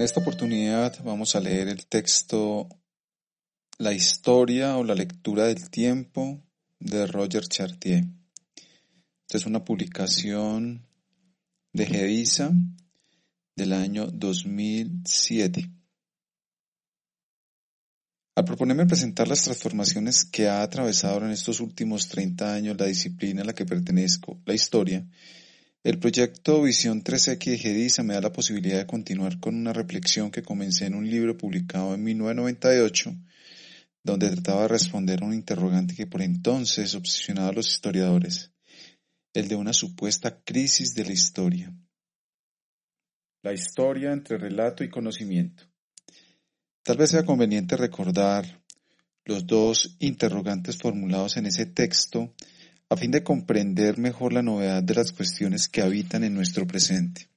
En 0.00 0.04
esta 0.04 0.20
oportunidad 0.20 0.98
vamos 1.04 1.36
a 1.36 1.40
leer 1.40 1.68
el 1.68 1.84
texto 1.84 2.66
La 3.76 3.92
historia 3.92 4.78
o 4.78 4.82
la 4.82 4.94
lectura 4.94 5.44
del 5.44 5.68
tiempo 5.68 6.42
de 6.78 7.06
Roger 7.06 7.46
Chartier. 7.46 8.06
Esta 8.56 9.36
es 9.36 9.44
una 9.44 9.62
publicación 9.62 10.86
de 11.74 11.84
Gedisa 11.84 12.50
del 13.54 13.74
año 13.74 14.06
2007. 14.06 15.70
Al 18.36 18.44
proponerme 18.46 18.86
presentar 18.86 19.28
las 19.28 19.42
transformaciones 19.42 20.24
que 20.24 20.48
ha 20.48 20.62
atravesado 20.62 21.26
en 21.26 21.32
estos 21.32 21.60
últimos 21.60 22.08
30 22.08 22.54
años 22.54 22.78
la 22.78 22.86
disciplina 22.86 23.42
a 23.42 23.44
la 23.44 23.54
que 23.54 23.66
pertenezco, 23.66 24.40
la 24.46 24.54
historia, 24.54 25.06
el 25.82 25.98
proyecto 25.98 26.62
Visión 26.62 27.02
3X 27.02 27.52
de 27.52 27.58
Gedisa 27.58 28.02
me 28.02 28.14
da 28.14 28.20
la 28.20 28.32
posibilidad 28.32 28.78
de 28.78 28.86
continuar 28.86 29.40
con 29.40 29.54
una 29.54 29.72
reflexión 29.72 30.30
que 30.30 30.42
comencé 30.42 30.86
en 30.86 30.94
un 30.94 31.08
libro 31.08 31.38
publicado 31.38 31.94
en 31.94 32.04
1998, 32.04 33.16
donde 34.02 34.30
trataba 34.30 34.62
de 34.62 34.68
responder 34.68 35.22
a 35.22 35.26
un 35.26 35.32
interrogante 35.32 35.94
que 35.94 36.06
por 36.06 36.20
entonces 36.20 36.94
obsesionaba 36.94 37.48
a 37.48 37.52
los 37.52 37.68
historiadores, 37.68 38.52
el 39.32 39.48
de 39.48 39.56
una 39.56 39.72
supuesta 39.72 40.42
crisis 40.42 40.94
de 40.94 41.04
la 41.04 41.12
historia. 41.12 41.74
La 43.42 43.54
historia 43.54 44.12
entre 44.12 44.36
relato 44.36 44.84
y 44.84 44.90
conocimiento. 44.90 45.64
Tal 46.82 46.98
vez 46.98 47.10
sea 47.10 47.24
conveniente 47.24 47.76
recordar 47.78 48.62
los 49.24 49.46
dos 49.46 49.96
interrogantes 49.98 50.76
formulados 50.76 51.38
en 51.38 51.46
ese 51.46 51.64
texto 51.64 52.34
a 52.90 52.96
fin 52.96 53.12
de 53.12 53.22
comprender 53.22 53.98
mejor 53.98 54.32
la 54.32 54.42
novedad 54.42 54.82
de 54.82 54.94
las 54.94 55.12
cuestiones 55.12 55.68
que 55.68 55.80
habitan 55.80 56.24
en 56.24 56.34
nuestro 56.34 56.66
presente. 56.66 57.28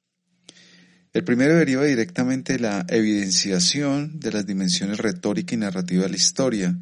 El 1.14 1.24
primero 1.24 1.56
deriva 1.56 1.86
directamente 1.86 2.54
de 2.54 2.60
la 2.60 2.86
evidenciación 2.90 4.20
de 4.20 4.32
las 4.32 4.48
dimensiones 4.48 4.98
retórica 4.98 5.54
y 5.54 5.60
narrativa 5.60 6.04
de 6.04 6.10
la 6.10 6.16
historia, 6.16 6.76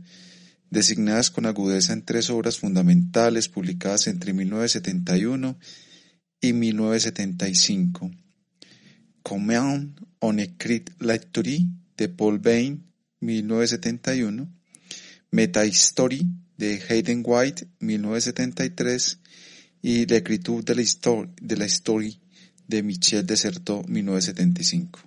designadas 0.69 1.29
con 1.31 1.45
agudeza 1.45 1.91
en 1.91 2.05
tres 2.05 2.29
obras 2.29 2.59
fundamentales 2.59 3.49
publicadas 3.49 4.07
entre 4.07 4.31
1971 4.31 5.59
y 6.39 6.53
1975. 6.53 8.09
Comment 9.21 9.99
on 10.21 10.39
écrit 10.39 10.85
l'histoire 11.01 11.67
de 11.97 12.07
Paul 12.07 12.39
Bain, 12.39 12.81
1971, 13.19 14.47
Metahistorie 15.31 16.25
de 16.61 16.79
Hayden 16.87 17.23
White, 17.25 17.67
1973, 17.79 19.19
y 19.81 20.05
La 20.05 20.17
escritura 20.17 20.63
de 20.63 20.75
la, 20.75 20.81
historia 20.83 21.33
de 21.41 21.57
la 21.57 21.65
historia 21.65 22.19
de 22.67 22.83
Michel 22.83 23.25
Desertot, 23.25 23.87
1975. 23.87 24.99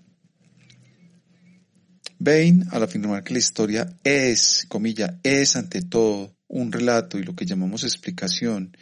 Bain, 2.19 2.67
al 2.73 2.83
afirmar 2.83 3.23
que 3.23 3.35
la 3.35 3.39
historia 3.39 3.97
es, 4.03 4.67
comilla, 4.69 5.21
es 5.23 5.55
ante 5.55 5.83
todo 5.83 6.37
un 6.49 6.73
relato 6.73 7.21
y 7.21 7.23
lo 7.23 7.37
que 7.37 7.47
llamamos 7.47 7.85
explicación, 7.85 8.77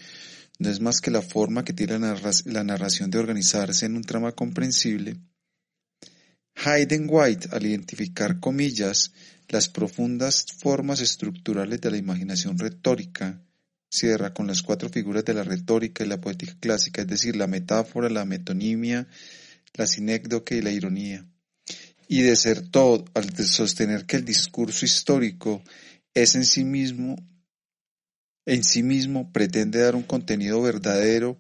no 0.58 0.70
es 0.70 0.80
más 0.80 1.02
que 1.02 1.10
la 1.10 1.20
forma 1.20 1.66
que 1.66 1.74
tiene 1.74 1.98
la 1.98 2.64
narración 2.64 3.10
de 3.10 3.18
organizarse 3.18 3.84
en 3.84 3.96
un 3.96 4.02
trama 4.02 4.32
comprensible, 4.32 5.18
Hayden 6.54 7.06
White, 7.08 7.48
al 7.52 7.66
identificar 7.66 8.38
comillas, 8.38 9.12
las 9.52 9.68
profundas 9.68 10.46
formas 10.58 11.00
estructurales 11.00 11.78
de 11.82 11.90
la 11.90 11.98
imaginación 11.98 12.58
retórica, 12.58 13.42
cierra 13.90 14.32
con 14.32 14.46
las 14.46 14.62
cuatro 14.62 14.88
figuras 14.88 15.26
de 15.26 15.34
la 15.34 15.44
retórica 15.44 16.02
y 16.02 16.08
la 16.08 16.22
poética 16.22 16.56
clásica, 16.58 17.02
es 17.02 17.06
decir, 17.06 17.36
la 17.36 17.46
metáfora, 17.46 18.08
la 18.08 18.24
metonimia, 18.24 19.06
la 19.74 19.86
sinécdoque 19.86 20.56
y 20.56 20.62
la 20.62 20.70
ironía. 20.70 21.26
Y 22.08 22.22
desertó 22.22 23.04
al 23.12 23.36
sostener 23.44 24.06
que 24.06 24.16
el 24.16 24.24
discurso 24.24 24.86
histórico 24.86 25.62
es 26.14 26.34
en 26.34 26.46
sí 26.46 26.64
mismo, 26.64 27.16
en 28.46 28.64
sí 28.64 28.82
mismo 28.82 29.32
pretende 29.32 29.80
dar 29.80 29.94
un 29.94 30.02
contenido 30.02 30.62
verdadero 30.62 31.38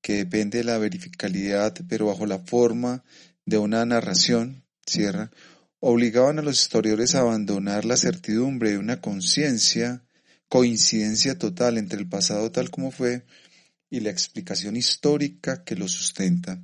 que 0.00 0.14
depende 0.14 0.58
de 0.58 0.64
la 0.64 0.78
verificabilidad, 0.78 1.74
pero 1.90 2.06
bajo 2.06 2.24
la 2.24 2.38
forma 2.38 3.04
de 3.44 3.58
una 3.58 3.84
narración, 3.84 4.64
cierra, 4.86 5.30
obligaban 5.80 6.38
a 6.38 6.42
los 6.42 6.60
historiadores 6.60 7.14
a 7.14 7.20
abandonar 7.20 7.84
la 7.84 7.96
certidumbre 7.96 8.70
de 8.70 8.78
una 8.78 9.00
conciencia, 9.00 10.04
coincidencia 10.48 11.38
total 11.38 11.78
entre 11.78 11.98
el 11.98 12.08
pasado 12.08 12.52
tal 12.52 12.70
como 12.70 12.90
fue 12.90 13.24
y 13.88 14.00
la 14.00 14.10
explicación 14.10 14.76
histórica 14.76 15.64
que 15.64 15.74
lo 15.74 15.88
sustenta. 15.88 16.62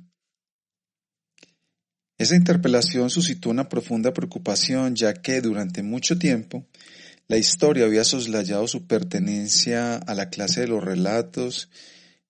Esa 2.17 2.35
interpelación 2.35 3.09
suscitó 3.09 3.49
una 3.49 3.69
profunda 3.69 4.13
preocupación 4.13 4.95
ya 4.95 5.13
que 5.13 5.41
durante 5.41 5.83
mucho 5.83 6.17
tiempo 6.17 6.65
la 7.27 7.37
historia 7.37 7.85
había 7.85 8.03
soslayado 8.03 8.67
su 8.67 8.87
pertenencia 8.87 9.97
a 9.97 10.15
la 10.15 10.29
clase 10.29 10.61
de 10.61 10.67
los 10.67 10.83
relatos 10.83 11.69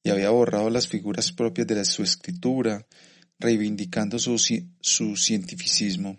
y 0.03 0.09
había 0.09 0.29
borrado 0.29 0.69
las 0.69 0.87
figuras 0.87 1.31
propias 1.31 1.67
de 1.67 1.85
su 1.85 2.01
escritura, 2.01 2.87
reivindicando 3.39 4.19
su, 4.19 4.37
su 4.81 5.15
cientificismo. 5.15 6.17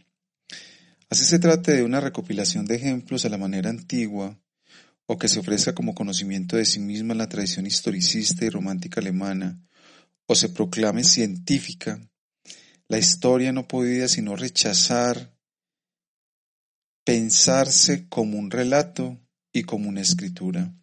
Así 1.11 1.25
se 1.25 1.39
trate 1.39 1.73
de 1.73 1.83
una 1.83 2.01
recopilación 2.01 2.67
de 2.67 2.77
ejemplos 2.77 3.25
a 3.25 3.29
la 3.29 3.39
manera 3.39 3.71
antigua, 3.71 4.39
o 5.07 5.19
que 5.19 5.29
se 5.29 5.41
ofrezca 5.41 5.75
como 5.75 5.95
conocimiento 5.95 6.57
de 6.57 6.67
sí 6.67 6.81
misma 6.81 7.15
la 7.15 7.29
tradición 7.29 7.67
historicista 7.67 8.45
y 8.45 8.51
romántica 8.51 9.01
alemana, 9.01 9.59
o 10.27 10.35
se 10.35 10.51
proclame 10.51 11.05
científica, 11.05 11.99
la 12.89 12.99
historia 12.99 13.53
no 13.53 13.69
podía 13.69 14.09
sino 14.09 14.35
rechazar, 14.35 15.35
pensarse 17.05 18.09
como 18.09 18.39
un 18.39 18.51
relato 18.51 19.19
y 19.53 19.65
como 19.65 19.91
una 19.91 20.01
escritura. 20.01 20.75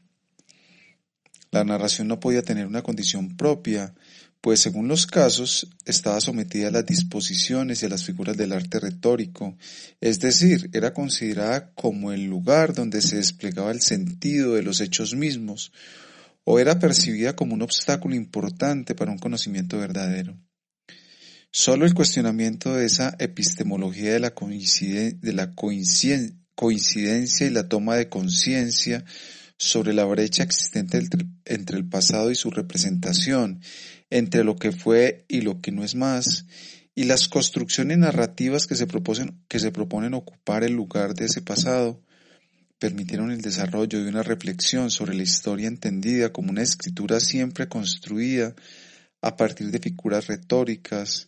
La 1.50 1.64
narración 1.64 2.08
no 2.08 2.20
podía 2.20 2.44
tener 2.44 2.68
una 2.68 2.84
condición 2.84 3.36
propia, 3.38 3.96
pues 4.46 4.60
según 4.60 4.88
los 4.88 5.08
casos 5.08 5.68
estaba 5.86 6.22
sometida 6.22 6.68
a 6.68 6.72
las 6.72 6.86
disposiciones 6.86 7.82
y 7.82 7.88
a 7.88 7.90
las 7.90 8.06
figuras 8.06 8.38
del 8.38 8.54
arte 8.54 8.80
retórico, 8.80 9.58
es 10.00 10.20
decir, 10.20 10.70
era 10.72 10.94
considerada 10.94 11.72
como 11.74 12.12
el 12.12 12.26
lugar 12.26 12.76
donde 12.76 13.02
se 13.02 13.16
desplegaba 13.16 13.72
el 13.72 13.82
sentido 13.82 14.54
de 14.54 14.62
los 14.62 14.82
hechos 14.82 15.16
mismos, 15.16 15.72
o 16.44 16.60
era 16.60 16.78
percibida 16.78 17.36
como 17.36 17.56
un 17.56 17.64
obstáculo 17.64 18.14
importante 18.14 18.94
para 18.94 19.10
un 19.10 19.18
conocimiento 19.18 19.80
verdadero. 19.80 20.38
Solo 21.50 21.88
el 21.88 21.96
cuestionamiento 21.96 22.76
de 22.76 22.86
esa 22.86 23.16
epistemología 23.18 24.14
de 24.14 24.20
la, 24.20 24.30
de 24.30 25.34
la 25.34 25.56
coincidencia 25.56 27.48
y 27.48 27.50
la 27.50 27.68
toma 27.68 27.96
de 27.96 28.10
conciencia 28.10 29.06
sobre 29.58 29.94
la 29.94 30.06
brecha 30.06 30.44
existente 30.44 31.02
entre 31.46 31.78
el 31.78 31.88
pasado 31.88 32.30
y 32.30 32.36
su 32.36 32.52
representación, 32.52 33.62
entre 34.10 34.44
lo 34.44 34.56
que 34.56 34.72
fue 34.72 35.26
y 35.28 35.42
lo 35.42 35.62
que 35.62 35.72
no 35.72 35.84
es 35.84 35.96
más, 35.96 36.46
y 36.96 37.04
las 37.04 37.28
construcciones 37.28 37.98
narrativas 37.98 38.68
que 38.68 38.76
se, 38.76 38.88
proponen, 38.88 40.14
ocupar 40.14 40.64
el 40.64 40.74
lugar 40.74 41.14
de 41.14 41.26
ese 41.26 41.42
pasado, 41.42 42.02
permitieron 42.80 43.32
el 43.32 43.42
desarrollo 43.42 44.02
de 44.02 44.10
una 44.10 44.24
reflexión 44.24 44.90
sobre 44.90 45.14
la 45.14 45.24
historia 45.24 45.68
entendida 45.68 46.32
como 46.32 46.52
una 46.52 46.62
escritura 46.62 47.20
siempre 47.20 47.68
construida 47.68 48.56
a 49.22 49.36
partir 49.36 49.72
de 49.72 49.80
figuras 49.80 50.28
retóricas 50.28 51.28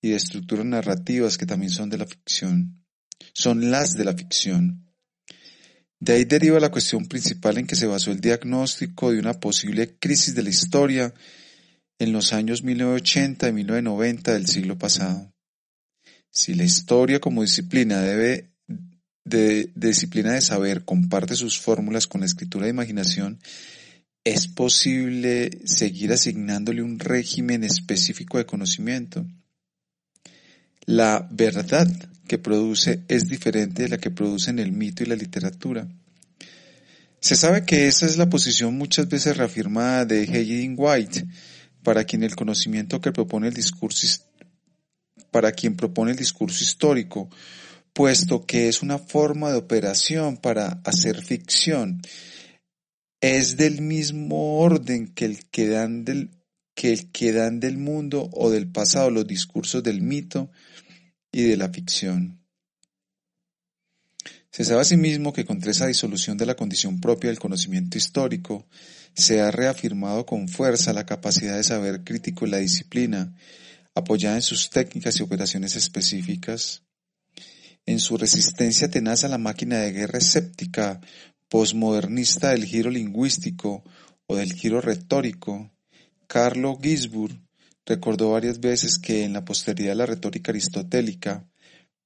y 0.00 0.10
de 0.10 0.16
estructuras 0.16 0.66
narrativas 0.66 1.38
que 1.38 1.46
también 1.46 1.70
son 1.70 1.90
de 1.90 1.98
la 1.98 2.06
ficción, 2.06 2.84
son 3.32 3.70
las 3.70 3.94
de 3.94 4.04
la 4.04 4.14
ficción. 4.14 4.84
De 6.00 6.14
ahí 6.14 6.24
deriva 6.24 6.58
la 6.60 6.70
cuestión 6.70 7.06
principal 7.06 7.58
en 7.58 7.66
que 7.66 7.76
se 7.76 7.86
basó 7.86 8.10
el 8.10 8.20
diagnóstico 8.20 9.12
de 9.12 9.18
una 9.18 9.34
posible 9.34 9.96
crisis 9.98 10.34
de 10.34 10.42
la 10.42 10.50
historia 10.50 11.14
en 11.98 12.12
los 12.12 12.32
años 12.32 12.62
1980 12.62 13.48
y 13.48 13.52
1990 13.52 14.32
del 14.32 14.46
siglo 14.46 14.78
pasado. 14.78 15.32
Si 16.30 16.54
la 16.54 16.64
historia 16.64 17.20
como 17.20 17.42
disciplina 17.42 18.00
debe 18.00 18.50
de, 19.24 19.70
disciplina 19.74 20.32
de 20.32 20.40
saber 20.40 20.84
comparte 20.84 21.36
sus 21.36 21.58
fórmulas 21.58 22.06
con 22.06 22.20
la 22.20 22.26
escritura 22.26 22.64
de 22.64 22.70
imaginación, 22.70 23.38
es 24.24 24.48
posible 24.48 25.50
seguir 25.64 26.12
asignándole 26.12 26.82
un 26.82 26.98
régimen 26.98 27.62
específico 27.62 28.38
de 28.38 28.46
conocimiento. 28.46 29.26
La 30.86 31.28
verdad 31.30 31.88
que 32.26 32.38
produce 32.38 33.04
es 33.08 33.28
diferente 33.28 33.82
de 33.84 33.90
la 33.90 33.98
que 33.98 34.10
producen 34.10 34.58
el 34.58 34.72
mito 34.72 35.02
y 35.02 35.06
la 35.06 35.16
literatura. 35.16 35.86
Se 37.20 37.36
sabe 37.36 37.64
que 37.64 37.86
esa 37.86 38.06
es 38.06 38.16
la 38.16 38.28
posición 38.28 38.76
muchas 38.76 39.08
veces 39.08 39.36
reafirmada 39.36 40.04
de 40.04 40.22
Hayden 40.22 40.74
White, 40.76 41.24
para 41.84 42.02
quien 42.02 42.24
el 42.24 42.34
conocimiento 42.34 43.00
que 43.00 43.12
propone 43.12 43.46
el 43.46 43.54
discurso 43.54 44.06
para 45.30 45.52
quien 45.52 45.76
propone 45.76 46.12
el 46.12 46.16
discurso 46.16 46.64
histórico, 46.64 47.28
puesto 47.92 48.46
que 48.46 48.68
es 48.68 48.82
una 48.82 48.98
forma 48.98 49.50
de 49.50 49.58
operación 49.58 50.36
para 50.36 50.80
hacer 50.84 51.22
ficción, 51.22 52.00
es 53.20 53.56
del 53.56 53.80
mismo 53.80 54.58
orden 54.58 55.08
que 55.14 55.24
el 55.24 55.44
que 55.50 55.68
dan 55.68 56.04
del, 56.04 56.30
que 56.74 56.92
el 56.92 57.10
que 57.10 57.32
dan 57.32 57.58
del 57.60 57.78
mundo 57.78 58.28
o 58.32 58.50
del 58.50 58.70
pasado 58.70 59.10
los 59.10 59.26
discursos 59.26 59.82
del 59.82 60.02
mito 60.02 60.50
y 61.32 61.42
de 61.42 61.56
la 61.56 61.68
ficción. 61.68 62.40
Se 64.50 64.64
sabe 64.64 64.82
asimismo 64.82 65.32
que 65.32 65.44
contra 65.44 65.72
esa 65.72 65.88
disolución 65.88 66.36
de 66.36 66.46
la 66.46 66.54
condición 66.54 67.00
propia 67.00 67.30
del 67.30 67.40
conocimiento 67.40 67.98
histórico, 67.98 68.68
se 69.14 69.40
ha 69.40 69.50
reafirmado 69.50 70.26
con 70.26 70.48
fuerza 70.48 70.92
la 70.92 71.06
capacidad 71.06 71.56
de 71.56 71.62
saber 71.62 72.04
crítico 72.04 72.46
y 72.46 72.50
la 72.50 72.58
disciplina, 72.58 73.34
apoyada 73.94 74.36
en 74.36 74.42
sus 74.42 74.70
técnicas 74.70 75.18
y 75.18 75.22
operaciones 75.22 75.76
específicas, 75.76 76.82
en 77.86 78.00
su 78.00 78.16
resistencia 78.16 78.88
tenaz 78.88 79.24
a 79.24 79.28
la 79.28 79.38
máquina 79.38 79.78
de 79.78 79.92
guerra 79.92 80.18
escéptica, 80.18 81.00
posmodernista 81.48 82.50
del 82.50 82.64
giro 82.64 82.90
lingüístico 82.90 83.84
o 84.26 84.36
del 84.36 84.52
giro 84.52 84.80
retórico, 84.80 85.70
Carlo 86.26 86.78
Gisburg 86.82 87.38
recordó 87.86 88.30
varias 88.30 88.60
veces 88.60 88.98
que 88.98 89.24
en 89.24 89.34
la 89.34 89.44
posteridad 89.44 89.94
la 89.94 90.06
retórica 90.06 90.50
aristotélica, 90.50 91.46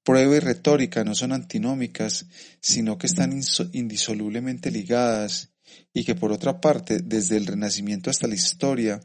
prueba 0.03 0.37
y 0.37 0.41
retórica 0.41 1.05
no 1.05 1.15
son 1.15 1.33
antinómicas, 1.33 2.27
sino 2.61 2.99
que 2.99 3.07
están 3.07 3.41
indisolublemente 3.73 4.71
ligadas 4.71 5.51
y 5.93 6.05
que 6.05 6.15
por 6.15 6.32
otra 6.32 6.61
parte, 6.61 7.00
desde 7.03 7.37
el 7.37 7.47
Renacimiento 7.47 8.11
hasta 8.11 8.26
la 8.26 8.35
historia, 8.35 9.00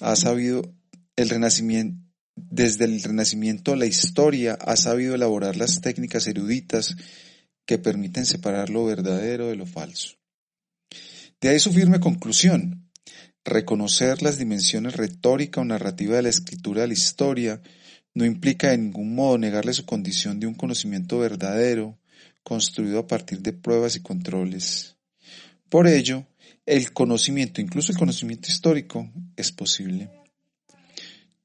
ha 0.00 0.16
sabido 0.16 0.62
el 1.16 1.28
Renacimiento, 1.28 2.02
desde 2.36 2.84
el 2.84 3.02
Renacimiento 3.02 3.74
la 3.74 3.86
historia 3.86 4.54
ha 4.60 4.76
sabido 4.76 5.14
elaborar 5.14 5.56
las 5.56 5.80
técnicas 5.80 6.26
eruditas 6.26 6.94
que 7.66 7.78
permiten 7.78 8.26
separar 8.26 8.70
lo 8.70 8.84
verdadero 8.84 9.48
de 9.48 9.56
lo 9.56 9.66
falso. 9.66 10.16
De 11.40 11.48
ahí 11.50 11.58
su 11.58 11.72
firme 11.72 12.00
conclusión. 12.00 12.90
Reconocer 13.44 14.22
las 14.22 14.38
dimensiones 14.38 14.96
retórica 14.96 15.60
o 15.60 15.64
narrativa 15.64 16.16
de 16.16 16.22
la 16.22 16.28
escritura 16.28 16.82
de 16.82 16.88
la 16.88 16.92
historia 16.92 17.62
no 18.14 18.24
implica 18.24 18.70
de 18.70 18.78
ningún 18.78 19.14
modo 19.14 19.38
negarle 19.38 19.72
su 19.72 19.86
condición 19.86 20.40
de 20.40 20.46
un 20.46 20.54
conocimiento 20.54 21.18
verdadero, 21.18 21.98
construido 22.42 22.98
a 22.98 23.06
partir 23.06 23.40
de 23.40 23.52
pruebas 23.52 23.96
y 23.96 24.02
controles. 24.02 24.97
Por 25.68 25.86
ello, 25.86 26.26
el 26.64 26.92
conocimiento, 26.92 27.60
incluso 27.60 27.92
el 27.92 27.98
conocimiento 27.98 28.48
histórico, 28.48 29.10
es 29.36 29.52
posible. 29.52 30.10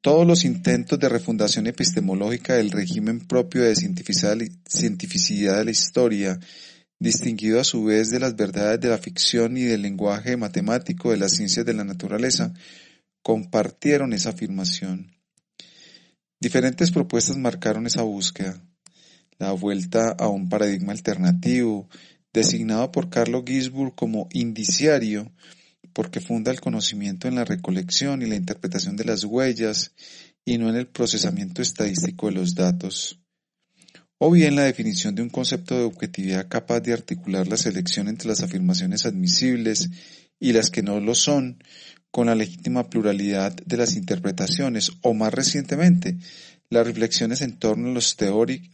Todos 0.01 0.27
los 0.27 0.43
intentos 0.43 0.99
de 0.99 1.07
refundación 1.07 1.67
epistemológica 1.67 2.55
del 2.55 2.71
régimen 2.71 3.21
propio 3.25 3.63
de 3.63 3.75
cientificidad 3.75 4.37
de 5.57 5.65
la 5.65 5.71
historia, 5.71 6.39
distinguido 6.99 7.59
a 7.59 7.63
su 7.63 7.85
vez 7.85 8.09
de 8.09 8.19
las 8.19 8.35
verdades 8.35 8.79
de 8.81 8.89
la 8.89 8.97
ficción 8.97 9.57
y 9.57 9.63
del 9.63 9.81
lenguaje 9.81 10.35
matemático 10.37 11.11
de 11.11 11.17
las 11.17 11.31
ciencias 11.31 11.65
de 11.65 11.73
la 11.73 11.83
naturaleza, 11.83 12.53
compartieron 13.21 14.13
esa 14.13 14.29
afirmación. 14.29 15.15
Diferentes 16.39 16.91
propuestas 16.91 17.37
marcaron 17.37 17.87
esa 17.87 18.01
búsqueda. 18.01 18.61
La 19.37 19.53
vuelta 19.53 20.11
a 20.11 20.27
un 20.27 20.49
paradigma 20.49 20.91
alternativo, 20.91 21.87
designado 22.33 22.91
por 22.91 23.09
Carlo 23.09 23.43
Gisburg 23.45 23.95
como 23.95 24.27
indiciario, 24.31 25.31
porque 25.93 26.19
funda 26.19 26.51
el 26.51 26.59
conocimiento 26.59 27.27
en 27.27 27.35
la 27.35 27.45
recolección 27.45 28.21
y 28.21 28.25
la 28.25 28.35
interpretación 28.35 28.95
de 28.95 29.05
las 29.05 29.23
huellas 29.23 29.91
y 30.43 30.57
no 30.57 30.69
en 30.69 30.75
el 30.75 30.87
procesamiento 30.87 31.61
estadístico 31.61 32.27
de 32.27 32.33
los 32.33 32.55
datos. 32.55 33.19
O 34.17 34.31
bien 34.31 34.55
la 34.55 34.63
definición 34.63 35.15
de 35.15 35.21
un 35.21 35.29
concepto 35.29 35.77
de 35.77 35.83
objetividad 35.83 36.47
capaz 36.47 36.79
de 36.79 36.93
articular 36.93 37.47
la 37.47 37.57
selección 37.57 38.07
entre 38.07 38.29
las 38.29 38.41
afirmaciones 38.41 39.05
admisibles 39.05 39.89
y 40.39 40.53
las 40.53 40.69
que 40.69 40.81
no 40.81 40.99
lo 40.99 41.13
son, 41.13 41.61
con 42.09 42.27
la 42.27 42.35
legítima 42.35 42.89
pluralidad 42.89 43.53
de 43.53 43.77
las 43.77 43.95
interpretaciones, 43.95 44.91
o 45.01 45.13
más 45.13 45.33
recientemente, 45.33 46.17
las 46.69 46.85
reflexiones 46.85 47.41
en 47.41 47.57
torno 47.57 47.89
a 47.89 47.93
los, 47.93 48.15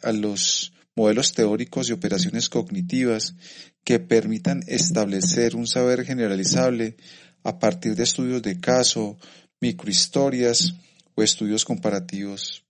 a 0.04 0.12
los 0.12 0.74
modelos 0.96 1.34
teóricos 1.34 1.90
y 1.90 1.94
operaciones 1.94 2.50
cognitivas 2.50 3.36
que 3.84 4.00
permitan 4.00 4.64
establecer 4.68 5.56
un 5.56 5.68
saber 5.68 6.06
generalizable 6.06 6.98
a 7.44 7.60
partir 7.60 7.96
de 7.96 8.04
estudios 8.04 8.42
de 8.42 8.60
caso, 8.60 9.18
microhistorias 9.62 10.76
o 11.16 11.24
estudios 11.24 11.66
comparativos. 11.66 12.64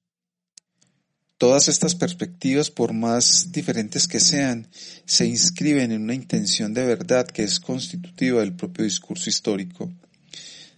Todas 1.38 1.70
estas 1.70 1.96
perspectivas, 1.96 2.70
por 2.70 2.92
más 2.92 3.54
diferentes 3.54 4.10
que 4.10 4.20
sean, 4.20 4.68
se 5.06 5.26
inscriben 5.26 5.94
en 5.94 6.02
una 6.02 6.14
intención 6.14 6.74
de 6.74 6.86
verdad 6.86 7.26
que 7.26 7.44
es 7.44 7.62
constitutiva 7.62 8.42
del 8.42 8.58
propio 8.58 8.84
discurso 8.84 9.30
histórico. 9.30 9.90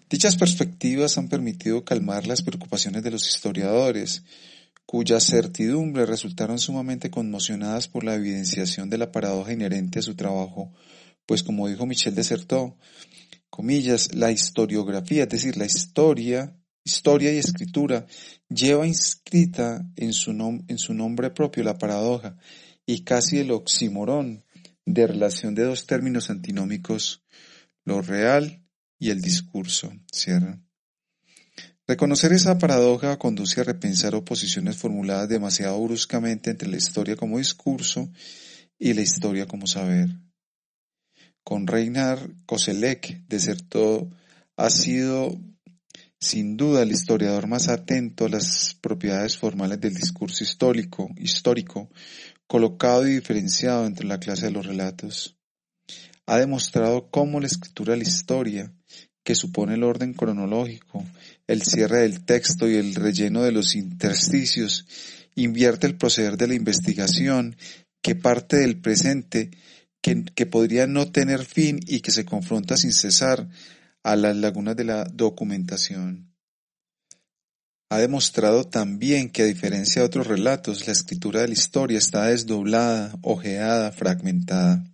Dichas 0.08 0.36
perspectivas 0.36 1.18
han 1.18 1.30
permitido 1.30 1.84
calmar 1.84 2.28
las 2.28 2.44
preocupaciones 2.44 3.02
de 3.02 3.10
los 3.10 3.28
historiadores, 3.28 4.22
cuyas 4.92 5.26
certidumbres 5.26 6.10
resultaron 6.10 6.60
sumamente 6.60 7.10
conmocionadas 7.10 7.88
por 7.88 8.04
la 8.04 8.16
evidenciación 8.16 8.90
de 8.90 8.98
la 8.98 9.10
paradoja 9.10 9.54
inherente 9.54 10.00
a 10.00 10.02
su 10.02 10.16
trabajo, 10.16 10.74
pues 11.26 11.44
como 11.44 11.70
dijo 11.70 11.86
Michel 11.86 12.14
Desertot, 12.14 12.76
comillas, 13.50 14.14
la 14.14 14.34
historiografía, 14.34 15.24
es 15.24 15.30
decir, 15.30 15.56
la 15.56 15.64
historia, 15.64 16.58
historia 16.84 17.32
y 17.32 17.38
escritura, 17.38 18.06
lleva 18.50 18.86
inscrita 18.86 19.90
en 19.96 20.12
su, 20.12 20.32
en 20.32 20.78
su 20.78 20.94
nombre 20.94 21.30
propio 21.30 21.64
la 21.64 21.78
paradoja 21.78 22.36
y 22.86 23.06
casi 23.06 23.38
el 23.38 23.52
oxímoron 23.52 24.44
de 24.86 25.08
relación 25.08 25.56
de 25.56 25.64
dos 25.64 25.88
términos 25.88 26.30
antinómicos, 26.30 27.24
lo 27.86 28.02
real 28.02 28.68
y 29.00 29.12
el 29.12 29.22
discurso. 29.22 29.94
Cierra. 30.12 30.60
Reconocer 31.92 32.32
esa 32.32 32.58
paradoja 32.58 33.18
conduce 33.18 33.60
a 33.60 33.66
repensar 33.66 34.16
oposiciones 34.16 34.78
formuladas 34.78 35.28
demasiado 35.28 35.78
bruscamente 35.84 36.50
entre 36.50 36.70
la 36.70 36.78
historia 36.78 37.18
como 37.18 37.38
discurso 37.38 38.10
y 38.80 38.94
la 38.94 39.02
historia 39.02 39.46
como 39.46 39.68
saber. 39.68 40.08
Con 41.44 41.68
Reinhard 41.68 42.32
Koselleck, 42.46 43.28
desertó, 43.28 44.10
ha 44.56 44.70
sido 44.70 45.38
sin 46.18 46.56
duda 46.56 46.84
el 46.84 46.94
historiador 46.94 47.48
más 47.48 47.68
atento 47.68 48.24
a 48.24 48.30
las 48.30 48.74
propiedades 48.80 49.38
formales 49.38 49.82
del 49.82 49.94
discurso 49.94 50.46
histórico, 50.46 51.10
histórico, 51.18 51.90
colocado 52.48 53.06
y 53.06 53.16
diferenciado 53.16 53.86
entre 53.86 54.08
la 54.08 54.18
clase 54.18 54.46
de 54.46 54.52
los 54.52 54.66
relatos. 54.66 55.38
Ha 56.26 56.38
demostrado 56.38 57.12
cómo 57.12 57.42
la 57.42 57.48
escritura 57.48 57.92
de 57.92 57.98
la 57.98 58.08
historia 58.08 58.74
que 59.24 59.36
supone 59.36 59.76
el 59.76 59.84
orden 59.84 60.14
cronológico, 60.14 61.06
el 61.48 61.62
cierre 61.62 62.00
del 62.00 62.24
texto 62.26 62.70
y 62.70 62.76
el 62.76 62.96
relleno 62.96 63.44
de 63.44 63.52
los 63.52 63.76
intersticios, 63.76 64.86
invierte 65.36 65.88
el 65.88 65.98
proceder 65.98 66.38
de 66.38 66.48
la 66.48 66.56
investigación 66.56 67.56
que 68.02 68.16
parte 68.16 68.58
del 68.58 68.80
presente, 68.80 69.52
que, 70.02 70.24
que 70.24 70.46
podría 70.46 70.88
no 70.88 71.12
tener 71.12 71.46
fin 71.46 71.80
y 71.88 72.02
que 72.02 72.12
se 72.12 72.26
confronta 72.26 72.78
sin 72.78 72.94
cesar 72.94 73.48
a 74.04 74.16
las 74.16 74.36
lagunas 74.36 74.76
de 74.76 74.86
la 74.86 75.04
documentación. 75.06 76.32
Ha 77.92 78.00
demostrado 78.00 78.64
también 78.64 79.30
que 79.30 79.44
a 79.44 79.46
diferencia 79.46 80.02
de 80.02 80.06
otros 80.06 80.26
relatos, 80.26 80.88
la 80.88 80.94
escritura 80.94 81.42
de 81.42 81.50
la 81.50 81.54
historia 81.54 81.98
está 81.98 82.28
desdoblada, 82.28 83.18
ojeada, 83.22 83.92
fragmentada. 83.92 84.86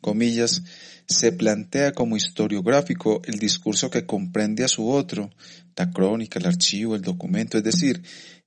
Comillas, 0.00 0.62
se 1.10 1.32
plantea 1.32 1.92
como 1.92 2.16
historiográfico 2.16 3.20
el 3.24 3.40
discurso 3.40 3.90
que 3.90 4.06
comprende 4.06 4.62
a 4.62 4.68
su 4.68 4.88
otro, 4.88 5.28
la 5.74 5.90
crónica, 5.90 6.38
el 6.38 6.46
archivo, 6.46 6.94
el 6.94 7.02
documento, 7.02 7.58
es 7.58 7.64
decir, 7.64 8.00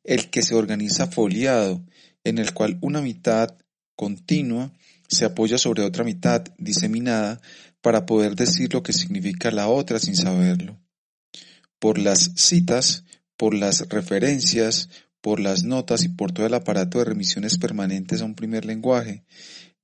el 0.04 0.30
que 0.30 0.42
se 0.42 0.56
organiza 0.56 1.08
foliado, 1.08 1.84
en 2.24 2.38
el 2.38 2.54
cual 2.54 2.78
una 2.82 3.02
mitad 3.02 3.58
continua 3.98 4.72
se 5.10 5.26
apoya 5.26 5.58
sobre 5.58 5.84
otra 5.84 6.06
mitad 6.06 6.46
diseminada 6.58 7.42
para 7.82 8.06
poder 8.06 8.36
decir 8.36 8.74
lo 8.74 8.82
que 8.82 8.94
significa 8.94 9.52
la 9.52 9.68
otra 9.68 10.00
sin 10.00 10.16
saberlo. 10.16 10.80
Por 11.80 11.98
las 11.98 12.32
citas, 12.36 13.04
por 13.36 13.54
las 13.54 13.90
referencias, 13.90 14.90
por 15.20 15.42
las 15.42 15.64
notas 15.64 16.06
y 16.06 16.10
por 16.10 16.32
todo 16.32 16.46
el 16.46 16.54
aparato 16.54 17.00
de 17.00 17.06
remisiones 17.06 17.58
permanentes 17.58 18.22
a 18.22 18.26
un 18.26 18.36
primer 18.36 18.64
lenguaje, 18.64 19.26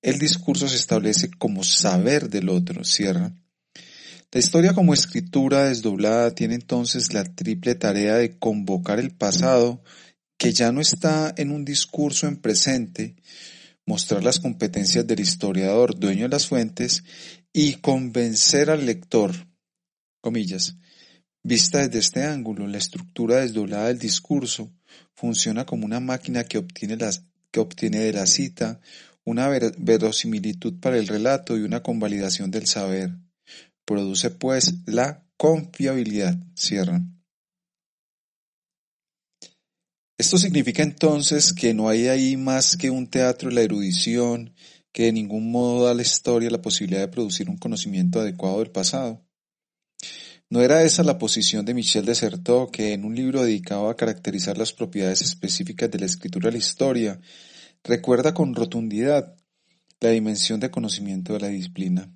el 0.02 0.20
discurso 0.20 0.68
se 0.68 0.76
establece 0.76 1.30
como 1.30 1.64
saber 1.64 2.30
del 2.30 2.50
otro, 2.50 2.84
cierra. 2.84 3.34
La 4.32 4.40
historia 4.40 4.74
como 4.74 4.94
escritura 4.94 5.66
desdoblada 5.66 6.32
tiene 6.36 6.56
entonces 6.56 7.14
la 7.14 7.24
triple 7.24 7.76
tarea 7.76 8.16
de 8.16 8.38
convocar 8.38 9.00
el 9.00 9.12
pasado, 9.12 9.84
que 10.38 10.54
ya 10.54 10.72
no 10.72 10.82
está 10.82 11.34
en 11.36 11.52
un 11.52 11.66
discurso 11.66 12.28
en 12.28 12.38
presente, 12.38 13.16
mostrar 13.86 14.24
las 14.24 14.40
competencias 14.40 15.08
del 15.08 15.20
historiador, 15.20 16.00
dueño 16.00 16.24
de 16.24 16.30
las 16.30 16.48
fuentes, 16.48 17.04
y 17.52 17.74
convencer 17.76 18.70
al 18.70 18.86
lector, 18.86 19.48
comillas, 20.22 20.76
vista 21.42 21.80
desde 21.80 22.00
este 22.00 22.24
ángulo, 22.24 22.68
la 22.68 22.78
estructura 22.78 23.38
desdoblada 23.38 23.88
del 23.88 23.98
discurso 23.98 24.72
funciona 25.16 25.66
como 25.66 25.86
una 25.86 26.00
máquina 26.00 26.44
que 26.44 26.60
obtiene, 26.60 26.98
que 27.52 27.60
obtiene 27.60 28.00
de 28.00 28.14
la 28.14 28.28
cita 28.28 28.80
una 29.26 29.48
verosimilitud 29.50 30.80
para 30.80 30.98
el 30.98 31.08
relato 31.08 31.58
y 31.58 31.62
una 31.62 31.84
convalidación 31.84 32.52
del 32.52 32.68
saber. 32.68 33.12
Produce 33.86 34.30
pues 34.30 34.74
la 34.86 35.26
confiabilidad. 35.38 36.38
Cierra. 36.56 37.02
Esto 40.18 40.38
significa 40.38 40.84
entonces 40.84 41.54
que 41.54 41.74
no 41.74 41.88
hay 41.88 42.08
ahí 42.08 42.36
más 42.36 42.76
que 42.76 42.90
un 42.90 43.08
teatro 43.08 43.50
de 43.50 43.56
la 43.56 43.62
erudición, 43.62 44.54
que 44.92 45.04
de 45.04 45.14
ningún 45.14 45.50
modo 45.50 45.86
da 45.86 45.92
a 45.92 45.94
la 45.94 46.02
historia 46.02 46.50
la 46.50 46.62
posibilidad 46.62 47.00
de 47.00 47.08
producir 47.08 47.50
un 47.50 47.58
conocimiento 47.58 48.20
adecuado 48.20 48.60
del 48.60 48.70
pasado. 48.70 49.26
No 50.50 50.62
era 50.62 50.84
esa 50.84 51.04
la 51.04 51.20
posición 51.20 51.64
de 51.64 51.76
Michel 51.76 52.06
de 52.06 52.16
Certeau, 52.16 52.72
que 52.72 52.94
en 52.94 53.06
un 53.06 53.16
libro 53.16 53.44
dedicado 53.44 53.88
a 53.88 53.96
caracterizar 53.96 54.58
las 54.58 54.74
propiedades 54.74 55.22
específicas 55.22 55.92
de 55.92 56.00
la 56.00 56.08
escritura 56.08 56.48
de 56.48 56.54
la 56.54 56.58
historia, 56.58 57.22
recuerda 57.84 58.34
con 58.34 58.56
rotundidad 58.56 59.36
la 60.00 60.10
dimensión 60.10 60.60
de 60.60 60.72
conocimiento 60.72 61.34
de 61.34 61.40
la 61.40 61.48
disciplina. 61.48 62.12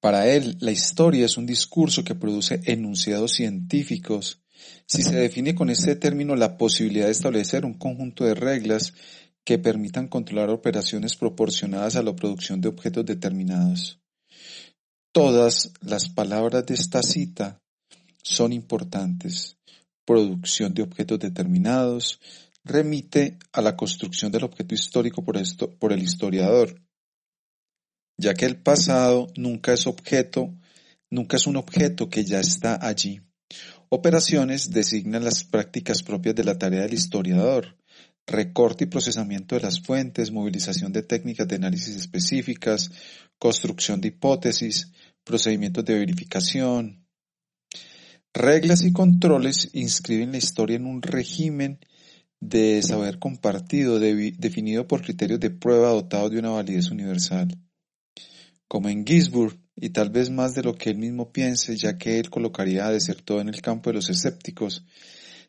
Para 0.00 0.28
él, 0.28 0.56
la 0.60 0.70
historia 0.70 1.26
es 1.26 1.36
un 1.36 1.46
discurso 1.46 2.04
que 2.04 2.14
produce 2.14 2.60
enunciados 2.64 3.32
científicos. 3.32 4.40
Si 4.86 5.02
se 5.02 5.16
define 5.16 5.54
con 5.54 5.70
este 5.70 5.96
término 5.96 6.36
la 6.36 6.56
posibilidad 6.56 7.06
de 7.06 7.12
establecer 7.12 7.64
un 7.64 7.74
conjunto 7.74 8.24
de 8.24 8.34
reglas 8.34 8.94
que 9.44 9.58
permitan 9.58 10.08
controlar 10.08 10.50
operaciones 10.50 11.16
proporcionadas 11.16 11.96
a 11.96 12.02
la 12.02 12.14
producción 12.14 12.60
de 12.60 12.68
objetos 12.68 13.06
determinados. 13.06 13.98
Todas 15.12 15.72
las 15.80 16.08
palabras 16.08 16.66
de 16.66 16.74
esta 16.74 17.02
cita 17.02 17.60
son 18.22 18.52
importantes. 18.52 19.56
Producción 20.04 20.74
de 20.74 20.82
objetos 20.82 21.18
determinados 21.18 22.20
remite 22.68 23.38
a 23.52 23.60
la 23.62 23.76
construcción 23.76 24.30
del 24.30 24.44
objeto 24.44 24.74
histórico 24.74 25.24
por, 25.24 25.36
el 25.92 26.02
historiador 26.02 26.80
ya 28.18 28.34
que 28.34 28.44
el 28.44 28.60
pasado 28.60 29.28
nunca 29.36 29.72
es 29.72 29.86
objeto, 29.86 30.52
nunca 31.08 31.36
es 31.36 31.46
un 31.46 31.56
objeto 31.56 32.10
que 32.10 32.24
ya 32.24 32.40
está 32.40 32.78
allí. 32.86 33.22
Operaciones 33.88 34.70
designan 34.70 35.24
las 35.24 35.44
prácticas 35.44 36.02
propias 36.02 36.34
de 36.34 36.44
la 36.44 36.58
tarea 36.58 36.82
del 36.82 36.94
historiador, 36.94 37.78
recorte 38.26 38.84
y 38.84 38.88
procesamiento 38.88 39.54
de 39.54 39.62
las 39.62 39.80
fuentes, 39.80 40.32
movilización 40.32 40.92
de 40.92 41.02
técnicas 41.02 41.48
de 41.48 41.56
análisis 41.56 41.94
específicas, 41.94 42.90
construcción 43.38 44.00
de 44.00 44.08
hipótesis, 44.08 44.92
procedimientos 45.24 45.84
de 45.84 45.98
verificación. 45.98 47.06
Reglas 48.34 48.84
y 48.84 48.92
controles 48.92 49.70
inscriben 49.72 50.32
la 50.32 50.38
historia 50.38 50.76
en 50.76 50.86
un 50.86 51.00
régimen 51.00 51.78
de 52.40 52.82
saber 52.82 53.18
compartido 53.18 53.98
definido 53.98 54.86
por 54.86 55.02
criterios 55.02 55.40
de 55.40 55.50
prueba 55.50 55.90
dotados 55.90 56.30
de 56.30 56.38
una 56.38 56.50
validez 56.50 56.90
universal 56.90 57.58
como 58.68 58.90
en 58.90 59.04
Gisburg, 59.04 59.58
y 59.74 59.90
tal 59.90 60.10
vez 60.10 60.30
más 60.30 60.54
de 60.54 60.62
lo 60.62 60.74
que 60.74 60.90
él 60.90 60.98
mismo 60.98 61.32
piense, 61.32 61.76
ya 61.76 61.96
que 61.96 62.18
él 62.18 62.30
colocaría 62.30 62.88
de 62.90 63.00
ser 63.00 63.22
todo 63.22 63.40
en 63.40 63.48
el 63.48 63.62
campo 63.62 63.90
de 63.90 63.94
los 63.94 64.10
escépticos, 64.10 64.84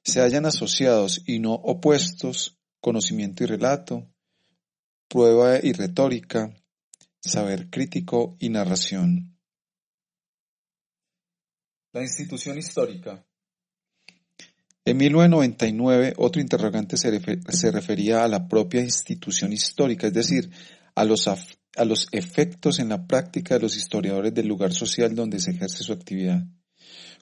se 0.04 0.22
hallan 0.22 0.46
asociados 0.46 1.22
y 1.26 1.40
no 1.40 1.54
opuestos 1.54 2.58
conocimiento 2.80 3.44
y 3.44 3.48
relato, 3.48 4.08
prueba 5.10 5.60
y 5.62 5.74
retórica, 5.74 6.56
saber 7.20 7.70
crítico 7.70 8.38
y 8.40 8.50
narración. 8.50 9.38
La 11.92 12.02
institución 12.02 12.58
histórica. 12.58 13.26
En 14.90 14.98
1999, 14.98 16.16
otro 16.18 16.42
interrogante 16.42 16.98
se, 16.98 17.72
refería 17.72 18.24
a 18.24 18.28
la 18.28 18.48
propia 18.48 18.82
institución 18.82 19.54
histórica, 19.54 20.08
es 20.08 20.14
decir, 20.14 20.50
a 20.96 21.06
los, 21.06 21.28
a 21.28 21.86
los 21.86 22.08
efectos 22.12 22.80
en 22.80 22.90
la 22.90 23.06
práctica 23.06 23.54
de 23.54 23.62
los 23.62 23.78
historiadores 23.78 24.34
del 24.34 24.48
lugar 24.48 24.74
social 24.74 25.14
donde 25.14 25.40
se 25.40 25.52
ejerce 25.52 25.84
su 25.84 25.94
actividad. 25.94 26.44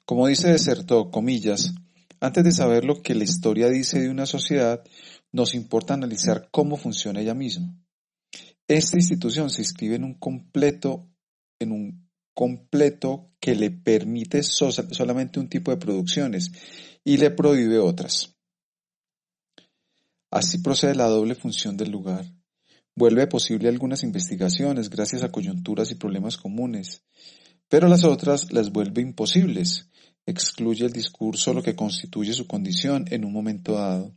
Como 0.06 0.28
dice 0.28 0.48
Deserto, 0.48 1.12
comillas, 1.12 1.74
antes 2.22 2.46
de 2.46 2.54
saber 2.54 2.86
lo 2.86 3.02
que 3.02 3.16
la 3.16 3.26
historia 3.26 3.68
dice 3.68 4.00
de 4.00 4.10
una 4.10 4.26
sociedad, 4.26 4.82
nos 5.34 5.54
importa 5.54 5.94
analizar 5.94 6.48
cómo 6.52 6.78
funciona 6.78 7.20
ella 7.20 7.34
misma. 7.34 7.78
Esta 8.70 8.96
institución 8.96 9.50
se 9.50 9.64
inscribe 9.64 9.96
en 9.96 10.06
un 10.06 10.14
completo, 10.14 11.10
en 11.60 11.74
un 11.74 12.07
completo 12.38 13.32
que 13.40 13.56
le 13.56 13.72
permite 13.72 14.44
solamente 14.44 15.40
un 15.40 15.50
tipo 15.50 15.72
de 15.72 15.78
producciones 15.78 16.52
y 17.04 17.18
le 17.18 17.32
prohíbe 17.32 17.80
otras. 17.80 18.36
Así 20.30 20.60
procede 20.60 20.94
la 20.94 21.08
doble 21.08 21.34
función 21.34 21.76
del 21.78 21.90
lugar 21.90 22.26
vuelve 22.98 23.28
posible 23.28 23.70
algunas 23.70 24.02
investigaciones 24.02 24.90
gracias 24.90 25.22
a 25.22 25.32
coyunturas 25.32 25.92
y 25.92 25.96
problemas 25.96 26.36
comunes, 26.36 27.04
pero 27.70 27.88
las 27.88 28.04
otras 28.04 28.52
las 28.52 28.72
vuelve 28.72 29.04
imposibles, 29.04 29.88
excluye 30.26 30.84
el 30.84 30.92
discurso 30.92 31.54
lo 31.54 31.62
que 31.62 31.76
constituye 31.76 32.34
su 32.34 32.48
condición 32.48 33.06
en 33.12 33.24
un 33.24 33.34
momento 33.34 33.74
dado. 33.74 34.16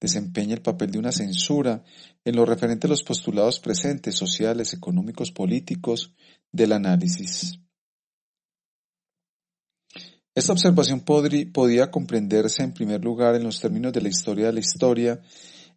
Desempeña 0.00 0.54
el 0.54 0.62
papel 0.62 0.90
de 0.90 0.98
una 1.00 1.12
censura 1.12 1.84
en 2.24 2.34
lo 2.34 2.46
referente 2.46 2.86
a 2.86 2.90
los 2.90 3.02
postulados 3.02 3.60
presentes, 3.60 4.14
sociales, 4.14 4.72
económicos, 4.72 5.30
políticos, 5.30 6.14
del 6.52 6.72
análisis. 6.72 7.58
Esta 10.34 10.52
observación 10.52 11.00
podría 11.00 11.90
comprenderse 11.90 12.62
en 12.62 12.72
primer 12.72 13.02
lugar 13.02 13.34
en 13.34 13.42
los 13.42 13.60
términos 13.60 13.92
de 13.92 14.00
la 14.00 14.08
historia 14.08 14.46
de 14.46 14.52
la 14.52 14.60
historia 14.60 15.20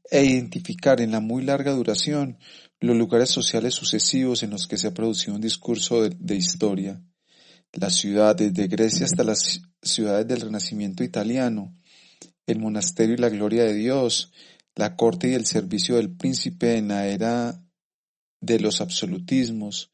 e 0.09 0.23
identificar 0.23 1.01
en 1.01 1.11
la 1.11 1.19
muy 1.19 1.43
larga 1.43 1.71
duración 1.71 2.37
los 2.79 2.95
lugares 2.95 3.29
sociales 3.29 3.73
sucesivos 3.73 4.43
en 4.43 4.51
los 4.51 4.67
que 4.67 4.77
se 4.77 4.87
ha 4.87 4.93
producido 4.93 5.35
un 5.35 5.41
discurso 5.41 6.07
de, 6.07 6.35
historia. 6.35 7.01
Las 7.73 7.95
ciudades 7.95 8.53
de 8.53 8.67
Grecia 8.67 9.05
hasta 9.05 9.23
las 9.23 9.61
ciudades 9.81 10.27
del 10.27 10.41
Renacimiento 10.41 11.03
italiano, 11.03 11.75
el 12.45 12.59
monasterio 12.59 13.15
y 13.15 13.19
la 13.19 13.29
gloria 13.29 13.63
de 13.63 13.73
Dios, 13.73 14.31
la 14.75 14.95
corte 14.95 15.29
y 15.29 15.33
el 15.33 15.45
servicio 15.45 15.95
del 15.95 16.15
príncipe 16.15 16.77
en 16.77 16.89
la 16.89 17.07
era 17.07 17.63
de 18.41 18.59
los 18.59 18.81
absolutismos, 18.81 19.91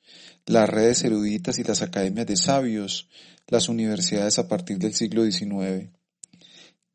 las 0.48 0.70
redes 0.70 1.04
eruditas 1.04 1.60
y 1.60 1.64
las 1.64 1.82
academias 1.82 2.26
de 2.26 2.38
sabios, 2.38 3.10
las 3.48 3.70
universidades 3.70 4.40
a 4.40 4.48
partir 4.48 4.78
del 4.80 4.94
siglo 4.94 5.30
XIX. 5.30 5.90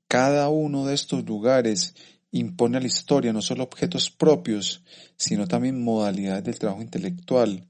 Cada 0.09 0.49
uno 0.49 0.87
de 0.87 0.95
estos 0.95 1.25
lugares 1.25 1.95
impone 2.31 2.79
a 2.79 2.81
la 2.81 2.87
historia 2.87 3.33
no 3.33 3.43
solo 3.43 3.63
objetos 3.65 4.11
propios, 4.11 4.83
sino 5.17 5.47
también 5.47 5.83
modalidades 5.85 6.45
del 6.45 6.59
trabajo 6.59 6.83
intelectual, 6.83 7.69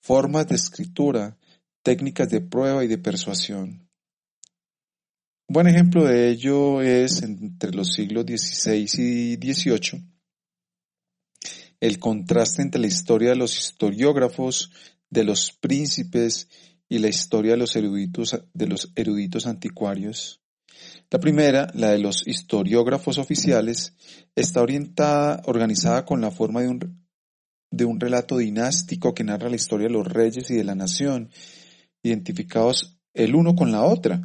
formas 0.00 0.48
de 0.48 0.54
escritura, 0.54 1.38
técnicas 1.82 2.28
de 2.28 2.42
prueba 2.42 2.84
y 2.84 2.88
de 2.88 2.98
persuasión. 2.98 3.88
Un 5.48 5.54
buen 5.54 5.66
ejemplo 5.66 6.04
de 6.04 6.28
ello 6.28 6.82
es 6.82 7.22
entre 7.22 7.72
los 7.72 7.92
siglos 7.92 8.26
XVI 8.26 8.86
y 8.98 9.36
XVIII 9.36 10.12
el 11.82 11.98
contraste 11.98 12.62
entre 12.62 12.80
la 12.80 12.86
historia 12.86 13.30
de 13.30 13.36
los 13.36 13.58
historiógrafos, 13.58 14.70
de 15.12 15.24
los 15.24 15.52
príncipes 15.52 16.48
y 16.88 16.98
la 16.98 17.08
historia 17.08 17.52
de 17.52 17.58
los 17.58 17.76
eruditos, 17.76 18.44
de 18.54 18.66
los 18.66 18.92
eruditos 18.96 19.46
anticuarios. 19.46 20.40
La 21.10 21.20
primera, 21.20 21.70
la 21.74 21.90
de 21.90 21.98
los 21.98 22.26
historiógrafos 22.26 23.18
oficiales, 23.18 23.94
está 24.34 24.62
orientada, 24.62 25.42
organizada 25.44 26.06
con 26.06 26.22
la 26.22 26.30
forma 26.30 26.62
de 26.62 26.68
un, 26.68 27.06
de 27.70 27.84
un 27.84 28.00
relato 28.00 28.38
dinástico 28.38 29.12
que 29.12 29.22
narra 29.22 29.50
la 29.50 29.56
historia 29.56 29.88
de 29.88 29.92
los 29.92 30.08
reyes 30.08 30.50
y 30.50 30.54
de 30.54 30.64
la 30.64 30.74
nación, 30.74 31.28
identificados 32.02 32.98
el 33.12 33.34
uno 33.34 33.54
con 33.54 33.70
la 33.70 33.82
otra, 33.82 34.22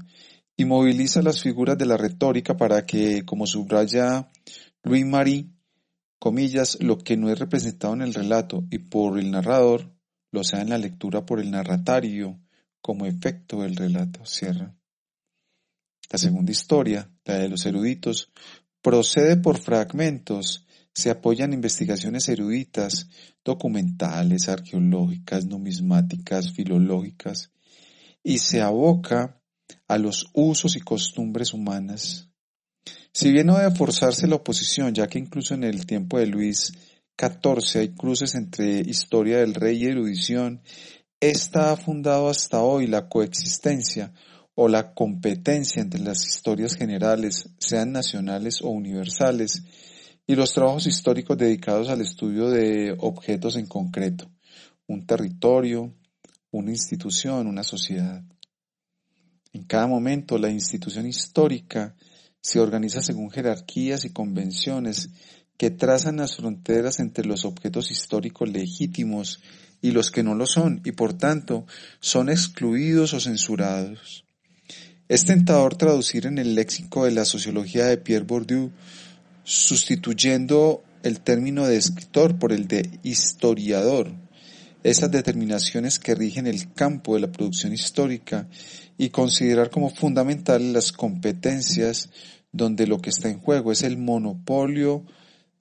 y 0.56 0.64
moviliza 0.64 1.22
las 1.22 1.42
figuras 1.42 1.78
de 1.78 1.86
la 1.86 1.98
retórica 1.98 2.56
para 2.56 2.86
que, 2.86 3.26
como 3.26 3.46
subraya 3.46 4.32
Louis 4.84 5.06
Marie, 5.06 5.50
comillas, 6.18 6.78
lo 6.80 6.98
que 6.98 7.18
no 7.18 7.30
es 7.30 7.38
representado 7.38 7.94
en 7.94 8.04
el 8.04 8.14
relato 8.14 8.64
y 8.72 8.80
por 8.80 9.20
el 9.20 9.32
narrador, 9.32 9.97
lo 10.38 10.44
sea 10.44 10.62
en 10.62 10.70
la 10.70 10.78
lectura 10.78 11.26
por 11.26 11.40
el 11.40 11.50
narratario, 11.50 12.40
como 12.80 13.08
efecto 13.08 13.64
del 13.64 13.76
relato. 13.76 14.24
Cierra. 14.24 14.76
La 16.12 16.20
segunda 16.20 16.52
historia, 16.52 17.10
la 17.26 17.40
de 17.40 17.50
los 17.50 17.66
eruditos, 17.66 18.32
procede 18.82 19.38
por 19.38 19.58
fragmentos, 19.58 20.68
se 20.94 21.10
apoya 21.10 21.46
en 21.46 21.54
investigaciones 21.54 22.30
eruditas, 22.30 23.10
documentales, 23.44 24.48
arqueológicas, 24.48 25.46
numismáticas, 25.46 26.52
filológicas, 26.52 27.52
y 28.24 28.38
se 28.38 28.62
aboca 28.62 29.42
a 29.88 29.98
los 29.98 30.30
usos 30.34 30.76
y 30.76 30.82
costumbres 30.82 31.52
humanas. 31.54 32.30
Si 33.12 33.32
bien 33.32 33.48
no 33.48 33.58
debe 33.58 33.76
forzarse 33.76 34.28
la 34.28 34.36
oposición, 34.36 34.94
ya 34.94 35.08
que 35.08 35.18
incluso 35.18 35.56
en 35.56 35.64
el 35.64 35.88
tiempo 35.88 36.20
de 36.20 36.28
Luis 36.28 36.74
XIV 37.20 37.80
hay 37.80 37.90
cruces 37.90 38.36
entre 38.36 38.82
historia 38.82 39.40
del 39.40 39.56
rey 39.56 39.84
y 39.84 39.88
erudición, 39.88 40.62
esta 41.20 41.72
ha 41.72 41.78
fundado 41.78 42.30
hasta 42.30 42.62
hoy 42.62 42.86
la 42.86 43.10
coexistencia 43.10 44.14
o 44.54 44.68
la 44.68 44.94
competencia 44.94 45.82
entre 45.82 46.00
las 46.00 46.26
historias 46.28 46.76
generales, 46.76 47.50
sean 47.58 47.92
nacionales 47.92 48.62
o 48.62 48.70
universales, 48.70 49.64
y 50.28 50.36
los 50.36 50.54
trabajos 50.54 50.86
históricos 50.88 51.38
dedicados 51.38 51.90
al 51.90 52.02
estudio 52.02 52.50
de 52.50 52.96
objetos 53.00 53.56
en 53.56 53.66
concreto, 53.66 54.30
un 54.86 55.06
territorio, 55.06 55.94
una 56.52 56.72
institución, 56.72 57.48
una 57.48 57.64
sociedad. 57.64 58.22
En 59.54 59.64
cada 59.64 59.88
momento 59.88 60.38
la 60.38 60.50
institución 60.50 61.08
histórica 61.08 61.96
se 62.42 62.60
organiza 62.60 63.02
según 63.02 63.32
jerarquías 63.32 64.06
y 64.06 64.12
convenciones 64.12 65.10
que 65.58 65.72
trazan 65.72 66.18
las 66.18 66.36
fronteras 66.36 67.00
entre 67.00 67.26
los 67.26 67.44
objetos 67.44 67.92
históricos 67.92 68.50
legítimos 68.50 69.42
y 69.82 69.92
los 69.92 70.12
que 70.12 70.24
no 70.24 70.36
lo 70.36 70.46
son 70.46 70.82
y 70.86 70.92
por 70.92 71.14
tanto 71.14 71.66
son 72.00 72.30
excluidos 72.30 73.14
o 73.14 73.20
censurados. 73.20 74.24
Es 75.10 75.26
tentador 75.26 75.76
traducir 75.76 76.26
en 76.26 76.38
el 76.38 76.56
léxico 76.56 77.06
de 77.06 77.12
la 77.12 77.26
sociología 77.26 77.86
de 77.86 77.98
Pierre 77.98 78.26
Bourdieu, 78.26 78.72
sustituyendo 79.44 80.84
el 81.04 81.22
término 81.22 81.66
de 81.66 81.78
escritor 81.78 82.38
por 82.38 82.52
el 82.52 82.68
de 82.68 83.00
historiador, 83.04 84.12
esas 84.84 85.10
determinaciones 85.10 86.00
que 86.00 86.16
rigen 86.16 86.48
el 86.48 86.74
campo 86.74 87.16
de 87.16 87.22
la 87.22 87.32
producción 87.32 87.74
histórica 87.74 88.48
y 88.98 89.10
considerar 89.10 89.70
como 89.70 89.90
fundamentales 89.90 90.74
las 90.74 90.92
competencias 90.92 92.10
donde 92.52 92.88
lo 92.88 93.00
que 93.00 93.10
está 93.10 93.30
en 93.30 93.40
juego 93.40 93.72
es 93.72 93.84
el 93.84 93.98
monopolio, 93.98 95.06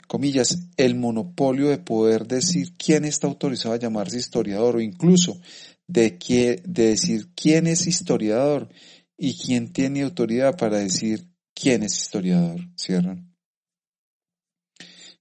comillas, 0.07 0.69
el 0.77 0.95
monopolio 0.95 1.69
de 1.69 1.79
poder 1.79 2.27
decir 2.27 2.77
quién 2.77 3.05
está 3.05 3.27
autorizado 3.27 3.75
a 3.75 3.79
llamarse 3.79 4.19
historiador 4.19 4.77
o 4.77 4.81
incluso 4.81 5.41
de, 5.87 6.19
de 6.65 6.87
decir 6.89 7.29
quién 7.35 7.67
es 7.67 7.87
historiador 7.87 8.69
y 9.19 9.35
quién 9.35 9.73
tiene 9.73 10.03
autoridad 10.03 10.57
para 10.57 10.79
decir 10.79 11.29
quién 11.55 11.83
es 11.83 11.97
historiador. 11.97 12.61
Cierran. 12.77 13.35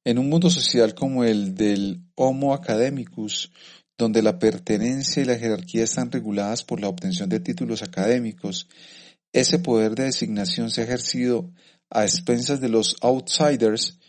En 0.03 0.19
un 0.19 0.29
mundo 0.29 0.49
social 0.49 0.93
como 0.93 1.23
el 1.23 1.55
del 1.55 2.03
Homo 2.15 2.53
academicus, 2.53 3.51
donde 3.97 4.21
la 4.21 4.37
pertenencia 4.37 5.23
y 5.23 5.25
la 5.25 5.37
jerarquía 5.37 5.83
están 5.83 6.11
reguladas 6.11 6.63
por 6.63 6.79
la 6.79 6.89
obtención 6.89 7.29
de 7.29 7.39
títulos 7.39 7.81
académicos, 7.81 8.67
ese 9.33 9.59
poder 9.59 9.95
de 9.95 10.05
designación 10.05 10.69
se 10.69 10.81
ha 10.81 10.83
ejercido 10.83 11.51
a 11.89 12.03
expensas 12.03 12.61
de 12.61 12.69
los 12.69 12.95
outsiders. 13.01 13.99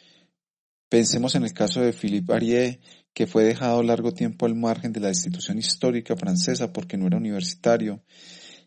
Pensemos 0.88 1.34
en 1.34 1.42
el 1.42 1.52
caso 1.52 1.80
de 1.80 1.92
Philippe 1.92 2.32
Arié, 2.32 2.80
que 3.12 3.26
fue 3.26 3.42
dejado 3.42 3.82
largo 3.82 4.12
tiempo 4.12 4.46
al 4.46 4.54
margen 4.54 4.92
de 4.92 5.00
la 5.00 5.08
institución 5.08 5.58
histórica 5.58 6.16
francesa 6.16 6.72
porque 6.72 6.96
no 6.96 7.08
era 7.08 7.16
universitario, 7.16 8.04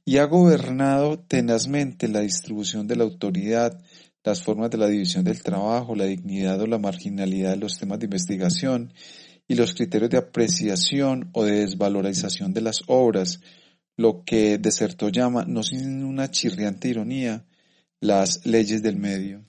y 0.04 0.18
ha 0.18 0.26
gobernado 0.26 1.20
tenazmente 1.20 2.10
la 2.10 2.20
distribución 2.20 2.88
de 2.88 2.98
la 2.98 3.06
autoridad, 3.06 3.80
las 4.24 4.44
formas 4.44 4.70
de 4.70 4.78
la 4.78 4.88
división 4.88 5.24
del 5.24 5.42
trabajo, 5.42 5.96
la 5.96 6.06
dignidad 6.06 6.60
o 6.60 6.68
la 6.68 6.78
marginalidad 6.78 7.52
de 7.52 7.58
los 7.58 7.78
temas 7.80 8.00
de 8.00 8.06
investigación, 8.06 8.94
y 9.48 9.56
los 9.56 9.74
criterios 9.74 10.10
de 10.10 10.18
apreciación 10.18 11.30
o 11.34 11.46
de 11.46 11.62
desvalorización 11.62 12.54
de 12.54 12.62
las 12.62 12.82
obras, 12.88 13.40
lo 13.96 14.24
que 14.26 14.58
Deserto 14.58 15.10
llama, 15.10 15.46
no 15.48 15.64
sin 15.64 16.04
una 16.04 16.30
chirriante 16.30 16.90
ironía, 16.90 17.46
las 18.02 18.46
leyes 18.46 18.84
del 18.84 18.98
medio. 18.98 19.49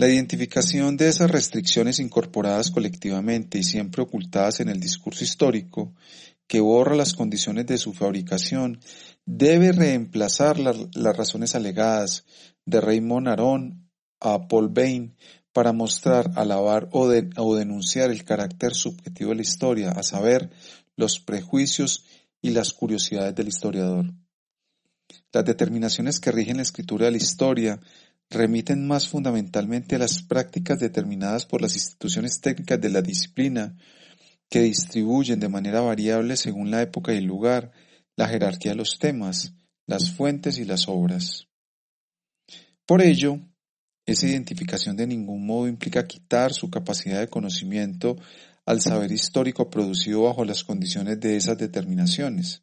La 0.00 0.06
identificación 0.06 0.96
de 0.96 1.08
esas 1.08 1.28
restricciones 1.28 1.98
incorporadas 1.98 2.70
colectivamente 2.70 3.58
y 3.58 3.64
siempre 3.64 4.00
ocultadas 4.00 4.60
en 4.60 4.68
el 4.68 4.78
discurso 4.78 5.24
histórico, 5.24 5.92
que 6.46 6.60
borra 6.60 6.94
las 6.94 7.14
condiciones 7.14 7.66
de 7.66 7.78
su 7.78 7.92
fabricación, 7.92 8.80
debe 9.26 9.72
reemplazar 9.72 10.60
las 10.60 11.16
razones 11.16 11.56
alegadas 11.56 12.24
de 12.64 12.80
Raymond 12.80 13.26
Aron 13.26 13.90
a 14.20 14.46
Paul 14.46 14.68
Bain 14.68 15.16
para 15.52 15.72
mostrar, 15.72 16.30
alabar 16.36 16.88
o, 16.92 17.10
o 17.36 17.56
denunciar 17.56 18.12
el 18.12 18.22
carácter 18.22 18.74
subjetivo 18.74 19.30
de 19.30 19.36
la 19.36 19.42
historia, 19.42 19.90
a 19.90 20.04
saber, 20.04 20.48
los 20.94 21.18
prejuicios 21.18 22.04
y 22.40 22.50
las 22.50 22.72
curiosidades 22.72 23.34
del 23.34 23.48
historiador. 23.48 24.14
Las 25.32 25.44
determinaciones 25.44 26.20
que 26.20 26.30
rigen 26.30 26.58
la 26.58 26.62
escritura 26.62 27.06
de 27.06 27.10
la 27.10 27.16
historia 27.16 27.80
remiten 28.30 28.86
más 28.86 29.08
fundamentalmente 29.08 29.96
a 29.96 29.98
las 29.98 30.22
prácticas 30.22 30.78
determinadas 30.78 31.46
por 31.46 31.62
las 31.62 31.74
instituciones 31.74 32.40
técnicas 32.40 32.80
de 32.80 32.90
la 32.90 33.02
disciplina, 33.02 33.76
que 34.50 34.62
distribuyen 34.62 35.40
de 35.40 35.48
manera 35.48 35.80
variable 35.80 36.36
según 36.36 36.70
la 36.70 36.82
época 36.82 37.12
y 37.12 37.18
el 37.18 37.24
lugar 37.24 37.72
la 38.16 38.28
jerarquía 38.28 38.72
de 38.72 38.78
los 38.78 38.98
temas, 38.98 39.54
las 39.86 40.10
fuentes 40.10 40.58
y 40.58 40.64
las 40.64 40.88
obras. 40.88 41.46
Por 42.86 43.02
ello, 43.02 43.38
esa 44.06 44.26
identificación 44.26 44.96
de 44.96 45.06
ningún 45.06 45.44
modo 45.44 45.68
implica 45.68 46.06
quitar 46.06 46.52
su 46.52 46.70
capacidad 46.70 47.20
de 47.20 47.28
conocimiento 47.28 48.16
al 48.64 48.80
saber 48.80 49.12
histórico 49.12 49.70
producido 49.70 50.22
bajo 50.22 50.44
las 50.44 50.64
condiciones 50.64 51.20
de 51.20 51.36
esas 51.36 51.58
determinaciones. 51.58 52.62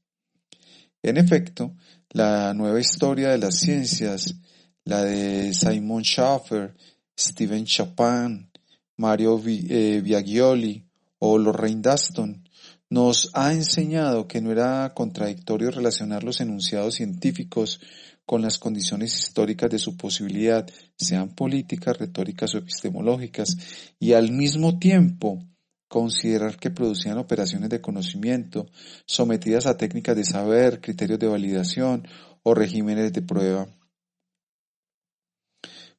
En 1.04 1.18
efecto, 1.18 1.76
la 2.10 2.54
nueva 2.54 2.80
historia 2.80 3.30
de 3.30 3.38
las 3.38 3.60
ciencias, 3.60 4.36
la 4.86 5.04
de 5.04 5.54
Simon 5.54 6.04
Schaffer, 6.04 6.74
Stephen 7.18 7.66
Chapin, 7.66 8.50
Mario 8.98 9.42
eh, 9.46 10.02
Viagioli 10.04 10.84
o 11.20 11.38
Lorraine 11.38 11.82
Daston, 11.82 12.44
nos 12.90 13.32
ha 13.34 13.52
enseñado 13.52 14.28
que 14.28 14.42
no 14.42 14.52
era 14.52 14.94
contradictorio 14.94 15.72
relacionar 15.72 16.24
los 16.24 16.40
enunciados 16.40 16.96
científicos 16.96 17.82
con 18.26 18.42
las 18.42 18.58
condiciones 18.58 19.16
históricas 19.16 19.70
de 19.70 19.80
su 19.80 19.98
posibilidad, 19.98 20.68
sean 20.98 21.30
políticas, 21.30 21.98
retóricas 21.98 22.54
o 22.54 22.60
epistemológicas, 22.60 23.58
y 24.00 24.14
al 24.14 24.32
mismo 24.32 24.80
tiempo 24.80 25.44
considerar 25.88 26.58
que 26.58 26.72
producían 26.72 27.18
operaciones 27.18 27.70
de 27.70 27.82
conocimiento 27.82 28.68
sometidas 29.06 29.66
a 29.66 29.78
técnicas 29.78 30.16
de 30.16 30.26
saber, 30.26 30.82
criterios 30.82 31.20
de 31.20 31.28
validación 31.28 32.08
o 32.44 32.54
regímenes 32.54 33.14
de 33.14 33.22
prueba. 33.22 33.68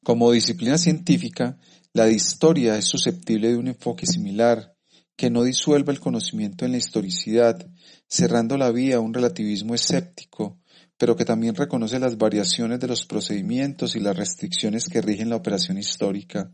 Como 0.07 0.31
disciplina 0.31 0.79
científica, 0.79 1.59
la 1.93 2.09
historia 2.09 2.79
es 2.79 2.85
susceptible 2.85 3.49
de 3.49 3.57
un 3.57 3.67
enfoque 3.67 4.07
similar, 4.07 4.77
que 5.17 5.31
no 5.31 5.43
disuelva 5.43 5.93
el 5.93 5.99
conocimiento 5.99 6.65
en 6.65 6.71
la 6.71 6.79
historicidad, 6.79 7.69
cerrando 8.07 8.57
la 8.57 8.71
vía 8.71 8.99
a 8.99 9.01
un 9.01 9.13
relativismo 9.13 9.75
escéptico, 9.75 10.61
pero 10.97 11.17
que 11.17 11.25
también 11.25 11.57
reconoce 11.57 11.99
las 11.99 12.19
variaciones 12.19 12.79
de 12.79 12.87
los 12.87 13.05
procedimientos 13.05 13.97
y 13.97 13.99
las 13.99 14.17
restricciones 14.17 14.89
que 14.89 15.03
rigen 15.03 15.29
la 15.29 15.35
operación 15.35 15.77
histórica. 15.77 16.53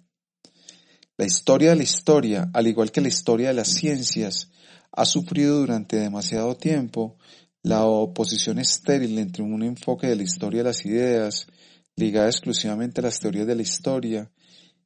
La 1.19 1.27
historia 1.27 1.73
de 1.73 1.77
la 1.77 1.83
historia, 1.83 2.49
al 2.55 2.69
igual 2.69 2.91
que 2.91 3.03
la 3.03 3.09
historia 3.09 3.49
de 3.49 3.55
las 3.55 3.69
ciencias, 3.69 4.51
ha 4.93 5.05
sufrido 5.05 5.59
durante 5.59 5.99
demasiado 5.99 6.57
tiempo 6.57 7.19
la 7.63 7.85
oposición 7.85 8.59
estéril 8.59 9.19
entre 9.19 9.43
un 9.43 9.63
enfoque 9.63 10.07
de 10.07 10.17
la 10.17 10.23
historia 10.23 10.61
de 10.61 10.71
las 10.71 10.87
ideas, 10.87 11.49
ligada 11.97 12.27
exclusivamente 12.27 13.01
a 13.01 13.05
las 13.05 13.21
teorías 13.21 13.47
de 13.47 13.57
la 13.57 13.63
historia, 13.63 14.31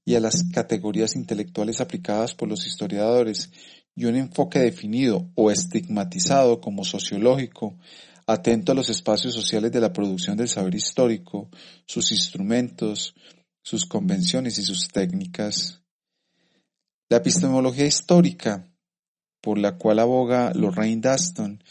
y 0.07 0.15
a 0.15 0.21
las 0.21 0.45
categorías 0.53 1.17
intelectuales 1.17 1.81
aplicadas 1.81 2.35
por 2.35 2.49
los 2.49 2.67
historiadores, 2.67 3.51
y 3.97 4.05
un 4.05 4.15
enfoque 4.15 4.61
definido 4.61 5.29
o 5.35 5.51
estigmatizado 5.51 6.61
como 6.61 6.85
sociológico, 6.85 7.77
atento 8.27 8.73
a 8.73 8.75
los 8.75 8.89
espacios 8.89 9.35
sociales 9.35 9.73
de 9.73 9.81
la 9.81 9.93
producción 9.93 10.37
del 10.37 10.49
saber 10.49 10.75
histórico, 10.75 11.51
sus 11.87 12.13
instrumentos, 12.13 13.15
sus 13.63 13.85
convenciones 13.85 14.59
y 14.59 14.63
sus 14.63 14.89
técnicas. 14.89 15.83
La 17.09 17.19
epistemología 17.19 17.87
histórica, 17.87 18.69
por 19.41 19.59
la 19.59 19.77
cual 19.77 19.99
aboga 19.99 20.53
Lorraine 20.55 21.01
Daston, 21.01 21.63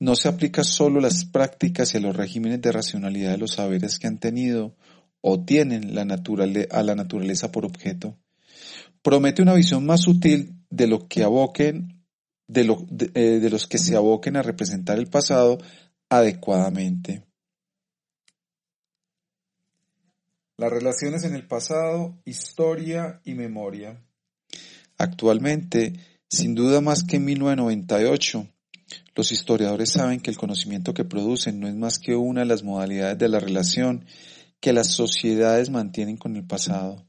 no 0.00 0.16
se 0.16 0.28
aplica 0.28 0.64
solo 0.64 0.98
a 0.98 1.02
las 1.02 1.26
prácticas 1.26 1.94
y 1.94 1.98
a 1.98 2.00
los 2.00 2.16
regímenes 2.16 2.60
de 2.62 2.72
racionalidad 2.72 3.32
de 3.32 3.38
los 3.38 3.52
saberes 3.52 3.98
que 3.98 4.06
han 4.06 4.18
tenido 4.18 4.74
o 5.20 5.44
tienen 5.44 5.94
la 5.94 6.02
a 6.02 6.82
la 6.82 6.94
naturaleza 6.94 7.52
por 7.52 7.66
objeto. 7.66 8.16
Promete 9.02 9.42
una 9.42 9.54
visión 9.54 9.84
más 9.84 10.00
sutil 10.00 10.64
de 10.70 10.86
lo 10.86 11.06
que 11.06 11.22
aboquen, 11.22 12.02
de, 12.48 13.10
eh, 13.14 13.38
de 13.40 13.50
los 13.50 13.66
que 13.66 13.76
se 13.76 13.94
aboquen 13.94 14.36
a 14.36 14.42
representar 14.42 14.98
el 14.98 15.08
pasado 15.08 15.58
adecuadamente. 16.08 17.22
Las 20.56 20.70
relaciones 20.70 21.24
en 21.24 21.34
el 21.34 21.46
pasado, 21.46 22.18
historia 22.24 23.20
y 23.24 23.34
memoria. 23.34 24.02
Actualmente, 24.98 25.94
sin 26.28 26.54
duda 26.54 26.80
más 26.80 27.04
que 27.04 27.16
en 27.16 27.24
1998, 27.26 28.46
los 29.20 29.32
historiadores 29.32 29.90
saben 29.90 30.18
que 30.18 30.30
el 30.30 30.38
conocimiento 30.38 30.94
que 30.94 31.04
producen 31.04 31.60
no 31.60 31.68
es 31.68 31.74
más 31.74 31.98
que 31.98 32.16
una 32.16 32.40
de 32.40 32.46
las 32.46 32.64
modalidades 32.64 33.18
de 33.18 33.28
la 33.28 33.38
relación 33.38 34.06
que 34.60 34.72
las 34.72 34.94
sociedades 34.94 35.68
mantienen 35.68 36.16
con 36.16 36.36
el 36.36 36.46
pasado. 36.46 37.06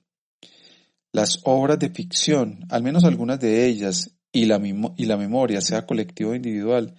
Las 1.13 1.39
obras 1.45 1.79
de 1.79 1.89
ficción, 1.89 2.65
al 2.69 2.83
menos 2.83 3.05
algunas 3.05 3.39
de 3.39 3.65
ellas, 3.65 4.11
y 4.33 4.43
la, 4.43 4.59
memoria, 4.59 5.61
sea 5.61 5.85
colectiva 5.85 6.31
o 6.31 6.35
individual, 6.35 6.95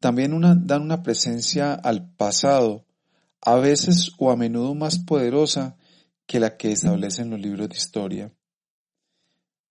también 0.00 0.32
dan 0.66 0.82
una 0.82 1.04
presencia 1.04 1.74
al 1.74 2.10
pasado, 2.16 2.84
a 3.40 3.54
veces 3.60 4.10
o 4.18 4.32
a 4.32 4.36
menudo 4.36 4.74
más 4.74 4.98
poderosa 4.98 5.76
que 6.26 6.40
la 6.40 6.56
que 6.56 6.72
establecen 6.72 7.30
los 7.30 7.38
libros 7.38 7.68
de 7.68 7.76
historia. 7.76 8.32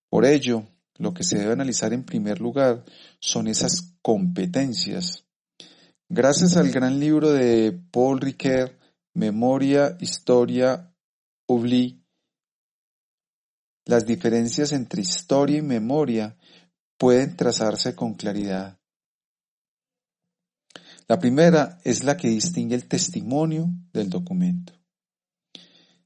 Por 0.10 0.23
ello, 0.26 0.63
lo 0.97 1.13
que 1.13 1.23
se 1.23 1.38
debe 1.38 1.53
analizar 1.53 1.93
en 1.93 2.03
primer 2.03 2.39
lugar 2.41 2.83
son 3.19 3.47
esas 3.47 3.93
competencias. 4.01 5.25
Gracias 6.10 6.57
al 6.57 6.71
gran 6.71 6.99
libro 6.99 7.31
de 7.31 7.79
Paul 7.91 8.21
Ricoeur, 8.21 8.77
Memoria, 9.13 9.97
Historia, 9.99 10.93
Oubli, 11.47 12.03
las 13.88 14.05
diferencias 14.05 14.73
entre 14.73 15.01
historia 15.01 15.60
y 15.60 15.62
memoria 15.62 16.38
pueden 16.97 17.38
trazarse 17.38 17.95
con 17.95 18.15
claridad. 18.15 18.77
La 21.07 21.19
primera 21.19 21.79
es 21.86 22.03
la 22.03 22.17
que 22.17 22.27
distingue 22.27 22.75
el 22.75 22.89
testimonio 22.89 23.69
del 23.93 24.10
documento. 24.10 24.73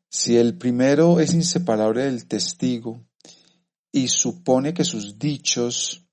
Si 0.10 0.38
el 0.38 0.60
primero 0.60 1.20
es 1.20 1.34
inseparable 1.34 2.04
del 2.04 2.28
testigo 2.28 3.04
y 3.92 4.08
supone 4.08 4.74
que 4.74 4.84
sus 4.84 5.20
dichos 5.20 6.06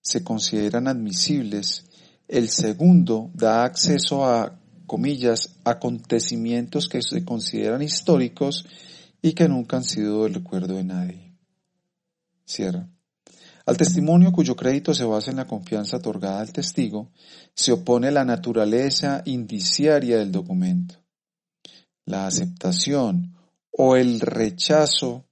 se 0.00 0.24
consideran 0.24 0.88
admisibles, 0.88 1.84
el 2.26 2.48
segundo 2.48 3.30
da 3.34 3.64
acceso 3.64 4.24
a, 4.24 4.58
comillas, 4.86 5.56
acontecimientos 5.64 6.88
que 6.88 7.00
se 7.02 7.24
consideran 7.24 7.82
históricos 7.82 8.66
y 9.22 9.32
que 9.32 9.48
nunca 9.48 9.76
han 9.76 9.84
sido 9.84 10.24
del 10.24 10.34
recuerdo 10.34 10.74
de 10.74 10.84
nadie. 10.84 11.36
Cierra. 12.44 12.88
Al 13.64 13.76
testimonio 13.76 14.32
cuyo 14.32 14.56
crédito 14.56 14.92
se 14.92 15.04
basa 15.04 15.30
en 15.30 15.36
la 15.36 15.46
confianza 15.46 15.98
otorgada 15.98 16.40
al 16.40 16.52
testigo, 16.52 17.12
se 17.54 17.72
opone 17.72 18.10
la 18.10 18.24
naturaleza 18.24 19.22
indiciaria 19.24 20.18
del 20.18 20.32
documento. 20.32 20.96
La 22.04 22.26
aceptación 22.26 23.36
o 23.70 23.94
el 23.94 24.20
rechazo 24.20 25.24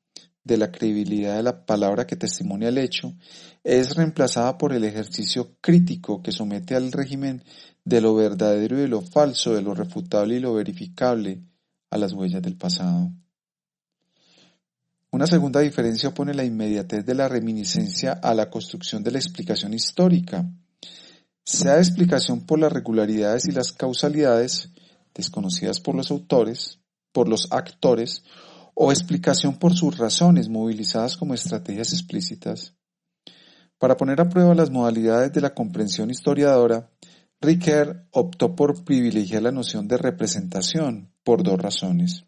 de 0.50 0.58
la 0.58 0.72
credibilidad 0.72 1.36
de 1.36 1.44
la 1.44 1.64
palabra 1.64 2.06
que 2.06 2.16
testimonia 2.16 2.68
el 2.68 2.78
hecho 2.78 3.14
es 3.62 3.94
reemplazada 3.94 4.58
por 4.58 4.72
el 4.72 4.84
ejercicio 4.84 5.56
crítico 5.60 6.22
que 6.22 6.32
somete 6.32 6.74
al 6.74 6.90
régimen 6.90 7.44
de 7.84 8.00
lo 8.00 8.14
verdadero 8.14 8.76
y 8.76 8.82
de 8.82 8.88
lo 8.88 9.00
falso, 9.00 9.54
de 9.54 9.62
lo 9.62 9.74
refutable 9.74 10.36
y 10.36 10.40
lo 10.40 10.54
verificable 10.54 11.42
a 11.90 11.98
las 11.98 12.12
huellas 12.12 12.42
del 12.42 12.56
pasado. 12.56 13.12
Una 15.12 15.26
segunda 15.26 15.60
diferencia 15.60 16.08
opone 16.08 16.34
la 16.34 16.44
inmediatez 16.44 17.06
de 17.06 17.14
la 17.14 17.28
reminiscencia 17.28 18.12
a 18.12 18.34
la 18.34 18.50
construcción 18.50 19.02
de 19.04 19.12
la 19.12 19.18
explicación 19.18 19.72
histórica, 19.72 20.50
sea 21.44 21.78
explicación 21.78 22.44
por 22.44 22.58
las 22.58 22.72
regularidades 22.72 23.46
y 23.46 23.52
las 23.52 23.72
causalidades 23.72 24.70
desconocidas 25.14 25.80
por 25.80 25.94
los 25.94 26.10
autores, 26.10 26.80
por 27.12 27.28
los 27.28 27.52
actores, 27.52 28.24
o 28.74 28.92
explicación 28.92 29.58
por 29.58 29.74
sus 29.74 29.98
razones 29.98 30.48
movilizadas 30.48 31.16
como 31.16 31.34
estrategias 31.34 31.92
explícitas. 31.92 32.74
Para 33.78 33.96
poner 33.96 34.20
a 34.20 34.28
prueba 34.28 34.54
las 34.54 34.70
modalidades 34.70 35.32
de 35.32 35.40
la 35.40 35.54
comprensión 35.54 36.10
historiadora, 36.10 36.90
Ricoeur 37.40 38.06
optó 38.10 38.54
por 38.54 38.84
privilegiar 38.84 39.42
la 39.42 39.52
noción 39.52 39.88
de 39.88 39.96
representación 39.96 41.14
por 41.24 41.42
dos 41.42 41.58
razones. 41.58 42.26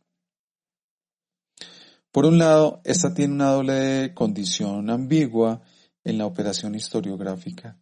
Por 2.11 2.25
un 2.25 2.39
lado, 2.39 2.81
esta 2.85 3.13
tiene 3.13 3.35
una 3.35 3.51
doble 3.51 4.15
condición 4.15 4.89
ambigua 4.91 5.63
en 6.05 6.19
la 6.19 6.27
operación 6.27 6.75
historiográfica. 6.75 7.79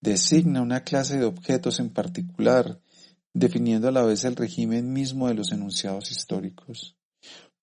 Designa 0.00 0.62
una 0.62 0.84
clase 0.84 1.18
de 1.18 1.24
objetos 1.24 1.80
en 1.80 1.90
particular, 1.90 2.80
definiendo 3.32 3.88
a 3.88 3.92
la 3.92 4.04
vez 4.04 4.24
el 4.24 4.36
régimen 4.36 4.92
mismo 4.92 5.28
de 5.28 5.34
los 5.34 5.52
enunciados 5.52 6.10
históricos. 6.10 6.96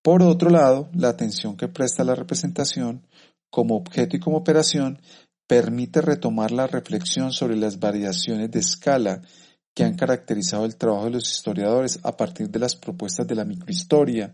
Por 0.02 0.24
otro 0.24 0.50
lado, 0.50 0.90
la 0.94 1.10
atención 1.10 1.58
que 1.58 1.68
presta 1.68 2.04
la 2.04 2.16
representación, 2.16 3.06
como 3.50 3.76
objeto 3.76 4.16
y 4.16 4.20
como 4.20 4.38
operación, 4.38 5.02
permite 5.48 6.02
retomar 6.02 6.52
la 6.52 6.68
reflexión 6.68 7.32
sobre 7.32 7.56
las 7.56 7.80
variaciones 7.80 8.52
de 8.52 8.60
escala 8.60 9.22
que 9.74 9.84
han 9.84 9.96
caracterizado 9.96 10.66
el 10.66 10.76
trabajo 10.78 11.06
de 11.06 11.12
los 11.12 11.32
historiadores 11.32 12.00
a 12.04 12.16
partir 12.16 12.50
de 12.50 12.60
las 12.60 12.76
propuestas 12.76 13.28
de 13.28 13.36
la 13.36 13.46
microhistoria, 13.46 14.34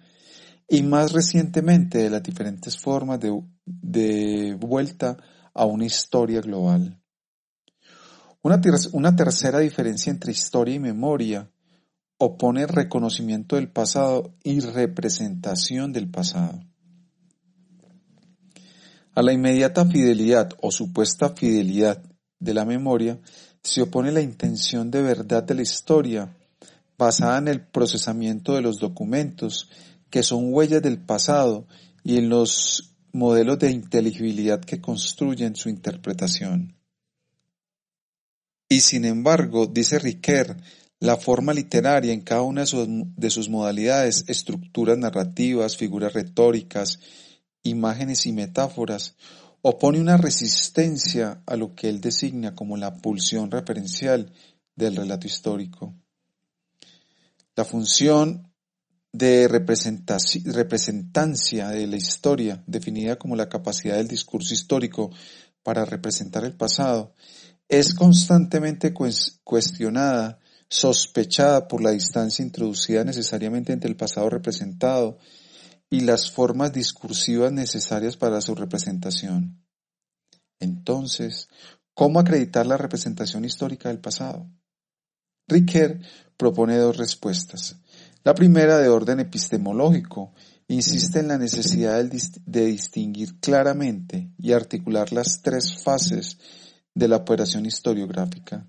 y 0.68 0.82
más 0.84 1.12
recientemente 1.14 2.00
de 2.00 2.10
las 2.10 2.24
diferentes 2.24 2.78
formas 2.78 3.20
de, 3.20 4.58
vuelta 4.60 5.18
a 5.54 5.66
una 5.66 5.86
historia 5.86 6.42
global. 6.42 7.00
Una, 8.42 9.16
tercera 9.16 9.60
diferencia 9.60 10.12
entre 10.12 10.32
historia 10.32 10.76
y 10.76 10.80
memoria 10.80 11.50
opone 12.18 12.66
reconocimiento 12.66 13.56
del 13.56 13.70
pasado 13.70 14.34
y 14.44 14.60
representación 14.60 15.92
del 15.92 16.10
pasado. 16.10 16.62
A 19.14 19.22
la 19.22 19.34
inmediata 19.34 19.86
fidelidad 19.86 20.50
o 20.62 20.72
supuesta 20.72 21.30
fidelidad 21.30 22.04
de 22.40 22.54
la 22.54 22.66
memoria 22.66 23.20
se 23.64 23.82
opone 23.82 24.12
la 24.12 24.22
intención 24.22 24.92
de 24.92 25.02
verdad 25.02 25.44
de 25.44 25.56
la 25.56 25.62
historia, 25.62 26.36
basada 26.98 27.38
en 27.38 27.48
el 27.48 27.62
procesamiento 27.62 28.56
de 28.56 28.62
los 28.62 28.80
documentos 28.80 29.70
que 30.10 30.24
son 30.24 30.54
huellas 30.54 30.82
del 30.82 31.00
pasado 31.00 31.68
y 32.04 32.18
en 32.18 32.30
los 32.30 32.96
modelos 33.12 33.60
de 33.60 33.72
inteligibilidad 33.72 34.60
que 34.60 34.80
construyen 34.82 35.56
su 35.56 35.70
interpretación. 35.70 36.78
Y 38.68 38.82
sin 38.82 39.06
embargo, 39.06 39.68
dice 39.68 40.00
Riquet, 40.00 40.58
la 41.00 41.18
forma 41.18 41.54
literaria 41.54 42.14
en 42.14 42.22
cada 42.22 42.42
una 42.42 42.64
de 42.66 43.30
sus, 43.30 43.50
modalidades, 43.50 44.26
estructuras 44.28 44.98
narrativas, 44.98 45.78
figuras 45.78 46.14
retóricas, 46.14 47.00
imágenes 47.64 48.26
y 48.26 48.32
metáforas, 48.32 49.16
opone 49.62 50.00
una 50.00 50.18
resistencia 50.18 51.42
a 51.46 51.56
lo 51.56 51.76
que 51.76 51.90
él 51.90 52.02
designa 52.02 52.56
como 52.56 52.78
la 52.78 52.98
pulsión 52.98 53.52
referencial 53.52 54.32
del 54.76 54.96
relato 54.96 55.28
histórico. 55.28 55.94
La 57.56 57.66
función 57.66 58.52
de 59.12 59.48
representancia 59.48 61.70
de 61.70 61.88
la 61.88 61.96
historia, 61.96 62.64
definida 62.68 63.18
como 63.18 63.36
la 63.36 63.48
capacidad 63.48 63.96
del 63.96 64.08
discurso 64.08 64.54
histórico 64.54 65.12
para 65.64 65.86
representar 65.86 66.44
el 66.44 66.54
pasado, 66.54 67.14
es 67.68 67.94
constantemente 67.94 68.94
cuestionada, 68.94 70.40
sospechada 70.70 71.68
por 71.68 71.82
la 71.82 71.92
distancia 71.92 72.44
introducida 72.44 73.04
necesariamente 73.04 73.74
entre 73.74 73.90
el 73.90 73.96
pasado 73.96 74.30
representado 74.30 75.18
y 75.90 76.02
las 76.02 76.32
formas 76.32 76.74
discursivas 76.74 77.52
necesarias 77.52 78.18
para 78.18 78.42
su 78.42 78.56
representación. 78.56 79.64
Entonces, 80.60 81.48
¿cómo 81.94 82.20
acreditar 82.20 82.66
la 82.66 82.78
representación 82.78 83.46
histórica 83.46 83.90
del 83.90 84.00
pasado? 84.00 84.50
Ricker 85.48 86.02
propone 86.38 86.78
dos 86.78 86.98
respuestas. 86.98 87.78
La 88.24 88.34
primera, 88.34 88.80
de 88.80 88.90
orden 88.90 89.20
epistemológico, 89.20 90.34
insiste 90.68 91.20
en 91.20 91.28
la 91.28 91.38
necesidad 91.38 92.04
de 92.04 92.66
distinguir 92.66 93.40
claramente 93.40 94.32
y 94.40 94.54
articular 94.54 95.14
las 95.14 95.42
tres 95.44 95.84
fases 95.84 96.40
de 96.96 97.08
la 97.08 97.18
operación 97.18 97.68
historiográfica. 97.68 98.68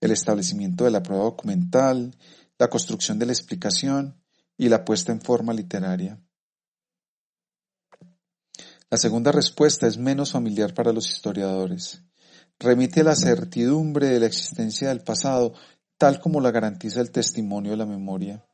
El 0.00 0.12
establecimiento 0.12 0.84
de 0.84 0.90
la 0.90 1.02
prueba 1.02 1.24
documental, 1.24 2.16
la 2.58 2.68
construcción 2.68 3.18
de 3.18 3.26
la 3.26 3.32
explicación 3.32 4.22
y 4.56 4.68
la 4.68 4.84
puesta 4.84 5.12
en 5.12 5.20
forma 5.20 5.52
literaria. 5.52 6.20
La 8.90 8.96
segunda 8.96 9.32
respuesta 9.32 9.86
es 9.86 9.98
menos 9.98 10.32
familiar 10.32 10.72
para 10.72 10.92
los 10.92 11.10
historiadores. 11.10 12.02
Remite 12.58 13.02
a 13.02 13.04
la 13.04 13.14
certidumbre 13.14 14.08
de 14.08 14.20
la 14.20 14.26
existencia 14.26 14.88
del 14.88 15.02
pasado 15.02 15.52
tal 15.98 16.20
como 16.20 16.40
la 16.40 16.50
garantiza 16.50 17.00
el 17.00 17.10
testimonio 17.10 17.72
de 17.72 17.76
la 17.76 17.86
memoria. 17.86 18.44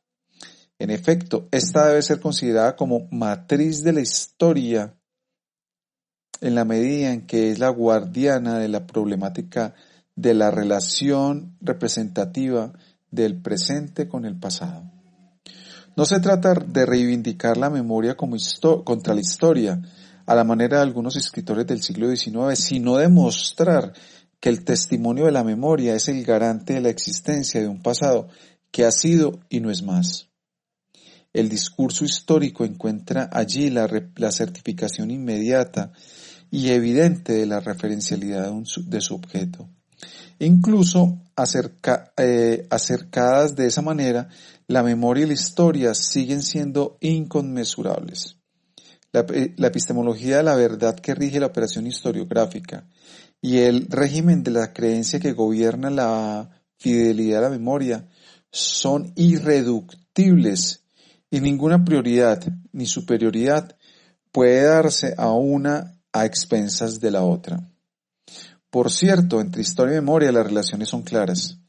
En 0.77 0.89
efecto, 0.89 1.47
esta 1.51 1.87
debe 1.87 2.01
ser 2.01 2.19
considerada 2.19 2.75
como 2.75 3.07
matriz 3.11 3.81
de 3.83 3.93
la 3.93 4.01
historia 4.01 4.97
en 6.41 6.53
la 6.53 6.65
medida 6.65 7.13
en 7.13 7.25
que 7.25 7.51
es 7.51 7.59
la 7.59 7.69
guardiana 7.69 8.59
de 8.59 8.67
la 8.67 8.85
problemática 8.85 9.73
de 10.15 10.33
la 10.33 10.51
relación 10.51 11.57
representativa 11.61 12.73
del 13.11 13.41
presente 13.41 14.07
con 14.07 14.25
el 14.25 14.37
pasado. 14.37 14.91
No 15.95 16.05
se 16.05 16.19
trata 16.19 16.53
de 16.53 16.85
reivindicar 16.85 17.57
la 17.57 17.69
memoria 17.69 18.15
como 18.15 18.35
contra 18.83 19.13
la 19.13 19.21
historia, 19.21 19.81
a 20.25 20.35
la 20.35 20.43
manera 20.43 20.77
de 20.77 20.83
algunos 20.83 21.15
escritores 21.15 21.67
del 21.67 21.81
siglo 21.81 22.13
XIX, 22.13 22.59
sino 22.59 22.97
demostrar 22.97 23.93
que 24.39 24.49
el 24.49 24.63
testimonio 24.63 25.25
de 25.25 25.31
la 25.31 25.43
memoria 25.43 25.95
es 25.95 26.07
el 26.07 26.23
garante 26.23 26.73
de 26.73 26.81
la 26.81 26.89
existencia 26.89 27.61
de 27.61 27.67
un 27.67 27.81
pasado 27.81 28.27
que 28.71 28.85
ha 28.85 28.91
sido 28.91 29.39
y 29.49 29.59
no 29.59 29.71
es 29.71 29.83
más. 29.83 30.29
El 31.33 31.49
discurso 31.49 32.05
histórico 32.05 32.65
encuentra 32.65 33.29
allí 33.31 33.69
la, 33.69 33.87
certificación 34.31 35.11
inmediata 35.11 35.91
y 36.49 36.69
evidente 36.69 37.33
de 37.33 37.45
la 37.45 37.59
referencialidad 37.59 38.51
de, 38.51 39.01
su 39.01 39.15
objeto. 39.15 39.69
Incluso 40.39 41.21
eh, 42.17 42.67
acercadas 42.69 43.55
de 43.55 43.67
esa 43.67 43.81
manera, 43.81 44.29
la 44.67 44.83
memoria 44.83 45.25
y 45.25 45.27
la 45.27 45.33
historia 45.33 45.93
siguen 45.93 46.41
siendo 46.41 46.97
inconmensurables. 47.01 48.37
La, 49.11 49.25
la, 49.55 49.67
epistemología 49.67 50.37
de 50.37 50.43
la 50.43 50.55
verdad 50.55 50.99
que 50.99 51.15
rige 51.15 51.39
la 51.39 51.45
operación 51.45 51.87
historiográfica 51.87 52.85
y 53.41 53.59
el 53.59 53.87
régimen 53.89 54.43
de 54.43 54.51
la 54.51 54.73
creencia 54.73 55.19
que 55.19 55.31
gobierna 55.31 55.89
la 55.89 56.49
fidelidad 56.77 57.39
a 57.39 57.49
la 57.49 57.57
memoria 57.57 58.09
son 58.51 59.13
irreductibles 59.15 60.83
y 61.29 61.39
ninguna 61.39 61.83
prioridad 61.83 62.43
ni 62.73 62.85
superioridad 62.85 63.77
puede 64.31 64.63
darse 64.63 65.13
a 65.17 65.31
una 65.31 65.99
a 66.11 66.25
expensas 66.25 66.99
de 66.99 67.11
la 67.11 67.23
otra. 67.23 67.74
Por 68.75 68.91
cierto, 68.91 69.39
entre 69.39 69.61
historia 69.61 69.93
y 69.93 70.01
memoria 70.01 70.33
las 70.33 70.47
relaciones 70.47 70.89
son 70.89 71.03
claras. 71.03 71.59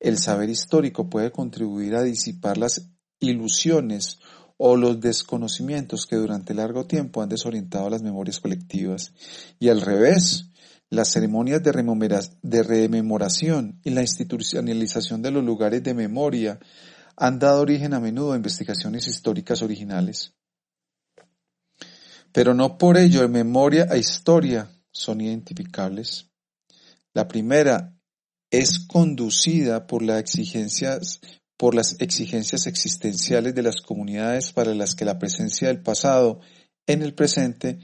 El 0.00 0.16
saber 0.16 0.48
histórico 0.48 1.10
puede 1.10 1.30
contribuir 1.30 1.94
a 1.94 2.02
disipar 2.02 2.56
las 2.56 2.88
ilusiones 3.20 4.18
o 4.56 4.74
los 4.74 4.98
desconocimientos 4.98 6.06
que 6.06 6.16
durante 6.16 6.54
largo 6.54 6.86
tiempo 6.86 7.20
han 7.20 7.28
desorientado 7.28 7.90
las 7.90 8.00
memorias 8.00 8.40
colectivas. 8.40 9.12
Y 9.58 9.68
al 9.68 9.82
revés, 9.82 10.46
las 10.88 11.08
ceremonias 11.08 11.62
de, 11.62 12.62
rememoración 12.62 13.78
y 13.84 13.90
la 13.90 14.00
institucionalización 14.00 15.20
de 15.20 15.32
los 15.32 15.44
lugares 15.44 15.82
de 15.82 15.92
memoria 15.92 16.60
han 17.14 17.38
dado 17.38 17.60
origen 17.60 17.92
a 17.92 18.00
menudo 18.00 18.32
a 18.32 18.36
investigaciones 18.36 19.06
históricas 19.06 19.60
originales. 19.60 20.32
Pero 22.32 22.54
no 22.54 22.78
por 22.78 22.96
ello 22.96 23.28
memoria 23.28 23.86
e 23.90 23.98
historia 23.98 24.70
son 24.90 25.20
identificables. 25.20 26.30
La 27.14 27.28
primera 27.28 27.96
es 28.50 28.80
conducida 28.80 29.86
por, 29.86 30.02
las 30.02 30.34
exigencias, 32.00 32.66
existenciales 32.66 33.54
de 33.54 33.62
las 33.62 33.80
comunidades 33.80 34.52
para 34.52 34.74
las 34.74 34.96
que 34.96 35.04
la 35.04 35.18
presencia 35.18 35.68
del 35.68 35.80
pasado 35.80 36.40
en 36.86 37.02
el 37.02 37.14
presente 37.14 37.78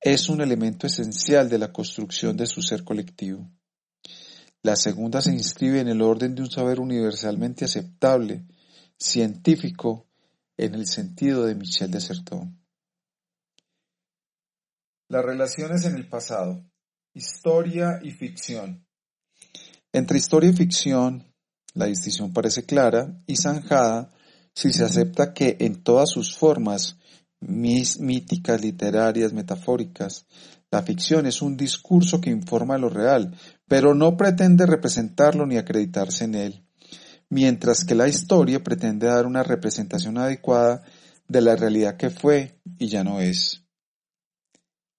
es 0.00 0.28
un 0.28 0.42
elemento 0.42 0.86
esencial 0.86 1.48
de 1.48 1.58
la 1.58 1.72
construcción 1.72 2.36
de 2.36 2.46
su 2.46 2.60
ser 2.60 2.84
colectivo. 2.84 3.50
La 4.62 4.76
segunda 4.76 5.22
se 5.22 5.32
inscribe 5.32 5.80
en 5.80 5.88
el 5.88 6.02
orden 6.02 6.34
de 6.34 6.42
un 6.42 6.50
saber 6.50 6.78
universalmente 6.78 7.64
aceptable, 7.64 8.44
científico 8.98 10.06
en 10.58 10.74
el 10.74 10.86
sentido 10.86 11.46
de 11.46 11.54
Michel 11.54 11.90
de 11.90 12.00
Certeau. 12.00 12.52
Las 15.08 15.24
relaciones 15.24 15.84
en 15.86 15.96
el 15.96 16.08
pasado. 16.08 16.64
Historia 17.14 18.00
y 18.02 18.10
ficción. 18.10 18.84
Entre 19.92 20.18
historia 20.18 20.50
y 20.50 20.52
ficción, 20.52 21.32
la 21.74 21.86
distinción 21.86 22.32
parece 22.32 22.64
clara 22.64 23.22
y 23.26 23.36
zanjada 23.36 24.10
si 24.54 24.72
se 24.72 24.84
acepta 24.84 25.32
que 25.32 25.56
en 25.60 25.82
todas 25.82 26.10
sus 26.10 26.36
formas, 26.36 26.98
míticas, 27.40 28.60
literarias, 28.60 29.32
metafóricas, 29.32 30.26
la 30.70 30.82
ficción 30.82 31.26
es 31.26 31.40
un 31.40 31.56
discurso 31.56 32.20
que 32.20 32.30
informa 32.30 32.78
lo 32.78 32.88
real, 32.88 33.36
pero 33.66 33.94
no 33.94 34.16
pretende 34.16 34.66
representarlo 34.66 35.46
ni 35.46 35.56
acreditarse 35.56 36.24
en 36.24 36.34
él 36.34 36.64
mientras 37.34 37.84
que 37.84 37.96
la 37.96 38.06
historia 38.06 38.62
pretende 38.62 39.08
dar 39.08 39.26
una 39.26 39.42
representación 39.42 40.18
adecuada 40.18 40.82
de 41.26 41.40
la 41.40 41.56
realidad 41.56 41.96
que 41.96 42.10
fue 42.10 42.60
y 42.78 42.86
ya 42.88 43.02
no 43.02 43.20
es. 43.20 43.64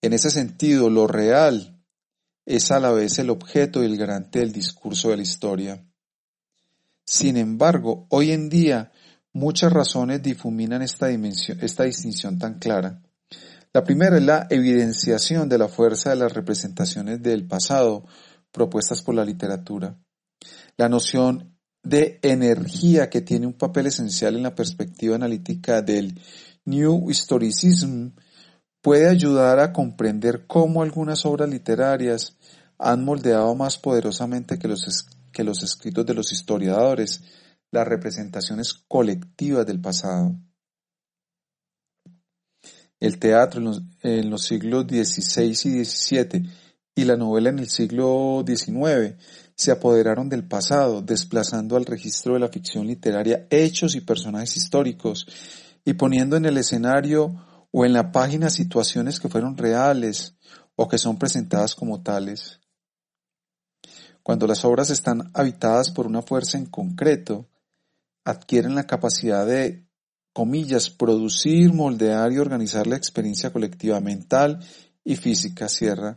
En 0.01 0.11
ese 0.11 0.29
sentido, 0.29 0.89
lo 0.89 1.07
real 1.07 1.74
es 2.45 2.71
a 2.71 2.79
la 2.79 2.91
vez 2.91 3.17
el 3.19 3.29
objeto 3.29 3.81
y 3.81 3.87
el 3.87 3.97
garante 3.97 4.39
del 4.39 4.51
discurso 4.51 5.09
de 5.09 5.17
la 5.17 5.23
historia. 5.23 5.83
Sin 7.03 7.37
embargo, 7.37 8.07
hoy 8.09 8.31
en 8.31 8.49
día 8.49 8.91
muchas 9.33 9.73
razones 9.73 10.21
difuminan 10.21 10.81
esta, 10.81 11.09
esta 11.09 11.83
distinción 11.83 12.39
tan 12.39 12.59
clara. 12.59 13.01
La 13.73 13.83
primera 13.83 14.17
es 14.17 14.23
la 14.23 14.47
evidenciación 14.49 15.49
de 15.49 15.57
la 15.57 15.67
fuerza 15.67 16.11
de 16.11 16.15
las 16.15 16.33
representaciones 16.33 17.21
del 17.21 17.45
pasado 17.45 18.05
propuestas 18.51 19.01
por 19.01 19.15
la 19.15 19.25
literatura. 19.25 19.99
La 20.77 20.87
noción 20.87 21.57
de 21.83 22.19
energía 22.21 23.09
que 23.09 23.21
tiene 23.21 23.45
un 23.45 23.53
papel 23.53 23.87
esencial 23.87 24.35
en 24.35 24.43
la 24.43 24.55
perspectiva 24.55 25.15
analítica 25.15 25.81
del 25.81 26.19
New 26.63 27.11
Historicism 27.11 28.11
puede 28.85 29.09
ayudar 29.09 29.59
a 29.59 29.73
comprender 29.73 30.45
cómo 30.45 30.83
algunas 30.83 31.25
obras 31.25 31.49
literarias 31.49 32.37
han 32.77 33.03
moldeado 33.03 33.55
más 33.55 33.79
poderosamente 33.79 34.59
que 34.59 34.67
los, 34.67 35.07
que 35.31 35.43
los 35.43 35.63
escritos 35.63 36.05
de 36.05 36.13
los 36.13 36.31
historiadores 36.31 37.23
las 37.71 37.87
representaciones 37.87 38.75
colectivas 38.87 39.65
del 39.65 39.81
pasado. 39.81 40.35
El 42.99 43.17
teatro 43.17 43.59
en 43.59 43.65
los, 43.65 43.81
en 44.03 44.29
los 44.29 44.43
siglos 44.43 44.85
XVI 44.85 45.49
y 45.49 45.83
XVII 45.83 46.49
y 46.93 47.05
la 47.05 47.17
novela 47.17 47.49
en 47.49 47.57
el 47.57 47.69
siglo 47.69 48.45
XIX 48.45 49.15
se 49.55 49.71
apoderaron 49.71 50.29
del 50.29 50.47
pasado, 50.47 51.01
desplazando 51.01 51.75
al 51.75 51.87
registro 51.87 52.35
de 52.35 52.41
la 52.41 52.49
ficción 52.49 52.85
literaria 52.85 53.47
hechos 53.49 53.95
y 53.95 54.01
personajes 54.01 54.55
históricos 54.57 55.25
y 55.83 55.93
poniendo 55.93 56.37
en 56.37 56.45
el 56.45 56.57
escenario 56.57 57.44
o 57.77 57.83
en 57.83 57.91
la 57.91 58.13
página 58.13 58.49
situaciones 58.49 59.19
que 59.19 59.27
fueron 59.27 59.57
reales 59.57 60.37
o 60.77 60.87
que 60.87 60.97
son 60.97 61.17
presentadas 61.17 61.75
como 61.75 62.01
tales. 62.01 62.61
Cuando 64.23 64.47
las 64.47 64.63
obras 64.63 64.89
están 64.89 65.29
habitadas 65.33 65.91
por 65.91 66.07
una 66.07 66.21
fuerza 66.21 66.57
en 66.57 66.67
concreto, 66.67 67.49
adquieren 68.23 68.75
la 68.75 68.87
capacidad 68.87 69.45
de, 69.45 69.89
comillas, 70.31 70.89
producir, 70.89 71.73
moldear 71.73 72.31
y 72.31 72.37
organizar 72.37 72.87
la 72.87 72.95
experiencia 72.95 73.51
colectiva 73.51 73.99
mental 73.99 74.65
y 75.03 75.17
física, 75.17 75.67
cierra, 75.67 76.15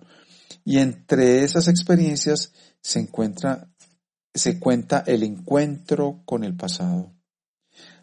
y 0.65 0.79
entre 0.79 1.43
esas 1.43 1.67
experiencias 1.67 2.53
se 2.81 3.01
encuentra, 3.01 3.69
se 4.33 4.61
cuenta 4.61 5.03
el 5.09 5.25
encuentro 5.25 6.23
con 6.25 6.45
el 6.45 6.57
pasado. 6.57 7.13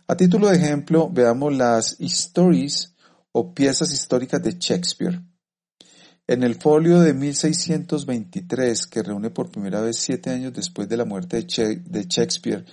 A 0.08 0.18
título 0.18 0.50
de 0.50 0.58
ejemplo, 0.58 1.10
veamos 1.10 1.56
las 1.56 1.96
stories 2.02 2.95
o 3.38 3.54
piezas 3.54 3.92
históricas 3.92 4.42
de 4.42 4.54
Shakespeare. 4.58 5.22
En 6.26 6.42
el 6.44 6.56
folio 6.56 7.02
de 7.02 7.14
1623, 7.14 8.88
que 8.88 9.04
reúne 9.04 9.30
por 9.30 9.52
primera 9.52 9.82
vez 9.82 9.98
siete 9.98 10.30
años 10.30 10.54
después 10.54 10.88
de 10.88 10.96
la 10.96 11.04
muerte 11.04 11.46
de 11.46 12.06
Shakespeare, 12.08 12.64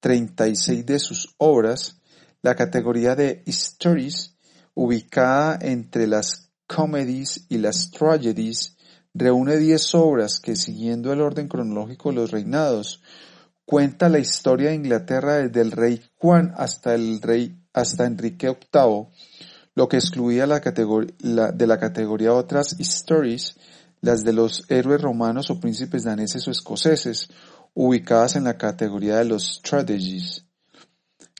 36 0.00 0.84
de 0.84 0.98
sus 0.98 1.32
obras, 1.38 2.00
la 2.42 2.56
categoría 2.56 3.14
de 3.14 3.44
stories, 3.46 4.34
ubicada 4.74 5.56
entre 5.62 6.08
las 6.08 6.50
comedies 6.66 7.46
y 7.48 7.58
las 7.58 7.92
tragedies, 7.92 8.76
reúne 9.14 9.56
diez 9.56 9.94
obras 9.94 10.40
que, 10.40 10.56
siguiendo 10.56 11.12
el 11.12 11.20
orden 11.20 11.46
cronológico 11.46 12.08
de 12.08 12.16
los 12.16 12.32
reinados, 12.32 13.04
cuenta 13.64 14.08
la 14.08 14.18
historia 14.18 14.70
de 14.70 14.74
Inglaterra 14.74 15.36
desde 15.36 15.60
el 15.60 15.70
rey 15.70 16.02
Juan 16.16 16.52
hasta 16.56 16.92
el 16.92 17.22
rey 17.22 17.56
hasta 17.72 18.04
Enrique 18.04 18.48
VIII, 18.48 19.06
lo 19.74 19.88
que 19.88 19.96
excluía 19.96 20.46
de 20.46 21.66
la 21.66 21.78
categoría 21.78 22.34
otras 22.34 22.78
stories, 22.78 23.56
las 24.00 24.24
de 24.24 24.32
los 24.32 24.64
héroes 24.68 25.00
romanos 25.00 25.50
o 25.50 25.60
príncipes 25.60 26.04
daneses 26.04 26.46
o 26.48 26.50
escoceses, 26.50 27.28
ubicadas 27.74 28.36
en 28.36 28.44
la 28.44 28.58
categoría 28.58 29.18
de 29.18 29.24
los 29.24 29.54
strategies. 29.56 30.44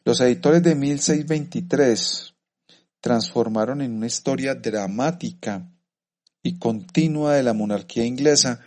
Los 0.04 0.20
editores 0.20 0.62
de 0.62 0.74
1623 0.74 2.34
transformaron 3.00 3.82
en 3.82 3.92
una 3.92 4.06
historia 4.06 4.54
dramática 4.54 5.68
y 6.42 6.58
continua 6.58 7.34
de 7.34 7.42
la 7.42 7.52
monarquía 7.52 8.04
inglesa, 8.04 8.60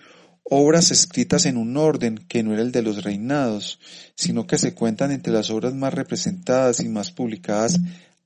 obras 0.44 0.92
escritas 0.92 1.46
en 1.46 1.58
un 1.58 1.76
orden 1.76 2.18
que 2.28 2.44
no 2.44 2.54
era 2.54 2.62
el 2.62 2.72
de 2.72 2.84
los 2.84 3.04
reinados, 3.04 3.80
sino 4.16 4.46
que 4.46 4.58
se 4.58 4.76
cuentan 4.76 5.12
entre 5.12 5.34
las 5.34 5.50
obras 5.50 5.74
más 5.74 5.94
representadas 5.94 6.80
y 6.82 6.88
más 6.88 7.12
publicadas 7.12 7.80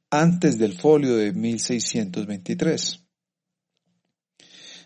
antes 0.10 0.58
del 0.58 0.74
folio 0.74 1.16
de 1.16 1.34
1623. 1.34 3.06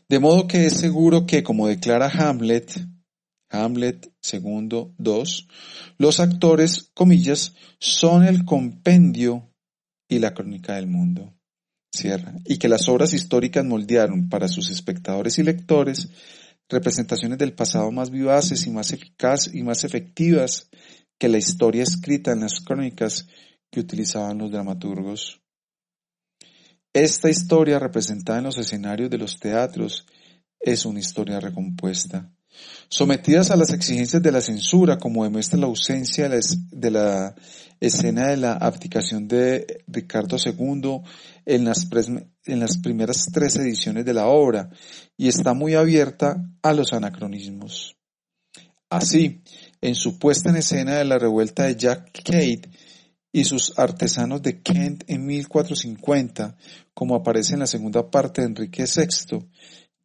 De 0.10 0.20
modo 0.20 0.48
que 0.48 0.66
es 0.66 0.74
seguro 0.74 1.26
que, 1.26 1.44
como 1.44 1.68
declara 1.68 2.10
Hamlet, 2.10 2.72
Hamlet 3.50 4.12
segundo 4.22 4.94
2, 4.98 5.48
los 5.98 6.20
actores, 6.20 6.90
comillas, 6.94 7.54
son 7.80 8.24
el 8.24 8.46
compendio 8.46 9.52
y 10.08 10.20
la 10.20 10.34
crónica 10.34 10.76
del 10.76 10.88
mundo. 10.88 11.34
Cierra. 11.92 12.34
Y 12.46 12.58
que 12.58 12.68
las 12.68 12.90
obras 12.90 13.14
históricas 13.14 13.64
moldearon 13.64 14.28
para 14.28 14.48
sus 14.48 14.72
espectadores 14.72 15.38
y 15.38 15.44
lectores 15.44 16.10
representaciones 16.68 17.38
del 17.38 17.54
pasado 17.54 17.92
más 17.92 18.10
vivaces 18.10 18.66
y 18.66 18.72
más 18.72 18.92
eficaces 18.92 19.54
y 19.54 19.62
más 19.62 19.84
efectivas 19.84 20.70
que 21.20 21.30
la 21.30 21.38
historia 21.38 21.84
escrita 21.84 22.32
en 22.32 22.42
las 22.42 22.60
crónicas 22.62 23.28
que 23.74 23.80
utilizaban 23.80 24.38
los 24.38 24.52
dramaturgos. 24.52 25.42
Esta 26.94 27.28
historia 27.28 27.80
representada 27.80 28.38
en 28.38 28.46
los 28.46 28.60
escenarios 28.60 29.10
de 29.10 29.18
los 29.18 29.40
teatros 29.40 30.06
es 30.60 30.86
una 30.86 31.00
historia 31.00 31.40
recompuesta. 31.40 32.32
Sometidas 32.88 33.50
a 33.50 33.56
las 33.56 33.74
exigencias 33.74 34.22
de 34.22 34.32
la 34.32 34.42
censura, 34.42 35.00
como 35.00 35.24
demuestra 35.24 35.58
la 35.58 35.66
ausencia 35.66 36.30
de 36.30 36.92
la, 36.92 37.34
escena 37.80 38.28
de 38.28 38.38
la 38.38 38.54
abdicación 38.54 39.28
de 39.28 39.84
Ricardo 39.88 40.38
II 40.38 41.02
en 41.48 41.66
las, 41.66 41.88
en 42.46 42.60
las 42.60 42.78
primeras 42.78 43.26
tres 43.34 43.56
ediciones 43.56 44.06
de 44.06 44.14
la 44.14 44.28
obra, 44.28 44.70
y 45.18 45.30
está 45.30 45.56
muy 45.56 45.74
abierta 45.74 46.46
a 46.62 46.74
los 46.74 46.94
anacronismos. 46.94 47.98
Así, 48.88 49.42
en 49.82 49.96
su 49.96 50.20
puesta 50.20 50.52
en 50.52 50.58
escena 50.58 51.00
de 51.00 51.06
la 51.06 51.18
revuelta 51.18 51.64
de 51.64 51.76
Jack 51.76 52.22
Cade 52.24 52.70
y 53.36 53.46
sus 53.46 53.78
artesanos 53.78 54.44
de 54.44 54.62
Kent 54.62 55.06
en 55.08 55.26
1450, 55.26 56.56
como 56.94 57.16
aparece 57.16 57.56
en 57.56 57.62
la 57.62 57.68
segunda 57.68 58.10
parte 58.12 58.42
de 58.42 58.48
Enrique 58.48 58.86
VI, 58.86 59.40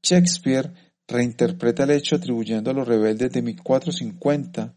Shakespeare 0.03 0.73
reinterpreta 1.07 1.85
el 1.85 1.91
hecho 1.91 2.17
atribuyendo 2.17 2.71
a 2.71 2.75
los 2.75 2.89
rebeldes 2.89 3.31
de 3.31 3.43
1450 3.43 4.75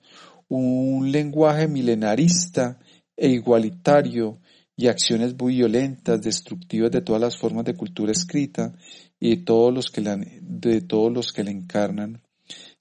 un 0.50 1.12
lenguaje 1.12 1.70
milenarista 1.70 2.78
e 3.16 3.30
igualitario 3.30 4.42
y 4.76 4.88
acciones 4.88 5.34
muy 5.38 5.56
violentas, 5.56 6.22
destructivas 6.22 6.92
de 6.92 7.02
todas 7.02 7.22
las 7.22 7.38
formas 7.38 7.64
de 7.64 7.76
cultura 7.76 8.12
escrita 8.12 8.74
y 9.18 9.38
de 9.38 9.44
todos 9.44 9.74
los 9.74 9.90
que 9.92 10.02
la, 10.02 10.18
de 10.18 10.82
todos 10.82 11.12
los 11.14 11.32
que 11.32 11.46
la 11.46 11.52
encarnan, 11.52 12.22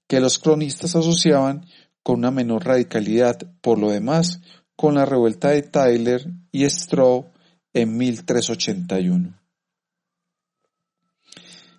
que 0.07 0.19
los 0.19 0.37
cronistas 0.39 0.97
asociaban 0.97 1.65
con 2.03 2.19
una 2.19 2.31
menor 2.31 2.65
radicalidad, 2.65 3.37
por 3.61 3.77
lo 3.77 3.91
demás, 3.91 4.41
con 4.81 4.95
la 4.95 5.05
revuelta 5.05 5.51
de 5.51 5.61
Tyler 5.61 6.27
y 6.51 6.67
Straw 6.67 7.31
en 7.71 7.97
1381. 7.97 9.39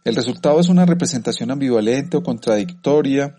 El 0.05 0.15
resultado 0.15 0.61
es 0.61 0.69
una 0.69 0.87
representación 0.87 1.51
ambivalente 1.51 2.17
o 2.17 2.23
contradictoria 2.23 3.37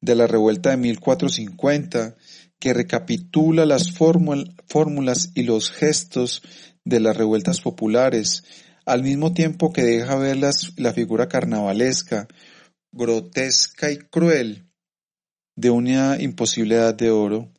de 0.00 0.14
la 0.14 0.26
revuelta 0.26 0.70
de 0.70 0.78
1450 0.78 2.16
que 2.58 2.72
recapitula 2.72 3.66
las 3.66 3.92
fórmulas 3.92 5.32
y 5.34 5.42
los 5.42 5.70
gestos 5.70 6.40
de 6.82 7.00
las 7.00 7.14
revueltas 7.14 7.60
populares, 7.60 8.42
al 8.86 9.02
mismo 9.02 9.34
tiempo 9.34 9.70
que 9.70 9.82
deja 9.82 10.16
ver 10.16 10.38
la 10.38 10.92
figura 10.94 11.28
carnavalesca, 11.28 12.26
grotesca 12.90 13.90
y 13.90 13.98
cruel 13.98 14.66
de 15.56 15.68
una 15.68 16.22
imposible 16.22 16.76
edad 16.76 16.94
de 16.94 17.10
oro, 17.10 17.52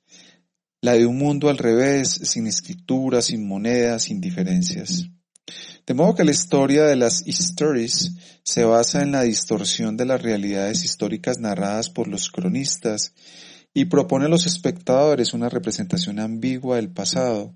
la 0.84 0.96
de 0.96 1.06
un 1.06 1.18
mundo 1.18 1.50
al 1.50 1.58
revés, 1.58 2.10
sin 2.10 2.46
escritura, 2.46 3.22
sin 3.22 3.48
monedas, 3.48 4.04
sin 4.04 4.20
diferencias. 4.20 5.08
De 5.88 5.94
modo 5.94 6.14
que 6.14 6.26
la 6.26 6.32
historia 6.32 6.84
de 6.84 6.98
las 6.98 7.26
stories 7.26 8.12
se 8.44 8.66
basa 8.66 9.02
en 9.02 9.14
la 9.14 9.22
distorsión 9.22 9.96
de 9.96 10.06
las 10.06 10.22
realidades 10.22 10.84
históricas 10.84 11.40
narradas 11.40 11.90
por 11.90 12.10
los 12.10 12.30
cronistas 12.30 13.14
y 13.74 13.86
propone 13.86 14.26
a 14.26 14.28
los 14.28 14.46
espectadores 14.46 15.34
una 15.34 15.48
representación 15.48 16.20
ambigua 16.20 16.76
del 16.76 16.92
pasado, 16.92 17.56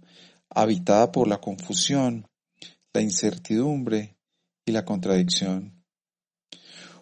habitada 0.49 1.11
por 1.11 1.27
la 1.27 1.41
confusión, 1.41 2.29
la 2.93 3.01
incertidumbre 3.01 4.15
y 4.65 4.71
la 4.71 4.85
contradicción. 4.85 5.83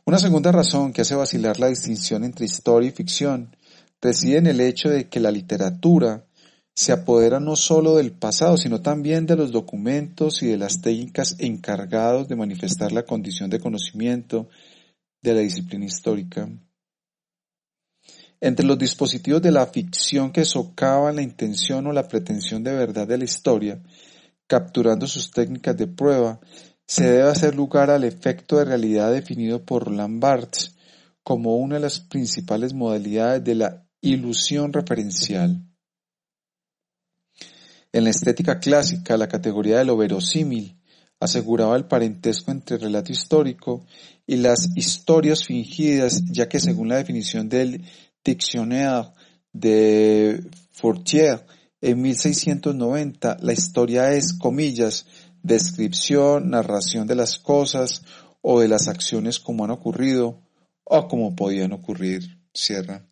Una 0.06 0.18
segunda 0.18 0.52
razón 0.52 0.92
que 0.92 1.02
hace 1.02 1.14
vacilar 1.14 1.60
la 1.60 1.68
distinción 1.68 2.24
entre 2.24 2.48
historia 2.48 2.90
y 2.90 2.94
ficción 2.94 3.56
reside 4.02 4.38
en 4.38 4.48
el 4.48 4.62
hecho 4.62 4.90
de 4.90 5.10
que 5.10 5.20
la 5.20 5.32
literatura 5.32 6.26
se 6.76 6.92
apodera 6.92 7.40
no 7.40 7.56
sólo 7.56 7.96
del 7.96 8.12
pasado, 8.12 8.58
sino 8.58 8.82
también 8.82 9.26
de 9.26 9.38
los 9.38 9.52
documentos 9.52 10.44
y 10.44 10.48
de 10.48 10.58
las 10.58 10.82
técnicas 10.82 11.36
encargados 11.40 12.28
de 12.28 12.36
manifestar 12.36 12.92
la 12.92 13.04
condición 13.04 13.50
de 13.50 13.62
conocimiento 13.62 14.50
de 15.22 15.34
la 15.34 15.40
disciplina 15.40 15.86
histórica. 15.86 16.50
Entre 18.42 18.66
los 18.66 18.78
dispositivos 18.78 19.42
de 19.42 19.52
la 19.52 19.66
ficción 19.68 20.32
que 20.32 20.44
socavan 20.44 21.16
la 21.16 21.22
intención 21.22 21.88
o 21.88 21.94
la 21.94 22.08
pretensión 22.08 22.64
de 22.64 22.76
verdad 22.76 23.08
de 23.08 23.18
la 23.18 23.24
historia, 23.24 23.82
capturando 24.46 25.08
sus 25.08 25.32
técnicas 25.32 25.78
de 25.78 25.88
prueba, 25.88 26.42
se 26.86 27.10
debe 27.10 27.30
hacer 27.30 27.56
lugar 27.56 27.90
al 27.90 28.04
efecto 28.04 28.58
de 28.58 28.66
realidad 28.66 29.12
definido 29.12 29.64
por 29.64 29.86
Roland 29.86 30.22
Barthes 30.22 30.76
como 31.24 31.56
una 31.56 31.76
de 31.76 31.82
las 31.82 32.02
principales 32.02 32.74
modalidades 32.74 33.44
de 33.44 33.56
la 33.56 33.85
ilusión 34.06 34.72
referencial. 34.72 35.62
En 37.92 38.04
la 38.04 38.10
estética 38.10 38.60
clásica, 38.60 39.18
la 39.18 39.28
categoría 39.28 39.78
de 39.78 39.86
lo 39.86 39.98
verosímil 39.98 40.78
aseguraba 41.20 41.76
el 41.76 41.86
parentesco 41.86 42.52
entre 42.52 42.76
el 42.76 42.82
relato 42.84 43.12
histórico 43.12 43.86
y 44.28 44.38
las 44.38 44.70
historias 44.76 45.46
fingidas, 45.46 46.24
ya 46.26 46.50
que 46.50 46.60
según 46.60 46.90
la 46.90 46.98
definición 46.98 47.48
del 47.48 47.84
Dictionnaire 48.24 49.10
de 49.54 50.44
Fortier 50.72 51.46
en 51.82 52.02
1690, 52.02 53.38
la 53.42 53.54
historia 53.54 54.12
es, 54.12 54.34
comillas, 54.34 55.06
descripción, 55.42 56.50
narración 56.50 57.08
de 57.08 57.16
las 57.16 57.38
cosas 57.38 58.02
o 58.42 58.60
de 58.60 58.68
las 58.68 58.88
acciones 58.88 59.40
como 59.40 59.64
han 59.64 59.72
ocurrido 59.72 60.42
o 60.84 61.08
como 61.08 61.36
podían 61.36 61.72
ocurrir. 61.72 62.40
Cierra. 62.54 63.06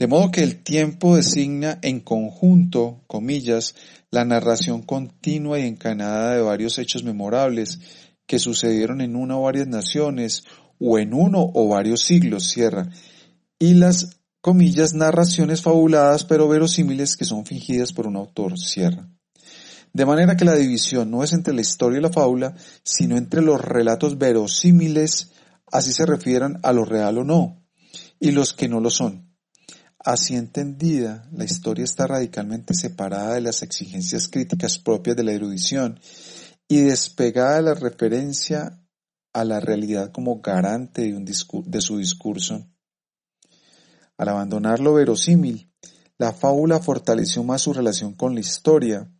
De 0.00 0.06
modo 0.06 0.30
que 0.30 0.42
el 0.42 0.62
tiempo 0.62 1.16
designa 1.16 1.78
en 1.82 2.00
conjunto, 2.00 3.04
comillas, 3.06 3.74
la 4.10 4.24
narración 4.24 4.80
continua 4.80 5.58
y 5.58 5.66
encanada 5.66 6.36
de 6.36 6.40
varios 6.40 6.78
hechos 6.78 7.04
memorables 7.04 7.80
que 8.26 8.38
sucedieron 8.38 9.02
en 9.02 9.14
una 9.14 9.36
o 9.36 9.42
varias 9.42 9.68
naciones 9.68 10.44
o 10.78 10.98
en 10.98 11.12
uno 11.12 11.50
o 11.52 11.68
varios 11.68 12.00
siglos, 12.00 12.48
cierra, 12.48 12.88
y 13.58 13.74
las, 13.74 14.16
comillas, 14.40 14.94
narraciones 14.94 15.60
fabuladas 15.60 16.24
pero 16.24 16.48
verosímiles 16.48 17.14
que 17.14 17.26
son 17.26 17.44
fingidas 17.44 17.92
por 17.92 18.06
un 18.06 18.16
autor, 18.16 18.58
cierra. 18.58 19.06
De 19.92 20.06
manera 20.06 20.34
que 20.34 20.46
la 20.46 20.54
división 20.54 21.10
no 21.10 21.22
es 21.22 21.34
entre 21.34 21.52
la 21.52 21.60
historia 21.60 21.98
y 21.98 22.02
la 22.02 22.10
fábula, 22.10 22.56
sino 22.82 23.18
entre 23.18 23.42
los 23.42 23.60
relatos 23.60 24.16
verosímiles, 24.16 25.32
así 25.70 25.92
se 25.92 26.06
refieran 26.06 26.58
a 26.62 26.72
lo 26.72 26.86
real 26.86 27.18
o 27.18 27.24
no, 27.24 27.62
y 28.18 28.30
los 28.30 28.54
que 28.54 28.66
no 28.66 28.80
lo 28.80 28.88
son. 28.88 29.29
Así 30.02 30.34
entendida, 30.34 31.28
la 31.30 31.44
historia 31.44 31.84
está 31.84 32.06
radicalmente 32.06 32.72
separada 32.72 33.34
de 33.34 33.42
las 33.42 33.62
exigencias 33.62 34.28
críticas 34.28 34.78
propias 34.78 35.14
de 35.14 35.24
la 35.24 35.32
erudición 35.32 36.00
y 36.68 36.80
despegada 36.80 37.56
de 37.56 37.62
la 37.62 37.74
referencia 37.74 38.82
a 39.34 39.44
la 39.44 39.60
realidad 39.60 40.10
como 40.10 40.40
garante 40.40 41.02
de, 41.02 41.34
de 41.66 41.80
su 41.82 41.98
discurso. 41.98 42.66
Al 44.16 44.28
abandonar 44.30 44.80
lo 44.80 44.94
verosímil, 44.94 45.70
la 46.16 46.32
fábula 46.32 46.80
fortaleció 46.80 47.44
más 47.44 47.60
su 47.60 47.74
relación 47.74 48.14
con 48.14 48.34
la 48.34 48.40
historia, 48.40 49.12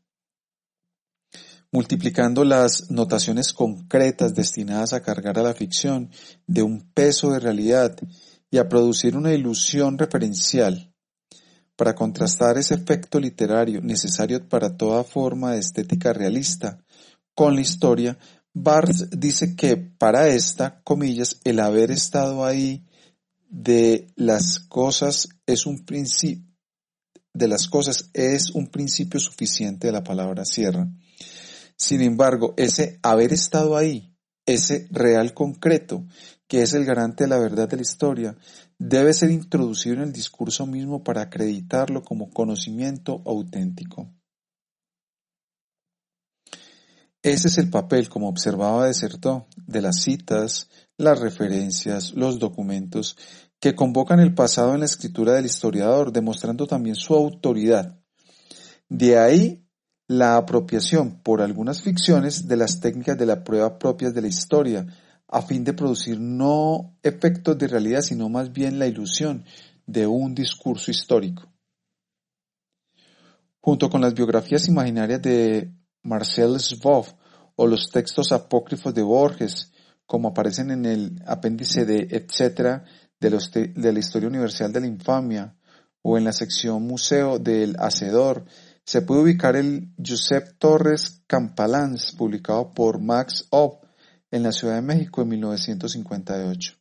multiplicando 1.70 2.42
las 2.42 2.90
notaciones 2.90 3.52
concretas 3.52 4.34
destinadas 4.34 4.94
a 4.94 5.02
cargar 5.02 5.38
a 5.38 5.42
la 5.42 5.54
ficción 5.54 6.10
de 6.46 6.62
un 6.62 6.90
peso 6.92 7.32
de 7.32 7.40
realidad 7.40 7.96
y 8.50 8.58
a 8.58 8.68
producir 8.68 9.16
una 9.16 9.32
ilusión 9.32 9.98
referencial. 9.98 10.92
Para 11.76 11.94
contrastar 11.94 12.58
ese 12.58 12.74
efecto 12.74 13.18
literario 13.18 13.80
necesario 13.80 14.46
para 14.48 14.76
toda 14.76 15.04
forma 15.04 15.52
de 15.52 15.60
estética 15.60 16.12
realista 16.12 16.78
con 17.34 17.54
la 17.54 17.62
historia, 17.62 18.18
Barthes 18.52 19.08
dice 19.10 19.56
que 19.56 19.76
para 19.76 20.28
esta, 20.28 20.82
comillas, 20.82 21.40
el 21.44 21.60
haber 21.60 21.90
estado 21.90 22.44
ahí 22.44 22.84
de 23.48 24.08
las 24.16 24.58
cosas 24.58 25.28
es 25.46 25.66
un 25.66 25.84
principio 25.84 26.50
de 27.32 27.48
las 27.48 27.68
cosas 27.68 28.10
es 28.12 28.50
un 28.50 28.68
principio 28.68 29.20
suficiente 29.20 29.86
de 29.86 29.92
la 29.92 30.04
palabra 30.04 30.44
sierra. 30.44 30.88
Sin 31.76 32.00
embargo, 32.02 32.54
ese 32.56 32.98
haber 33.02 33.32
estado 33.32 33.76
ahí, 33.76 34.14
ese 34.46 34.88
real 34.90 35.32
concreto, 35.32 36.04
que 36.50 36.62
es 36.62 36.74
el 36.74 36.84
garante 36.84 37.22
de 37.22 37.30
la 37.30 37.38
verdad 37.38 37.68
de 37.68 37.76
la 37.76 37.82
historia, 37.82 38.36
debe 38.76 39.12
ser 39.12 39.30
introducido 39.30 39.94
en 39.94 40.02
el 40.02 40.12
discurso 40.12 40.66
mismo 40.66 41.04
para 41.04 41.22
acreditarlo 41.22 42.02
como 42.02 42.28
conocimiento 42.28 43.22
auténtico. 43.24 44.10
Ese 47.22 47.46
es 47.46 47.58
el 47.58 47.70
papel, 47.70 48.08
como 48.08 48.28
observaba 48.28 48.88
Desertó, 48.88 49.46
de 49.64 49.80
las 49.80 50.02
citas, 50.02 50.68
las 50.96 51.20
referencias, 51.20 52.14
los 52.14 52.40
documentos 52.40 53.16
que 53.60 53.76
convocan 53.76 54.18
el 54.18 54.34
pasado 54.34 54.74
en 54.74 54.80
la 54.80 54.86
escritura 54.86 55.34
del 55.34 55.46
historiador, 55.46 56.10
demostrando 56.10 56.66
también 56.66 56.96
su 56.96 57.14
autoridad. 57.14 57.96
De 58.88 59.16
ahí 59.16 59.64
la 60.08 60.36
apropiación 60.36 61.22
por 61.22 61.42
algunas 61.42 61.80
ficciones 61.80 62.48
de 62.48 62.56
las 62.56 62.80
técnicas 62.80 63.16
de 63.16 63.26
la 63.26 63.44
prueba 63.44 63.78
propias 63.78 64.12
de 64.14 64.22
la 64.22 64.26
historia, 64.26 64.88
a 65.32 65.42
fin 65.42 65.62
de 65.62 65.72
producir 65.72 66.18
no 66.18 66.96
efectos 67.02 67.56
de 67.56 67.68
realidad, 67.68 68.02
sino 68.02 68.28
más 68.28 68.52
bien 68.52 68.78
la 68.78 68.86
ilusión 68.86 69.44
de 69.86 70.06
un 70.06 70.34
discurso 70.34 70.90
histórico. 70.90 71.48
Junto 73.60 73.88
con 73.88 74.00
las 74.00 74.14
biografías 74.14 74.66
imaginarias 74.66 75.22
de 75.22 75.72
Marcel 76.02 76.58
Svov 76.58 77.06
o 77.54 77.66
los 77.66 77.90
textos 77.90 78.32
apócrifos 78.32 78.92
de 78.92 79.02
Borges, 79.02 79.72
como 80.04 80.28
aparecen 80.28 80.72
en 80.72 80.86
el 80.86 81.22
apéndice 81.26 81.84
de 81.84 82.08
etcétera 82.10 82.84
de, 83.20 83.30
de 83.76 83.92
la 83.92 83.98
Historia 83.98 84.28
Universal 84.28 84.72
de 84.72 84.80
la 84.80 84.86
Infamia, 84.86 85.54
o 86.02 86.16
en 86.16 86.24
la 86.24 86.32
sección 86.32 86.82
Museo 86.82 87.38
del 87.38 87.76
Hacedor, 87.78 88.46
se 88.84 89.02
puede 89.02 89.22
ubicar 89.22 89.54
el 89.54 89.92
Josep 90.04 90.58
Torres 90.58 91.22
Campalans, 91.26 92.12
publicado 92.12 92.72
por 92.72 92.98
Max 93.00 93.46
Ob 93.50 93.79
en 94.30 94.42
la 94.42 94.52
Ciudad 94.52 94.76
de 94.76 94.82
México 94.82 95.22
en 95.22 95.28
1958. 95.28 96.74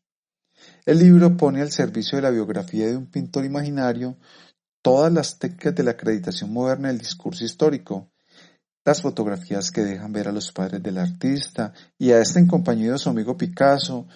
El 0.86 1.00
libro 1.00 1.38
pone 1.38 1.62
al 1.62 1.72
servicio 1.72 2.18
de 2.18 2.22
la 2.24 2.30
biografía 2.30 2.88
de 2.88 2.98
un 2.98 3.08
pintor 3.08 3.46
imaginario 3.46 4.18
todas 4.82 5.12
las 5.12 5.40
técnicas 5.40 5.76
de 5.76 5.84
la 5.84 5.92
acreditación 5.92 6.52
moderna 6.52 6.90
del 6.90 6.98
discurso 6.98 7.44
histórico, 7.44 8.10
las 8.86 9.02
fotografías 9.02 9.72
que 9.72 9.82
dejan 9.82 10.14
ver 10.14 10.28
a 10.28 10.32
los 10.32 10.52
padres 10.52 10.82
del 10.82 10.98
artista 10.98 11.74
y 11.98 12.12
a 12.12 12.20
este 12.20 12.40
en 12.40 12.48
compañía 12.48 12.94
de 12.94 12.98
su 12.98 13.10
amigo 13.10 13.38
Picasso, 13.38 14.08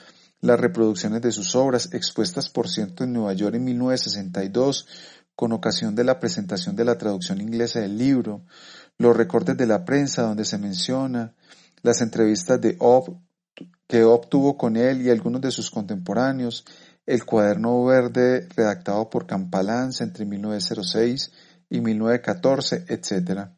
las 0.42 0.60
reproducciones 0.60 1.22
de 1.22 1.32
sus 1.32 1.56
obras 1.56 1.94
expuestas 1.94 2.50
por 2.50 2.68
cierto 2.68 3.04
en 3.04 3.14
Nueva 3.14 3.34
York 3.34 3.56
en 3.56 3.64
1962 3.64 4.88
con 5.36 5.52
ocasión 5.52 5.96
de 5.96 6.04
la 6.04 6.20
presentación 6.20 6.76
de 6.76 6.86
la 6.86 6.98
traducción 6.98 7.42
inglesa 7.42 7.80
del 7.80 7.98
libro, 7.98 8.46
los 8.98 9.16
recortes 9.16 9.58
de 9.58 9.68
la 9.68 9.86
prensa 9.86 10.24
donde 10.24 10.46
se 10.46 10.58
menciona, 10.58 11.34
las 11.84 12.02
entrevistas 12.02 12.60
de 12.60 12.76
Ob 12.80 13.20
que 13.88 14.04
obtuvo 14.04 14.58
con 14.58 14.76
él 14.76 15.02
y 15.02 15.12
algunos 15.12 15.42
de 15.42 15.52
sus 15.52 15.70
contemporáneos, 15.70 16.66
el 17.06 17.26
cuaderno 17.26 17.84
verde 17.86 18.48
redactado 18.56 19.10
por 19.10 19.28
Campalans 19.28 20.02
entre 20.02 20.26
1906 20.26 21.32
y 21.70 21.82
1914, 21.82 22.86
etc. 22.88 23.50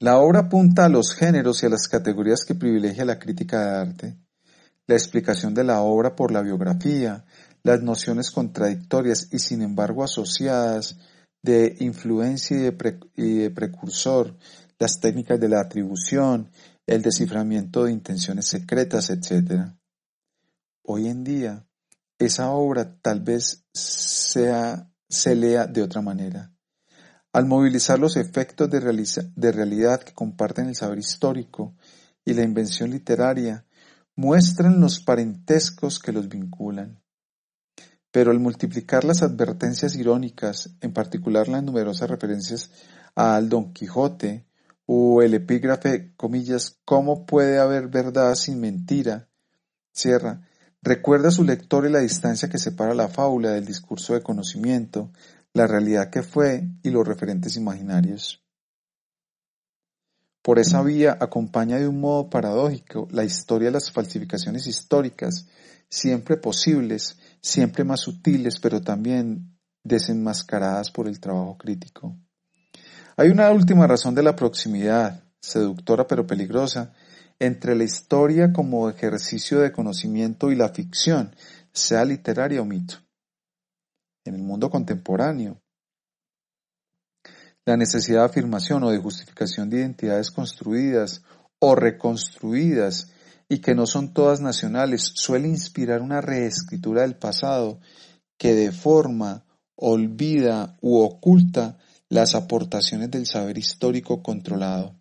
La 0.00 0.18
obra 0.18 0.40
apunta 0.40 0.86
a 0.86 0.88
los 0.88 1.14
géneros 1.14 1.62
y 1.62 1.66
a 1.66 1.68
las 1.68 1.86
categorías 1.86 2.44
que 2.44 2.54
privilegia 2.54 3.04
la 3.04 3.18
crítica 3.18 3.60
de 3.60 3.76
arte, 3.76 4.18
la 4.86 4.94
explicación 4.94 5.54
de 5.54 5.64
la 5.64 5.82
obra 5.82 6.16
por 6.16 6.32
la 6.32 6.40
biografía, 6.40 7.24
las 7.62 7.82
nociones 7.82 8.30
contradictorias 8.30 9.28
y 9.32 9.40
sin 9.40 9.60
embargo 9.60 10.02
asociadas 10.02 10.96
de 11.42 11.76
influencia 11.80 12.56
y 12.56 13.34
de, 13.38 13.50
precursor, 13.50 14.36
las 14.78 15.00
técnicas 15.00 15.40
de 15.40 15.48
la 15.48 15.60
atribución, 15.60 16.50
el 16.86 17.02
desciframiento 17.02 17.84
de 17.84 17.92
intenciones 17.92 18.46
secretas, 18.46 19.10
etc. 19.10 19.72
Hoy 20.82 21.08
en 21.08 21.24
día, 21.24 21.66
esa 22.18 22.50
obra 22.50 22.98
tal 23.00 23.20
vez 23.20 23.64
sea, 23.72 24.90
se 25.08 25.34
lea 25.34 25.66
de 25.66 25.82
otra 25.82 26.00
manera. 26.00 26.52
Al 27.32 27.46
movilizar 27.46 27.98
los 27.98 28.16
efectos 28.16 28.70
de, 28.70 28.80
de 29.36 29.52
realidad 29.52 30.00
que 30.00 30.14
comparten 30.14 30.68
el 30.68 30.76
saber 30.76 30.98
histórico 30.98 31.76
y 32.24 32.34
la 32.34 32.42
invención 32.42 32.90
literaria, 32.90 33.66
muestran 34.16 34.80
los 34.80 35.00
parentescos 35.00 35.98
que 35.98 36.12
los 36.12 36.28
vinculan. 36.28 37.00
Pero 38.10 38.30
al 38.30 38.40
multiplicar 38.40 39.04
las 39.04 39.22
advertencias 39.22 39.94
irónicas, 39.94 40.70
en 40.80 40.92
particular 40.92 41.48
las 41.48 41.62
numerosas 41.62 42.08
referencias 42.08 42.70
al 43.14 43.48
Don 43.48 43.72
Quijote 43.72 44.47
o 44.90 45.20
el 45.20 45.34
epígrafe, 45.34 46.14
comillas, 46.16 46.78
¿cómo 46.86 47.26
puede 47.26 47.58
haber 47.58 47.88
verdad 47.88 48.34
sin 48.34 48.58
mentira? 48.58 49.28
Cierra, 49.92 50.48
recuerda 50.80 51.28
a 51.28 51.30
su 51.30 51.44
lector 51.44 51.88
la 51.90 51.98
distancia 51.98 52.48
que 52.48 52.56
separa 52.56 52.94
la 52.94 53.08
fábula 53.08 53.50
del 53.50 53.66
discurso 53.66 54.14
de 54.14 54.22
conocimiento, 54.22 55.12
la 55.52 55.66
realidad 55.66 56.08
que 56.08 56.22
fue 56.22 56.70
y 56.82 56.88
los 56.88 57.06
referentes 57.06 57.56
imaginarios. 57.56 58.42
Por 60.40 60.58
esa 60.58 60.82
vía 60.82 61.18
acompaña 61.20 61.76
de 61.76 61.86
un 61.86 62.00
modo 62.00 62.30
paradójico 62.30 63.08
la 63.10 63.24
historia 63.24 63.68
de 63.68 63.72
las 63.72 63.92
falsificaciones 63.92 64.66
históricas, 64.66 65.48
siempre 65.90 66.38
posibles, 66.38 67.18
siempre 67.42 67.84
más 67.84 68.00
sutiles, 68.00 68.58
pero 68.58 68.80
también 68.80 69.58
desenmascaradas 69.84 70.90
por 70.90 71.08
el 71.08 71.20
trabajo 71.20 71.58
crítico. 71.58 72.16
Hay 73.20 73.30
una 73.30 73.50
última 73.50 73.88
razón 73.88 74.14
de 74.14 74.22
la 74.22 74.36
proximidad, 74.36 75.24
seductora 75.40 76.06
pero 76.06 76.24
peligrosa, 76.24 76.94
entre 77.40 77.74
la 77.74 77.82
historia 77.82 78.52
como 78.52 78.88
ejercicio 78.88 79.58
de 79.58 79.72
conocimiento 79.72 80.52
y 80.52 80.54
la 80.54 80.68
ficción, 80.68 81.34
sea 81.72 82.04
literaria 82.04 82.62
o 82.62 82.64
mito. 82.64 82.94
En 84.24 84.36
el 84.36 84.42
mundo 84.42 84.70
contemporáneo, 84.70 85.60
la 87.66 87.76
necesidad 87.76 88.20
de 88.20 88.26
afirmación 88.26 88.84
o 88.84 88.90
de 88.92 88.98
justificación 88.98 89.68
de 89.68 89.78
identidades 89.78 90.30
construidas 90.30 91.24
o 91.58 91.74
reconstruidas 91.74 93.10
y 93.48 93.58
que 93.58 93.74
no 93.74 93.86
son 93.86 94.14
todas 94.14 94.40
nacionales, 94.40 95.02
suele 95.02 95.48
inspirar 95.48 96.02
una 96.02 96.20
reescritura 96.20 97.02
del 97.02 97.16
pasado 97.16 97.80
que 98.38 98.54
deforma, 98.54 99.44
olvida 99.74 100.76
u 100.80 100.98
oculta 100.98 101.78
las 102.08 102.34
aportaciones 102.34 103.10
del 103.10 103.26
saber 103.26 103.58
histórico 103.58 104.22
controlado. 104.22 104.94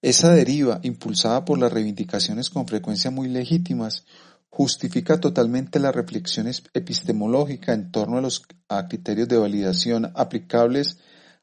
Esa 0.00 0.32
deriva, 0.32 0.80
impulsada 0.82 1.44
por 1.44 1.58
las 1.58 1.72
reivindicaciones 1.72 2.50
con 2.50 2.68
frecuencia 2.68 3.10
muy 3.10 3.28
legítimas, 3.28 4.04
justifica 4.50 5.18
totalmente 5.18 5.80
la 5.80 5.90
reflexión 5.90 6.46
epistemológica 6.74 7.72
en 7.72 7.90
torno 7.90 8.18
a 8.18 8.20
los 8.20 8.42
criterios 8.88 9.28
de 9.28 9.38
validación 9.38 10.12
aplicables 10.14 10.98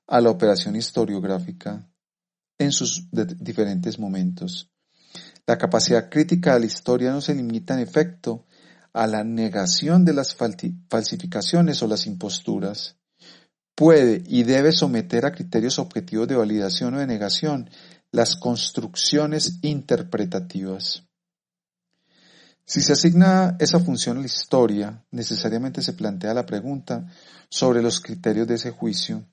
a 0.07 0.21
la 0.21 0.29
operación 0.29 0.75
historiográfica 0.75 1.89
en 2.57 2.71
sus 2.71 3.09
diferentes 3.11 3.97
momentos. 3.97 4.69
La 5.47 5.57
capacidad 5.57 6.09
crítica 6.09 6.53
de 6.53 6.61
la 6.61 6.65
historia 6.67 7.11
no 7.11 7.19
se 7.19 7.35
limita 7.35 7.73
en 7.73 7.81
efecto 7.81 8.45
a 8.93 9.07
la 9.07 9.23
negación 9.23 10.05
de 10.05 10.13
las 10.13 10.35
falsificaciones 10.35 11.81
o 11.81 11.87
las 11.87 12.05
imposturas. 12.05 13.00
Puede 13.81 14.21
y 14.27 14.43
debe 14.43 14.71
someter 14.71 15.25
a 15.25 15.31
criterios 15.31 15.79
objetivos 15.79 16.27
de 16.27 16.35
validación 16.35 16.93
o 16.93 16.99
de 16.99 17.07
negación 17.07 17.67
las 18.11 18.35
construcciones 18.35 19.57
interpretativas. 19.63 21.07
Si 22.63 22.81
se 22.81 22.93
asigna 22.93 23.57
esa 23.59 23.79
función 23.79 24.17
a 24.17 24.19
la 24.19 24.27
historia, 24.27 25.03
necesariamente 25.09 25.81
se 25.81 25.93
plantea 25.93 26.35
la 26.35 26.45
pregunta 26.45 27.07
sobre 27.49 27.81
los 27.81 27.99
criterios 27.99 28.47
de 28.47 28.53
ese 28.53 28.69
juicio 28.69 29.25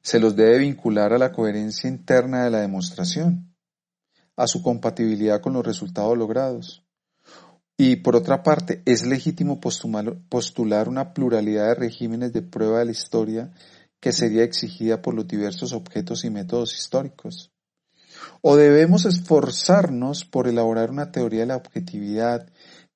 se 0.00 0.18
los 0.18 0.36
debe 0.36 0.58
vincular 0.58 1.12
a 1.12 1.18
la 1.18 1.32
coherencia 1.32 1.90
interna 1.90 2.44
de 2.44 2.50
la 2.50 2.60
demostración, 2.60 3.54
a 4.36 4.46
su 4.46 4.62
compatibilidad 4.62 5.40
con 5.40 5.52
los 5.52 5.66
resultados 5.66 6.16
logrados. 6.16 6.87
Y 7.80 7.96
por 7.96 8.16
otra 8.16 8.42
parte, 8.42 8.82
es 8.86 9.06
legítimo 9.06 9.60
postular 9.60 10.88
una 10.88 11.14
pluralidad 11.14 11.68
de 11.68 11.74
regímenes 11.76 12.32
de 12.32 12.42
prueba 12.42 12.80
de 12.80 12.86
la 12.86 12.90
historia 12.90 13.52
que 14.00 14.10
sería 14.10 14.42
exigida 14.42 15.00
por 15.00 15.14
los 15.14 15.28
diversos 15.28 15.72
objetos 15.72 16.24
y 16.24 16.30
métodos 16.30 16.74
históricos. 16.74 17.52
O 18.42 18.56
debemos 18.56 19.04
esforzarnos 19.04 20.24
por 20.24 20.48
elaborar 20.48 20.90
una 20.90 21.12
teoría 21.12 21.40
de 21.40 21.46
la 21.46 21.56
objetividad 21.56 22.50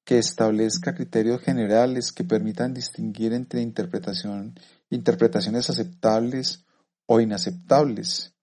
que 0.04 0.18
establezca 0.18 0.96
criterios 0.96 1.40
generales 1.42 2.10
que 2.10 2.24
permitan 2.24 2.74
distinguir 2.74 3.34
entre 3.34 3.60
interpretaciones 3.60 5.70
aceptables 5.70 6.64
o 7.06 7.20
inaceptables. 7.20 8.34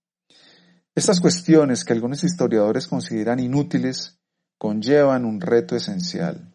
Estas 0.95 1.19
cuestiones 1.19 1.83
que 1.83 1.91
algunos 1.91 2.23
historiadores 2.23 2.87
consideran 2.87 3.41
inútiles 3.41 4.18
conllevan 4.59 5.25
un 5.25 5.41
reto 5.41 5.75
esencial. 5.75 6.53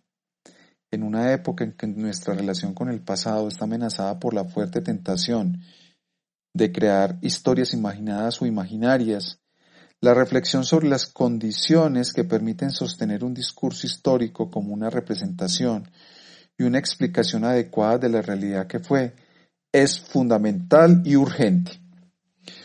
En 0.93 1.03
una 1.03 1.33
época 1.33 1.65
en 1.65 1.73
que 1.73 1.89
nuestra 1.89 2.35
relación 2.35 2.75
con 2.75 2.89
el 2.89 3.01
pasado 3.01 3.49
está 3.49 3.65
amenazada 3.65 4.21
por 4.21 4.35
la 4.35 4.45
fuerte 4.45 4.81
tentación 4.81 5.61
de 6.53 6.71
crear 6.71 7.19
historias 7.23 7.73
imaginadas 7.73 8.41
o 8.41 8.47
imaginarias, 8.47 9.41
la 10.01 10.15
reflexión 10.15 10.65
sobre 10.65 10.89
las 10.89 11.07
condiciones 11.07 12.13
que 12.13 12.25
permiten 12.25 12.71
sostener 12.71 13.25
un 13.25 13.33
discurso 13.33 13.87
histórico 13.87 14.51
como 14.51 14.73
una 14.73 14.91
representación 14.91 15.91
y 16.59 16.65
una 16.65 16.79
explicación 16.79 17.45
adecuada 17.45 17.99
de 17.99 18.11
la 18.11 18.23
realidad 18.23 18.67
que 18.67 18.81
fue 18.81 19.15
es 19.73 19.99
fundamental 19.99 21.03
y 21.05 21.17
urgente. 21.17 21.73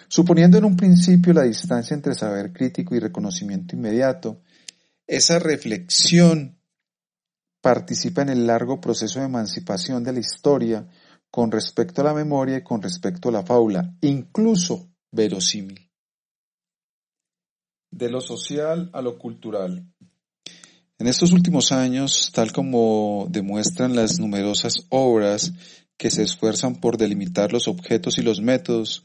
Suponiendo 0.09 0.57
en 0.57 0.65
un 0.65 0.75
principio 0.75 1.33
la 1.33 1.43
distancia 1.43 1.95
entre 1.95 2.13
saber 2.13 2.51
crítico 2.51 2.93
y 2.93 2.99
reconocimiento 2.99 3.75
inmediato, 3.75 4.41
esa 5.10 5.39
reflexión 5.39 6.62
participa 7.62 8.22
en 8.22 8.30
el 8.30 8.45
largo 8.45 8.80
proceso 8.80 9.20
de 9.20 9.26
emancipación 9.26 10.03
de 10.03 10.14
la 10.14 10.20
historia 10.20 10.88
con 11.32 11.51
respecto 11.51 12.01
a 12.01 12.03
la 12.05 12.14
memoria 12.14 12.57
y 12.57 12.64
con 12.64 12.80
respecto 12.82 13.30
a 13.30 13.32
la 13.32 13.43
fábula, 13.43 13.97
incluso 14.01 14.91
verosímil. 15.12 15.89
De 17.89 18.10
lo 18.10 18.22
social 18.22 18.91
a 18.93 19.01
lo 19.01 19.18
cultural. 19.18 19.84
En 20.99 21.07
estos 21.07 21.32
últimos 21.32 21.72
años, 21.72 22.32
tal 22.32 22.51
como 22.51 23.26
demuestran 23.32 23.95
las 23.95 24.20
numerosas 24.20 24.86
obras 24.89 25.51
que 25.97 26.12
se 26.12 26.22
esfuerzan 26.22 26.76
por 26.76 26.97
delimitar 26.97 27.51
los 27.51 27.68
objetos 27.68 28.20
y 28.20 28.22
los 28.22 28.41
métodos, 28.41 29.03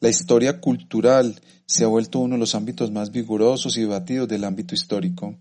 la 0.00 0.08
historia 0.08 0.60
cultural 0.60 1.40
se 1.66 1.84
ha 1.84 1.86
vuelto 1.86 2.18
uno 2.18 2.34
de 2.34 2.40
los 2.40 2.54
ámbitos 2.54 2.90
más 2.90 3.10
vigorosos 3.10 3.76
y 3.76 3.82
debatidos 3.82 4.28
del 4.28 4.44
ámbito 4.44 4.74
histórico. 4.74 5.38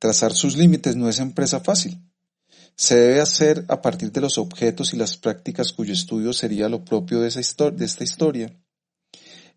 Trazar 0.00 0.32
sus 0.32 0.56
límites 0.56 0.96
no 0.96 1.10
es 1.10 1.20
empresa 1.20 1.60
fácil. 1.60 2.00
Se 2.74 2.96
debe 2.96 3.20
hacer 3.20 3.66
a 3.68 3.82
partir 3.82 4.10
de 4.12 4.22
los 4.22 4.38
objetos 4.38 4.94
y 4.94 4.96
las 4.96 5.18
prácticas 5.18 5.74
cuyo 5.74 5.92
estudio 5.92 6.32
sería 6.32 6.70
lo 6.70 6.86
propio 6.86 7.20
de, 7.20 7.28
de 7.28 7.84
esta 7.84 8.02
historia. 8.02 8.50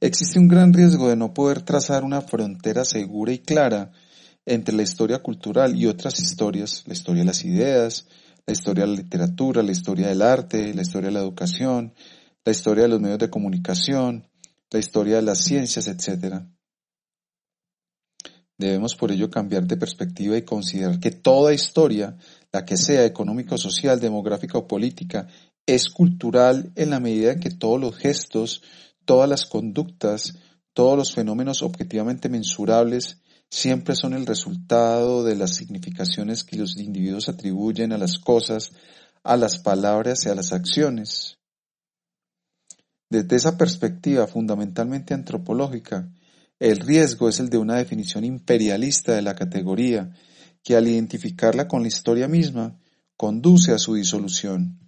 Existe 0.01 0.39
un 0.39 0.49
gran 0.49 0.73
riesgo 0.73 1.07
de 1.07 1.15
no 1.15 1.33
poder 1.33 1.61
trazar 1.61 2.03
una 2.03 2.19
frontera 2.21 2.83
segura 2.83 3.31
y 3.31 3.39
clara 3.39 3.93
entre 4.45 4.75
la 4.75 4.83
historia 4.83 5.19
cultural 5.19 5.77
y 5.77 5.85
otras 5.85 6.19
historias, 6.19 6.83
la 6.87 6.93
historia 6.93 7.21
de 7.21 7.27
las 7.27 7.45
ideas, 7.45 8.07
la 8.45 8.51
historia 8.51 8.83
de 8.83 8.91
la 8.91 8.97
literatura, 8.97 9.63
la 9.63 9.71
historia 9.71 10.09
del 10.09 10.21
arte, 10.21 10.73
la 10.73 10.81
historia 10.81 11.07
de 11.07 11.13
la 11.13 11.21
educación, 11.21 11.93
la 12.43 12.51
historia 12.51 12.83
de 12.83 12.89
los 12.89 12.99
medios 12.99 13.19
de 13.19 13.29
comunicación, 13.29 14.27
la 14.71 14.79
historia 14.79 15.15
de 15.15 15.21
las 15.21 15.37
ciencias, 15.37 15.87
etc. 15.87 16.43
Debemos 18.63 18.95
por 18.95 19.11
ello 19.11 19.29
cambiar 19.29 19.67
de 19.67 19.75
perspectiva 19.75 20.37
y 20.37 20.43
considerar 20.43 20.97
que 20.97 21.11
toda 21.11 21.53
historia, 21.53 22.15
la 22.53 22.63
que 22.63 22.77
sea 22.77 23.03
económica, 23.03 23.57
social, 23.57 23.99
demográfica 23.99 24.57
o 24.57 24.69
política, 24.69 25.27
es 25.65 25.89
cultural 25.89 26.71
en 26.77 26.89
la 26.89 27.01
medida 27.01 27.33
en 27.33 27.41
que 27.41 27.49
todos 27.49 27.77
los 27.77 27.97
gestos, 27.97 28.63
todas 29.03 29.29
las 29.29 29.45
conductas, 29.45 30.35
todos 30.71 30.97
los 30.97 31.13
fenómenos 31.13 31.61
objetivamente 31.61 32.29
mensurables 32.29 33.21
siempre 33.49 33.95
son 33.97 34.13
el 34.13 34.25
resultado 34.25 35.25
de 35.25 35.35
las 35.35 35.57
significaciones 35.57 36.45
que 36.45 36.55
los 36.55 36.77
individuos 36.77 37.27
atribuyen 37.27 37.91
a 37.91 37.97
las 37.97 38.17
cosas, 38.17 38.71
a 39.23 39.35
las 39.35 39.57
palabras 39.57 40.25
y 40.25 40.29
a 40.29 40.35
las 40.35 40.53
acciones. 40.53 41.37
Desde 43.09 43.35
esa 43.35 43.57
perspectiva 43.57 44.25
fundamentalmente 44.25 45.13
antropológica, 45.13 46.09
el 46.63 46.79
riesgo 46.79 47.27
es 47.27 47.41
el 47.41 47.49
de 47.49 47.57
una 47.57 47.75
definición 47.75 48.23
imperialista 48.23 49.11
de 49.11 49.21
la 49.21 49.35
categoría, 49.35 50.13
que 50.63 50.77
al 50.77 50.87
identificarla 50.87 51.67
con 51.67 51.81
la 51.81 51.89
historia 51.89 52.29
misma, 52.29 52.79
conduce 53.17 53.73
a 53.73 53.77
su 53.77 53.95
disolución. 53.95 54.79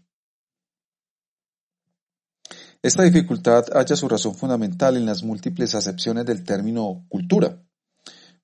Esta 2.82 3.04
dificultad 3.04 3.66
halla 3.74 3.96
su 3.98 4.08
razón 4.08 4.36
fundamental 4.36 4.96
en 4.96 5.06
las 5.06 5.22
múltiples 5.24 5.76
acepciones 5.76 6.26
del 6.26 6.46
término 6.46 7.06
cultura. 7.10 7.62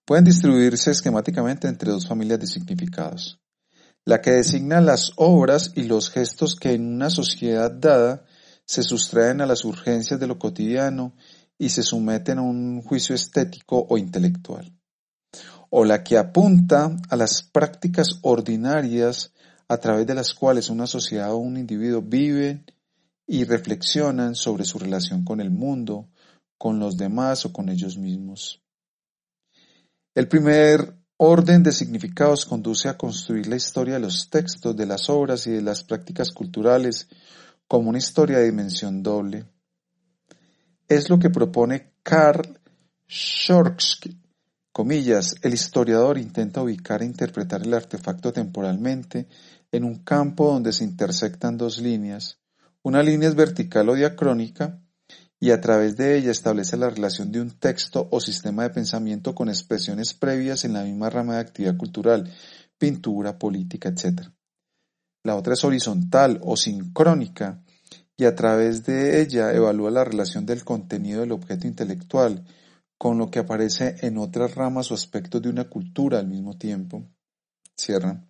Pueden 0.04 0.26
distribuirse 0.26 0.92
esquemáticamente 0.92 1.70
entre 1.70 1.90
dos 1.90 2.06
familias 2.06 2.42
de 2.42 2.48
significados. 2.48 3.40
La 4.04 4.20
que 4.20 4.32
designa 4.32 4.82
las 4.82 5.14
obras 5.16 5.72
y 5.76 5.84
los 5.84 6.10
gestos 6.10 6.58
que 6.58 6.74
en 6.74 6.96
una 6.96 7.10
sociedad 7.10 7.72
dada 7.72 8.26
se 8.66 8.84
sustraen 8.84 9.40
a 9.40 9.46
las 9.46 9.64
urgencias 9.64 10.20
de 10.20 10.28
lo 10.28 10.38
cotidiano 10.38 11.14
y 11.62 11.70
se 11.70 11.84
someten 11.84 12.40
a 12.40 12.42
un 12.42 12.82
juicio 12.82 13.14
estético 13.14 13.86
o 13.88 14.00
intelectual. 14.00 14.74
O 15.70 15.86
la 15.86 16.04
que 16.04 16.18
apunta 16.18 16.98
a 17.08 17.16
las 17.16 17.44
prácticas 17.44 18.18
ordinarias 18.24 19.32
a 19.68 19.78
través 19.78 20.08
de 20.08 20.16
las 20.16 20.34
cuales 20.34 20.72
una 20.72 20.88
sociedad 20.88 21.32
o 21.32 21.38
un 21.38 21.58
individuo 21.58 22.02
viven 22.02 22.66
y 23.28 23.44
reflexionan 23.44 24.34
sobre 24.34 24.66
su 24.66 24.80
relación 24.80 25.24
con 25.24 25.40
el 25.40 25.52
mundo, 25.52 26.10
con 26.58 26.80
los 26.80 26.98
demás 26.98 27.46
o 27.46 27.54
con 27.54 27.70
ellos 27.70 27.96
mismos. 27.96 28.64
El 30.16 30.28
primer 30.28 30.98
orden 31.18 31.62
de 31.62 31.74
significados 31.74 32.48
conduce 32.48 32.90
a 32.90 32.98
construir 32.98 33.46
la 33.46 33.56
historia 33.56 33.94
de 33.94 34.00
los 34.00 34.32
textos, 34.32 34.76
de 34.76 34.88
las 34.88 35.12
obras 35.12 35.46
y 35.46 35.52
de 35.52 35.62
las 35.62 35.84
prácticas 35.84 36.32
culturales 36.32 37.08
como 37.68 37.90
una 37.90 38.00
historia 38.00 38.40
de 38.40 38.46
dimensión 38.46 39.04
doble. 39.04 39.46
Es 40.92 41.10
lo 41.10 41.18
que 41.18 41.30
propone 41.30 41.94
Karl 42.04 42.60
Schorksky. 43.08 44.20
Comillas, 44.74 45.36
el 45.42 45.54
historiador 45.54 46.18
intenta 46.18 46.62
ubicar 46.62 47.02
e 47.02 47.06
interpretar 47.06 47.62
el 47.62 47.74
artefacto 47.74 48.34
temporalmente 48.34 49.30
en 49.72 49.86
un 49.86 50.04
campo 50.04 50.52
donde 50.52 50.74
se 50.74 50.84
intersectan 50.84 51.58
dos 51.58 51.78
líneas. 51.78 52.40
Una 52.84 53.02
línea 53.02 53.30
es 53.30 53.36
vertical 53.36 53.88
o 53.88 53.96
diacrónica 53.96 54.82
y 55.40 55.52
a 55.52 55.62
través 55.62 55.96
de 55.96 56.18
ella 56.18 56.32
establece 56.32 56.76
la 56.76 56.90
relación 56.90 57.32
de 57.32 57.40
un 57.40 57.52
texto 57.52 58.10
o 58.12 58.20
sistema 58.20 58.64
de 58.64 58.72
pensamiento 58.72 59.34
con 59.34 59.48
expresiones 59.48 60.14
previas 60.14 60.66
en 60.66 60.74
la 60.74 60.84
misma 60.84 61.10
rama 61.10 61.36
de 61.36 61.40
actividad 61.40 61.78
cultural, 61.78 62.30
pintura, 62.78 63.40
política, 63.40 63.88
etc. 63.88 64.24
La 65.24 65.38
otra 65.38 65.54
es 65.54 65.64
horizontal 65.64 66.42
o 66.44 66.58
sincrónica 66.58 67.64
y 68.22 68.26
a 68.26 68.36
través 68.36 68.86
de 68.86 69.20
ella 69.20 69.52
evalúa 69.52 69.90
la 69.90 70.04
relación 70.04 70.46
del 70.46 70.64
contenido 70.64 71.22
del 71.22 71.32
objeto 71.32 71.66
intelectual 71.66 72.46
con 72.96 73.18
lo 73.18 73.32
que 73.32 73.40
aparece 73.40 73.96
en 74.02 74.20
otras 74.20 74.54
ramas 74.54 74.92
o 74.92 74.94
aspectos 74.94 75.42
de 75.42 75.50
una 75.50 75.68
cultura 75.68 76.20
al 76.20 76.28
mismo 76.28 76.56
tiempo. 76.56 77.04
Cierra. 77.76 78.24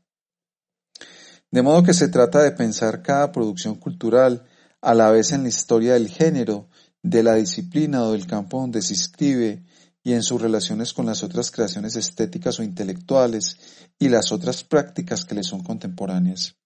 De 1.52 1.62
modo 1.62 1.84
que 1.84 1.94
se 1.94 2.08
trata 2.08 2.42
de 2.42 2.54
pensar 2.54 3.02
cada 3.02 3.34
producción 3.34 3.76
cultural 3.76 4.46
a 4.80 4.94
la 4.94 5.12
vez 5.12 5.34
en 5.34 5.44
la 5.44 5.50
historia 5.50 5.96
del 5.96 6.08
género, 6.08 6.70
de 7.04 7.22
la 7.22 7.36
disciplina 7.36 8.04
o 8.06 8.14
del 8.14 8.28
campo 8.28 8.62
donde 8.62 8.82
se 8.82 8.94
inscribe 8.94 9.66
y 10.06 10.14
en 10.14 10.24
sus 10.24 10.42
relaciones 10.42 10.94
con 10.94 11.06
las 11.06 11.22
otras 11.22 11.52
creaciones 11.52 11.98
estéticas 11.98 12.62
o 12.62 12.64
intelectuales 12.64 13.58
y 14.00 14.08
las 14.08 14.32
otras 14.32 14.64
prácticas 14.64 15.26
que 15.26 15.36
le 15.36 15.44
son 15.44 15.66
contemporáneas. 15.66 16.61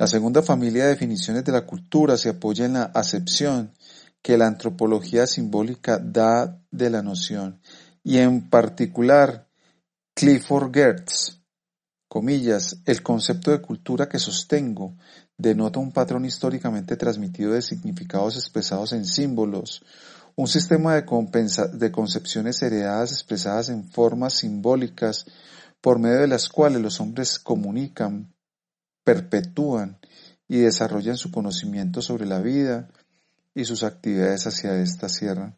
La 0.00 0.06
segunda 0.06 0.40
familia 0.40 0.84
de 0.84 0.90
definiciones 0.92 1.44
de 1.44 1.52
la 1.52 1.66
cultura 1.66 2.16
se 2.16 2.30
apoya 2.30 2.64
en 2.64 2.72
la 2.72 2.84
acepción 2.84 3.74
que 4.22 4.38
la 4.38 4.46
antropología 4.46 5.26
simbólica 5.26 5.98
da 5.98 6.58
de 6.70 6.88
la 6.88 7.02
noción 7.02 7.60
y 8.02 8.16
en 8.16 8.48
particular 8.48 9.46
Clifford 10.14 10.72
Geertz, 10.72 11.42
comillas, 12.08 12.78
el 12.86 13.02
concepto 13.02 13.50
de 13.50 13.60
cultura 13.60 14.08
que 14.08 14.18
sostengo 14.18 14.96
denota 15.36 15.80
un 15.80 15.92
patrón 15.92 16.24
históricamente 16.24 16.96
transmitido 16.96 17.52
de 17.52 17.60
significados 17.60 18.36
expresados 18.36 18.94
en 18.94 19.04
símbolos, 19.04 19.84
un 20.34 20.48
sistema 20.48 20.94
de, 20.94 21.04
de 21.74 21.92
concepciones 21.92 22.62
heredadas 22.62 23.12
expresadas 23.12 23.68
en 23.68 23.84
formas 23.84 24.32
simbólicas 24.32 25.26
por 25.82 25.98
medio 25.98 26.20
de 26.20 26.28
las 26.28 26.48
cuales 26.48 26.80
los 26.80 27.02
hombres 27.02 27.38
comunican, 27.38 28.32
perpetúan 29.04 29.98
y 30.48 30.58
desarrollan 30.58 31.16
su 31.16 31.30
conocimiento 31.30 32.02
sobre 32.02 32.26
la 32.26 32.40
vida 32.40 32.88
y 33.54 33.64
sus 33.64 33.82
actividades 33.82 34.46
hacia 34.46 34.76
esta 34.76 35.08
sierra. 35.08 35.56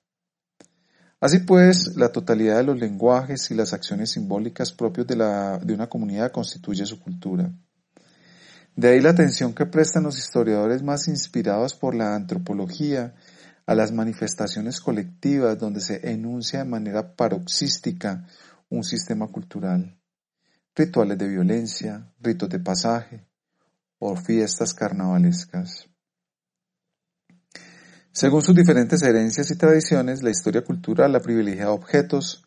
Así 1.21 1.39
pues, 1.39 1.97
la 1.97 2.11
totalidad 2.11 2.57
de 2.57 2.65
los 2.65 2.79
lenguajes 2.79 3.51
y 3.51 3.55
las 3.55 3.73
acciones 3.73 4.11
simbólicas 4.11 4.73
propios 4.73 5.07
de, 5.07 5.15
de 5.17 5.75
una 5.75 5.89
comunidad 5.89 6.33
constituye 6.33 6.85
su 6.85 6.99
cultura. 7.01 7.53
De 8.75 8.89
ahí 8.89 9.01
la 9.01 9.11
atención 9.11 9.55
que 9.55 9.67
prestan 9.67 10.03
los 10.03 10.19
historiadores 10.19 10.83
más 10.83 11.07
inspirados 11.07 11.75
por 11.75 11.95
la 11.95 12.15
antropología 12.15 13.15
a 13.67 13.75
las 13.75 13.93
manifestaciones 13.93 14.81
colectivas 14.81 15.59
donde 15.59 15.81
se 15.81 16.11
enuncia 16.11 16.61
de 16.61 16.65
manera 16.65 17.15
paroxística 17.15 18.27
un 18.69 18.83
sistema 18.83 19.29
cultural. 19.29 19.97
Rituales 20.75 21.19
de 21.19 21.29
violencia, 21.29 22.13
ritos 22.21 22.49
de 22.49 22.59
pasaje, 22.59 23.27
o 24.05 24.17
fiestas 24.17 24.75
carnavalescas. 24.75 25.89
Según 28.11 28.43
sus 28.43 28.55
diferentes 28.55 29.01
herencias 29.05 29.49
y 29.53 29.57
tradiciones, 29.57 30.25
la 30.25 30.31
historia 30.31 30.65
cultural 30.65 31.15
ha 31.15 31.21
privilegiado 31.21 31.73
objetos, 31.73 32.43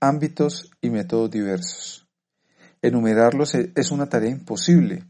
ámbitos 0.00 0.70
y 0.80 0.88
métodos 0.88 1.30
diversos. 1.30 2.08
Enumerarlos 2.80 3.54
e-, 3.54 3.70
es 3.76 3.90
una 3.90 4.08
tarea 4.08 4.30
imposible. 4.30 5.04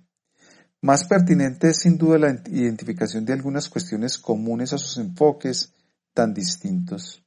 Más 0.81 1.05
pertinente 1.05 1.69
es 1.69 1.79
sin 1.79 1.97
duda 1.97 2.19
la 2.19 2.43
identificación 2.47 3.25
de 3.25 3.33
algunas 3.33 3.69
cuestiones 3.69 4.19
comunes 4.19 4.73
a 4.73 4.79
sus 4.79 4.99
enfoques 4.99 5.75
tan 6.13 6.35
distintos. 6.35 7.25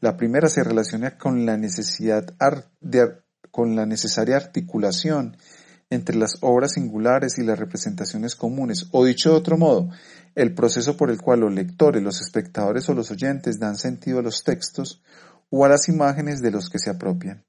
La 0.00 0.16
primera 0.16 0.48
se 0.48 0.64
relaciona 0.64 1.16
con 1.16 1.46
la 1.46 1.56
necesidad 1.56 2.26
de, 2.80 3.22
con 3.52 3.76
la 3.76 3.86
necesaria 3.86 4.36
articulación 4.36 5.36
entre 5.90 6.16
las 6.16 6.38
obras 6.40 6.72
singulares 6.72 7.38
y 7.38 7.42
las 7.42 7.58
representaciones 7.58 8.36
comunes, 8.36 8.88
o 8.92 9.04
dicho 9.04 9.30
de 9.30 9.36
otro 9.36 9.56
modo, 9.56 9.90
el 10.34 10.54
proceso 10.54 10.96
por 10.96 11.10
el 11.10 11.20
cual 11.20 11.40
los 11.40 11.54
lectores, 11.54 12.02
los 12.02 12.20
espectadores 12.20 12.88
o 12.88 12.94
los 12.94 13.10
oyentes 13.10 13.58
dan 13.58 13.76
sentido 13.76 14.18
a 14.18 14.22
los 14.22 14.42
textos 14.42 15.02
o 15.50 15.64
a 15.64 15.68
las 15.68 15.88
imágenes 15.88 16.40
de 16.40 16.50
los 16.50 16.68
que 16.68 16.78
se 16.78 16.90
apropian. 16.90 17.44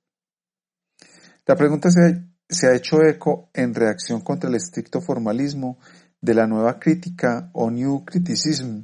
La 1.48 1.56
pregunta 1.56 1.90
se 1.92 2.68
ha 2.68 2.76
hecho 2.76 3.02
eco 3.04 3.50
en 3.54 3.74
reacción 3.74 4.22
contra 4.22 4.50
el 4.50 4.56
estricto 4.56 5.02
formalismo 5.02 5.80
de 6.22 6.34
la 6.34 6.48
nueva 6.48 6.80
crítica 6.80 7.50
o 7.54 7.70
New 7.70 8.04
Criticism, 8.06 8.84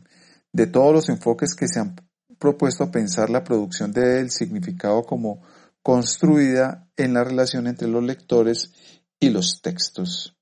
de 0.54 0.68
todos 0.68 0.93
los 0.93 1.10
enfoques 1.10 1.56
que 1.56 1.68
se 1.68 1.80
han 1.80 1.95
propuesto 2.38 2.91
pensar 2.91 3.30
la 3.30 3.43
producción 3.43 3.91
del 3.91 4.32
significado 4.32 5.04
como 5.04 5.41
construida 5.82 6.88
en 6.97 7.14
la 7.14 7.24
relación 7.24 7.68
entre 7.68 7.88
los 7.88 8.04
lectores 8.04 8.74
y 9.22 9.30
los 9.30 9.61
textos. 9.61 10.36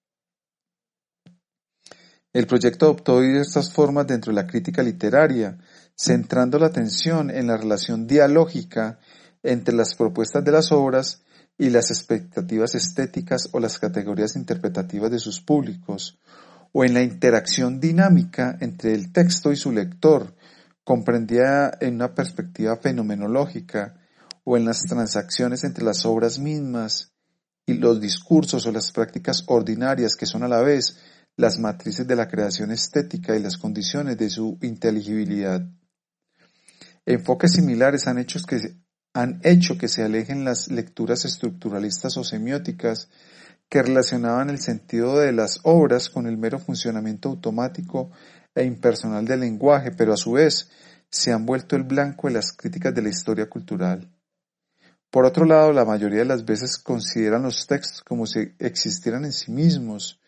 El 2.32 2.48
proyecto 2.48 2.86
adoptó 2.86 3.20
diversas 3.20 3.72
formas 3.74 4.08
dentro 4.08 4.32
de 4.32 4.42
la 4.42 4.48
crítica 4.48 4.82
literaria, 4.82 5.58
centrando 5.96 6.58
la 6.58 6.68
atención 6.68 7.30
en 7.30 7.48
la 7.48 7.58
relación 7.58 8.08
dialógica 8.08 9.00
entre 9.44 9.76
las 9.76 9.96
propuestas 9.96 10.46
de 10.46 10.54
las 10.54 10.72
obras 10.72 11.24
y 11.58 11.70
las 11.70 11.92
expectativas 11.92 12.74
estéticas 12.74 13.50
o 13.52 13.60
las 13.60 13.80
categorías 13.80 14.38
interpretativas 14.38 15.12
de 15.12 15.20
sus 15.20 15.42
públicos, 15.42 16.18
o 16.72 16.86
en 16.86 16.94
la 16.94 17.04
interacción 17.04 17.82
dinámica 17.82 18.58
entre 18.62 18.94
el 18.94 19.12
texto 19.12 19.52
y 19.52 19.58
su 19.58 19.74
lector, 19.74 20.36
comprendida 20.86 21.78
en 21.82 21.96
una 21.96 22.16
perspectiva 22.16 22.78
fenomenológica, 22.78 23.96
o 24.46 24.56
en 24.56 24.64
las 24.64 24.84
transacciones 24.84 25.66
entre 25.66 25.84
las 25.84 26.06
obras 26.06 26.40
mismas 26.40 27.12
y 27.70 27.74
los 27.76 28.02
discursos 28.02 28.66
o 28.66 28.72
las 28.72 28.92
prácticas 28.92 29.44
ordinarias 29.48 30.16
que 30.16 30.26
son 30.26 30.44
a 30.44 30.48
la 30.48 30.62
vez 30.62 30.98
las 31.38 31.60
matrices 31.60 32.08
de 32.08 32.16
la 32.16 32.28
creación 32.28 32.72
estética 32.72 33.36
y 33.36 33.40
las 33.42 33.58
condiciones 33.58 34.18
de 34.18 34.30
su 34.30 34.58
inteligibilidad. 34.62 35.62
Enfoques 37.06 37.54
similares 37.54 38.08
han 38.08 38.18
hecho 38.18 38.40
que, 38.48 38.76
han 39.14 39.40
hecho 39.44 39.78
que 39.78 39.88
se 39.88 40.04
alejen 40.04 40.44
las 40.44 40.70
lecturas 40.70 41.26
estructuralistas 41.26 42.18
o 42.18 42.24
semióticas 42.24 43.10
que 43.70 43.84
relacionaban 43.84 44.50
el 44.50 44.60
sentido 44.60 45.20
de 45.20 45.32
las 45.32 45.60
obras 45.64 46.10
con 46.10 46.26
el 46.26 46.38
mero 46.38 46.60
funcionamiento 46.60 47.30
automático 47.30 48.12
e 48.56 48.66
impersonal 48.66 49.26
del 49.26 49.42
lenguaje, 49.42 49.92
pero 49.92 50.14
a 50.14 50.18
su 50.18 50.34
vez 50.34 50.70
se 51.12 51.32
han 51.32 51.46
vuelto 51.46 51.76
el 51.76 51.84
blanco 51.84 52.28
de 52.28 52.34
las 52.34 52.52
críticas 52.52 52.94
de 52.96 53.04
la 53.04 53.10
historia 53.10 53.48
cultural. 53.48 54.10
Por 55.10 55.26
otro 55.26 55.46
lado, 55.46 55.74
la 55.74 55.86
mayoría 55.86 56.20
de 56.20 56.26
las 56.26 56.46
veces 56.46 56.78
consideran 56.78 57.44
los 57.44 57.66
textos 57.68 58.02
como 58.02 58.26
si 58.26 58.54
existieran 58.60 59.26
en 59.26 59.34
sí 59.34 59.52
mismos, 59.52 60.20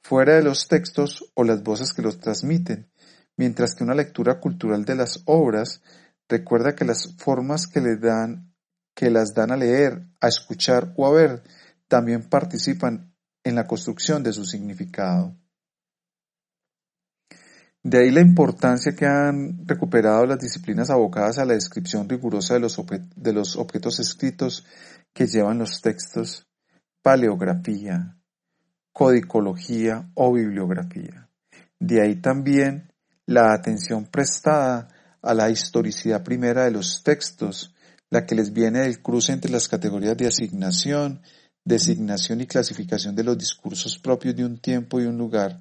fuera 0.00 0.34
de 0.34 0.42
los 0.42 0.68
textos 0.68 1.30
o 1.34 1.44
las 1.44 1.62
voces 1.62 1.92
que 1.92 2.02
los 2.02 2.20
transmiten, 2.20 2.90
mientras 3.36 3.74
que 3.74 3.84
una 3.84 3.94
lectura 3.94 4.40
cultural 4.40 4.84
de 4.84 4.94
las 4.94 5.22
obras 5.26 5.82
Recuerda 6.28 6.74
que 6.74 6.84
las 6.84 7.14
formas 7.18 7.66
que 7.66 7.80
dan, 7.96 8.54
que 8.94 9.10
las 9.10 9.34
dan 9.34 9.52
a 9.52 9.56
leer, 9.56 10.06
a 10.20 10.28
escuchar 10.28 10.94
o 10.96 11.06
a 11.06 11.12
ver, 11.12 11.42
también 11.86 12.28
participan 12.28 13.14
en 13.42 13.54
la 13.54 13.66
construcción 13.66 14.22
de 14.22 14.32
su 14.32 14.44
significado. 14.44 15.36
De 17.84 17.98
ahí 17.98 18.10
la 18.10 18.22
importancia 18.22 18.96
que 18.96 19.04
han 19.04 19.68
recuperado 19.68 20.24
las 20.24 20.38
disciplinas 20.38 20.88
abocadas 20.88 21.36
a 21.36 21.44
la 21.44 21.52
descripción 21.52 22.08
rigurosa 22.08 22.54
de 22.54 22.60
los, 23.34 23.56
objetos 23.56 24.00
escritos 24.00 24.64
que 25.12 25.26
llevan 25.26 25.58
los 25.58 25.82
textos, 25.82 26.46
paleografía, 27.02 28.16
codicología 28.90 30.10
o 30.14 30.32
bibliografía. 30.32 31.28
De 31.78 32.00
ahí 32.00 32.22
también 32.22 32.90
la 33.26 33.52
atención 33.52 34.06
prestada 34.06 34.88
a 35.20 35.34
la 35.34 35.50
historicidad 35.50 36.24
primera 36.24 36.64
de 36.64 36.70
los 36.70 37.02
textos, 37.02 37.74
la 38.08 38.24
que 38.24 38.34
les 38.34 38.54
viene 38.54 38.80
del 38.80 39.02
cruce 39.02 39.32
entre 39.32 39.50
las 39.50 39.68
categorías 39.68 40.16
de 40.16 40.28
asignación, 40.28 41.20
designación 41.62 42.40
y 42.40 42.46
clasificación 42.46 43.14
de 43.14 43.24
los 43.24 43.36
discursos 43.36 43.98
propios 43.98 44.34
de 44.36 44.46
un 44.46 44.56
tiempo 44.56 45.02
y 45.02 45.04
un 45.04 45.18
lugar, 45.18 45.60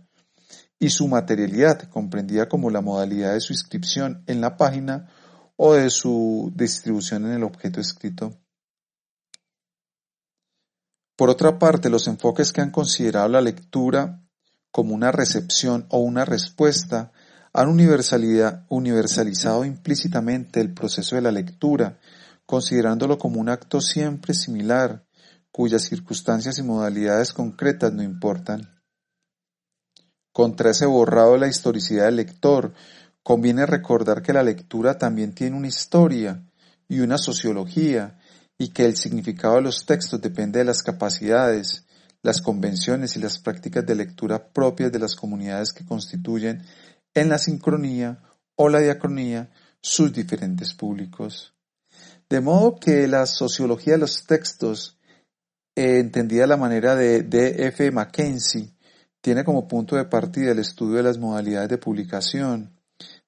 y 0.83 0.89
su 0.89 1.07
materialidad, 1.07 1.89
comprendida 1.89 2.49
como 2.49 2.69
la 2.69 2.81
modalidad 2.81 3.33
de 3.33 3.39
su 3.39 3.53
inscripción 3.53 4.21
en 4.27 4.41
la 4.41 4.57
página 4.57 5.07
o 5.55 5.75
de 5.75 5.89
su 5.89 6.51
distribución 6.53 7.25
en 7.25 7.31
el 7.31 7.43
objeto 7.43 7.79
escrito. 7.79 8.37
Por 11.15 11.29
otra 11.29 11.57
parte, 11.57 11.89
los 11.89 12.05
enfoques 12.07 12.51
que 12.51 12.59
han 12.59 12.71
considerado 12.71 13.29
la 13.29 13.39
lectura 13.39 14.25
como 14.71 14.93
una 14.93 15.13
recepción 15.13 15.85
o 15.89 15.99
una 15.99 16.25
respuesta 16.25 17.13
han 17.53 17.69
universalizado 17.69 19.63
implícitamente 19.63 20.59
el 20.59 20.73
proceso 20.73 21.15
de 21.15 21.21
la 21.21 21.31
lectura, 21.31 21.97
considerándolo 22.45 23.17
como 23.17 23.39
un 23.39 23.47
acto 23.47 23.79
siempre 23.79 24.33
similar, 24.33 25.05
cuyas 25.49 25.83
circunstancias 25.83 26.57
y 26.57 26.63
modalidades 26.63 27.31
concretas 27.31 27.93
no 27.93 28.03
importan. 28.03 28.72
Contra 30.33 30.71
ese 30.71 30.85
borrado 30.85 31.33
de 31.33 31.39
la 31.39 31.47
historicidad 31.47 32.05
del 32.05 32.17
lector, 32.17 32.73
conviene 33.23 33.65
recordar 33.65 34.21
que 34.21 34.33
la 34.33 34.43
lectura 34.43 34.97
también 34.97 35.33
tiene 35.33 35.55
una 35.55 35.67
historia 35.67 36.43
y 36.89 36.99
una 36.99 37.17
sociología, 37.17 38.19
y 38.57 38.69
que 38.69 38.85
el 38.85 38.95
significado 38.95 39.55
de 39.55 39.61
los 39.61 39.85
textos 39.85 40.21
depende 40.21 40.59
de 40.59 40.65
las 40.65 40.83
capacidades, 40.83 41.85
las 42.21 42.41
convenciones 42.41 43.15
y 43.15 43.19
las 43.19 43.39
prácticas 43.39 43.85
de 43.85 43.95
lectura 43.95 44.47
propias 44.47 44.91
de 44.91 44.99
las 44.99 45.15
comunidades 45.15 45.73
que 45.73 45.85
constituyen 45.85 46.63
en 47.13 47.29
la 47.29 47.37
sincronía 47.37 48.21
o 48.55 48.69
la 48.69 48.79
diacronía 48.79 49.49
sus 49.81 50.13
diferentes 50.13 50.73
públicos. 50.73 51.53
De 52.29 52.39
modo 52.39 52.79
que 52.79 53.07
la 53.07 53.25
sociología 53.25 53.93
de 53.93 53.99
los 53.99 54.25
textos, 54.25 54.97
eh, 55.75 55.99
entendida 55.99 56.41
de 56.41 56.47
la 56.47 56.57
manera 56.57 56.95
de 56.95 57.23
D. 57.23 57.67
F. 57.67 57.91
Mackenzie, 57.91 58.72
tiene 59.23 59.45
como 59.45 59.69
punto 59.69 59.95
de 59.95 60.03
partida 60.03 60.51
el 60.51 60.59
estudio 60.59 60.97
de 60.97 61.03
las 61.03 61.17
modalidades 61.17 61.69
de 61.69 61.77
publicación, 61.77 62.77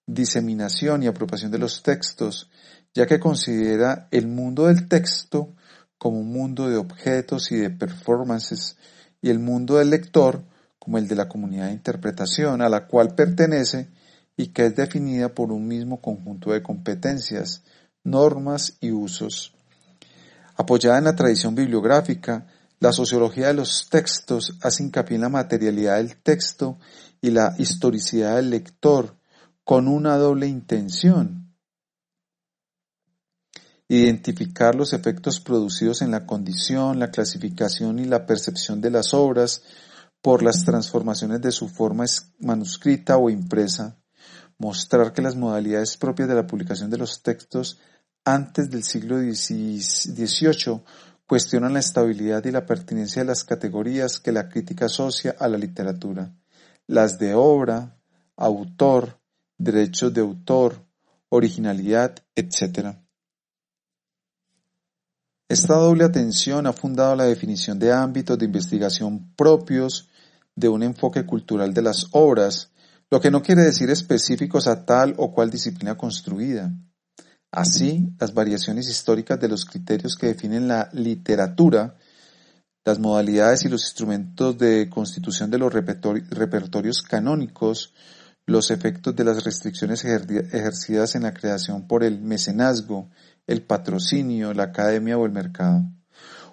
diseminación 0.06 1.02
y 1.02 1.08
apropiación 1.08 1.52
de 1.52 1.58
los 1.58 1.84
textos, 1.84 2.52
ya 2.94 3.06
que 3.06 3.18
considera 3.18 4.10
el 4.12 4.28
mundo 4.28 4.66
del 4.66 4.90
texto 4.90 5.56
como 5.98 6.20
un 6.20 6.34
mundo 6.34 6.70
de 6.70 6.76
objetos 6.76 7.50
y 7.54 7.56
de 7.56 7.70
performances 7.70 8.76
y 9.22 9.30
el 9.30 9.40
mundo 9.40 9.78
del 9.78 9.90
lector 9.90 10.44
como 10.80 10.98
el 10.98 11.08
de 11.08 11.16
la 11.16 11.30
comunidad 11.30 11.68
de 11.68 11.76
interpretación 11.76 12.62
a 12.62 12.68
la 12.68 12.88
cual 12.88 13.16
pertenece 13.16 13.88
y 14.36 14.48
que 14.48 14.66
es 14.66 14.76
definida 14.76 15.34
por 15.34 15.54
un 15.54 15.66
mismo 15.66 16.02
conjunto 16.02 16.52
de 16.52 16.62
competencias, 16.62 17.64
normas 18.04 18.76
y 18.82 18.92
usos. 18.92 19.56
Apoyada 20.58 20.98
en 20.98 21.06
la 21.06 21.16
tradición 21.16 21.56
bibliográfica, 21.56 22.48
la 22.80 22.92
sociología 22.92 23.48
de 23.48 23.54
los 23.54 23.90
textos 23.90 24.58
hace 24.62 24.84
hincapié 24.84 25.16
en 25.16 25.22
la 25.22 25.30
materialidad 25.30 25.98
del 25.98 26.18
texto 26.18 26.78
y 27.22 27.32
la 27.32 27.56
historicidad 27.58 28.36
del 28.36 28.50
lector 28.50 29.18
con 29.64 29.88
una 29.88 30.18
doble 30.18 30.48
intención. 30.48 31.54
Identificar 33.88 34.76
los 34.76 34.94
efectos 34.94 35.40
producidos 35.40 36.02
en 36.02 36.12
la 36.12 36.26
condición, 36.26 37.00
la 37.00 37.12
clasificación 37.12 38.00
y 38.00 38.06
la 38.06 38.26
percepción 38.26 38.82
de 38.82 38.92
las 38.92 39.14
obras 39.14 39.62
por 40.22 40.42
las 40.42 40.66
transformaciones 40.66 41.42
de 41.42 41.52
su 41.52 41.70
forma 41.70 42.06
manuscrita 42.40 43.18
o 43.18 43.30
impresa, 43.30 43.98
mostrar 44.58 45.14
que 45.14 45.22
las 45.22 45.36
modalidades 45.36 45.98
propias 45.98 46.28
de 46.28 46.36
la 46.36 46.48
publicación 46.48 46.90
de 46.90 46.98
los 46.98 47.22
textos 47.22 47.80
antes 48.24 48.72
del 48.72 48.84
siglo 48.84 49.20
XVIII 49.20 50.82
cuestionan 51.28 51.74
la 51.74 51.80
estabilidad 51.80 52.44
y 52.46 52.52
la 52.52 52.66
pertinencia 52.66 53.22
de 53.22 53.28
las 53.28 53.44
categorías 53.44 54.20
que 54.20 54.32
la 54.32 54.48
crítica 54.50 54.86
asocia 54.86 55.36
a 55.40 55.48
la 55.48 55.58
literatura, 55.58 56.34
las 56.88 57.18
de 57.18 57.34
obra, 57.34 57.98
autor, 58.38 59.20
derechos 59.58 60.14
de 60.14 60.22
autor, 60.22 60.86
originalidad, 61.30 62.16
etc. 62.36 62.98
Esta 65.48 65.76
doble 65.76 66.04
atención 66.04 66.68
ha 66.68 66.74
fundado 66.74 67.16
la 67.16 67.26
definición 67.26 67.80
de 67.80 67.92
ámbitos 67.92 68.38
de 68.38 68.46
investigación 68.46 69.34
propios 69.36 70.10
de 70.56 70.70
un 70.70 70.84
enfoque 70.84 71.26
cultural 71.26 71.74
de 71.74 71.82
las 71.82 72.08
obras, 72.12 72.72
lo 73.12 73.20
que 73.20 73.32
no 73.32 73.42
quiere 73.42 73.64
decir 73.64 73.90
específicos 73.90 74.68
a 74.68 74.86
tal 74.86 75.14
o 75.18 75.34
cual 75.34 75.52
disciplina 75.52 75.96
construida. 75.96 76.72
Así, 77.56 78.14
las 78.20 78.34
variaciones 78.34 78.90
históricas 78.90 79.40
de 79.40 79.48
los 79.48 79.64
criterios 79.64 80.18
que 80.18 80.28
definen 80.28 80.68
la 80.68 80.90
literatura, 80.92 81.96
las 82.84 83.00
modalidades 83.00 83.64
y 83.64 83.70
los 83.70 83.84
instrumentos 83.86 84.58
de 84.58 84.90
constitución 84.90 85.50
de 85.50 85.58
los 85.58 85.72
repertorios 85.72 87.02
canónicos, 87.02 87.94
los 88.46 88.72
efectos 88.72 89.16
de 89.16 89.24
las 89.24 89.46
restricciones 89.46 90.04
ejercidas 90.04 91.16
en 91.16 91.24
la 91.24 91.34
creación 91.34 91.88
por 91.88 92.04
el 92.04 92.20
mecenazgo, 92.20 93.10
el 93.48 93.64
patrocinio, 93.64 94.54
la 94.54 94.64
academia 94.64 95.18
o 95.18 95.26
el 95.26 95.32
mercado, 95.32 95.86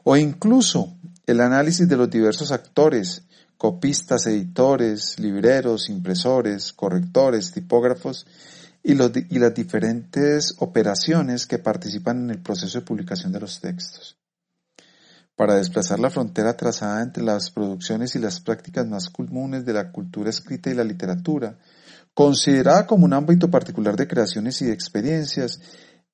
o 0.04 0.16
incluso 0.16 0.96
el 1.26 1.40
análisis 1.40 1.88
de 1.88 1.96
los 1.96 2.10
diversos 2.10 2.52
actores, 2.52 3.24
copistas, 3.58 4.28
editores, 4.28 5.18
libreros, 5.18 5.88
impresores, 5.88 6.72
correctores, 6.72 7.50
tipógrafos 7.50 8.24
y, 8.82 8.94
las 8.94 9.54
diferentes 9.54 10.54
operaciones 10.58 11.46
que 11.46 11.58
participan 11.58 12.24
en 12.24 12.30
el 12.30 12.42
proceso 12.42 12.80
de 12.80 12.84
publicación 12.84 13.32
de 13.32 13.40
los 13.40 13.60
textos. 13.60 14.18
para 15.34 15.54
desplazar 15.54 15.98
la 15.98 16.10
frontera 16.10 16.56
trazada 16.56 17.02
entre 17.02 17.24
las 17.24 17.50
producciones 17.50 18.14
y 18.14 18.18
las 18.18 18.38
prácticas 18.38 18.86
más 18.86 19.08
comunes 19.08 19.64
de 19.64 19.72
la 19.72 19.90
cultura 19.90 20.28
escrita 20.28 20.70
y 20.70 20.74
la 20.74 20.84
literatura, 20.84 21.58
considerada 22.12 22.86
como 22.86 23.06
un 23.06 23.14
ámbito 23.14 23.50
particular 23.50 23.96
de 23.96 24.06
creaciones 24.06 24.60
y 24.60 24.66
de 24.66 24.72
experiencias, 24.72 25.58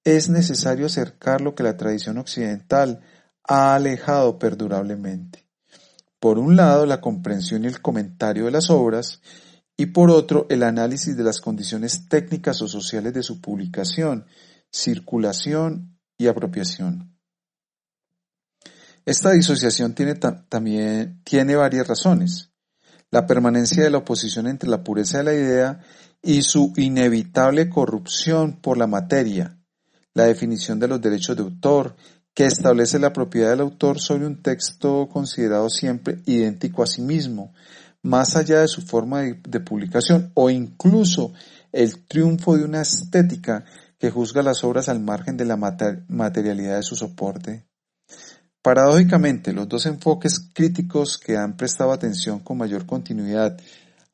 es 0.05 0.29
necesario 0.29 0.87
acercar 0.87 1.41
lo 1.41 1.55
que 1.55 1.65
la 1.65 1.77
tradición 1.77 2.17
occidental 2.19 3.01
ha 3.43 3.75
alejado 3.75 4.39
perdurablemente. 4.39 5.45
Por 6.21 6.39
un 6.39 6.57
lado, 6.57 6.87
la 6.87 7.01
comprensión 7.01 7.65
y 7.65 7.67
el 7.67 7.83
comentario 7.83 8.47
de 8.47 8.51
las 8.53 8.71
obras, 8.71 9.21
y 9.81 9.87
por 9.87 10.11
otro, 10.11 10.47
el 10.51 10.65
análisis 10.65 11.17
de 11.17 11.23
las 11.23 11.41
condiciones 11.41 12.09
técnicas 12.09 12.61
o 12.63 12.67
sociales 12.67 13.15
de 13.15 13.23
su 13.23 13.41
publicación, 13.41 14.27
circulación 14.73 15.97
y 16.19 16.27
apropiación. 16.27 17.17
Esta 19.07 19.31
disociación 19.31 19.95
tiene 19.95 20.17
también 20.17 21.23
tiene 21.23 21.55
varias 21.55 21.87
razones. 21.87 22.51
La 23.13 23.25
permanencia 23.27 23.85
de 23.85 23.91
la 23.91 23.99
oposición 23.99 24.49
entre 24.49 24.69
la 24.69 24.83
pureza 24.83 25.19
de 25.19 25.25
la 25.25 25.35
idea 25.35 25.81
y 26.23 26.43
su 26.43 26.73
inevitable 26.77 27.71
corrupción 27.71 28.61
por 28.61 28.79
la 28.79 28.89
materia, 28.89 29.61
la 30.13 30.25
definición 30.25 30.81
de 30.81 30.89
los 30.89 31.01
derechos 31.01 31.37
de 31.37 31.45
autor, 31.45 31.95
que 32.35 32.47
establece 32.47 32.99
la 32.99 33.13
propiedad 33.13 33.51
del 33.51 33.61
autor 33.61 34.01
sobre 34.01 34.27
un 34.27 34.43
texto 34.43 35.09
considerado 35.09 35.71
siempre 35.71 36.21
idéntico 36.27 36.83
a 36.83 36.87
sí 36.87 37.01
mismo, 37.01 37.55
más 38.09 38.37
allá 38.37 38.61
de 38.61 38.69
su 38.69 38.81
forma 38.81 39.21
de, 39.23 39.61
publicación, 39.61 40.33
o 40.35 40.49
incluso 40.49 41.35
el 41.73 42.07
triunfo 42.07 42.57
de 42.57 42.65
una 42.65 42.81
estética 42.81 43.67
que 43.99 44.11
juzga 44.11 44.43
las 44.43 44.65
obras 44.65 44.89
al 44.89 45.01
margen 45.01 45.37
de 45.37 45.45
la 45.45 45.57
materialidad 45.57 46.77
de 46.77 46.83
su 46.83 46.97
soporte. 46.97 47.67
Paradójicamente, 48.63 49.53
los 49.53 49.69
dos 49.69 49.85
enfoques 49.85 50.41
críticos 50.55 51.19
que 51.19 51.37
han 51.37 51.57
prestado 51.57 51.93
atención 51.93 52.41
con 52.41 52.57
mayor 52.57 52.87
continuidad 52.87 53.59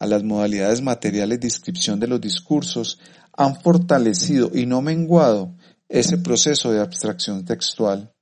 a 0.00 0.06
las 0.06 0.24
modalidades 0.24 0.82
materiales 0.82 1.38
de 1.38 1.46
inscripción 1.46 2.00
de 2.00 2.08
los 2.08 2.20
discursos 2.20 2.98
han 3.32 3.60
fortalecido 3.60 4.50
y 4.52 4.66
no 4.66 4.82
menguado 4.82 5.54
ese 5.88 6.18
proceso 6.18 6.72
de 6.72 6.80
abstracción 6.80 7.44
textual. 7.44 8.12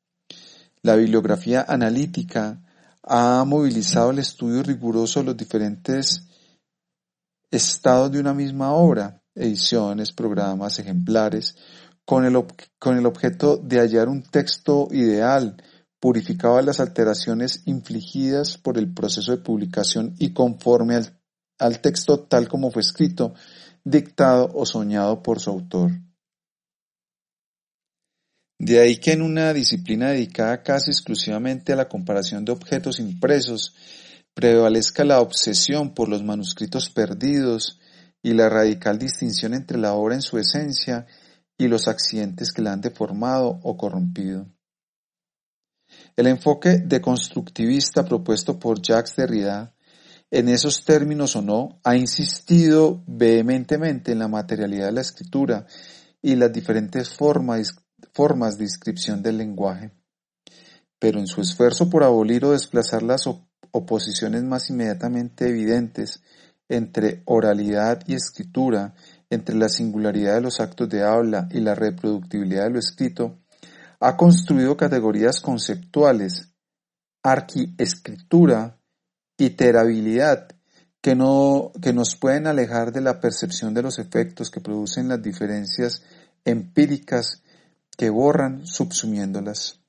La 0.82 0.96
bibliografía 0.96 1.64
analítica 1.66 2.60
ha 3.03 3.44
movilizado 3.44 4.11
el 4.11 4.18
estudio 4.18 4.62
riguroso 4.62 5.20
de 5.20 5.26
los 5.26 5.36
diferentes 5.36 6.28
estados 7.50 8.11
de 8.12 8.20
una 8.20 8.32
misma 8.32 8.72
obra, 8.72 9.22
ediciones, 9.34 10.12
programas, 10.12 10.78
ejemplares, 10.78 11.57
con 12.05 12.24
el, 12.24 12.44
con 12.78 12.96
el 12.96 13.07
objeto 13.07 13.57
de 13.57 13.78
hallar 13.78 14.09
un 14.09 14.22
texto 14.22 14.88
ideal, 14.90 15.57
purificado 16.00 16.57
de 16.57 16.64
las 16.64 16.80
alteraciones 16.80 17.62
infligidas 17.66 18.59
por 18.59 18.78
el 18.78 18.92
proceso 18.92 19.30
de 19.32 19.42
publicación 19.42 20.14
y 20.18 20.32
conforme 20.32 20.96
al, 20.96 21.20
al 21.59 21.80
texto 21.80 22.20
tal 22.20 22.48
como 22.48 22.70
fue 22.70 22.82
escrito, 22.82 23.34
dictado 23.84 24.50
o 24.55 24.66
soñado 24.66 25.22
por 25.22 25.38
su 25.38 25.50
autor. 25.50 25.92
De 28.62 28.78
ahí 28.78 28.98
que 28.98 29.10
en 29.10 29.22
una 29.22 29.52
disciplina 29.52 30.10
dedicada 30.10 30.62
casi 30.62 30.92
exclusivamente 30.92 31.72
a 31.72 31.76
la 31.76 31.88
comparación 31.88 32.44
de 32.44 32.52
objetos 32.52 33.00
impresos, 33.00 33.74
prevalezca 34.34 35.04
la 35.04 35.20
obsesión 35.20 35.94
por 35.94 36.08
los 36.08 36.22
manuscritos 36.22 36.88
perdidos 36.88 37.80
y 38.22 38.34
la 38.34 38.48
radical 38.48 39.00
distinción 39.00 39.54
entre 39.54 39.78
la 39.78 39.94
obra 39.94 40.14
en 40.14 40.22
su 40.22 40.38
esencia 40.38 41.08
y 41.58 41.66
los 41.66 41.88
accidentes 41.88 42.52
que 42.52 42.62
la 42.62 42.72
han 42.72 42.80
deformado 42.80 43.58
o 43.64 43.76
corrompido. 43.76 44.46
El 46.14 46.28
enfoque 46.28 46.78
deconstructivista 46.78 48.04
propuesto 48.04 48.60
por 48.60 48.80
Jacques 48.80 49.16
Derrida, 49.16 49.74
en 50.30 50.48
esos 50.48 50.84
términos 50.84 51.34
o 51.34 51.42
no, 51.42 51.80
ha 51.82 51.96
insistido 51.96 53.02
vehementemente 53.08 54.12
en 54.12 54.20
la 54.20 54.28
materialidad 54.28 54.86
de 54.86 54.92
la 54.92 55.00
escritura 55.00 55.66
y 56.22 56.36
las 56.36 56.52
diferentes 56.52 57.08
formas 57.08 57.82
formas 58.12 58.59
de 58.59 58.64
inscripción 58.64 59.22
del 59.22 59.38
lenguaje, 59.38 59.92
pero 60.98 61.18
en 61.18 61.26
su 61.26 61.40
esfuerzo 61.40 61.90
por 61.90 62.05
abolir 62.05 62.44
o 62.44 62.53
desplazar 62.53 63.03
las 63.03 63.28
oposiciones 63.70 64.42
más 64.42 64.70
inmediatamente 64.70 65.48
evidentes 65.48 66.22
entre 66.68 67.22
oralidad 67.26 68.03
y 68.07 68.14
escritura, 68.14 68.94
entre 69.30 69.55
la 69.55 69.68
singularidad 69.68 70.34
de 70.34 70.40
los 70.42 70.61
actos 70.61 70.88
de 70.88 71.03
habla 71.03 71.48
y 71.50 71.61
la 71.61 71.74
reproductibilidad 71.74 72.64
de 72.64 72.70
lo 72.70 72.78
escrito, 72.78 73.38
ha 74.00 74.16
construido 74.16 74.76
categorías 74.76 75.40
conceptuales, 75.40 76.53
arquiescritura, 77.22 78.78
iterabilidad, 79.38 80.48
que, 81.00 81.14
no, 81.14 81.72
que 81.82 81.92
nos 81.92 82.16
pueden 82.16 82.46
alejar 82.46 82.92
de 82.92 83.00
la 83.00 83.20
percepción 83.20 83.74
de 83.74 83.82
los 83.82 83.98
efectos 83.98 84.50
que 84.50 84.61
producen 84.61 85.09
las 85.09 85.22
diferencias 85.22 86.03
empíricas 86.44 87.41
que 87.97 88.11
borran 88.11 88.66
subsumiéndolas. 88.66 89.80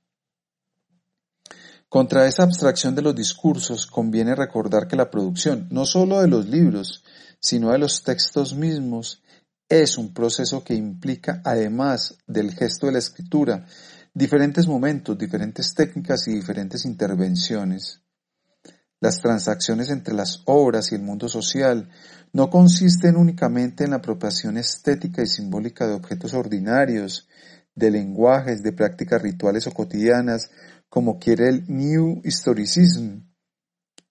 Contra 1.89 2.25
esa 2.25 2.43
abstracción 2.43 2.95
de 2.95 3.03
los 3.03 3.15
discursos 3.15 3.85
conviene 3.85 4.33
recordar 4.33 4.87
que 4.87 4.95
la 4.95 5.11
producción, 5.11 5.67
no 5.69 5.85
sólo 5.85 6.21
de 6.21 6.27
los 6.27 6.47
libros, 6.47 7.03
sino 7.39 7.71
de 7.71 7.77
los 7.77 8.03
textos 8.03 8.55
mismos, 8.55 9.21
es 9.69 9.97
un 9.97 10.13
proceso 10.13 10.63
que 10.63 10.73
implica, 10.73 11.41
además 11.45 12.17
del 12.25 12.51
gesto 12.53 12.87
de 12.87 12.93
la 12.93 12.99
escritura, 12.99 13.65
diferentes 14.13 14.67
momentos, 14.67 15.17
diferentes 15.17 15.73
técnicas 15.73 16.27
y 16.27 16.33
diferentes 16.33 16.85
intervenciones. 16.85 18.01
Las 18.99 19.19
transacciones 19.19 19.89
entre 19.89 20.13
las 20.13 20.43
obras 20.45 20.91
y 20.91 20.95
el 20.95 21.01
mundo 21.01 21.27
social 21.27 21.89
no 22.31 22.49
consisten 22.49 23.17
únicamente 23.17 23.83
en 23.83 23.91
la 23.91 23.97
apropiación 23.97 24.57
estética 24.57 25.21
y 25.21 25.27
simbólica 25.27 25.85
de 25.85 25.93
objetos 25.93 26.33
ordinarios, 26.33 27.27
de 27.75 27.91
lenguajes, 27.91 28.63
de 28.63 28.73
prácticas 28.73 29.21
rituales 29.21 29.67
o 29.67 29.71
cotidianas, 29.71 30.49
como 30.89 31.19
quiere 31.19 31.49
el 31.49 31.65
New 31.67 32.21
Historicism. 32.23 33.21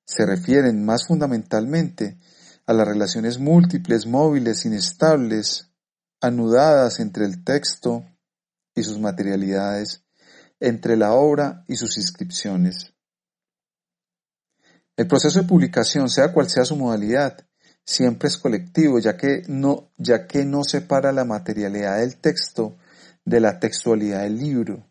Se 0.04 0.26
refieren 0.26 0.84
más 0.84 1.06
fundamentalmente 1.06 2.18
a 2.66 2.72
las 2.72 2.86
relaciones 2.86 3.38
múltiples, 3.38 4.06
móviles, 4.06 4.64
inestables, 4.64 5.70
anudadas 6.20 7.00
entre 7.00 7.24
el 7.24 7.44
texto 7.44 8.04
y 8.74 8.82
sus 8.82 8.98
materialidades, 8.98 10.04
entre 10.60 10.96
la 10.96 11.12
obra 11.12 11.64
y 11.66 11.76
sus 11.76 11.98
inscripciones. 11.98 12.92
El 14.96 15.06
proceso 15.08 15.40
de 15.40 15.48
publicación, 15.48 16.08
sea 16.08 16.32
cual 16.32 16.48
sea 16.48 16.64
su 16.64 16.76
modalidad, 16.76 17.46
siempre 17.84 18.28
es 18.28 18.38
colectivo, 18.38 18.98
ya 18.98 19.16
que 19.16 19.42
no, 19.48 19.90
separa 20.64 21.12
la 21.12 21.24
materialidad 21.24 21.98
del 21.98 22.16
texto 22.16 22.76
de 23.24 23.40
la 23.40 23.58
textualidad 23.58 24.22
del 24.22 24.38
libro. 24.38 24.86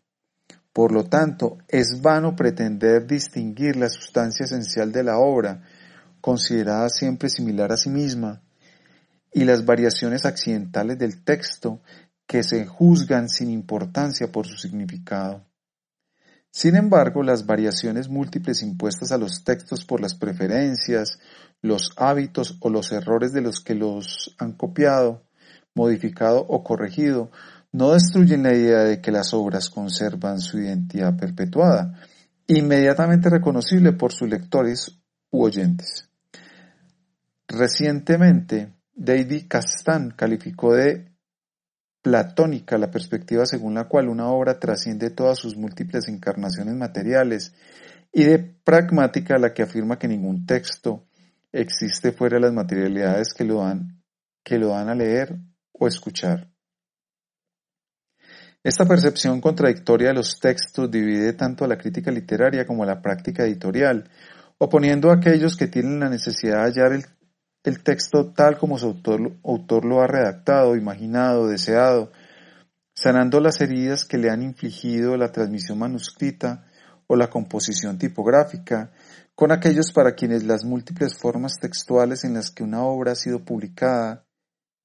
Por 0.72 0.92
lo 0.92 1.04
tanto, 1.04 1.58
es 1.68 2.00
vano 2.00 2.34
pretender 2.34 3.06
distinguir 3.06 3.76
la 3.76 3.88
sustancia 3.88 4.44
esencial 4.44 4.90
de 4.90 5.04
la 5.04 5.18
obra, 5.18 5.62
considerada 6.20 6.88
siempre 6.88 7.28
similar 7.28 7.72
a 7.72 7.76
sí 7.76 7.90
misma, 7.90 8.42
y 9.32 9.44
las 9.44 9.64
variaciones 9.64 10.24
accidentales 10.24 10.98
del 10.98 11.24
texto 11.24 11.82
que 12.26 12.42
se 12.42 12.64
juzgan 12.66 13.28
sin 13.28 13.50
importancia 13.50 14.30
por 14.32 14.46
su 14.46 14.56
significado. 14.56 15.46
Sin 16.50 16.76
embargo, 16.76 17.22
las 17.22 17.46
variaciones 17.46 18.08
múltiples 18.08 18.62
impuestas 18.62 19.10
a 19.10 19.18
los 19.18 19.42
textos 19.42 19.84
por 19.84 20.00
las 20.00 20.14
preferencias, 20.14 21.18
los 21.62 21.92
hábitos 21.96 22.58
o 22.60 22.68
los 22.68 22.92
errores 22.92 23.32
de 23.32 23.40
los 23.40 23.60
que 23.60 23.74
los 23.74 24.34
han 24.38 24.52
copiado, 24.52 25.22
modificado 25.74 26.40
o 26.40 26.62
corregido 26.62 27.30
no 27.72 27.92
destruyen 27.92 28.42
la 28.42 28.54
idea 28.54 28.80
de 28.80 29.00
que 29.00 29.10
las 29.10 29.32
obras 29.32 29.70
conservan 29.70 30.40
su 30.40 30.58
identidad 30.58 31.16
perpetuada, 31.16 31.98
inmediatamente 32.46 33.30
reconocible 33.30 33.92
por 33.92 34.12
sus 34.12 34.28
lectores 34.28 35.00
u 35.30 35.42
oyentes. 35.42 36.08
Recientemente, 37.48 38.74
David 38.94 39.46
Castan 39.48 40.12
calificó 40.16 40.74
de 40.74 41.12
platónica 42.02 42.76
la 42.78 42.90
perspectiva 42.90 43.46
según 43.46 43.74
la 43.74 43.88
cual 43.88 44.08
una 44.08 44.28
obra 44.28 44.58
trasciende 44.58 45.10
todas 45.10 45.38
sus 45.38 45.56
múltiples 45.56 46.08
encarnaciones 46.08 46.74
materiales 46.74 47.54
y 48.12 48.24
de 48.24 48.38
pragmática 48.38 49.38
la 49.38 49.54
que 49.54 49.62
afirma 49.62 49.98
que 49.98 50.08
ningún 50.08 50.44
texto 50.44 51.06
existe 51.52 52.12
fuera 52.12 52.36
de 52.36 52.42
las 52.42 52.52
materialidades 52.52 53.32
que 53.32 53.44
lo 53.44 53.60
dan, 53.60 54.02
que 54.42 54.58
lo 54.58 54.68
dan 54.68 54.88
a 54.88 54.94
leer 54.94 55.38
o 55.72 55.86
escuchar. 55.86 56.51
Esta 58.64 58.86
percepción 58.86 59.40
contradictoria 59.40 60.08
de 60.08 60.14
los 60.14 60.38
textos 60.38 60.88
divide 60.88 61.32
tanto 61.32 61.64
a 61.64 61.68
la 61.68 61.76
crítica 61.76 62.12
literaria 62.12 62.64
como 62.64 62.84
a 62.84 62.86
la 62.86 63.02
práctica 63.02 63.42
editorial, 63.42 64.08
oponiendo 64.58 65.10
a 65.10 65.14
aquellos 65.14 65.56
que 65.56 65.66
tienen 65.66 65.98
la 65.98 66.08
necesidad 66.08 66.58
de 66.58 66.80
hallar 66.80 66.92
el, 67.64 67.82
texto 67.82 68.32
tal 68.32 68.58
como 68.58 68.78
su 68.78 68.86
autor, 68.86 69.32
autor 69.42 69.84
lo 69.84 70.00
ha 70.00 70.06
redactado, 70.06 70.76
imaginado, 70.76 71.48
deseado, 71.48 72.12
sanando 72.94 73.40
las 73.40 73.60
heridas 73.60 74.04
que 74.04 74.18
le 74.18 74.30
han 74.30 74.42
infligido 74.42 75.16
la 75.16 75.32
transmisión 75.32 75.80
manuscrita 75.80 76.64
o 77.08 77.16
la 77.16 77.30
composición 77.30 77.98
tipográfica, 77.98 78.92
con 79.34 79.50
aquellos 79.50 79.90
para 79.90 80.14
quienes 80.14 80.44
las 80.44 80.64
múltiples 80.64 81.18
formas 81.18 81.58
textuales 81.58 82.22
en 82.22 82.34
las 82.34 82.52
que 82.52 82.62
una 82.62 82.84
obra 82.84 83.12
ha 83.12 83.16
sido 83.16 83.44
publicada 83.44 84.24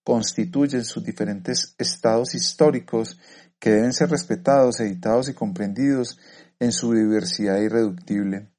constituyen 0.07 0.85
sus 0.85 1.03
diferentes 1.03 1.75
estados 1.77 2.33
históricos 2.33 3.19
que 3.59 3.71
deben 3.71 3.93
ser 3.93 4.09
respetados, 4.09 4.79
editados 4.79 5.29
y 5.29 5.33
comprendidos 5.33 6.17
en 6.59 6.71
su 6.71 6.93
diversidad 6.93 7.59
irreductible. 7.59 8.51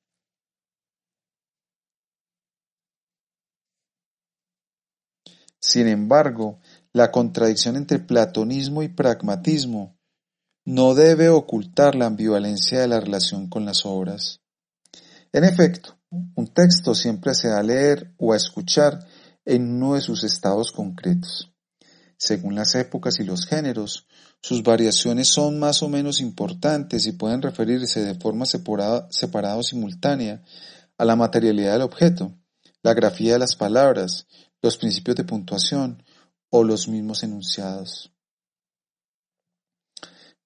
Sin 5.61 5.89
embargo, 5.89 6.61
la 6.93 7.11
contradicción 7.11 7.77
entre 7.77 7.99
platonismo 7.99 8.83
y 8.83 8.89
pragmatismo 8.89 9.99
no 10.65 10.95
debe 10.95 11.29
ocultar 11.29 11.95
la 11.95 12.07
ambivalencia 12.07 12.81
de 12.81 12.89
la 12.89 13.01
relación 13.01 13.49
con 13.49 13.65
las 13.65 13.85
obras. 13.85 14.41
En 15.33 15.45
efecto, 15.45 15.99
un 16.11 16.47
texto 16.55 16.95
siempre 16.95 17.35
se 17.35 17.49
da 17.49 17.59
a 17.59 17.63
leer 17.63 18.15
o 18.19 18.33
a 18.33 18.37
escuchar 18.37 19.07
en 19.45 19.71
uno 19.71 19.95
de 19.95 20.01
sus 20.01 20.25
estados 20.25 20.73
concretos. 20.73 21.53
Según 22.17 22.55
las 22.55 22.75
épocas 22.75 23.21
y 23.21 23.25
los 23.25 23.47
géneros, 23.47 24.07
sus 24.41 24.63
variaciones 24.63 25.29
son 25.29 25.59
más 25.59 25.83
o 25.83 25.89
menos 25.89 26.21
importantes 26.21 27.07
y 27.07 27.13
pueden 27.13 27.43
referirse 27.43 28.01
de 28.05 28.15
forma 28.15 28.47
separada, 28.47 29.57
o 29.57 29.63
simultánea 29.63 30.43
a 30.97 31.05
la 31.05 31.17
materialidad 31.17 31.73
del 31.73 31.83
objeto, 31.83 32.33
la 32.83 32.95
grafía 32.95 33.35
de 33.35 33.41
las 33.41 33.57
palabras, 33.57 34.27
los 34.63 34.77
principios 34.77 35.17
de 35.17 35.25
puntuación 35.25 36.03
o 36.51 36.65
los 36.65 36.89
mismos 36.89 37.23
enunciados. 37.23 38.13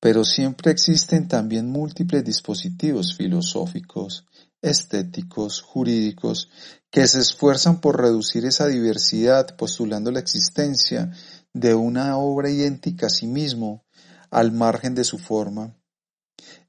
Pero 0.00 0.24
siempre 0.24 0.72
existen 0.72 1.28
también 1.28 1.70
múltiples 1.70 2.24
dispositivos 2.24 3.14
filosóficos, 3.14 4.26
estéticos, 4.60 5.60
jurídicos, 5.60 6.48
que 6.90 7.06
se 7.06 7.20
esfuerzan 7.20 7.80
por 7.80 8.00
reducir 8.00 8.44
esa 8.46 8.66
diversidad 8.66 9.56
postulando 9.56 10.10
la 10.10 10.20
existencia 10.20 11.12
de 11.54 11.74
una 11.74 12.16
obra 12.16 12.50
idéntica 12.50 13.06
a 13.06 13.10
sí 13.10 13.26
mismo 13.26 13.84
al 14.30 14.52
margen 14.52 14.94
de 14.94 15.04
su 15.04 15.18
forma. 15.18 15.76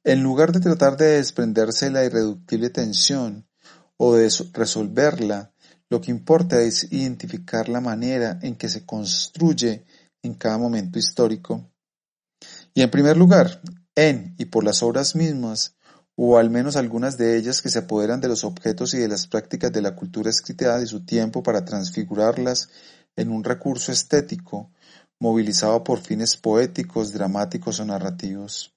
En 0.03 0.21
lugar 0.21 0.51
de 0.51 0.59
tratar 0.59 0.97
de 0.97 1.17
desprenderse 1.17 1.85
de 1.85 1.91
la 1.91 2.03
irreductible 2.03 2.69
tensión 2.69 3.47
o 3.97 4.15
de 4.15 4.29
resolverla, 4.51 5.53
lo 5.89 6.01
que 6.01 6.11
importa 6.11 6.61
es 6.61 6.91
identificar 6.91 7.69
la 7.69 7.79
manera 7.79 8.39
en 8.41 8.55
que 8.55 8.67
se 8.67 8.85
construye 8.85 9.85
en 10.21 10.33
cada 10.33 10.57
momento 10.57 10.99
histórico. 10.99 11.71
Y 12.73 12.81
en 12.81 12.91
primer 12.91 13.15
lugar, 13.15 13.61
en 13.95 14.35
y 14.37 14.45
por 14.45 14.63
las 14.63 14.83
obras 14.83 15.15
mismas, 15.15 15.75
o 16.15 16.37
al 16.37 16.49
menos 16.49 16.75
algunas 16.75 17.17
de 17.17 17.37
ellas 17.37 17.61
que 17.61 17.69
se 17.69 17.79
apoderan 17.79 18.21
de 18.21 18.27
los 18.27 18.43
objetos 18.43 18.93
y 18.93 18.97
de 18.97 19.07
las 19.07 19.27
prácticas 19.27 19.71
de 19.71 19.81
la 19.81 19.95
cultura 19.95 20.29
escrita 20.29 20.77
de 20.77 20.85
su 20.85 21.05
tiempo 21.05 21.41
para 21.41 21.65
transfigurarlas 21.65 22.69
en 23.15 23.29
un 23.29 23.43
recurso 23.43 23.91
estético, 23.91 24.71
movilizado 25.19 25.83
por 25.83 25.99
fines 25.99 26.35
poéticos, 26.37 27.13
dramáticos 27.13 27.79
o 27.79 27.85
narrativos. 27.85 28.73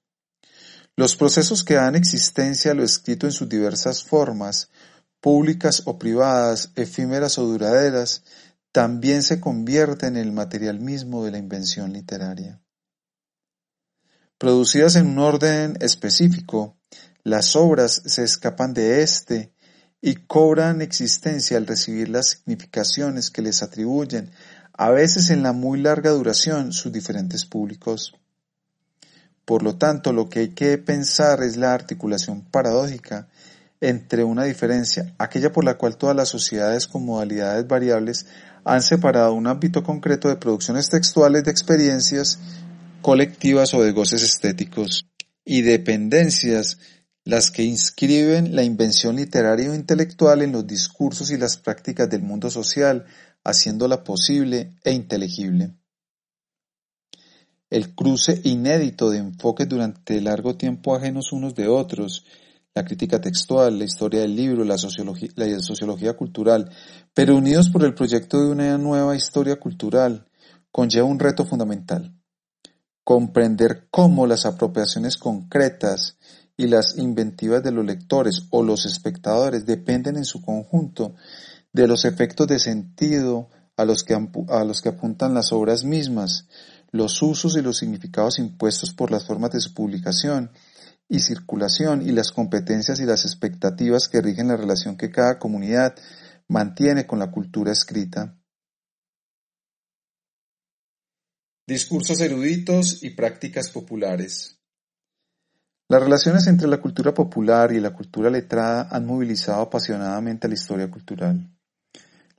Los 0.95 1.15
procesos 1.15 1.63
que 1.63 1.75
dan 1.75 1.95
existencia 1.95 2.71
a 2.71 2.73
lo 2.73 2.83
escrito 2.83 3.27
en 3.27 3.31
sus 3.31 3.47
diversas 3.47 4.03
formas 4.03 4.69
públicas 5.19 5.83
o 5.85 5.99
privadas, 5.99 6.71
efímeras 6.75 7.37
o 7.37 7.45
duraderas, 7.45 8.23
también 8.71 9.23
se 9.23 9.39
convierten 9.39 10.15
en 10.15 10.23
el 10.23 10.31
material 10.31 10.79
mismo 10.79 11.23
de 11.25 11.31
la 11.31 11.37
invención 11.37 11.93
literaria. 11.93 12.61
Producidas 14.37 14.95
en 14.95 15.07
un 15.07 15.19
orden 15.19 15.77
específico, 15.81 16.77
las 17.23 17.55
obras 17.55 18.03
se 18.05 18.23
escapan 18.23 18.73
de 18.73 19.01
éste 19.01 19.51
y 20.01 20.15
cobran 20.15 20.81
existencia 20.81 21.57
al 21.57 21.67
recibir 21.67 22.09
las 22.09 22.27
significaciones 22.29 23.31
que 23.31 23.41
les 23.41 23.63
atribuyen, 23.63 24.31
a 24.73 24.91
veces 24.91 25.29
en 25.31 25.43
la 25.43 25.53
muy 25.53 25.81
larga 25.81 26.11
duración, 26.11 26.71
sus 26.71 26.91
diferentes 26.91 27.45
públicos. 27.45 28.13
Por 29.43 29.63
lo 29.63 29.77
tanto, 29.77 30.13
lo 30.13 30.29
que 30.29 30.39
hay 30.39 30.49
que 30.49 30.77
pensar 30.77 31.41
es 31.41 31.57
la 31.57 31.73
articulación 31.73 32.41
paradójica 32.41 33.27
entre 33.81 34.23
una 34.23 34.43
diferencia, 34.43 35.13
aquella 35.17 35.51
por 35.51 35.63
la 35.63 35.77
cual 35.77 35.97
todas 35.97 36.15
las 36.15 36.29
sociedades 36.29 36.87
con 36.87 37.05
modalidades 37.05 37.67
variables 37.67 38.25
han 38.65 38.81
separado 38.81 39.33
un 39.33 39.47
ámbito 39.47 39.83
concreto 39.83 40.27
de 40.27 40.35
producciones 40.35 40.89
textuales 40.89 41.43
de 41.43 41.51
experiencias 41.51 42.39
colectivas 43.01 43.73
o 43.73 43.81
de 43.81 43.91
goces 43.91 44.23
estéticos 44.23 45.07
y 45.45 45.61
dependencias 45.61 46.79
las 47.27 47.51
que 47.51 47.61
inscriben 47.61 48.55
la 48.55 48.63
invención 48.63 49.17
literaria 49.17 49.69
o 49.69 49.75
intelectual 49.75 50.41
en 50.41 50.53
los 50.53 50.65
discursos 50.65 51.29
y 51.29 51.37
las 51.37 51.57
prácticas 51.57 52.09
del 52.09 52.21
mundo 52.21 52.49
social, 52.49 53.05
haciéndola 53.43 54.05
posible 54.05 54.77
e 54.85 54.93
inteligible. 54.93 55.73
El 57.69 57.93
cruce 57.93 58.39
inédito 58.45 59.09
de 59.09 59.17
enfoques 59.17 59.67
durante 59.67 60.21
largo 60.21 60.55
tiempo 60.55 60.95
ajenos 60.95 61.33
unos 61.33 61.53
de 61.53 61.67
otros, 61.67 62.25
la 62.73 62.85
crítica 62.85 63.19
textual, 63.19 63.77
la 63.77 63.83
historia 63.83 64.21
del 64.21 64.33
libro, 64.33 64.63
la 64.63 64.77
sociología, 64.77 65.27
la 65.35 65.59
sociología 65.59 66.13
cultural, 66.13 66.71
pero 67.13 67.35
unidos 67.35 67.69
por 67.69 67.83
el 67.83 67.93
proyecto 67.93 68.39
de 68.39 68.51
una 68.51 68.77
nueva 68.77 69.17
historia 69.17 69.59
cultural, 69.59 70.29
conlleva 70.71 71.07
un 71.07 71.19
reto 71.19 71.45
fundamental. 71.45 72.15
Comprender 73.03 73.87
cómo 73.91 74.25
las 74.27 74.45
apropiaciones 74.45 75.17
concretas 75.17 76.16
y 76.57 76.67
las 76.67 76.97
inventivas 76.97 77.63
de 77.63 77.71
los 77.71 77.85
lectores 77.85 78.47
o 78.49 78.63
los 78.63 78.85
espectadores 78.85 79.65
dependen 79.65 80.17
en 80.17 80.25
su 80.25 80.41
conjunto 80.41 81.15
de 81.71 81.87
los 81.87 82.03
efectos 82.03 82.47
de 82.47 82.59
sentido 82.59 83.49
a 83.77 83.85
los 83.85 84.03
que, 84.03 84.15
a 84.15 84.63
los 84.63 84.81
que 84.81 84.89
apuntan 84.89 85.35
las 85.35 85.53
obras 85.53 85.83
mismas, 85.83 86.47
los 86.91 87.21
usos 87.21 87.55
y 87.55 87.61
los 87.61 87.77
significados 87.77 88.39
impuestos 88.39 88.93
por 88.93 89.11
las 89.11 89.25
formas 89.25 89.51
de 89.51 89.61
su 89.61 89.73
publicación, 89.73 90.51
y 91.09 91.19
circulación 91.19 92.07
y 92.07 92.11
las 92.11 92.31
competencias 92.31 92.99
y 92.99 93.05
las 93.05 93.25
expectativas 93.25 94.09
que 94.09 94.21
rigen 94.21 94.49
la 94.49 94.57
relación 94.57 94.97
que 94.97 95.11
cada 95.11 95.39
comunidad 95.39 95.95
mantiene 96.47 97.07
con 97.07 97.19
la 97.19 97.31
cultura 97.31 97.71
escrita. 97.71 98.37
Discursos 101.65 102.19
eruditos 102.21 103.03
y 103.03 103.11
prácticas 103.11 103.69
populares. 103.69 104.56
Las 105.89 106.03
relaciones 106.03 106.47
entre 106.47 106.67
la 106.67 106.81
cultura 106.81 107.13
popular 107.13 107.71
y 107.71 107.79
la 107.79 107.93
cultura 107.93 108.29
letrada 108.29 108.89
han 108.91 109.05
movilizado 109.05 109.61
apasionadamente 109.61 110.49
la 110.49 110.55
historia 110.55 110.91
cultural. 110.91 111.49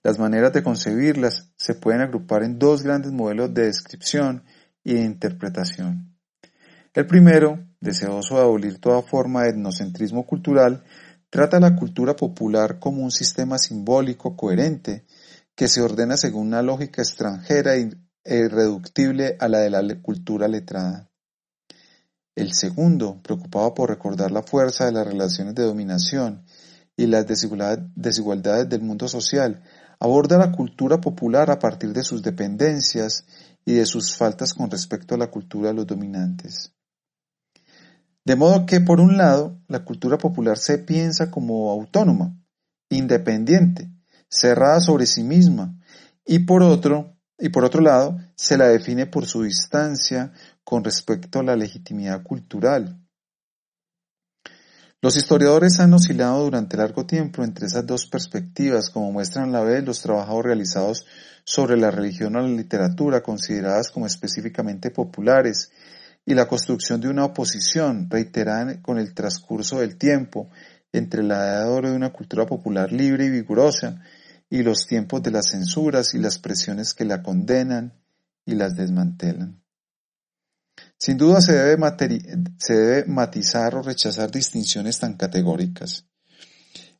Las 0.02 0.18
maneras 0.18 0.52
de 0.52 0.62
concebirlas 0.62 1.50
se 1.56 1.74
pueden 1.74 2.02
agrupar 2.02 2.42
en 2.42 2.58
dos 2.58 2.82
grandes 2.82 3.10
modelos 3.10 3.54
de 3.54 3.64
descripción 3.64 4.44
y 4.84 4.94
de 4.94 5.00
interpretación. 5.00 6.14
El 6.92 7.06
primero, 7.06 7.58
deseoso 7.80 8.34
de 8.34 8.42
abolir 8.42 8.80
toda 8.80 9.00
forma 9.00 9.44
de 9.44 9.50
etnocentrismo 9.50 10.26
cultural, 10.26 10.84
trata 11.30 11.58
la 11.58 11.74
cultura 11.74 12.14
popular 12.16 12.78
como 12.78 13.02
un 13.02 13.10
sistema 13.10 13.56
simbólico 13.56 14.36
coherente 14.36 15.06
que 15.54 15.68
se 15.68 15.80
ordena 15.80 16.18
según 16.18 16.48
una 16.48 16.60
lógica 16.60 17.00
extranjera 17.00 17.76
e 17.76 17.90
irreductible 18.26 19.38
a 19.40 19.48
la 19.48 19.60
de 19.60 19.70
la 19.70 19.82
cultura 20.02 20.48
letrada. 20.48 21.07
El 22.38 22.52
segundo, 22.52 23.20
preocupado 23.20 23.74
por 23.74 23.90
recordar 23.90 24.30
la 24.30 24.44
fuerza 24.44 24.86
de 24.86 24.92
las 24.92 25.04
relaciones 25.04 25.56
de 25.56 25.64
dominación 25.64 26.44
y 26.96 27.06
las 27.06 27.26
desigualdades 27.26 28.68
del 28.68 28.80
mundo 28.80 29.08
social, 29.08 29.60
aborda 29.98 30.38
la 30.38 30.52
cultura 30.52 31.00
popular 31.00 31.50
a 31.50 31.58
partir 31.58 31.92
de 31.92 32.04
sus 32.04 32.22
dependencias 32.22 33.24
y 33.64 33.72
de 33.72 33.86
sus 33.86 34.16
faltas 34.16 34.54
con 34.54 34.70
respecto 34.70 35.16
a 35.16 35.18
la 35.18 35.32
cultura 35.32 35.70
de 35.70 35.74
los 35.74 35.86
dominantes. 35.88 36.72
De 38.24 38.36
modo 38.36 38.66
que, 38.66 38.80
por 38.80 39.00
un 39.00 39.16
lado, 39.16 39.60
la 39.66 39.84
cultura 39.84 40.16
popular 40.16 40.58
se 40.58 40.78
piensa 40.78 41.32
como 41.32 41.72
autónoma, 41.72 42.40
independiente, 42.88 43.90
cerrada 44.28 44.78
sobre 44.78 45.06
sí 45.06 45.24
misma, 45.24 45.76
y 46.24 46.38
por 46.38 46.62
otro, 46.62 47.16
y 47.36 47.48
por 47.48 47.64
otro 47.64 47.80
lado, 47.80 48.16
se 48.36 48.56
la 48.56 48.68
define 48.68 49.06
por 49.06 49.26
su 49.26 49.42
distancia 49.42 50.32
con 50.68 50.84
respecto 50.84 51.38
a 51.38 51.42
la 51.42 51.56
legitimidad 51.56 52.22
cultural. 52.22 53.00
Los 55.00 55.16
historiadores 55.16 55.80
han 55.80 55.94
oscilado 55.94 56.44
durante 56.44 56.76
largo 56.76 57.06
tiempo 57.06 57.42
entre 57.42 57.68
esas 57.68 57.86
dos 57.86 58.04
perspectivas, 58.04 58.90
como 58.90 59.10
muestran 59.10 59.50
la 59.50 59.62
vez 59.62 59.82
los 59.82 60.02
trabajos 60.02 60.44
realizados 60.44 61.06
sobre 61.42 61.78
la 61.78 61.90
religión 61.90 62.36
o 62.36 62.42
la 62.42 62.48
literatura, 62.48 63.22
consideradas 63.22 63.90
como 63.90 64.04
específicamente 64.04 64.90
populares, 64.90 65.72
y 66.26 66.34
la 66.34 66.46
construcción 66.46 67.00
de 67.00 67.08
una 67.08 67.24
oposición 67.24 68.10
reiterada 68.10 68.82
con 68.82 68.98
el 68.98 69.14
transcurso 69.14 69.80
del 69.80 69.96
tiempo 69.96 70.50
entre 70.92 71.22
la 71.22 71.36
edad 71.46 71.64
de 71.64 71.70
oro 71.70 71.90
de 71.92 71.96
una 71.96 72.12
cultura 72.12 72.44
popular 72.44 72.92
libre 72.92 73.24
y 73.24 73.30
vigorosa 73.30 74.02
y 74.50 74.62
los 74.62 74.86
tiempos 74.86 75.22
de 75.22 75.30
las 75.30 75.48
censuras 75.48 76.12
y 76.12 76.18
las 76.18 76.38
presiones 76.38 76.92
que 76.92 77.06
la 77.06 77.22
condenan 77.22 77.94
y 78.44 78.54
las 78.54 78.76
desmantelan. 78.76 79.62
Sin 80.98 81.16
duda 81.16 81.40
se 81.40 81.52
debe, 81.52 83.04
matizar 83.06 83.76
o 83.76 83.82
rechazar 83.82 84.32
distinciones 84.32 84.98
tan 84.98 85.14
categóricas. 85.14 86.04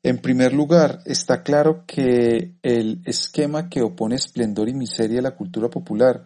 En 0.04 0.18
primer 0.18 0.52
lugar, 0.52 1.00
está 1.04 1.42
claro 1.42 1.84
que 1.84 2.56
el 2.62 3.02
esquema 3.04 3.68
que 3.68 3.82
opone 3.82 4.14
esplendor 4.14 4.68
y 4.68 4.74
miseria 4.74 5.18
a 5.18 5.22
la 5.22 5.34
cultura 5.34 5.68
popular 5.68 6.24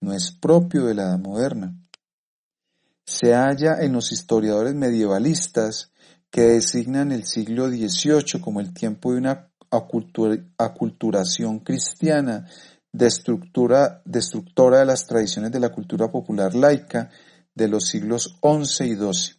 no 0.00 0.12
es 0.12 0.32
propio 0.32 0.86
de 0.86 0.94
la 0.94 1.04
edad 1.04 1.18
moderna. 1.20 1.78
Se 3.06 3.32
halla 3.32 3.80
en 3.80 3.92
los 3.92 4.10
historiadores 4.10 4.74
medievalistas 4.74 5.92
que 6.30 6.42
designan 6.42 7.12
el 7.12 7.24
siglo 7.24 7.68
XVIII 7.68 8.40
como 8.40 8.60
el 8.60 8.74
tiempo 8.74 9.12
de 9.12 9.18
una 9.18 9.52
aculturación 10.58 11.60
cristiana 11.60 12.48
destructora, 12.94 14.02
destructora 14.04 14.78
de 14.78 14.84
las 14.86 15.06
tradiciones 15.06 15.50
de 15.50 15.58
la 15.58 15.70
cultura 15.70 16.12
popular 16.12 16.54
laica 16.54 17.10
de 17.52 17.66
los 17.66 17.88
siglos 17.88 18.38
XI 18.40 18.84
y 18.84 18.96
XII. 18.96 19.34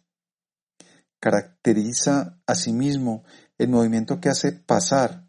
Caracteriza 1.18 2.38
asimismo 2.46 3.24
el 3.56 3.70
movimiento 3.70 4.20
que 4.20 4.28
hace 4.28 4.52
pasar 4.52 5.24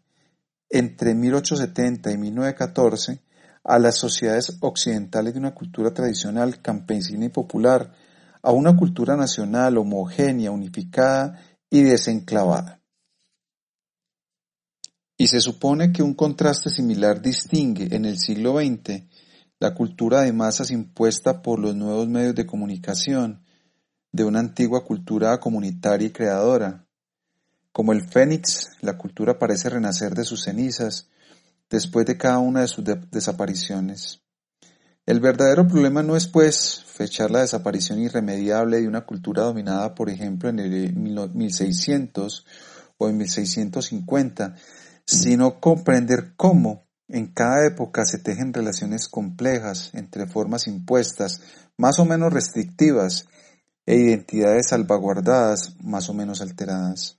entre 0.68 1.14
1870 1.14 2.12
y 2.12 2.18
1914 2.18 3.22
a 3.64 3.78
las 3.78 3.96
sociedades 3.96 4.58
occidentales 4.60 5.32
de 5.32 5.40
una 5.40 5.54
cultura 5.54 5.94
tradicional, 5.94 6.60
campesina 6.60 7.24
y 7.24 7.30
popular 7.30 7.92
a 8.42 8.52
una 8.52 8.76
cultura 8.76 9.16
nacional 9.16 9.78
homogénea, 9.78 10.50
unificada 10.50 11.40
y 11.70 11.82
desenclavada. 11.82 12.77
Y 15.20 15.26
se 15.26 15.40
supone 15.40 15.92
que 15.92 16.04
un 16.04 16.14
contraste 16.14 16.70
similar 16.70 17.20
distingue 17.20 17.94
en 17.94 18.04
el 18.04 18.18
siglo 18.18 18.60
XX 18.60 19.02
la 19.58 19.74
cultura 19.74 20.22
de 20.22 20.32
masas 20.32 20.70
impuesta 20.70 21.42
por 21.42 21.58
los 21.58 21.74
nuevos 21.74 22.06
medios 22.08 22.36
de 22.36 22.46
comunicación 22.46 23.42
de 24.12 24.22
una 24.22 24.38
antigua 24.38 24.84
cultura 24.84 25.38
comunitaria 25.40 26.06
y 26.06 26.12
creadora. 26.12 26.86
Como 27.72 27.92
el 27.92 28.02
fénix, 28.02 28.70
la 28.80 28.96
cultura 28.96 29.40
parece 29.40 29.68
renacer 29.68 30.14
de 30.14 30.24
sus 30.24 30.44
cenizas 30.44 31.08
después 31.68 32.06
de 32.06 32.16
cada 32.16 32.38
una 32.38 32.60
de 32.60 32.68
sus 32.68 32.84
desapariciones. 33.10 34.22
El 35.04 35.18
verdadero 35.18 35.66
problema 35.66 36.02
no 36.04 36.16
es, 36.16 36.28
pues, 36.28 36.84
fechar 36.86 37.32
la 37.32 37.40
desaparición 37.40 37.98
irremediable 37.98 38.80
de 38.80 38.86
una 38.86 39.04
cultura 39.04 39.42
dominada, 39.42 39.96
por 39.96 40.10
ejemplo, 40.10 40.48
en 40.48 40.60
el 40.60 40.94
1600 40.94 42.46
o 42.98 43.08
en 43.08 43.16
1650, 43.16 44.54
sino 45.08 45.58
comprender 45.58 46.34
cómo 46.36 46.86
en 47.08 47.28
cada 47.28 47.66
época 47.66 48.04
se 48.04 48.18
tejen 48.18 48.52
relaciones 48.52 49.08
complejas 49.08 49.90
entre 49.94 50.26
formas 50.26 50.66
impuestas 50.66 51.40
más 51.78 51.98
o 51.98 52.04
menos 52.04 52.30
restrictivas 52.30 53.26
e 53.86 53.96
identidades 53.96 54.68
salvaguardadas 54.68 55.76
más 55.82 56.10
o 56.10 56.14
menos 56.14 56.42
alteradas. 56.42 57.18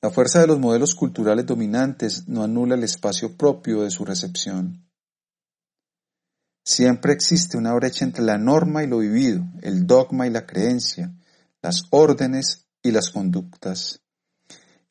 La 0.00 0.08
fuerza 0.08 0.40
de 0.40 0.46
los 0.46 0.58
modelos 0.58 0.94
culturales 0.94 1.44
dominantes 1.44 2.28
no 2.28 2.42
anula 2.42 2.76
el 2.76 2.84
espacio 2.84 3.36
propio 3.36 3.82
de 3.82 3.90
su 3.90 4.06
recepción. 4.06 4.88
Siempre 6.64 7.12
existe 7.12 7.58
una 7.58 7.74
brecha 7.74 8.06
entre 8.06 8.24
la 8.24 8.38
norma 8.38 8.82
y 8.82 8.86
lo 8.86 9.00
vivido, 9.00 9.44
el 9.60 9.86
dogma 9.86 10.26
y 10.26 10.30
la 10.30 10.46
creencia, 10.46 11.14
las 11.60 11.82
órdenes 11.90 12.68
y 12.82 12.90
las 12.90 13.10
conductas. 13.10 14.03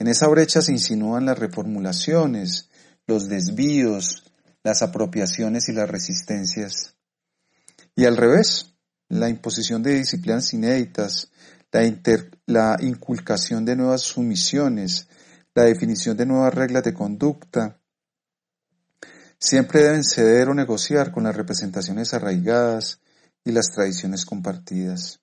En 0.03 0.09
esa 0.09 0.27
brecha 0.27 0.61
se 0.61 0.73
insinúan 0.73 1.25
las 1.25 1.39
reformulaciones, 1.39 2.69
los 3.07 3.29
desvíos, 3.29 4.29
las 4.61 4.81
apropiaciones 4.81 5.69
y 5.69 5.71
las 5.71 5.89
resistencias. 5.89 6.97
Y 7.95 8.03
al 8.03 8.17
revés, 8.17 8.75
la 9.07 9.29
imposición 9.29 9.81
de 9.81 9.93
disciplinas 9.93 10.53
inéditas, 10.53 11.31
la, 12.47 12.75
inculcación 12.81 13.63
de 13.63 13.77
nuevas 13.77 14.01
sumisiones, 14.01 15.07
la 15.55 15.63
definición 15.63 16.17
de 16.17 16.25
nuevas 16.25 16.53
reglas 16.53 16.83
de 16.83 16.93
conducta, 16.93 17.79
siempre 19.39 19.83
deben 19.83 20.03
ceder 20.03 20.49
o 20.49 20.53
negociar 20.53 21.13
con 21.13 21.23
las 21.23 21.37
representaciones 21.37 22.13
arraigadas 22.13 22.99
y 23.45 23.53
las 23.53 23.71
tradiciones 23.71 24.25
compartidas. 24.25 25.22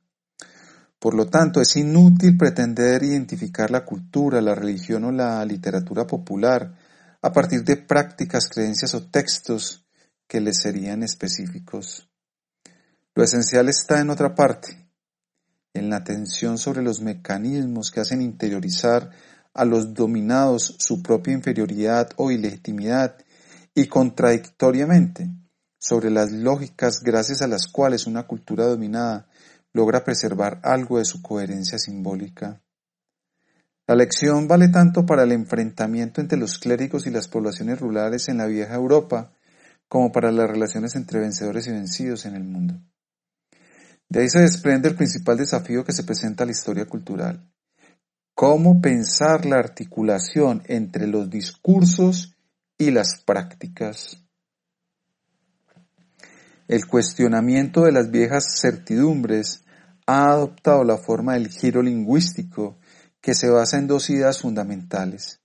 Por 1.00 1.14
lo 1.14 1.26
tanto, 1.28 1.62
es 1.62 1.76
inútil 1.76 2.36
pretender 2.36 3.02
identificar 3.02 3.70
la 3.70 3.86
cultura, 3.86 4.42
la 4.42 4.54
religión 4.54 5.04
o 5.04 5.10
la 5.10 5.42
literatura 5.46 6.06
popular 6.06 6.76
a 7.22 7.32
partir 7.32 7.64
de 7.64 7.78
prácticas, 7.78 8.48
creencias 8.48 8.92
o 8.92 9.08
textos 9.08 9.86
que 10.28 10.42
les 10.42 10.60
serían 10.60 11.02
específicos. 11.02 12.06
Lo 13.14 13.24
esencial 13.24 13.70
está 13.70 14.00
en 14.00 14.10
otra 14.10 14.34
parte, 14.34 14.90
en 15.72 15.88
la 15.88 15.96
atención 15.96 16.58
sobre 16.58 16.82
los 16.82 17.00
mecanismos 17.00 17.90
que 17.90 18.00
hacen 18.00 18.20
interiorizar 18.20 19.10
a 19.54 19.64
los 19.64 19.94
dominados 19.94 20.76
su 20.78 21.02
propia 21.02 21.32
inferioridad 21.32 22.10
o 22.16 22.30
ilegitimidad 22.30 23.16
y 23.74 23.86
contradictoriamente 23.86 25.30
sobre 25.78 26.10
las 26.10 26.30
lógicas 26.30 27.00
gracias 27.02 27.40
a 27.40 27.46
las 27.46 27.66
cuales 27.66 28.06
una 28.06 28.26
cultura 28.26 28.66
dominada 28.66 29.29
logra 29.72 30.04
preservar 30.04 30.60
algo 30.62 30.98
de 30.98 31.04
su 31.04 31.22
coherencia 31.22 31.78
simbólica. 31.78 32.60
La 33.86 33.96
lección 33.96 34.46
vale 34.46 34.68
tanto 34.68 35.04
para 35.04 35.24
el 35.24 35.32
enfrentamiento 35.32 36.20
entre 36.20 36.38
los 36.38 36.58
clérigos 36.58 37.06
y 37.06 37.10
las 37.10 37.28
poblaciones 37.28 37.80
rurales 37.80 38.28
en 38.28 38.38
la 38.38 38.46
vieja 38.46 38.74
Europa, 38.74 39.32
como 39.88 40.12
para 40.12 40.30
las 40.30 40.48
relaciones 40.48 40.94
entre 40.94 41.18
vencedores 41.18 41.66
y 41.66 41.72
vencidos 41.72 42.24
en 42.24 42.36
el 42.36 42.44
mundo. 42.44 42.80
De 44.08 44.20
ahí 44.20 44.28
se 44.28 44.40
desprende 44.40 44.88
el 44.88 44.96
principal 44.96 45.36
desafío 45.36 45.84
que 45.84 45.92
se 45.92 46.04
presenta 46.04 46.44
a 46.44 46.46
la 46.46 46.52
historia 46.52 46.86
cultural. 46.86 47.48
¿Cómo 48.34 48.80
pensar 48.80 49.44
la 49.44 49.58
articulación 49.58 50.62
entre 50.66 51.06
los 51.06 51.28
discursos 51.28 52.36
y 52.78 52.90
las 52.90 53.22
prácticas? 53.24 54.24
El 56.70 56.86
cuestionamiento 56.86 57.82
de 57.82 57.90
las 57.90 58.12
viejas 58.12 58.60
certidumbres 58.60 59.64
ha 60.06 60.30
adoptado 60.30 60.84
la 60.84 60.98
forma 60.98 61.34
del 61.34 61.48
giro 61.48 61.82
lingüístico 61.82 62.78
que 63.20 63.34
se 63.34 63.50
basa 63.50 63.76
en 63.76 63.88
dos 63.88 64.08
ideas 64.08 64.38
fundamentales, 64.38 65.40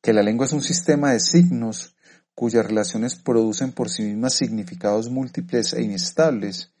que 0.00 0.12
la 0.12 0.22
lengua 0.22 0.46
es 0.46 0.52
un 0.52 0.62
sistema 0.62 1.10
de 1.10 1.18
signos 1.18 1.96
cuyas 2.36 2.64
relaciones 2.64 3.16
producen 3.16 3.72
por 3.72 3.90
sí 3.90 4.04
mismas 4.04 4.34
significados 4.34 5.10
múltiples 5.10 5.72
e 5.72 5.82
inestables, 5.82 6.72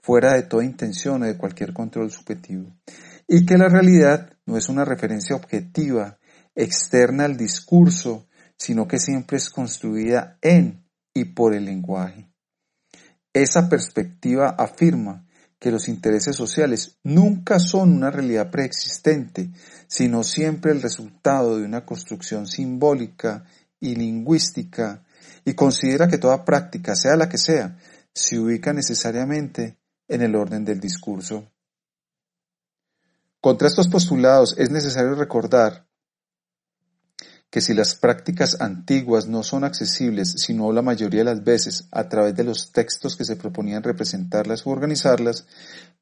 fuera 0.00 0.34
de 0.34 0.44
toda 0.44 0.64
intención 0.64 1.24
o 1.24 1.26
de 1.26 1.36
cualquier 1.36 1.72
control 1.72 2.12
subjetivo, 2.12 2.72
y 3.26 3.44
que 3.44 3.58
la 3.58 3.68
realidad 3.68 4.38
no 4.46 4.56
es 4.56 4.68
una 4.68 4.84
referencia 4.84 5.34
objetiva, 5.34 6.16
externa 6.54 7.24
al 7.24 7.36
discurso, 7.36 8.28
sino 8.56 8.86
que 8.86 9.00
siempre 9.00 9.38
es 9.38 9.50
construida 9.50 10.38
en 10.42 10.86
y 11.12 11.24
por 11.24 11.54
el 11.54 11.64
lenguaje. 11.64 12.31
Esa 13.32 13.68
perspectiva 13.68 14.50
afirma 14.50 15.26
que 15.58 15.70
los 15.70 15.88
intereses 15.88 16.36
sociales 16.36 16.98
nunca 17.04 17.58
son 17.58 17.92
una 17.92 18.10
realidad 18.10 18.50
preexistente, 18.50 19.50
sino 19.86 20.24
siempre 20.24 20.72
el 20.72 20.82
resultado 20.82 21.56
de 21.56 21.64
una 21.64 21.86
construcción 21.86 22.46
simbólica 22.46 23.44
y 23.78 23.94
lingüística, 23.94 25.04
y 25.44 25.54
considera 25.54 26.08
que 26.08 26.18
toda 26.18 26.44
práctica, 26.44 26.94
sea 26.94 27.16
la 27.16 27.28
que 27.28 27.38
sea, 27.38 27.78
se 28.12 28.38
ubica 28.38 28.72
necesariamente 28.72 29.78
en 30.08 30.22
el 30.22 30.34
orden 30.34 30.64
del 30.64 30.80
discurso. 30.80 31.48
Contra 33.40 33.68
estos 33.68 33.88
postulados 33.88 34.54
es 34.58 34.70
necesario 34.70 35.14
recordar 35.14 35.86
que 37.52 37.60
si 37.60 37.74
las 37.74 37.94
prácticas 37.94 38.62
antiguas 38.62 39.28
no 39.28 39.42
son 39.42 39.62
accesibles, 39.62 40.36
sino 40.38 40.72
la 40.72 40.80
mayoría 40.80 41.20
de 41.20 41.26
las 41.26 41.44
veces 41.44 41.86
a 41.90 42.08
través 42.08 42.34
de 42.34 42.44
los 42.44 42.72
textos 42.72 43.14
que 43.14 43.26
se 43.26 43.36
proponían 43.36 43.82
representarlas 43.82 44.66
o 44.66 44.70
organizarlas, 44.70 45.46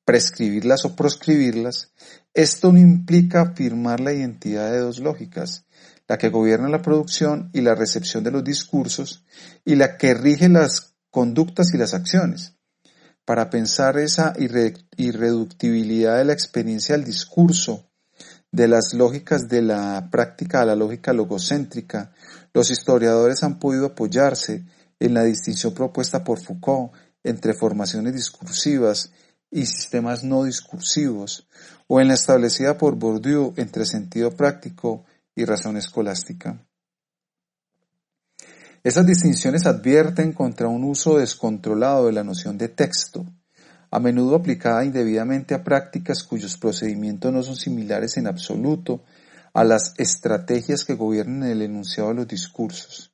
prescribirlas 0.04 0.84
o 0.84 0.94
proscribirlas, 0.94 1.90
esto 2.34 2.70
no 2.70 2.78
implica 2.78 3.40
afirmar 3.40 3.98
la 3.98 4.12
identidad 4.12 4.70
de 4.70 4.78
dos 4.78 5.00
lógicas, 5.00 5.66
la 6.06 6.18
que 6.18 6.28
gobierna 6.28 6.68
la 6.68 6.82
producción 6.82 7.50
y 7.52 7.62
la 7.62 7.74
recepción 7.74 8.22
de 8.22 8.30
los 8.30 8.44
discursos 8.44 9.24
y 9.64 9.74
la 9.74 9.98
que 9.98 10.14
rige 10.14 10.48
las 10.48 10.94
conductas 11.10 11.74
y 11.74 11.78
las 11.78 11.94
acciones. 11.94 12.54
Para 13.24 13.50
pensar 13.50 13.98
esa 13.98 14.34
irreductibilidad 14.38 16.18
de 16.18 16.26
la 16.26 16.32
experiencia 16.32 16.96
del 16.96 17.06
discurso 17.06 17.89
de 18.52 18.68
las 18.68 18.94
lógicas 18.94 19.48
de 19.48 19.62
la 19.62 20.08
práctica 20.10 20.62
a 20.62 20.64
la 20.64 20.74
lógica 20.74 21.12
logocéntrica, 21.12 22.12
los 22.52 22.70
historiadores 22.70 23.42
han 23.42 23.58
podido 23.58 23.86
apoyarse 23.86 24.64
en 24.98 25.14
la 25.14 25.24
distinción 25.24 25.72
propuesta 25.72 26.24
por 26.24 26.40
Foucault 26.40 26.92
entre 27.22 27.54
formaciones 27.54 28.14
discursivas 28.14 29.12
y 29.50 29.66
sistemas 29.66 30.24
no 30.24 30.44
discursivos, 30.44 31.48
o 31.86 32.00
en 32.00 32.08
la 32.08 32.14
establecida 32.14 32.78
por 32.78 32.96
Bourdieu 32.96 33.52
entre 33.56 33.84
sentido 33.84 34.30
práctico 34.30 35.04
y 35.34 35.44
razón 35.44 35.76
escolástica. 35.76 36.64
Esas 38.82 39.06
distinciones 39.06 39.66
advierten 39.66 40.32
contra 40.32 40.68
un 40.68 40.84
uso 40.84 41.18
descontrolado 41.18 42.06
de 42.06 42.12
la 42.12 42.24
noción 42.24 42.56
de 42.56 42.68
texto, 42.68 43.26
a 43.90 43.98
menudo 43.98 44.36
aplicada 44.36 44.84
indebidamente 44.84 45.54
a 45.54 45.64
prácticas 45.64 46.22
cuyos 46.22 46.56
procedimientos 46.56 47.32
no 47.32 47.42
son 47.42 47.56
similares 47.56 48.16
en 48.16 48.26
absoluto 48.26 49.02
a 49.52 49.64
las 49.64 49.94
estrategias 49.98 50.84
que 50.84 50.94
gobiernan 50.94 51.48
el 51.48 51.62
enunciado 51.62 52.10
de 52.10 52.14
los 52.16 52.28
discursos. 52.28 53.12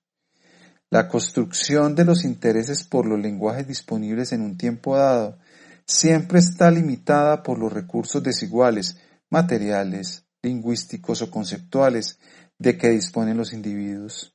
La 0.90 1.08
construcción 1.08 1.94
de 1.94 2.04
los 2.04 2.24
intereses 2.24 2.84
por 2.84 3.06
los 3.06 3.18
lenguajes 3.18 3.66
disponibles 3.66 4.32
en 4.32 4.42
un 4.42 4.56
tiempo 4.56 4.96
dado 4.96 5.38
siempre 5.86 6.38
está 6.38 6.70
limitada 6.70 7.42
por 7.42 7.58
los 7.58 7.72
recursos 7.72 8.22
desiguales, 8.22 8.98
materiales, 9.30 10.24
lingüísticos 10.42 11.22
o 11.22 11.30
conceptuales 11.30 12.18
de 12.58 12.76
que 12.76 12.90
disponen 12.90 13.36
los 13.36 13.52
individuos. 13.52 14.34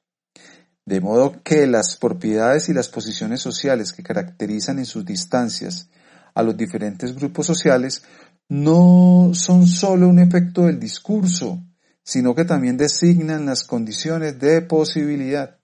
De 0.86 1.00
modo 1.00 1.42
que 1.44 1.68
las 1.68 1.96
propiedades 1.96 2.68
y 2.68 2.74
las 2.74 2.90
posiciones 2.90 3.40
sociales 3.40 3.94
que 3.94 4.04
caracterizan 4.04 4.80
en 4.80 4.86
sus 4.86 5.06
distancias 5.06 5.90
a 6.34 6.44
los 6.44 6.56
diferentes 6.58 7.16
grupos 7.16 7.46
sociales 7.46 8.04
no 8.50 9.32
son 9.34 9.66
sólo 9.66 10.08
un 10.08 10.20
efecto 10.20 10.66
del 10.66 10.80
discurso, 10.80 11.64
sino 12.04 12.36
que 12.36 12.46
también 12.46 12.78
designan 12.78 13.46
las 13.46 13.64
condiciones 13.64 14.40
de 14.40 14.62
posibilidad. 14.62 15.58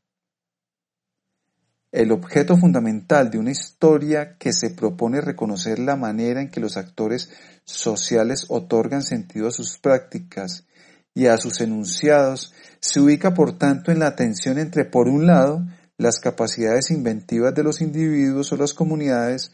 El 1.92 2.12
objeto 2.12 2.58
fundamental 2.58 3.32
de 3.32 3.40
una 3.40 3.52
historia 3.52 4.38
que 4.38 4.54
se 4.54 4.70
propone 4.70 5.20
reconocer 5.20 5.80
la 5.80 5.96
manera 5.96 6.42
en 6.42 6.50
que 6.50 6.60
los 6.60 6.78
actores 6.78 7.30
sociales 7.66 8.46
otorgan 8.50 9.04
sentido 9.04 9.48
a 9.48 9.52
sus 9.52 9.78
prácticas 9.78 10.66
y 11.14 11.28
a 11.28 11.38
sus 11.38 11.60
enunciados 11.62 12.54
se 12.80 13.00
ubica 13.00 13.34
por 13.34 13.58
tanto 13.58 13.92
en 13.92 14.00
la 14.00 14.16
tensión 14.16 14.60
entre, 14.60 14.86
por 14.86 15.08
un 15.08 15.26
lado, 15.26 15.66
las 15.98 16.20
capacidades 16.20 16.92
inventivas 16.92 17.56
de 17.56 17.64
los 17.64 17.82
individuos 17.82 18.52
o 18.52 18.58
las 18.58 18.74
comunidades 18.74 19.52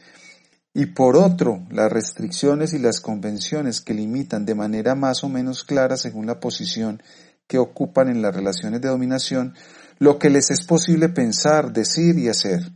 y 0.74 0.88
por 0.88 1.16
otro, 1.16 1.66
las 1.70 1.92
restricciones 1.92 2.74
y 2.74 2.80
las 2.80 3.00
convenciones 3.00 3.82
que 3.82 3.94
limitan 3.94 4.46
de 4.46 4.56
manera 4.56 4.96
más 4.96 5.24
o 5.24 5.30
menos 5.30 5.64
clara 5.64 5.98
según 5.98 6.26
la 6.26 6.40
posición 6.40 7.02
que 7.48 7.60
ocupan 7.60 8.10
en 8.10 8.22
las 8.22 8.36
relaciones 8.36 8.82
de 8.82 8.90
dominación 8.90 9.54
lo 10.00 10.18
que 10.18 10.32
les 10.32 10.50
es 10.50 10.66
posible 10.66 11.10
pensar, 11.10 11.72
decir 11.72 12.18
y 12.18 12.28
hacer. 12.28 12.72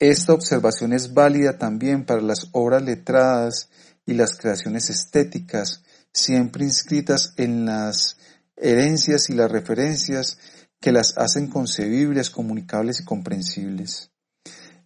Esta 0.00 0.32
observación 0.32 0.92
es 0.92 1.14
válida 1.14 1.56
también 1.56 2.04
para 2.04 2.20
las 2.20 2.48
obras 2.52 2.82
letradas 2.82 3.70
y 4.04 4.14
las 4.14 4.36
creaciones 4.36 4.90
estéticas, 4.90 5.84
siempre 6.12 6.64
inscritas 6.64 7.32
en 7.36 7.64
las 7.64 8.18
herencias 8.56 9.30
y 9.30 9.34
las 9.34 9.50
referencias 9.50 10.38
que 10.80 10.92
las 10.92 11.16
hacen 11.16 11.48
concebibles, 11.48 12.30
comunicables 12.30 13.00
y 13.00 13.04
comprensibles. 13.04 14.10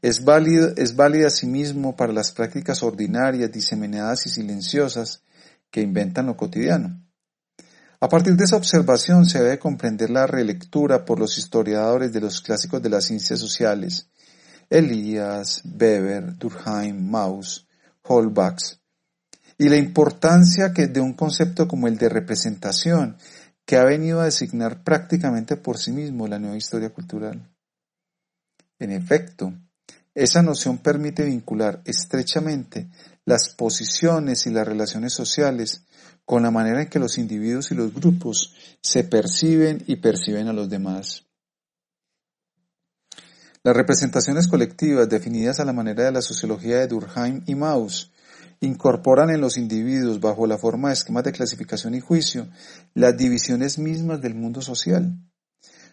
Es, 0.02 0.24
válido, 0.24 0.72
es 0.76 0.96
válida 0.96 1.26
asimismo 1.26 1.94
para 1.94 2.12
las 2.12 2.32
prácticas 2.32 2.82
ordinarias, 2.82 3.52
diseminadas 3.52 4.26
y 4.26 4.30
silenciosas 4.30 5.22
que 5.70 5.82
inventan 5.82 6.26
lo 6.26 6.36
cotidiano. 6.36 7.00
A 8.00 8.08
partir 8.08 8.34
de 8.34 8.44
esa 8.44 8.56
observación 8.56 9.26
se 9.26 9.42
debe 9.42 9.58
comprender 9.58 10.08
la 10.08 10.26
relectura 10.26 11.04
por 11.04 11.18
los 11.18 11.36
historiadores 11.36 12.12
de 12.12 12.20
los 12.20 12.40
clásicos 12.40 12.82
de 12.82 12.88
las 12.88 13.04
ciencias 13.04 13.38
sociales, 13.38 14.08
Elías, 14.70 15.62
Weber, 15.64 16.38
Durkheim, 16.38 17.10
Mauss, 17.10 17.66
Holbach, 18.02 18.78
y 19.58 19.68
la 19.68 19.76
importancia 19.76 20.72
que 20.72 20.86
de 20.86 21.00
un 21.00 21.12
concepto 21.12 21.68
como 21.68 21.88
el 21.88 21.98
de 21.98 22.08
representación, 22.08 23.18
que 23.66 23.76
ha 23.76 23.84
venido 23.84 24.20
a 24.20 24.24
designar 24.24 24.82
prácticamente 24.82 25.56
por 25.56 25.76
sí 25.76 25.92
mismo 25.92 26.26
la 26.26 26.38
nueva 26.38 26.56
historia 26.56 26.90
cultural. 26.90 27.50
En 28.78 28.90
efecto, 28.92 29.52
esa 30.22 30.42
noción 30.42 30.76
permite 30.76 31.24
vincular 31.24 31.80
estrechamente 31.86 32.90
las 33.24 33.54
posiciones 33.54 34.46
y 34.46 34.50
las 34.50 34.68
relaciones 34.68 35.14
sociales 35.14 35.86
con 36.26 36.42
la 36.42 36.50
manera 36.50 36.82
en 36.82 36.90
que 36.90 36.98
los 36.98 37.16
individuos 37.16 37.70
y 37.70 37.74
los 37.74 37.94
grupos 37.94 38.54
se 38.82 39.04
perciben 39.04 39.82
y 39.86 39.96
perciben 39.96 40.48
a 40.48 40.52
los 40.52 40.68
demás. 40.68 41.24
Las 43.62 43.74
representaciones 43.74 44.46
colectivas 44.46 45.08
definidas 45.08 45.58
a 45.58 45.64
la 45.64 45.72
manera 45.72 46.04
de 46.04 46.12
la 46.12 46.20
sociología 46.20 46.76
de 46.80 46.88
Durkheim 46.88 47.42
y 47.46 47.54
Mauss 47.54 48.12
incorporan 48.60 49.30
en 49.30 49.40
los 49.40 49.56
individuos 49.56 50.20
bajo 50.20 50.46
la 50.46 50.58
forma 50.58 50.88
de 50.88 50.94
esquemas 50.94 51.24
de 51.24 51.32
clasificación 51.32 51.94
y 51.94 52.00
juicio 52.00 52.46
las 52.92 53.16
divisiones 53.16 53.78
mismas 53.78 54.20
del 54.20 54.34
mundo 54.34 54.60
social. 54.60 55.16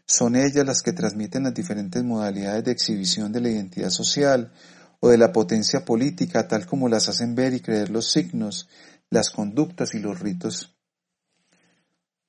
Son 0.08 0.38
ellas 0.38 0.66
las 0.66 0.82
que 0.82 0.94
transmiten 0.94 1.44
las 1.44 1.54
diferentes 1.54 2.02
modalidades 2.02 2.64
de 2.64 2.72
exhibición 2.72 3.34
de 3.34 3.42
la 3.42 3.50
identidad 3.50 3.90
social 3.90 4.54
o 5.02 5.10
de 5.10 5.18
la 5.18 5.34
potencia 5.34 5.84
política 5.84 6.48
tal 6.48 6.66
como 6.66 6.88
las 6.88 7.10
hacen 7.10 7.36
ver 7.36 7.54
y 7.54 7.60
creer 7.60 7.90
los 7.90 8.10
signos, 8.10 8.70
las 9.10 9.30
conductas 9.30 9.94
y 9.94 10.00
los 10.00 10.20
ritos. 10.20 10.74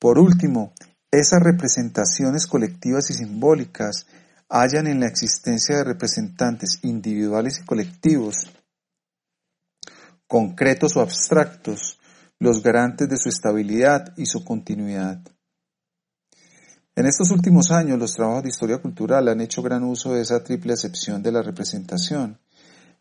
Por 0.00 0.18
último, 0.18 0.72
esas 1.10 1.40
representaciones 1.40 2.46
colectivas 2.46 3.10
y 3.10 3.14
simbólicas 3.14 4.06
hallan 4.48 4.88
en 4.88 5.00
la 5.00 5.06
existencia 5.06 5.76
de 5.76 5.84
representantes 5.84 6.80
individuales 6.82 7.60
y 7.60 7.64
colectivos, 7.64 8.50
concretos 10.26 10.96
o 10.96 11.00
abstractos, 11.00 11.98
los 12.40 12.62
garantes 12.62 13.08
de 13.08 13.16
su 13.16 13.28
estabilidad 13.28 14.14
y 14.16 14.26
su 14.26 14.44
continuidad. 14.44 15.22
En 16.98 17.06
estos 17.06 17.30
últimos 17.30 17.70
años, 17.70 17.96
los 17.96 18.14
trabajos 18.14 18.42
de 18.42 18.48
historia 18.48 18.78
cultural 18.78 19.28
han 19.28 19.40
hecho 19.40 19.62
gran 19.62 19.84
uso 19.84 20.14
de 20.14 20.22
esa 20.22 20.42
triple 20.42 20.72
acepción 20.72 21.22
de 21.22 21.30
la 21.30 21.42
representación, 21.42 22.40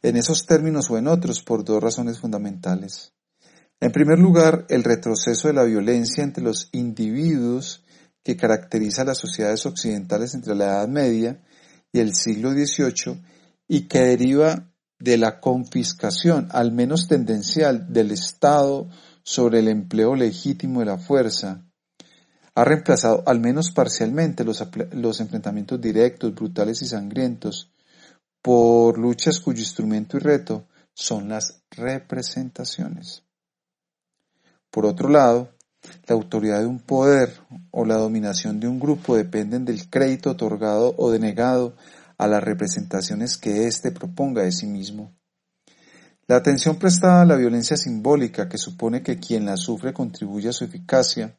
en 0.04 0.18
esos 0.18 0.46
términos 0.46 0.92
o 0.92 1.00
en 1.00 1.08
otros, 1.08 1.42
por 1.42 1.64
dos 1.64 1.82
razones 1.82 2.20
fundamentales. 2.20 3.14
En 3.80 3.92
primer 3.92 4.20
lugar, 4.20 4.68
el 4.70 4.84
retroceso 4.84 5.48
de 5.48 5.56
la 5.56 5.64
violencia 5.64 6.24
entre 6.24 6.44
los 6.44 6.70
individuos 6.74 7.84
que 8.24 8.38
caracteriza 8.38 9.02
a 9.02 9.06
las 9.06 9.18
sociedades 9.18 9.66
occidentales 9.66 10.36
entre 10.36 10.54
la 10.54 10.66
Edad 10.66 10.88
Media 10.88 11.42
y 11.92 11.98
el 11.98 12.14
siglo 12.14 12.52
XVIII 12.52 13.20
y 13.68 13.88
que 13.88 14.02
deriva 14.02 14.72
de 15.00 15.18
la 15.18 15.40
confiscación, 15.40 16.50
al 16.52 16.72
menos 16.72 17.08
tendencial, 17.08 17.92
del 17.92 18.12
Estado 18.12 18.90
sobre 19.24 19.58
el 19.58 19.68
empleo 19.70 20.14
legítimo 20.14 20.82
de 20.82 20.86
la 20.86 21.00
fuerza, 21.00 21.67
ha 22.58 22.64
reemplazado 22.64 23.22
al 23.28 23.40
menos 23.40 23.70
parcialmente 23.70 24.44
los, 24.44 25.20
enfrentamientos 25.22 25.80
directos, 25.80 26.34
brutales 26.34 26.82
y 26.82 26.88
sangrientos 26.88 27.72
por 28.42 28.98
luchas 28.98 29.40
cuyo 29.40 29.60
instrumento 29.60 30.18
y 30.18 30.22
reto 30.22 30.66
son 30.92 31.30
las 31.30 31.62
representaciones. 31.70 33.22
Por 34.72 34.88
otro 34.88 35.08
lado, 35.08 35.52
la 36.08 36.16
autoridad 36.16 36.62
de 36.62 36.66
un 36.66 36.80
poder 36.80 37.32
o 37.70 37.86
la 37.86 37.98
dominación 37.98 38.60
de 38.60 38.68
un 38.68 38.80
grupo 38.80 39.16
dependen 39.16 39.64
del 39.64 39.88
crédito 39.88 40.32
otorgado 40.32 40.96
o 40.98 41.12
denegado 41.12 41.76
a 42.18 42.26
las 42.26 42.44
representaciones 42.44 43.38
que 43.38 43.68
éste 43.68 43.92
proponga 43.92 44.42
de 44.42 44.52
sí 44.52 44.66
mismo. 44.66 45.16
La 46.26 46.38
atención 46.38 46.78
prestada 46.78 47.22
a 47.22 47.26
la 47.26 47.36
violencia 47.36 47.78
simbólica, 47.78 48.50
que 48.50 48.58
supone 48.58 49.04
que 49.04 49.20
quien 49.20 49.46
la 49.46 49.58
sufre 49.58 49.94
contribuye 49.94 50.50
a 50.50 50.54
su 50.54 50.64
eficacia, 50.64 51.38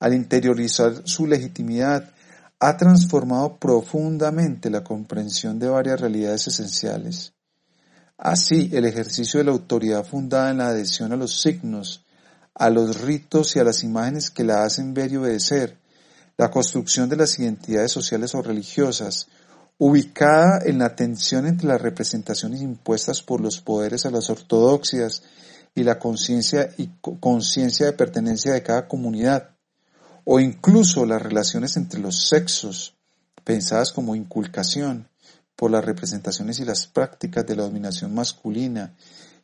al 0.00 0.14
interiorizar 0.14 1.02
su 1.04 1.26
legitimidad, 1.26 2.10
ha 2.58 2.76
transformado 2.76 3.56
profundamente 3.58 4.68
la 4.70 4.82
comprensión 4.82 5.58
de 5.58 5.68
varias 5.68 6.00
realidades 6.00 6.48
esenciales. 6.48 7.32
Así, 8.18 8.70
el 8.72 8.84
ejercicio 8.84 9.38
de 9.38 9.44
la 9.44 9.52
autoridad 9.52 10.04
fundada 10.04 10.50
en 10.50 10.58
la 10.58 10.68
adhesión 10.68 11.12
a 11.12 11.16
los 11.16 11.40
signos, 11.40 12.04
a 12.54 12.68
los 12.68 13.00
ritos 13.00 13.56
y 13.56 13.60
a 13.60 13.64
las 13.64 13.82
imágenes 13.82 14.30
que 14.30 14.44
la 14.44 14.64
hacen 14.64 14.92
ver 14.92 15.12
y 15.12 15.16
obedecer, 15.16 15.78
la 16.36 16.50
construcción 16.50 17.08
de 17.08 17.16
las 17.16 17.38
identidades 17.38 17.92
sociales 17.92 18.34
o 18.34 18.42
religiosas, 18.42 19.28
ubicada 19.78 20.60
en 20.66 20.78
la 20.78 20.94
tensión 20.94 21.46
entre 21.46 21.68
las 21.68 21.80
representaciones 21.80 22.60
impuestas 22.60 23.22
por 23.22 23.40
los 23.40 23.60
poderes 23.60 24.04
a 24.04 24.10
las 24.10 24.28
ortodoxias 24.28 25.22
y 25.74 25.84
la 25.84 25.98
conciencia 25.98 26.70
y 26.76 26.90
conciencia 27.20 27.86
de 27.86 27.92
pertenencia 27.94 28.52
de 28.52 28.62
cada 28.62 28.86
comunidad, 28.86 29.56
o 30.24 30.40
incluso 30.40 31.06
las 31.06 31.22
relaciones 31.22 31.76
entre 31.76 32.00
los 32.00 32.28
sexos, 32.28 32.94
pensadas 33.44 33.92
como 33.92 34.14
inculcación 34.14 35.08
por 35.56 35.70
las 35.70 35.84
representaciones 35.84 36.58
y 36.60 36.64
las 36.64 36.86
prácticas 36.86 37.46
de 37.46 37.56
la 37.56 37.64
dominación 37.64 38.14
masculina 38.14 38.94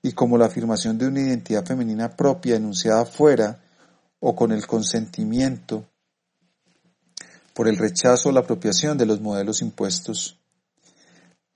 y 0.03 0.13
como 0.13 0.39
la 0.39 0.47
afirmación 0.47 0.99
de 0.99 1.09
una 1.09 1.21
identidad 1.21 1.65
femenina 1.65 2.17
propia 2.17 2.57
enunciada 2.57 3.05
fuera 3.05 3.61
o 4.21 4.35
con 4.35 4.53
el 4.53 4.67
consentimiento 4.67 5.87
por 7.55 7.69
el 7.69 7.77
rechazo 7.77 8.29
o 8.29 8.33
la 8.33 8.41
apropiación 8.41 8.99
de 8.99 9.07
los 9.07 9.21
modelos 9.21 9.63
impuestos. 9.63 10.39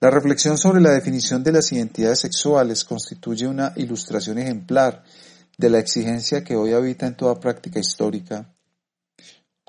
La 0.00 0.10
reflexión 0.10 0.56
sobre 0.56 0.80
la 0.80 0.92
definición 0.92 1.44
de 1.44 1.52
las 1.52 1.70
identidades 1.72 2.20
sexuales 2.20 2.84
constituye 2.84 3.46
una 3.46 3.74
ilustración 3.76 4.38
ejemplar 4.38 5.04
de 5.58 5.68
la 5.68 5.78
exigencia 5.78 6.42
que 6.42 6.56
hoy 6.56 6.72
habita 6.72 7.06
en 7.06 7.16
toda 7.16 7.38
práctica 7.38 7.78
histórica 7.78 8.50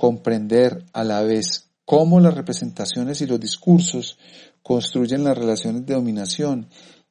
comprender 0.02 0.84
a 0.94 1.03
la 1.03 1.22
vez 1.22 1.69
cómo 1.86 2.19
las 2.19 2.34
representaciones 2.34 3.22
y 3.22 3.28
los 3.28 3.40
discursos 3.40 4.18
construyen 4.64 5.23
las 5.23 5.38
relaciones 5.38 5.86
de 5.86 5.94
dominación 5.94 6.69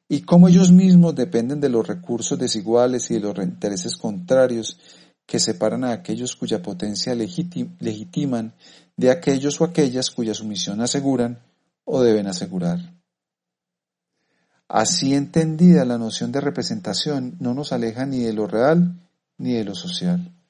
y 0.09 0.23
cómo 0.23 0.49
ellos 0.49 0.73
mismos 0.73 1.15
dependen 1.15 1.61
de 1.61 1.69
los 1.69 1.87
recursos 1.87 2.37
desiguales 2.37 3.09
y 3.09 3.13
de 3.13 3.21
los 3.21 3.37
intereses 3.37 3.95
contrarios 3.95 4.77
que 5.25 5.39
separan 5.39 5.85
a 5.85 5.93
aquellos 5.93 6.35
cuya 6.35 6.61
potencia 6.61 7.15
legitiman 7.15 8.55
de 8.97 9.09
aquellos 9.09 9.61
o 9.61 9.63
aquellas 9.63 10.11
cuya 10.11 10.33
sumisión 10.33 10.81
aseguran 10.81 11.39
o 11.85 12.03
deben 12.03 12.27
asegurar. 12.27 12.93
Así 14.67 15.13
entendida 15.13 15.85
la 15.85 15.97
noción 15.97 16.33
de 16.33 16.41
representación 16.41 17.37
no 17.39 17.53
nos 17.53 17.71
aleja 17.71 18.05
ni 18.05 18.19
de 18.19 18.33
lo 18.33 18.47
real 18.47 18.99
ni 19.37 19.53
de 19.53 19.63
lo 19.63 19.75
social. 19.75 20.40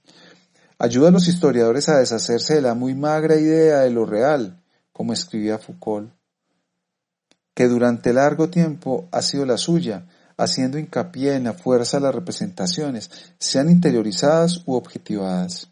Ayuda 0.83 1.09
a 1.09 1.11
los 1.11 1.27
historiadores 1.27 1.89
a 1.89 1.99
deshacerse 1.99 2.55
de 2.55 2.61
la 2.61 2.73
muy 2.73 2.95
magra 2.95 3.35
idea 3.35 3.81
de 3.81 3.91
lo 3.91 4.03
real, 4.03 4.63
como 4.91 5.13
escribía 5.13 5.59
Foucault, 5.59 6.11
que 7.53 7.67
durante 7.67 8.11
largo 8.13 8.49
tiempo 8.49 9.07
ha 9.11 9.21
sido 9.21 9.45
la 9.45 9.59
suya, 9.59 10.07
haciendo 10.37 10.79
hincapié 10.79 11.35
en 11.35 11.43
la 11.43 11.53
fuerza 11.53 11.97
de 11.97 12.05
las 12.05 12.15
representaciones, 12.15 13.11
sean 13.37 13.69
interiorizadas 13.69 14.63
u 14.65 14.73
objetivadas. 14.73 15.69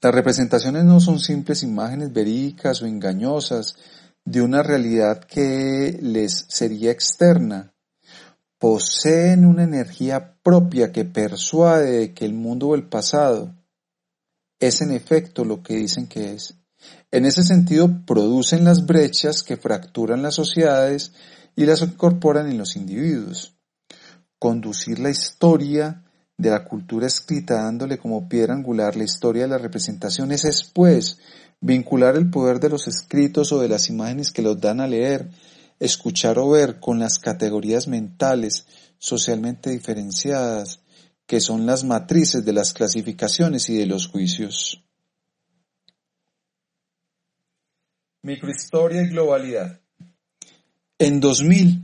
Las 0.00 0.14
representaciones 0.14 0.84
no 0.84 0.98
son 0.98 1.18
simples 1.18 1.62
imágenes 1.62 2.14
verídicas 2.14 2.80
o 2.80 2.86
engañosas 2.86 3.76
de 4.24 4.40
una 4.40 4.62
realidad 4.62 5.22
que 5.22 5.98
les 6.00 6.46
sería 6.48 6.92
externa. 6.92 7.74
Poseen 8.58 9.44
una 9.44 9.64
energía 9.64 10.38
propia 10.42 10.90
que 10.90 11.04
persuade 11.04 11.90
de 11.90 12.14
que 12.14 12.24
el 12.24 12.32
mundo 12.32 12.68
o 12.68 12.74
el 12.74 12.88
pasado 12.88 13.54
es 14.58 14.80
en 14.80 14.92
efecto 14.92 15.44
lo 15.44 15.62
que 15.62 15.74
dicen 15.74 16.06
que 16.06 16.32
es. 16.32 16.54
En 17.10 17.26
ese 17.26 17.42
sentido, 17.42 18.04
producen 18.06 18.64
las 18.64 18.86
brechas 18.86 19.42
que 19.42 19.56
fracturan 19.56 20.22
las 20.22 20.34
sociedades 20.34 21.12
y 21.54 21.66
las 21.66 21.82
incorporan 21.82 22.48
en 22.50 22.58
los 22.58 22.76
individuos. 22.76 23.56
Conducir 24.38 24.98
la 24.98 25.10
historia 25.10 26.04
de 26.36 26.50
la 26.50 26.64
cultura 26.64 27.06
escrita 27.06 27.62
dándole 27.62 27.98
como 27.98 28.28
piedra 28.28 28.54
angular 28.54 28.96
la 28.96 29.04
historia 29.04 29.42
de 29.42 29.48
las 29.48 29.62
representaciones 29.62 30.44
es, 30.44 30.64
pues, 30.64 31.18
vincular 31.60 32.16
el 32.16 32.30
poder 32.30 32.60
de 32.60 32.68
los 32.68 32.86
escritos 32.88 33.52
o 33.52 33.60
de 33.60 33.68
las 33.68 33.88
imágenes 33.88 34.32
que 34.32 34.42
los 34.42 34.60
dan 34.60 34.80
a 34.80 34.86
leer, 34.86 35.30
escuchar 35.80 36.38
o 36.38 36.50
ver 36.50 36.80
con 36.80 36.98
las 36.98 37.18
categorías 37.18 37.88
mentales 37.88 38.66
socialmente 38.98 39.70
diferenciadas, 39.70 40.80
que 41.26 41.40
son 41.40 41.66
las 41.66 41.84
matrices 41.84 42.44
de 42.44 42.52
las 42.52 42.72
clasificaciones 42.72 43.68
y 43.68 43.76
de 43.76 43.86
los 43.86 44.08
juicios. 44.08 44.82
Microhistoria 48.22 49.02
y 49.02 49.08
globalidad. 49.08 49.80
En 50.98 51.20
2000, 51.20 51.82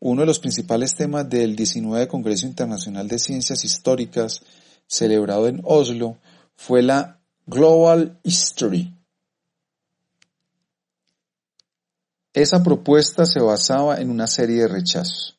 uno 0.00 0.22
de 0.22 0.26
los 0.26 0.38
principales 0.38 0.94
temas 0.94 1.28
del 1.28 1.56
19 1.56 2.08
Congreso 2.08 2.46
Internacional 2.46 3.06
de 3.08 3.18
Ciencias 3.18 3.64
Históricas, 3.64 4.42
celebrado 4.86 5.46
en 5.48 5.60
Oslo, 5.64 6.18
fue 6.56 6.82
la 6.82 7.20
Global 7.46 8.18
History. 8.22 8.95
Esa 12.36 12.62
propuesta 12.62 13.24
se 13.24 13.40
basaba 13.40 13.98
en 13.98 14.10
una 14.10 14.26
serie 14.26 14.60
de 14.60 14.68
rechazos. 14.68 15.38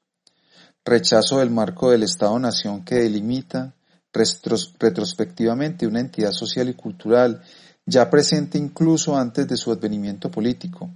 Rechazo 0.83 1.37
del 1.37 1.51
marco 1.51 1.91
del 1.91 2.01
Estado-Nación 2.01 2.83
que 2.83 2.95
delimita 2.95 3.75
retrospectivamente 4.11 5.85
una 5.85 5.99
entidad 5.99 6.31
social 6.31 6.69
y 6.69 6.73
cultural 6.73 7.43
ya 7.85 8.09
presente 8.09 8.57
incluso 8.57 9.15
antes 9.15 9.47
de 9.47 9.57
su 9.57 9.71
advenimiento 9.71 10.31
político, 10.31 10.89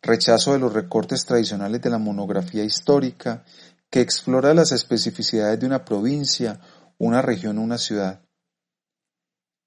rechazo 0.00 0.54
de 0.54 0.58
los 0.58 0.72
recortes 0.72 1.26
tradicionales 1.26 1.82
de 1.82 1.90
la 1.90 1.98
monografía 1.98 2.64
histórica 2.64 3.44
que 3.90 4.00
explora 4.00 4.54
las 4.54 4.72
especificidades 4.72 5.60
de 5.60 5.66
una 5.66 5.84
provincia, 5.84 6.58
una 6.96 7.20
región 7.20 7.58
o 7.58 7.62
una 7.62 7.76
ciudad. 7.76 8.22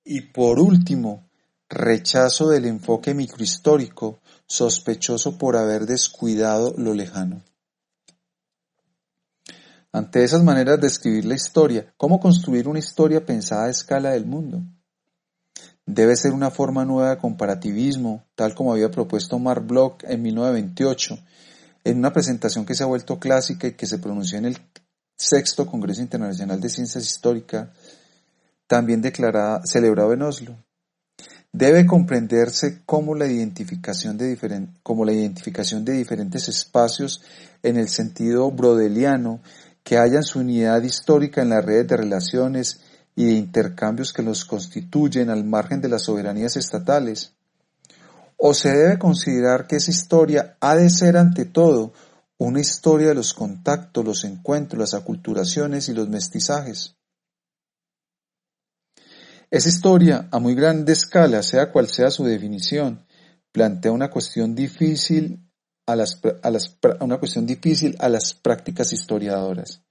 Y 0.03 0.21
por 0.21 0.59
último, 0.59 1.29
rechazo 1.69 2.49
del 2.49 2.65
enfoque 2.65 3.13
microhistórico, 3.13 4.18
sospechoso 4.49 5.37
por 5.37 5.55
haber 5.55 5.85
descuidado 5.85 6.73
lo 6.77 6.93
lejano. 6.93 7.43
Ante 9.93 10.23
esas 10.25 10.43
maneras 10.43 10.81
de 10.81 10.87
escribir 10.87 11.23
la 11.25 11.35
historia, 11.35 11.93
¿cómo 11.95 12.19
construir 12.19 12.67
una 12.67 12.79
historia 12.79 13.25
pensada 13.25 13.65
a 13.65 13.69
escala 13.69 14.11
del 14.11 14.25
mundo? 14.25 14.61
debe 15.93 16.15
ser 16.15 16.33
una 16.33 16.51
forma 16.51 16.85
nueva 16.85 17.11
de 17.11 17.17
comparativismo, 17.17 18.23
tal 18.35 18.53
como 18.53 18.71
había 18.71 18.91
propuesto 18.91 19.39
Mark 19.39 19.65
Bloch 19.65 20.03
en 20.03 20.21
1928, 20.21 21.17
en 21.83 21.97
una 21.97 22.13
presentación 22.13 22.65
que 22.65 22.75
se 22.75 22.83
ha 22.83 22.87
vuelto 22.87 23.19
clásica 23.19 23.67
y 23.67 23.73
que 23.73 23.87
se 23.87 23.97
pronunció 23.97 24.37
en 24.37 24.45
el 24.45 24.57
sexto 25.15 25.65
Congreso 25.65 26.01
Internacional 26.01 26.61
de 26.61 26.69
Ciencias 26.69 27.05
Históricas, 27.05 27.69
también 28.67 29.01
declarada, 29.01 29.61
celebrado 29.65 30.13
en 30.13 30.21
Oslo. 30.21 30.63
Debe 31.51 31.87
comprenderse 31.87 32.83
como 32.85 33.15
la, 33.15 33.25
identificación 33.25 34.17
de 34.17 34.37
como 34.83 35.03
la 35.03 35.13
identificación 35.13 35.83
de 35.83 35.93
diferentes 35.93 36.47
espacios 36.47 37.23
en 37.63 37.77
el 37.77 37.89
sentido 37.89 38.51
brodeliano 38.51 39.41
que 39.83 39.97
hayan 39.97 40.23
su 40.23 40.39
unidad 40.39 40.83
histórica 40.83 41.41
en 41.41 41.49
las 41.49 41.65
redes 41.65 41.87
de 41.87 41.97
relaciones 41.97 42.81
y 43.15 43.25
de 43.25 43.31
intercambios 43.31 44.13
que 44.13 44.21
los 44.21 44.45
constituyen 44.45 45.31
al 45.31 45.43
margen 45.43 45.81
de 45.81 45.89
las 45.89 46.03
soberanías 46.03 46.55
estatales? 46.55 47.33
¿O 48.37 48.53
se 48.53 48.69
debe 48.69 48.99
considerar 48.99 49.65
que 49.65 49.77
esa 49.77 49.91
historia 49.91 50.55
ha 50.61 50.75
de 50.75 50.89
ser 50.89 51.17
ante 51.17 51.45
todo 51.45 51.93
una 52.37 52.61
historia 52.61 53.09
de 53.09 53.15
los 53.15 53.33
contactos, 53.33 54.05
los 54.05 54.23
encuentros, 54.23 54.79
las 54.79 54.93
aculturaciones 54.93 55.89
y 55.89 55.93
los 55.93 56.07
mestizajes? 56.07 56.98
Esa 59.51 59.69
historia, 59.69 60.27
a 60.31 60.37
muy 60.37 60.53
grande 60.53 60.93
escala, 60.93 61.41
sea 61.41 61.71
cual 61.71 61.87
sea 61.87 62.11
su 62.11 62.23
definición, 62.23 63.05
plantea 63.51 63.91
una 63.91 64.11
cuestión 64.11 64.53
difícil 64.53 65.49
a 65.87 65.95
las, 65.95 66.21
a 66.43 67.03
una 67.03 67.17
cuestión 67.17 67.47
difícil 67.47 67.95
a 67.99 68.09
las 68.09 68.35
prácticas 68.35 68.93
historiadoras. 68.93 69.81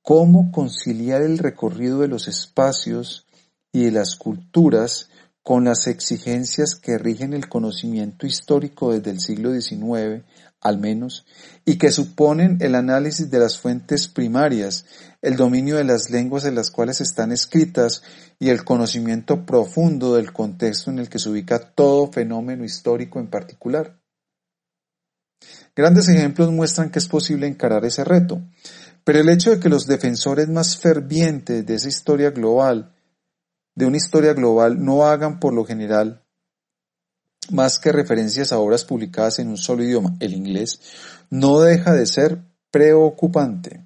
Cómo 0.00 0.50
conciliar 0.50 1.20
el 1.20 1.36
recorrido 1.36 2.00
de 2.00 2.08
los 2.08 2.28
espacios 2.28 3.26
y 3.72 3.84
de 3.84 3.92
las 3.92 4.16
culturas 4.16 5.10
con 5.42 5.64
las 5.64 5.86
exigencias 5.86 6.74
que 6.74 6.96
rigen 6.96 7.34
el 7.34 7.48
conocimiento 7.48 8.26
histórico 8.26 8.94
desde 8.94 9.10
el 9.10 9.20
siglo 9.20 9.52
XIX, 9.52 10.24
al 10.60 10.78
menos, 10.78 11.24
y 11.64 11.78
que 11.78 11.90
suponen 11.90 12.58
el 12.60 12.74
análisis 12.74 13.30
de 13.30 13.38
las 13.38 13.58
fuentes 13.58 14.08
primarias, 14.08 14.84
el 15.22 15.36
dominio 15.36 15.76
de 15.76 15.84
las 15.84 16.10
lenguas 16.10 16.44
en 16.44 16.54
las 16.54 16.70
cuales 16.70 17.00
están 17.00 17.32
escritas 17.32 18.02
y 18.38 18.50
el 18.50 18.64
conocimiento 18.64 19.46
profundo 19.46 20.14
del 20.14 20.32
contexto 20.32 20.90
en 20.90 20.98
el 20.98 21.08
que 21.08 21.18
se 21.18 21.28
ubica 21.28 21.58
todo 21.58 22.10
fenómeno 22.10 22.64
histórico 22.64 23.20
en 23.20 23.28
particular. 23.28 23.98
Grandes 25.76 26.08
ejemplos 26.08 26.50
muestran 26.50 26.90
que 26.90 26.98
es 26.98 27.06
posible 27.06 27.46
encarar 27.46 27.84
ese 27.84 28.02
reto. 28.02 28.42
Pero 29.04 29.20
el 29.20 29.28
hecho 29.28 29.50
de 29.50 29.60
que 29.60 29.68
los 29.68 29.86
defensores 29.86 30.48
más 30.48 30.76
fervientes 30.76 31.64
de 31.64 31.74
esa 31.74 31.88
historia 31.88 32.30
global, 32.30 32.94
de 33.74 33.86
una 33.86 33.96
historia 33.96 34.34
global, 34.34 34.84
no 34.84 35.06
hagan 35.06 35.38
por 35.38 35.54
lo 35.54 35.64
general 35.64 36.27
más 37.50 37.78
que 37.78 37.92
referencias 37.92 38.52
a 38.52 38.58
obras 38.58 38.84
publicadas 38.84 39.38
en 39.38 39.48
un 39.48 39.56
solo 39.56 39.82
idioma, 39.82 40.16
el 40.20 40.34
inglés, 40.34 40.80
no 41.30 41.60
deja 41.60 41.92
de 41.92 42.06
ser 42.06 42.38
preocupante. 42.70 43.84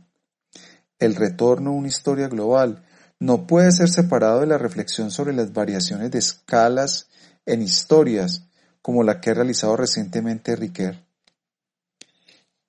El 0.99 1.15
retorno 1.15 1.71
a 1.71 1.75
una 1.75 1.89
historia 1.89 2.29
global 2.29 2.85
no 3.19 3.47
puede 3.47 3.73
ser 3.73 3.89
separado 3.89 4.41
de 4.41 4.47
la 4.47 4.59
reflexión 4.59 5.11
sobre 5.11 5.33
las 5.33 5.53
variaciones 5.53 6.11
de 6.11 6.19
escalas 6.19 7.09
en 7.47 7.63
historias, 7.63 8.45
como 8.83 9.03
la 9.03 9.21
que 9.21 9.31
ha 9.31 9.35
realizado 9.35 9.77
recientemente 9.77 10.57
Riquet. 10.57 10.97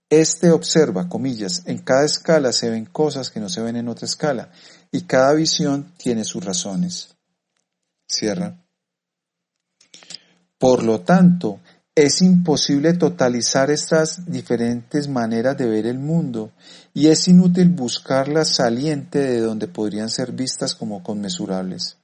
Este 0.09 0.51
observa, 0.51 1.09
comillas, 1.09 1.63
en 1.65 1.79
cada 1.79 2.05
escala 2.05 2.53
se 2.53 2.69
ven 2.69 2.85
cosas 2.85 3.31
que 3.31 3.39
no 3.39 3.49
se 3.49 3.61
ven 3.61 3.77
en 3.77 3.87
otra 3.87 4.05
escala, 4.05 4.51
y 4.91 5.01
cada 5.01 5.33
visión 5.33 5.91
tiene 5.97 6.23
sus 6.23 6.45
razones. 6.45 7.15
Cierra. 8.07 8.62
Por 10.63 10.81
lo 10.81 11.01
tanto, 11.01 11.59
es 11.93 12.21
imposible 12.21 12.93
totalizar 12.93 13.69
estas 13.69 14.31
diferentes 14.31 15.09
maneras 15.09 15.57
de 15.57 15.65
ver 15.65 15.85
el 15.85 15.99
mundo 15.99 16.53
y 16.93 17.07
es 17.07 17.27
inútil 17.27 17.67
buscar 17.67 18.29
la 18.29 18.45
saliente 18.45 19.19
de 19.19 19.41
donde 19.41 19.67
podrían 19.67 20.09
ser 20.09 20.31
vistas 20.31 20.73
como 20.73 21.03
conmesurables. 21.03 21.97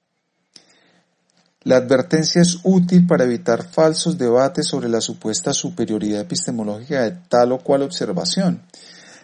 La 1.64 1.78
advertencia 1.78 2.42
es 2.42 2.60
útil 2.64 3.08
para 3.08 3.24
evitar 3.24 3.64
falsos 3.64 4.18
debates 4.18 4.68
sobre 4.68 4.90
la 4.90 5.00
supuesta 5.00 5.54
superioridad 5.54 6.20
epistemológica 6.20 7.04
de 7.04 7.12
tal 7.30 7.54
o 7.54 7.60
cual 7.60 7.84
observación. 7.84 8.62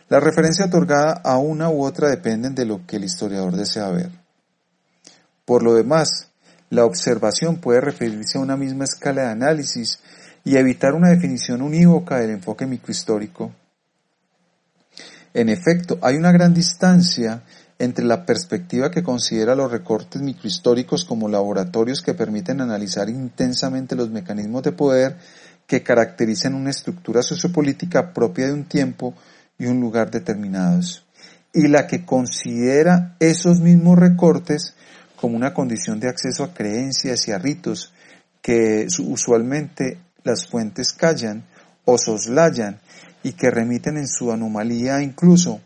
La 0.07 0.21
referencia 0.21 0.67
otorgada 0.67 1.11
a 1.11 1.39
una 1.39 1.69
u 1.69 1.83
otra 1.83 2.07
dependen 2.09 2.55
de 2.55 2.63
lo 2.63 2.87
que 2.87 2.95
el 2.95 3.03
historiador 3.03 3.57
desea 3.57 3.89
ver. 3.89 4.11
Por 5.43 5.61
lo 5.61 5.73
demás, 5.73 6.29
la 6.69 6.85
observación 6.85 7.57
puede 7.57 7.81
referirse 7.81 8.37
a 8.37 8.41
una 8.41 8.57
misma 8.57 8.85
escala 8.85 9.23
de 9.23 9.29
análisis 9.29 9.99
y 10.43 10.57
evitar 10.57 10.93
una 10.93 11.09
definición 11.09 11.61
unívoca 11.61 12.19
del 12.19 12.31
enfoque 12.31 12.65
microhistórico. 12.65 13.51
En 15.33 15.49
efecto, 15.49 15.97
hay 16.01 16.15
una 16.15 16.31
gran 16.31 16.53
distancia 16.53 17.43
entre 17.77 18.05
la 18.05 18.25
perspectiva 18.25 18.89
que 18.89 19.03
considera 19.03 19.55
los 19.55 19.71
recortes 19.71 20.21
microhistóricos 20.21 21.03
como 21.03 21.27
laboratorios 21.27 22.01
que 22.01 22.13
permiten 22.13 22.61
analizar 22.61 23.09
intensamente 23.09 23.95
los 23.95 24.09
mecanismos 24.09 24.63
de 24.63 24.71
poder 24.71 25.17
que 25.67 25.83
caracterizan 25.83 26.53
una 26.53 26.69
estructura 26.69 27.21
sociopolítica 27.21 28.13
propia 28.13 28.47
de 28.47 28.53
un 28.53 28.65
tiempo 28.65 29.13
y 29.57 29.65
un 29.65 29.79
lugar 29.79 30.11
determinados, 30.11 31.05
y 31.53 31.67
la 31.67 31.87
que 31.87 32.05
considera 32.05 33.15
esos 33.19 33.59
mismos 33.59 33.97
recortes 33.97 34.74
como 35.26 35.38
una 35.38 35.56
condición 35.56 35.99
de 35.99 36.07
acceso 36.07 36.43
a 36.43 36.53
creencias 36.53 37.27
y 37.27 37.31
a 37.31 37.39
ritos 37.39 37.91
que 38.43 38.85
usualmente 39.07 39.97
las 40.23 40.45
fuentes 40.45 40.93
callan 40.93 41.43
o 41.84 41.97
soslayan 41.97 42.80
y 43.23 43.31
que 43.31 43.49
remiten 43.49 43.97
en 43.97 44.07
su 44.07 44.31
anomalía 44.31 45.02
incluso 45.02 45.61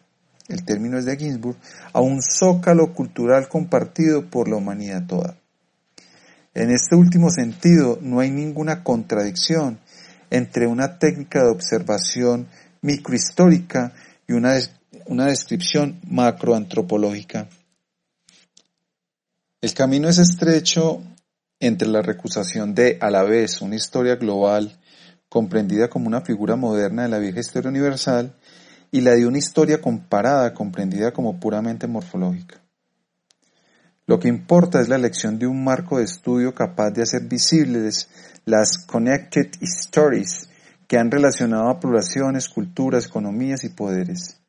el 0.47 0.63
término 0.63 0.97
es 0.97 1.03
de 1.03 1.17
Ginsburg, 1.17 1.57
a 1.91 1.99
un 1.99 2.21
zócalo 2.21 2.93
cultural 2.93 3.49
compartido 3.49 4.29
por 4.29 4.47
la 4.47 4.55
humanidad 4.55 5.05
toda. 5.05 5.35
En 6.53 6.71
este 6.71 6.95
último 6.95 7.29
sentido, 7.29 7.99
no 8.01 8.21
hay 8.21 8.31
ninguna 8.31 8.81
contradicción 8.81 9.77
entre 10.29 10.67
una 10.67 10.99
técnica 10.99 11.43
de 11.43 11.49
observación 11.49 12.47
microhistórica 12.81 13.91
y 14.25 14.31
una, 14.31 14.53
una 15.05 15.25
descripción 15.25 15.99
macroantropológica. 16.07 17.49
El 19.61 19.73
camino 19.73 20.07
es 20.07 20.19
estrecho 20.19 21.01
entre 21.59 21.89
la 21.89 22.01
recusación 22.01 22.73
de, 22.73 22.97
a 23.01 23.11
la 23.11 23.23
vez, 23.23 23.61
una 23.61 23.75
historia 23.75 24.15
global, 24.15 24.79
comprendida 25.27 25.89
como 25.89 26.07
una 26.07 26.21
figura 26.21 26.55
moderna 26.55 27.03
de 27.03 27.09
la 27.09 27.19
vieja 27.19 27.41
historia 27.41 27.69
universal, 27.69 28.37
y 28.89 29.01
la 29.01 29.11
de 29.11 29.27
una 29.27 29.37
historia 29.37 29.81
comparada 29.81 30.53
comprendida 30.53 31.11
como 31.11 31.41
puramente 31.41 31.87
morfológica. 31.87 32.61
Lo 34.07 34.17
que 34.17 34.29
importa 34.29 34.79
es 34.79 34.87
la 34.87 34.95
elección 34.95 35.37
de 35.37 35.45
un 35.45 35.61
marco 35.61 35.97
de 35.97 36.05
estudio 36.05 36.55
capaz 36.55 36.91
de 36.91 37.03
hacer 37.03 37.23
visibles 37.23 38.07
las 38.45 38.77
connected 38.87 39.49
stories 39.61 40.49
que 40.87 40.97
han 40.97 41.11
relacionado 41.11 41.67
a 41.67 41.81
poblaciones, 41.81 42.47
culturas, 42.47 43.07
economías 43.07 43.65
y 43.65 43.69
poderes. 43.69 44.39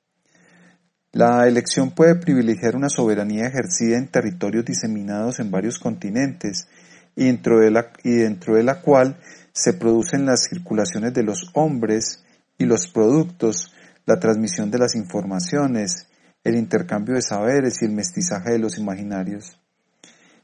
La 1.12 1.46
elección 1.48 1.90
puede 1.90 2.14
privilegiar 2.14 2.76
una 2.76 2.88
soberanía 2.88 3.46
ejercida 3.46 3.98
en 3.98 4.08
territorios 4.08 4.64
diseminados 4.64 5.40
en 5.40 5.50
varios 5.50 5.78
continentes 5.78 6.68
y 7.16 7.26
dentro 7.26 7.58
de 7.58 7.70
la, 7.70 7.90
y 8.04 8.10
dentro 8.10 8.54
de 8.54 8.62
la 8.62 8.80
cual 8.80 9.18
se 9.52 9.74
producen 9.74 10.24
las 10.24 10.48
circulaciones 10.48 11.12
de 11.12 11.24
los 11.24 11.50
hombres 11.54 12.24
y 12.58 12.64
los 12.64 12.86
productos 12.86 13.72
la 14.06 14.18
transmisión 14.18 14.70
de 14.70 14.78
las 14.78 14.94
informaciones, 14.94 16.08
el 16.42 16.56
intercambio 16.56 17.14
de 17.14 17.22
saberes 17.22 17.80
y 17.80 17.84
el 17.84 17.92
mestizaje 17.92 18.52
de 18.52 18.58
los 18.58 18.78
imaginarios. 18.78 19.56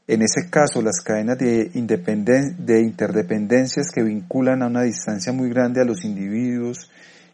En 0.07 0.21
ese 0.21 0.49
caso, 0.49 0.81
las 0.81 1.01
cadenas 1.01 1.37
de, 1.37 1.69
de 1.69 2.81
interdependencias 2.81 3.91
que 3.93 4.03
vinculan 4.03 4.61
a 4.61 4.67
una 4.67 4.83
distancia 4.83 5.33
muy 5.33 5.49
grande 5.49 5.81
a 5.81 5.85
los 5.85 6.05
individuos 6.05 6.89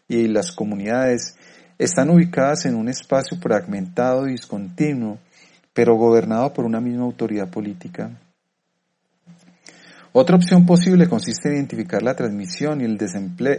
y 0.08 0.28
las 0.28 0.52
comunidades 0.52 1.36
están 1.78 2.10
ubicadas 2.10 2.66
en 2.66 2.76
un 2.76 2.90
espacio 2.90 3.38
fragmentado 3.38 4.28
y 4.28 4.32
discontinuo, 4.32 5.18
pero 5.74 5.96
gobernado 5.96 6.54
por 6.54 6.66
una 6.66 6.80
misma 6.80 7.04
autoridad 7.04 7.50
política. 7.50 8.12
Otra 10.12 10.36
opción 10.36 10.66
posible 10.66 11.10
consiste 11.10 11.50
en 11.50 11.56
identificar 11.56 12.04
la 12.04 12.16
transmisión 12.16 12.82
y 12.82 12.86
el, 12.86 12.98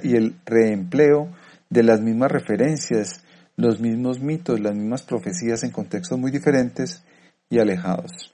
y 0.04 0.14
el 0.14 0.36
reempleo 0.46 1.28
de 1.68 1.82
las 1.82 2.00
mismas 2.00 2.30
referencias, 2.30 3.24
los 3.56 3.80
mismos 3.80 4.20
mitos, 4.20 4.60
las 4.60 4.74
mismas 4.74 5.02
profecías 5.02 5.64
en 5.64 5.70
contextos 5.70 6.18
muy 6.18 6.30
diferentes 6.30 7.02
y 7.50 7.58
alejados. 7.58 8.32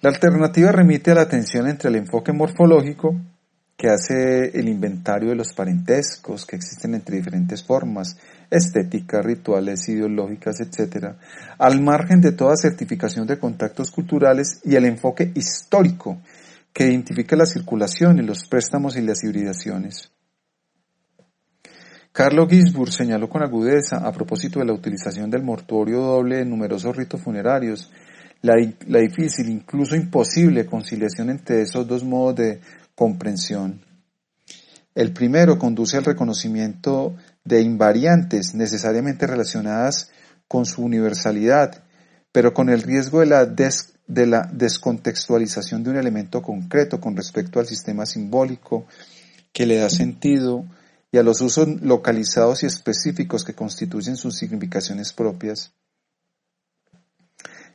La 0.00 0.10
alternativa 0.10 0.70
remite 0.70 1.10
a 1.10 1.16
la 1.16 1.28
tensión 1.28 1.68
entre 1.68 1.88
el 1.88 1.96
enfoque 1.96 2.32
morfológico, 2.32 3.16
que 3.78 3.88
hace 3.88 4.58
el 4.58 4.68
inventario 4.68 5.28
de 5.28 5.36
los 5.36 5.52
parentescos 5.52 6.44
que 6.44 6.56
existen 6.56 6.94
entre 6.94 7.18
diferentes 7.18 7.62
formas, 7.62 8.18
estéticas, 8.50 9.24
rituales, 9.24 9.88
ideológicas, 9.88 10.56
etc., 10.60 11.14
al 11.58 11.80
margen 11.80 12.20
de 12.20 12.32
toda 12.32 12.56
certificación 12.56 13.28
de 13.28 13.38
contactos 13.38 13.92
culturales 13.92 14.60
y 14.64 14.74
el 14.74 14.84
enfoque 14.84 15.30
histórico, 15.36 16.18
que 16.72 16.88
identifica 16.88 17.36
la 17.36 17.46
circulación 17.46 18.18
y 18.18 18.22
los 18.22 18.48
préstamos 18.48 18.96
y 18.96 19.02
las 19.02 19.22
hibridaciones. 19.22 20.10
Carlo 22.10 22.48
Gisburg 22.48 22.90
señaló 22.90 23.28
con 23.28 23.44
agudeza, 23.44 23.98
a 23.98 24.10
propósito 24.10 24.58
de 24.58 24.64
la 24.66 24.72
utilización 24.72 25.30
del 25.30 25.44
mortuorio 25.44 26.00
doble 26.00 26.40
en 26.40 26.50
numerosos 26.50 26.96
ritos 26.96 27.22
funerarios, 27.22 27.92
la, 28.42 28.54
la 28.88 28.98
difícil, 28.98 29.48
incluso 29.48 29.94
imposible 29.94 30.66
conciliación 30.66 31.30
entre 31.30 31.62
esos 31.62 31.86
dos 31.86 32.02
modos 32.02 32.34
de 32.36 32.60
comprensión. 32.98 33.80
El 34.92 35.12
primero 35.12 35.56
conduce 35.56 35.96
al 35.96 36.04
reconocimiento 36.04 37.14
de 37.44 37.62
invariantes 37.62 38.56
necesariamente 38.56 39.24
relacionadas 39.24 40.10
con 40.48 40.66
su 40.66 40.82
universalidad, 40.82 41.84
pero 42.32 42.52
con 42.52 42.70
el 42.70 42.82
riesgo 42.82 43.20
de 43.20 43.26
la, 43.26 43.46
de 43.46 44.26
la 44.26 44.50
descontextualización 44.52 45.84
de 45.84 45.90
un 45.90 45.96
elemento 45.96 46.42
concreto 46.42 47.00
con 47.00 47.14
respecto 47.14 47.60
al 47.60 47.68
sistema 47.68 48.04
simbólico 48.04 48.86
que 49.52 49.64
le 49.64 49.76
da 49.76 49.90
sentido 49.90 50.64
y 51.12 51.18
a 51.18 51.22
los 51.22 51.40
usos 51.40 51.68
localizados 51.80 52.64
y 52.64 52.66
específicos 52.66 53.44
que 53.44 53.54
constituyen 53.54 54.16
sus 54.16 54.36
significaciones 54.36 55.12
propias. 55.12 55.72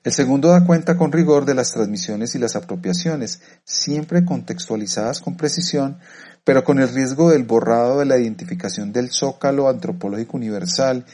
El 0.03 0.11
segundo 0.11 0.49
da 0.49 0.65
cuenta 0.65 0.97
con 0.97 1.13
rigor 1.13 1.45
de 1.45 1.55
las 1.55 1.71
transmisiones 1.71 2.35
y 2.35 2.39
las 2.39 2.57
apropiaciones, 2.57 3.39
siempre 3.63 4.25
contextualizadas 4.25 5.21
con 5.21 5.37
precisión, 5.37 5.97
pero 6.43 6.65
con 6.65 6.79
el 6.79 6.89
riesgo 6.89 7.29
del 7.29 7.43
borrado 7.43 7.99
de 7.99 8.05
la 8.05 8.17
identificación 8.17 8.91
del 8.91 9.11
zócalo 9.11 9.69
antropológico 9.69 10.35
universal 10.35 11.05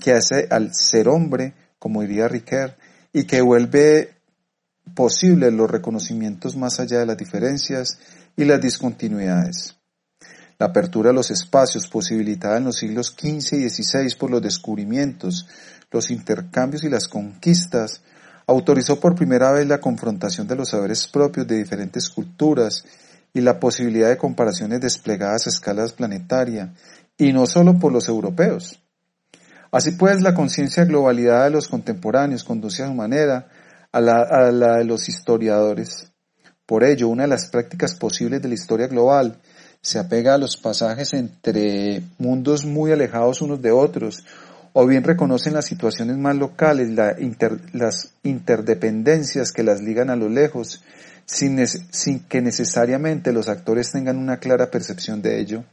que 0.00 0.12
hace 0.12 0.48
al 0.50 0.74
ser 0.74 1.08
hombre, 1.08 1.52
como 1.78 2.00
diría 2.00 2.26
Riquet, 2.26 2.74
y 3.12 3.24
que 3.24 3.42
vuelve 3.42 4.14
posible 4.94 5.50
los 5.50 5.70
reconocimientos 5.70 6.56
más 6.56 6.80
allá 6.80 7.00
de 7.00 7.06
las 7.06 7.18
diferencias 7.18 7.98
y 8.34 8.46
las 8.46 8.62
discontinuidades. 8.62 9.76
La 10.58 10.66
apertura 10.68 11.10
a 11.10 11.12
los 11.12 11.30
espacios 11.30 11.86
posibilitada 11.86 12.56
en 12.56 12.64
los 12.64 12.78
siglos 12.78 13.14
XV 13.16 13.58
y 13.58 13.68
XVI 13.68 14.16
por 14.18 14.30
los 14.30 14.40
descubrimientos, 14.40 15.46
los 15.90 16.10
intercambios 16.10 16.82
y 16.84 16.88
las 16.88 17.08
conquistas, 17.08 18.02
autorizó 18.48 18.98
por 18.98 19.14
primera 19.14 19.52
vez 19.52 19.68
la 19.68 19.78
confrontación 19.78 20.48
de 20.48 20.56
los 20.56 20.70
saberes 20.70 21.06
propios 21.06 21.46
de 21.46 21.58
diferentes 21.58 22.08
culturas 22.08 22.82
y 23.34 23.42
la 23.42 23.60
posibilidad 23.60 24.08
de 24.08 24.16
comparaciones 24.16 24.80
desplegadas 24.80 25.46
a 25.46 25.50
escalas 25.50 25.92
planetaria, 25.92 26.72
y 27.18 27.32
no 27.32 27.46
solo 27.46 27.78
por 27.78 27.92
los 27.92 28.08
europeos. 28.08 28.80
Así 29.70 29.92
pues, 29.92 30.22
la 30.22 30.32
conciencia 30.32 30.84
globalidad 30.86 31.44
de 31.44 31.50
los 31.50 31.68
contemporáneos 31.68 32.42
conduce 32.42 32.82
a 32.82 32.86
su 32.86 32.94
manera 32.94 33.48
a 33.92 34.00
la, 34.00 34.22
a 34.22 34.50
la 34.50 34.78
de 34.78 34.84
los 34.84 35.08
historiadores. 35.08 36.10
Por 36.64 36.84
ello, 36.84 37.08
una 37.08 37.24
de 37.24 37.28
las 37.28 37.48
prácticas 37.48 37.94
posibles 37.94 38.40
de 38.40 38.48
la 38.48 38.54
historia 38.54 38.86
global 38.86 39.40
se 39.82 39.98
apega 39.98 40.34
a 40.34 40.38
los 40.38 40.56
pasajes 40.56 41.12
entre 41.12 42.02
mundos 42.18 42.64
muy 42.64 42.92
alejados 42.92 43.42
unos 43.42 43.60
de 43.60 43.72
otros, 43.72 44.24
o 44.72 44.86
bien 44.86 45.04
reconocen 45.04 45.54
las 45.54 45.66
situaciones 45.66 46.16
más 46.16 46.36
locales, 46.36 46.90
las 47.72 48.14
interdependencias 48.22 49.52
que 49.52 49.62
las 49.62 49.80
ligan 49.82 50.10
a 50.10 50.16
lo 50.16 50.28
lejos, 50.28 50.82
sin, 51.26 51.58
que 52.28 52.40
necesariamente 52.40 53.32
los 53.32 53.48
actores 53.48 53.90
tengan 53.92 54.16
una 54.16 54.38
clara 54.38 54.70
percepción 54.70 55.22
de 55.22 55.40
ello. 55.40 55.64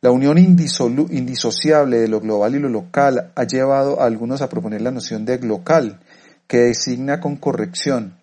La 0.00 0.10
unión 0.10 0.38
indisociable 0.38 1.98
de 1.98 2.08
lo 2.08 2.20
global 2.20 2.54
y 2.54 2.60
lo 2.60 2.68
local 2.68 3.32
ha 3.34 3.44
llevado 3.44 4.00
a 4.00 4.06
algunos 4.06 4.42
a 4.42 4.48
proponer 4.48 4.80
la 4.80 4.92
noción 4.92 5.24
de 5.24 5.38
local, 5.40 6.00
que 6.46 6.58
designa 6.58 7.20
con 7.20 7.36
corrección 7.36 8.18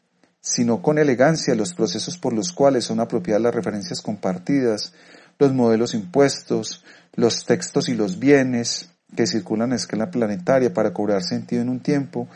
sino 0.45 0.83
con 0.83 0.99
elegancia 0.99 1.55
los 1.55 1.73
procesos 1.73 2.19
por 2.19 2.31
los 2.31 2.53
cuales 2.53 2.85
son 2.85 2.99
apropiadas 2.99 3.41
las 3.41 3.55
referencias 3.55 3.99
compartidas, 3.99 4.93
los 5.39 5.51
modelos 5.53 5.95
impuestos, 5.95 6.83
los 7.15 7.45
textos 7.45 7.89
y 7.89 7.95
los 7.95 8.19
bienes 8.19 8.91
que 9.15 9.27
circulan 9.27 9.73
a 9.73 9.75
escala 9.75 10.11
planetaria 10.11 10.73
para 10.73 10.93
cobrar 10.93 11.23
sentido 11.23 11.61
en 11.61 11.69
un 11.69 11.79
tiempo 11.79 12.27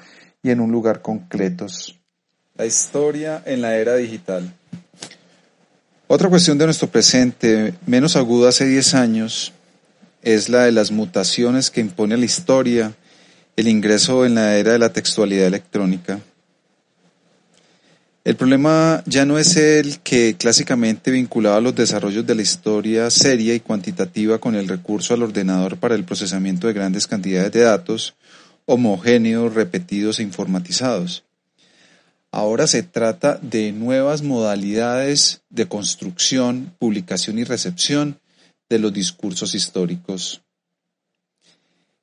y 0.43 0.51
en 0.51 0.59
un 0.59 0.71
lugar 0.71 1.01
concretos. 1.01 1.99
La 2.55 2.65
historia 2.65 3.41
en 3.45 3.61
la 3.61 3.75
era 3.75 3.95
digital. 3.95 4.53
Otra 6.07 6.27
cuestión 6.27 6.57
de 6.57 6.65
nuestro 6.65 6.89
presente, 6.89 7.73
menos 7.85 8.15
aguda 8.15 8.49
hace 8.49 8.65
10 8.65 8.95
años, 8.95 9.53
es 10.21 10.49
la 10.49 10.63
de 10.63 10.71
las 10.71 10.91
mutaciones 10.91 11.71
que 11.71 11.81
impone 11.81 12.17
la 12.17 12.25
historia 12.25 12.93
el 13.59 13.67
ingreso 13.67 14.25
en 14.25 14.35
la 14.35 14.55
era 14.55 14.71
de 14.71 14.79
la 14.79 14.93
textualidad 14.93 15.45
electrónica. 15.45 16.19
El 18.29 18.35
problema 18.35 19.01
ya 19.07 19.25
no 19.25 19.39
es 19.39 19.57
el 19.57 20.01
que 20.01 20.35
clásicamente 20.37 21.09
vinculaba 21.09 21.59
los 21.61 21.73
desarrollos 21.73 22.27
de 22.27 22.35
la 22.35 22.43
historia 22.43 23.09
seria 23.09 23.55
y 23.55 23.59
cuantitativa 23.59 24.37
con 24.37 24.53
el 24.53 24.67
recurso 24.67 25.15
al 25.15 25.23
ordenador 25.23 25.77
para 25.77 25.95
el 25.95 26.03
procesamiento 26.03 26.67
de 26.67 26.73
grandes 26.73 27.07
cantidades 27.07 27.51
de 27.51 27.61
datos 27.61 28.13
homogéneos, 28.65 29.55
repetidos 29.55 30.19
e 30.19 30.21
informatizados. 30.21 31.23
Ahora 32.29 32.67
se 32.67 32.83
trata 32.83 33.39
de 33.41 33.71
nuevas 33.71 34.21
modalidades 34.21 35.41
de 35.49 35.67
construcción, 35.67 36.75
publicación 36.77 37.39
y 37.39 37.45
recepción 37.45 38.19
de 38.69 38.77
los 38.77 38.93
discursos 38.93 39.55
históricos. 39.55 40.43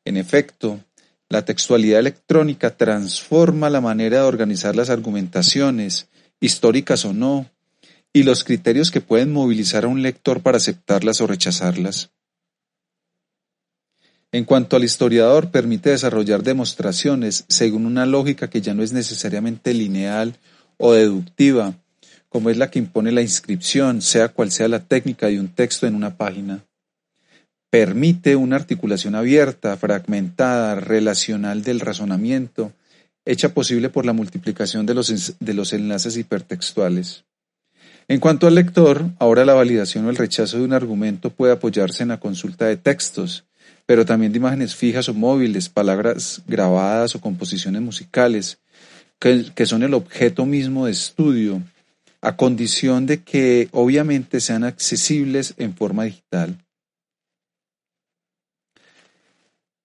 En 0.05 0.17
efecto, 0.17 0.81
la 1.29 1.45
textualidad 1.45 2.01
electrónica 2.01 2.77
transforma 2.77 3.71
la 3.71 3.81
manera 3.81 4.23
de 4.23 4.25
organizar 4.25 4.75
las 4.75 4.91
argumentaciones, 4.91 6.09
históricas 6.41 7.05
o 7.05 7.13
no, 7.13 7.51
y 8.13 8.23
los 8.23 8.45
criterios 8.45 8.91
que 8.91 9.01
pueden 9.01 9.33
movilizar 9.33 9.85
a 9.85 9.89
un 9.89 10.03
lector 10.03 10.41
para 10.41 10.57
aceptarlas 10.57 11.21
o 11.21 11.27
rechazarlas. 11.27 12.11
En 14.33 14.45
cuanto 14.45 14.77
al 14.77 14.85
historiador, 14.85 15.51
permite 15.51 15.91
desarrollar 15.91 16.43
demostraciones 16.43 17.45
según 17.49 17.87
una 17.87 18.07
lógica 18.07 18.51
que 18.51 18.61
ya 18.61 18.75
no 18.75 18.83
es 18.83 18.93
necesariamente 18.93 19.73
lineal 19.73 20.37
o 20.79 20.93
deductiva, 20.93 21.75
como 22.29 22.51
es 22.51 22.57
la 22.57 22.71
que 22.71 22.79
impone 22.79 23.13
la 23.13 23.23
inscripción, 23.23 24.03
sea 24.03 24.29
cual 24.29 24.51
sea 24.51 24.69
la 24.69 24.81
técnica 24.81 25.29
de 25.29 25.41
un 25.41 25.49
texto 25.49 25.87
en 25.87 25.95
una 25.95 26.17
página. 26.17 26.65
Permite 27.71 28.37
una 28.37 28.57
articulación 28.57 29.15
abierta, 29.15 29.77
fragmentada, 29.77 30.75
relacional 30.75 31.63
del 31.63 31.81
razonamiento, 31.81 32.73
hecha 33.27 33.53
posible 33.53 33.91
por 33.91 34.07
la 34.07 34.13
multiplicación 34.13 34.87
de 34.87 34.95
los, 34.95 35.37
de 35.39 35.55
los 35.55 35.73
enlaces 35.73 36.17
hipertextuales. 36.17 37.25
En 38.09 38.21
cuanto 38.21 38.47
al 38.47 38.55
lector, 38.55 39.11
ahora 39.19 39.45
la 39.45 39.55
validación 39.55 40.07
o 40.07 40.11
el 40.11 40.17
rechazo 40.17 40.59
de 40.59 40.65
un 40.65 40.73
argumento 40.73 41.31
puede 41.31 41.53
apoyarse 41.53 42.05
en 42.05 42.11
la 42.11 42.21
consulta 42.21 42.67
de 42.67 42.77
textos, 42.77 43.45
pero 43.85 44.05
también 44.07 44.33
de 44.33 44.39
imágenes 44.39 44.77
fijas 44.77 45.09
o 45.09 45.15
móviles, 45.15 45.69
palabras 45.69 46.43
grabadas 46.47 47.17
o 47.17 47.21
composiciones 47.21 47.83
musicales, 47.83 48.59
que, 49.19 49.47
que 49.55 49.67
son 49.67 49.83
el 49.83 49.95
objeto 49.95 50.47
mismo 50.47 50.87
de 50.87 50.93
estudio, 50.93 51.63
a 52.21 52.37
condición 52.37 53.07
de 53.07 53.23
que 53.23 53.69
obviamente 53.73 54.41
sean 54.41 54.63
accesibles 54.63 55.55
en 55.59 55.75
forma 55.75 56.05
digital. 56.05 56.59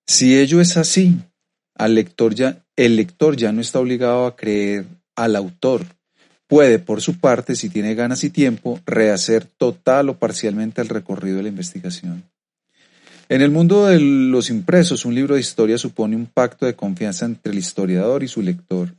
Si 0.05 0.37
ello 0.37 0.61
es 0.61 0.77
así, 0.77 1.17
al 1.75 1.95
lector 1.95 2.35
ya, 2.35 2.60
el 2.75 2.95
lector 2.95 3.35
ya 3.35 3.51
no 3.51 3.61
está 3.61 3.79
obligado 3.79 4.25
a 4.25 4.35
creer 4.35 4.85
al 5.15 5.35
autor. 5.35 5.85
Puede, 6.47 6.79
por 6.79 7.01
su 7.01 7.19
parte, 7.19 7.55
si 7.55 7.69
tiene 7.69 7.95
ganas 7.95 8.23
y 8.23 8.29
tiempo, 8.29 8.79
rehacer 8.85 9.45
total 9.45 10.09
o 10.09 10.17
parcialmente 10.17 10.81
el 10.81 10.89
recorrido 10.89 11.37
de 11.37 11.43
la 11.43 11.49
investigación. 11.49 12.23
En 13.29 13.41
el 13.41 13.51
mundo 13.51 13.85
de 13.85 13.99
los 13.99 14.49
impresos, 14.49 15.05
un 15.05 15.15
libro 15.15 15.35
de 15.35 15.41
historia 15.41 15.77
supone 15.77 16.17
un 16.17 16.25
pacto 16.25 16.65
de 16.65 16.75
confianza 16.75 17.25
entre 17.25 17.53
el 17.53 17.59
historiador 17.59 18.23
y 18.23 18.27
su 18.27 18.41
lector. 18.41 18.93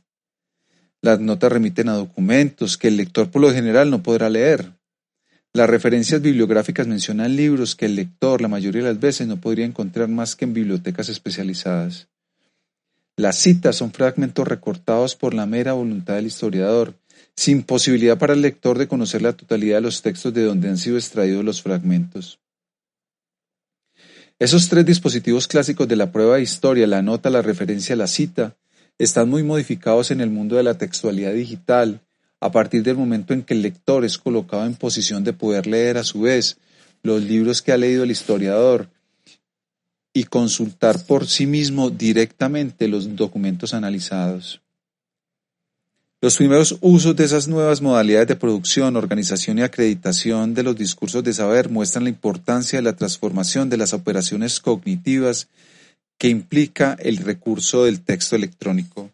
Las 1.03 1.19
notas 1.19 1.51
remiten 1.51 1.89
a 1.89 1.93
documentos 1.93 2.77
que 2.77 2.87
el 2.87 2.97
lector 2.97 3.29
por 3.29 3.41
lo 3.41 3.53
general 3.53 3.91
no 3.91 4.01
podrá 4.01 4.29
leer. 4.29 4.71
Las 5.53 5.69
referencias 5.69 6.19
bibliográficas 6.19 6.87
mencionan 6.87 7.35
libros 7.35 7.75
que 7.75 7.85
el 7.85 7.95
lector 7.95 8.41
la 8.41 8.47
mayoría 8.47 8.81
de 8.81 8.87
las 8.87 8.99
veces 8.99 9.27
no 9.27 9.37
podría 9.37 9.65
encontrar 9.65 10.07
más 10.07 10.35
que 10.35 10.45
en 10.45 10.53
bibliotecas 10.53 11.09
especializadas. 11.09 12.07
Las 13.15 13.37
citas 13.37 13.75
son 13.75 13.91
fragmentos 13.91 14.47
recortados 14.47 15.15
por 15.15 15.35
la 15.35 15.45
mera 15.45 15.73
voluntad 15.73 16.15
del 16.15 16.25
historiador, 16.25 16.95
sin 17.35 17.61
posibilidad 17.61 18.17
para 18.17 18.33
el 18.33 18.41
lector 18.41 18.79
de 18.79 18.87
conocer 18.87 19.21
la 19.21 19.33
totalidad 19.33 19.77
de 19.77 19.81
los 19.81 20.01
textos 20.01 20.33
de 20.33 20.43
donde 20.43 20.69
han 20.69 20.77
sido 20.77 20.97
extraídos 20.97 21.45
los 21.45 21.61
fragmentos. 21.61 22.39
Esos 24.39 24.67
tres 24.67 24.85
dispositivos 24.85 25.47
clásicos 25.47 25.87
de 25.87 25.95
la 25.95 26.11
prueba 26.11 26.37
de 26.37 26.41
historia, 26.41 26.87
la 26.87 27.03
nota, 27.03 27.29
la 27.29 27.43
referencia, 27.43 27.95
la 27.95 28.07
cita, 28.07 28.57
están 28.97 29.29
muy 29.29 29.43
modificados 29.43 30.09
en 30.09 30.19
el 30.19 30.31
mundo 30.31 30.55
de 30.55 30.63
la 30.63 30.77
textualidad 30.77 31.33
digital, 31.33 32.01
a 32.39 32.51
partir 32.51 32.83
del 32.83 32.97
momento 32.97 33.33
en 33.33 33.43
que 33.43 33.53
el 33.53 33.61
lector 33.61 34.03
es 34.03 34.17
colocado 34.17 34.65
en 34.65 34.75
posición 34.75 35.23
de 35.23 35.33
poder 35.33 35.67
leer 35.67 35.97
a 35.97 36.03
su 36.03 36.21
vez 36.21 36.57
los 37.03 37.23
libros 37.23 37.61
que 37.61 37.71
ha 37.71 37.77
leído 37.77 38.03
el 38.03 38.11
historiador 38.11 38.89
y 40.13 40.25
consultar 40.25 41.03
por 41.05 41.27
sí 41.27 41.47
mismo 41.47 41.89
directamente 41.89 42.87
los 42.87 43.15
documentos 43.15 43.73
analizados. 43.73 44.61
Los 46.21 46.37
primeros 46.37 46.77
usos 46.79 47.15
de 47.17 47.25
esas 47.25 47.49
nuevas 47.49 47.81
modalidades 47.81 48.29
de 48.29 48.37
producción, 48.37 48.95
organización 48.95 49.57
y 49.57 49.63
acreditación 49.63 50.53
de 50.53 50.63
los 50.63 50.77
discursos 50.77 51.21
de 51.23 51.33
saber 51.33 51.69
muestran 51.69 52.05
la 52.05 52.11
importancia 52.11 52.79
de 52.79 52.83
la 52.83 52.95
transformación 52.95 53.69
de 53.69 53.75
las 53.75 53.93
operaciones 53.93 54.61
cognitivas 54.61 55.49
que 56.17 56.29
implica 56.29 56.95
el 56.99 57.17
recurso 57.17 57.83
del 57.83 58.01
texto 58.01 58.37
electrónico. 58.37 59.11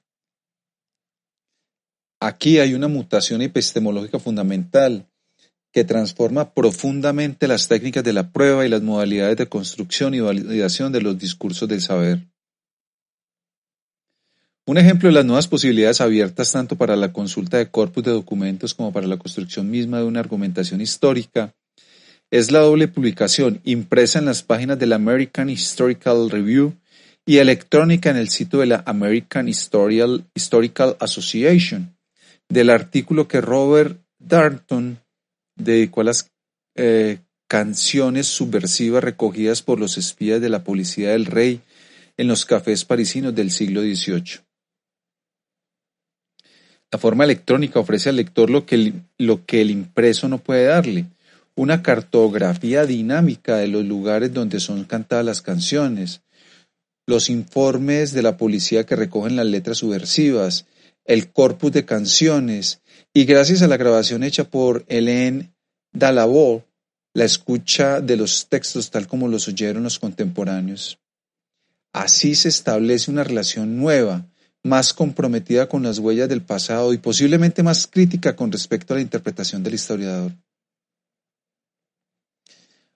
Aquí 2.19 2.59
hay 2.59 2.75
una 2.75 2.89
mutación 2.89 3.41
epistemológica 3.41 4.19
fundamental 4.19 5.07
que 5.71 5.83
transforma 5.83 6.53
profundamente 6.53 7.47
las 7.47 7.67
técnicas 7.67 8.03
de 8.03 8.13
la 8.13 8.31
prueba 8.31 8.65
y 8.65 8.69
las 8.69 8.81
modalidades 8.81 9.37
de 9.37 9.47
construcción 9.47 10.13
y 10.13 10.19
validación 10.19 10.91
de 10.91 11.01
los 11.01 11.17
discursos 11.17 11.67
del 11.69 11.81
saber. 11.81 12.27
Un 14.65 14.77
ejemplo 14.77 15.09
de 15.09 15.13
las 15.13 15.25
nuevas 15.25 15.47
posibilidades 15.47 15.99
abiertas 15.99 16.51
tanto 16.51 16.75
para 16.75 16.95
la 16.95 17.11
consulta 17.11 17.57
de 17.57 17.71
corpus 17.71 18.03
de 18.03 18.11
documentos 18.11 18.73
como 18.73 18.93
para 18.93 19.07
la 19.07 19.17
construcción 19.17 19.69
misma 19.69 19.97
de 19.97 20.05
una 20.05 20.19
argumentación 20.19 20.81
histórica 20.81 21.55
es 22.31 22.51
la 22.51 22.59
doble 22.59 22.87
publicación 22.87 23.61
impresa 23.63 24.19
en 24.19 24.25
las 24.25 24.43
páginas 24.43 24.77
de 24.77 24.85
la 24.85 24.97
American 24.97 25.49
Historical 25.49 26.29
Review 26.29 26.75
y 27.25 27.37
electrónica 27.37 28.11
en 28.11 28.17
el 28.17 28.29
sitio 28.29 28.59
de 28.59 28.67
la 28.67 28.83
American 28.85 29.47
Historical 29.47 30.97
Association 30.99 31.95
del 32.47 32.69
artículo 32.69 33.27
que 33.27 33.41
Robert 33.41 34.01
Darnton 34.19 34.99
dedicó 35.59 36.01
a 36.01 36.05
las 36.05 36.31
eh, 36.75 37.19
canciones 37.47 38.27
subversivas 38.27 39.03
recogidas 39.03 39.61
por 39.61 39.79
los 39.79 39.97
espías 39.97 40.41
de 40.41 40.49
la 40.49 40.63
policía 40.63 41.11
del 41.11 41.25
rey 41.25 41.61
en 42.17 42.27
los 42.27 42.45
cafés 42.45 42.85
parisinos 42.85 43.35
del 43.35 43.51
siglo 43.51 43.81
XVIII. 43.81 44.41
La 46.91 46.97
forma 46.97 47.23
electrónica 47.23 47.79
ofrece 47.79 48.09
al 48.09 48.15
lector 48.15 48.49
lo 48.49 48.65
que, 48.65 48.93
lo 49.17 49.45
que 49.45 49.61
el 49.61 49.69
impreso 49.69 50.27
no 50.27 50.39
puede 50.39 50.65
darle, 50.65 51.05
una 51.55 51.83
cartografía 51.83 52.85
dinámica 52.85 53.57
de 53.57 53.67
los 53.67 53.85
lugares 53.85 54.33
donde 54.33 54.59
son 54.59 54.85
cantadas 54.85 55.25
las 55.25 55.41
canciones, 55.41 56.21
los 57.05 57.29
informes 57.29 58.13
de 58.13 58.21
la 58.21 58.37
policía 58.37 58.85
que 58.85 58.95
recogen 58.95 59.35
las 59.35 59.45
letras 59.45 59.79
subversivas, 59.79 60.65
el 61.05 61.31
corpus 61.31 61.71
de 61.71 61.85
canciones, 61.85 62.81
y 63.13 63.25
gracias 63.25 63.61
a 63.61 63.67
la 63.67 63.77
grabación 63.77 64.23
hecha 64.23 64.43
por 64.43 64.85
Hélène 64.87 65.51
Dalabó, 65.91 66.65
la 67.13 67.25
escucha 67.25 68.01
de 68.01 68.15
los 68.15 68.47
textos 68.47 68.91
tal 68.91 69.07
como 69.07 69.27
los 69.27 69.47
oyeron 69.47 69.83
los 69.83 69.97
contemporáneos. 69.97 70.99
Así 71.91 72.35
se 72.35 72.49
establece 72.49 73.09
una 73.09 73.23
relación 73.23 73.77
nueva, 73.77 74.27
más 74.63 74.93
comprometida 74.93 75.67
con 75.67 75.83
las 75.83 75.97
huellas 75.99 76.29
del 76.29 76.43
pasado 76.43 76.93
y 76.93 76.99
posiblemente 76.99 77.63
más 77.63 77.87
crítica 77.87 78.35
con 78.35 78.51
respecto 78.51 78.93
a 78.93 78.97
la 78.97 79.01
interpretación 79.01 79.63
del 79.63 79.73
historiador. 79.73 80.33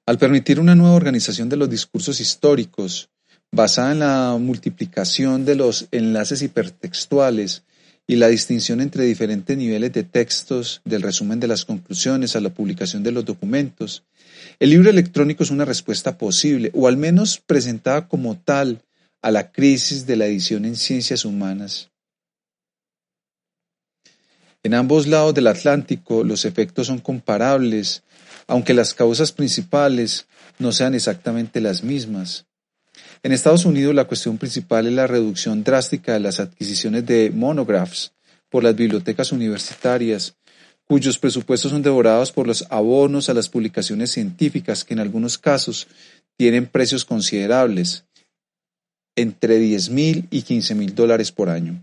Al 0.05 0.17
permitir 0.17 0.59
una 0.59 0.75
nueva 0.75 0.95
organización 0.95 1.49
de 1.49 1.55
los 1.55 1.69
discursos 1.69 2.19
históricos, 2.19 3.09
basada 3.51 3.93
en 3.93 3.99
la 3.99 4.37
multiplicación 4.39 5.45
de 5.45 5.55
los 5.55 5.87
enlaces 5.91 6.41
hipertextuales 6.41 7.63
y 8.05 8.17
la 8.17 8.27
distinción 8.27 8.81
entre 8.81 9.05
diferentes 9.05 9.57
niveles 9.57 9.93
de 9.93 10.03
textos, 10.03 10.81
del 10.83 11.01
resumen 11.01 11.39
de 11.39 11.47
las 11.47 11.65
conclusiones 11.65 12.35
a 12.35 12.41
la 12.41 12.53
publicación 12.53 13.01
de 13.03 13.11
los 13.11 13.25
documentos. 13.25 14.03
El 14.59 14.71
libro 14.71 14.89
electrónico 14.89 15.43
es 15.43 15.51
una 15.51 15.65
respuesta 15.65 16.17
posible, 16.17 16.69
o 16.73 16.87
al 16.87 16.97
menos 16.97 17.41
presentada 17.45 18.07
como 18.07 18.37
tal, 18.37 18.81
a 19.21 19.31
la 19.31 19.51
crisis 19.51 20.05
de 20.05 20.17
la 20.17 20.25
edición 20.25 20.65
en 20.65 20.75
ciencias 20.75 21.23
humanas. 21.23 21.89
En 24.63 24.73
ambos 24.73 25.07
lados 25.07 25.33
del 25.33 25.47
Atlántico 25.47 26.23
los 26.23 26.45
efectos 26.45 26.87
son 26.87 26.99
comparables, 26.99 28.03
aunque 28.47 28.73
las 28.73 28.93
causas 28.93 29.31
principales 29.31 30.27
no 30.59 30.71
sean 30.71 30.93
exactamente 30.93 31.61
las 31.61 31.83
mismas. 31.83 32.45
En 33.23 33.31
Estados 33.31 33.63
Unidos 33.63 33.95
la 33.95 34.03
cuestión 34.03 34.37
principal 34.37 34.85
es 34.85 34.91
la 34.91 35.07
reducción 35.07 35.63
drástica 35.63 36.11
de 36.11 36.19
las 36.19 36.41
adquisiciones 36.41 37.05
de 37.05 37.31
monographs 37.33 38.11
por 38.49 38.65
las 38.65 38.75
bibliotecas 38.75 39.31
universitarias, 39.31 40.35
cuyos 40.83 41.17
presupuestos 41.17 41.71
son 41.71 41.81
devorados 41.81 42.33
por 42.33 42.47
los 42.47 42.65
abonos 42.69 43.29
a 43.29 43.33
las 43.33 43.47
publicaciones 43.47 44.11
científicas 44.11 44.83
que 44.83 44.93
en 44.93 44.99
algunos 44.99 45.37
casos 45.37 45.87
tienen 46.35 46.67
precios 46.67 47.05
considerables, 47.05 48.03
entre 49.15 49.57
10 49.57 49.89
mil 49.91 50.27
y 50.29 50.41
15 50.41 50.75
mil 50.75 50.93
dólares 50.93 51.31
por 51.31 51.49
año. 51.49 51.81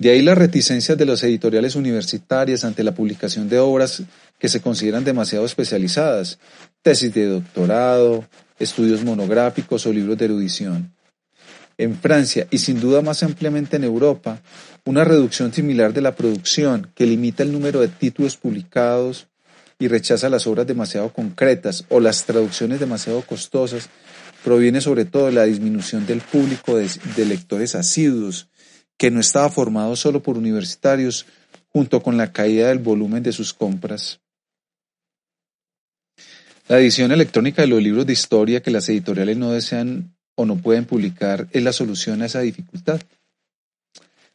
De 0.00 0.10
ahí 0.10 0.22
las 0.22 0.38
reticencias 0.38 0.96
de 0.96 1.04
los 1.06 1.24
editoriales 1.24 1.74
universitarias 1.74 2.64
ante 2.64 2.84
la 2.84 2.94
publicación 2.94 3.48
de 3.48 3.58
obras 3.58 4.04
que 4.38 4.48
se 4.48 4.60
consideran 4.60 5.02
demasiado 5.02 5.44
especializadas, 5.44 6.38
tesis 6.82 7.12
de 7.12 7.26
doctorado, 7.26 8.24
estudios 8.60 9.02
monográficos 9.02 9.86
o 9.86 9.92
libros 9.92 10.16
de 10.16 10.26
erudición. 10.26 10.94
En 11.78 11.96
Francia 11.96 12.46
y 12.48 12.58
sin 12.58 12.78
duda 12.80 13.02
más 13.02 13.24
ampliamente 13.24 13.76
en 13.76 13.82
Europa, 13.82 14.40
una 14.84 15.02
reducción 15.02 15.52
similar 15.52 15.92
de 15.92 16.00
la 16.00 16.14
producción 16.14 16.92
que 16.94 17.04
limita 17.04 17.42
el 17.42 17.50
número 17.50 17.80
de 17.80 17.88
títulos 17.88 18.36
publicados 18.36 19.26
y 19.80 19.88
rechaza 19.88 20.28
las 20.28 20.46
obras 20.46 20.68
demasiado 20.68 21.12
concretas 21.12 21.84
o 21.88 21.98
las 21.98 22.24
traducciones 22.24 22.78
demasiado 22.78 23.22
costosas 23.22 23.88
proviene 24.44 24.80
sobre 24.80 25.06
todo 25.06 25.26
de 25.26 25.32
la 25.32 25.44
disminución 25.44 26.06
del 26.06 26.20
público 26.20 26.76
de, 26.76 26.88
de 27.16 27.24
lectores 27.24 27.74
asiduos 27.74 28.47
que 28.98 29.10
no 29.10 29.20
estaba 29.20 29.48
formado 29.48 29.96
solo 29.96 30.22
por 30.22 30.36
universitarios, 30.36 31.24
junto 31.68 32.02
con 32.02 32.16
la 32.16 32.32
caída 32.32 32.68
del 32.68 32.80
volumen 32.80 33.22
de 33.22 33.32
sus 33.32 33.54
compras. 33.54 34.20
La 36.66 36.78
edición 36.78 37.12
electrónica 37.12 37.62
de 37.62 37.68
los 37.68 37.82
libros 37.82 38.04
de 38.04 38.12
historia 38.12 38.60
que 38.60 38.70
las 38.70 38.88
editoriales 38.88 39.36
no 39.36 39.52
desean 39.52 40.14
o 40.34 40.44
no 40.44 40.56
pueden 40.56 40.84
publicar 40.84 41.48
es 41.52 41.62
la 41.62 41.72
solución 41.72 42.20
a 42.20 42.26
esa 42.26 42.40
dificultad. 42.40 43.00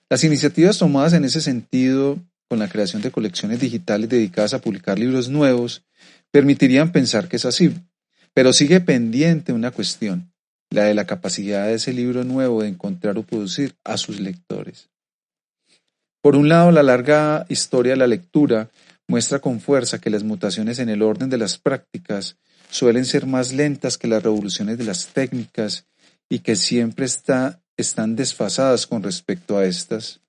Las 0.10 0.24
iniciativas 0.24 0.78
tomadas 0.78 1.14
en 1.14 1.26
ese 1.26 1.42
sentido, 1.42 2.18
con 2.48 2.60
la 2.60 2.70
creación 2.70 3.02
de 3.02 3.12
colecciones 3.12 3.60
digitales 3.60 4.10
dedicadas 4.10 4.54
a 4.54 4.62
publicar 4.62 4.98
libros 4.98 5.30
nuevos, 5.30 5.84
permitirían 6.32 6.92
pensar 6.92 7.28
que 7.28 7.36
es 7.36 7.46
así, 7.46 7.74
pero 8.34 8.54
sigue 8.54 8.80
pendiente 8.80 9.54
una 9.54 9.72
cuestión 9.72 10.33
la 10.74 10.86
de 10.86 10.96
la 10.96 11.06
capacidad 11.06 11.68
de 11.68 11.76
ese 11.76 11.94
libro 11.94 12.24
nuevo 12.24 12.64
de 12.64 12.70
encontrar 12.70 13.18
o 13.20 13.24
producir 13.24 13.76
a 13.84 13.96
sus 13.98 14.20
lectores. 14.20 14.90
Por 16.20 16.36
un 16.36 16.50
lado, 16.50 16.72
la 16.72 16.82
larga 16.82 17.46
historia 17.48 17.92
de 17.92 17.98
la 17.98 18.08
lectura 18.08 18.70
muestra 19.08 19.40
con 19.40 19.60
fuerza 19.60 20.02
que 20.02 20.10
las 20.10 20.24
mutaciones 20.24 20.80
en 20.80 20.90
el 20.90 21.04
orden 21.04 21.30
de 21.30 21.38
las 21.38 21.60
prácticas 21.60 22.38
suelen 22.72 23.06
ser 23.06 23.28
más 23.28 23.54
lentas 23.54 24.00
que 24.00 24.08
las 24.08 24.24
revoluciones 24.24 24.80
de 24.80 24.86
las 24.86 25.08
técnicas 25.08 25.86
y 26.28 26.40
que 26.40 26.56
siempre 26.56 27.06
están 27.06 28.16
desfasadas 28.16 28.88
con 28.88 29.04
respecto 29.04 29.58
a 29.58 29.66
estas. 29.66 30.22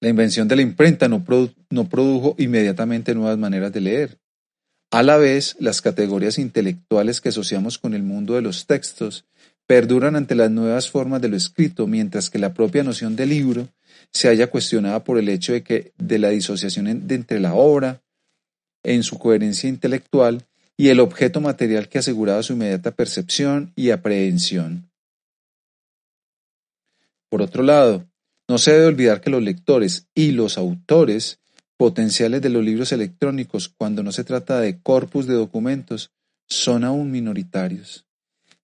La 0.00 0.08
invención 0.08 0.48
de 0.48 0.56
la 0.56 0.62
imprenta 0.62 1.06
no 1.08 1.24
produjo 1.24 2.34
inmediatamente 2.38 3.14
nuevas 3.14 3.38
maneras 3.38 3.72
de 3.72 3.80
leer. 3.80 4.18
A 4.90 5.02
la 5.02 5.18
vez, 5.18 5.56
las 5.60 5.82
categorías 5.82 6.38
intelectuales 6.38 7.20
que 7.20 7.28
asociamos 7.28 7.78
con 7.78 7.92
el 7.92 8.02
mundo 8.02 8.34
de 8.34 8.42
los 8.42 8.66
textos 8.66 9.26
perduran 9.66 10.16
ante 10.16 10.34
las 10.34 10.50
nuevas 10.50 10.90
formas 10.90 11.20
de 11.20 11.28
lo 11.28 11.36
escrito, 11.36 11.86
mientras 11.86 12.30
que 12.30 12.38
la 12.38 12.54
propia 12.54 12.82
noción 12.82 13.14
de 13.14 13.26
libro 13.26 13.68
se 14.12 14.28
haya 14.28 14.46
cuestionada 14.46 15.04
por 15.04 15.18
el 15.18 15.28
hecho 15.28 15.52
de 15.52 15.62
que 15.62 15.92
de 15.98 16.18
la 16.18 16.30
disociación 16.30 16.86
entre 16.86 17.38
la 17.38 17.52
obra, 17.52 18.00
en 18.82 19.02
su 19.02 19.18
coherencia 19.18 19.68
intelectual, 19.68 20.42
y 20.78 20.88
el 20.88 21.00
objeto 21.00 21.40
material 21.42 21.88
que 21.88 21.98
aseguraba 21.98 22.42
su 22.42 22.54
inmediata 22.54 22.92
percepción 22.92 23.72
y 23.76 23.90
aprehensión. 23.90 24.88
Por 27.28 27.42
otro 27.42 27.62
lado, 27.62 28.06
no 28.48 28.56
se 28.56 28.72
debe 28.72 28.86
olvidar 28.86 29.20
que 29.20 29.28
los 29.28 29.42
lectores 29.42 30.06
y 30.14 30.30
los 30.30 30.56
autores 30.56 31.40
potenciales 31.78 32.42
de 32.42 32.50
los 32.50 32.62
libros 32.62 32.92
electrónicos 32.92 33.68
cuando 33.68 34.02
no 34.02 34.12
se 34.12 34.24
trata 34.24 34.60
de 34.60 34.82
corpus 34.82 35.26
de 35.26 35.34
documentos 35.34 36.10
son 36.48 36.84
aún 36.84 37.10
minoritarios. 37.10 38.04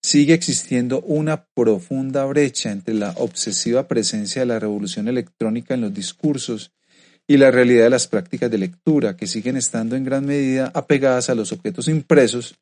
Sigue 0.03 0.35
existiendo 0.35 1.01
una 1.01 1.47
profunda 1.47 2.27
brecha 2.27 2.71
entre 2.71 2.93
la 2.93 3.13
obsesiva 3.13 3.89
presencia 3.89 4.43
de 4.43 4.47
la 4.47 4.59
revolución 4.59 5.09
electrónica 5.09 5.75
en 5.75 5.81
los 5.81 5.95
discursos 5.95 6.73
y 7.27 7.39
la 7.39 7.51
realidad 7.51 7.85
de 7.85 7.91
las 7.91 8.09
prácticas 8.09 8.51
de 8.51 8.59
lectura, 8.59 9.17
que 9.17 9.27
siguen 9.27 9.57
estando 9.57 9.97
en 9.97 10.05
gran 10.05 10.27
medida 10.27 10.71
apegadas 10.75 11.31
a 11.31 11.35
los 11.35 11.53
objetos 11.53 11.89
impresos 11.89 12.57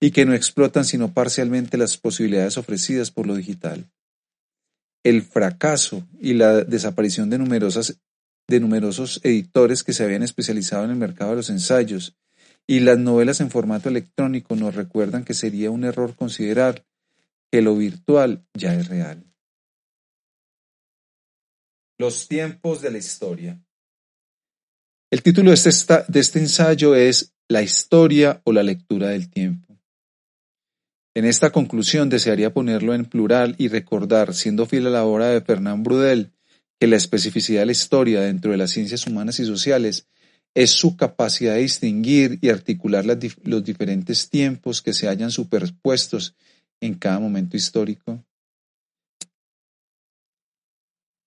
y 0.00 0.12
que 0.12 0.24
no 0.24 0.32
explotan 0.32 0.84
sino 0.84 1.12
parcialmente 1.12 1.76
las 1.76 1.98
posibilidades 1.98 2.56
ofrecidas 2.56 3.10
por 3.10 3.26
lo 3.26 3.34
digital. 3.34 3.84
El 5.02 5.22
fracaso 5.22 6.06
y 6.20 6.34
la 6.34 6.64
desaparición 6.64 7.28
de 7.30 7.38
numerosas 7.38 7.98
de 8.48 8.60
numerosos 8.60 9.20
editores 9.22 9.84
que 9.84 9.92
se 9.92 10.04
habían 10.04 10.22
especializado 10.22 10.84
en 10.84 10.90
el 10.90 10.96
mercado 10.96 11.30
de 11.30 11.36
los 11.36 11.50
ensayos, 11.50 12.16
y 12.66 12.80
las 12.80 12.98
novelas 12.98 13.40
en 13.40 13.50
formato 13.50 13.88
electrónico 13.88 14.56
nos 14.56 14.74
recuerdan 14.74 15.24
que 15.24 15.34
sería 15.34 15.70
un 15.70 15.84
error 15.84 16.16
considerar 16.16 16.84
que 17.50 17.62
lo 17.62 17.76
virtual 17.76 18.44
ya 18.54 18.74
es 18.74 18.88
real. 18.88 19.24
Los 21.98 22.28
tiempos 22.28 22.82
de 22.82 22.90
la 22.90 22.98
historia. 22.98 23.60
El 25.10 25.22
título 25.22 25.50
de 25.50 25.54
este, 25.54 26.04
este 26.14 26.38
ensayo 26.38 26.94
es 26.94 27.34
La 27.48 27.62
historia 27.62 28.42
o 28.44 28.52
la 28.52 28.62
lectura 28.62 29.08
del 29.08 29.30
tiempo. 29.30 29.78
En 31.14 31.24
esta 31.24 31.50
conclusión 31.50 32.10
desearía 32.10 32.52
ponerlo 32.52 32.94
en 32.94 33.06
plural 33.06 33.56
y 33.58 33.68
recordar, 33.68 34.34
siendo 34.34 34.66
fiel 34.66 34.86
a 34.86 34.90
la 34.90 35.04
obra 35.04 35.28
de 35.28 35.40
Fernand 35.40 35.84
Brudel, 35.84 36.32
que 36.78 36.86
la 36.86 36.96
especificidad 36.96 37.60
de 37.60 37.66
la 37.66 37.72
historia 37.72 38.20
dentro 38.20 38.50
de 38.52 38.56
las 38.56 38.70
ciencias 38.70 39.06
humanas 39.06 39.40
y 39.40 39.44
sociales 39.44 40.06
es 40.54 40.70
su 40.70 40.96
capacidad 40.96 41.54
de 41.54 41.60
distinguir 41.60 42.38
y 42.40 42.48
articular 42.48 43.04
los 43.04 43.64
diferentes 43.64 44.28
tiempos 44.28 44.82
que 44.82 44.92
se 44.92 45.06
hallan 45.06 45.30
superpuestos 45.30 46.34
en 46.80 46.94
cada 46.94 47.18
momento 47.18 47.56
histórico. 47.56 48.24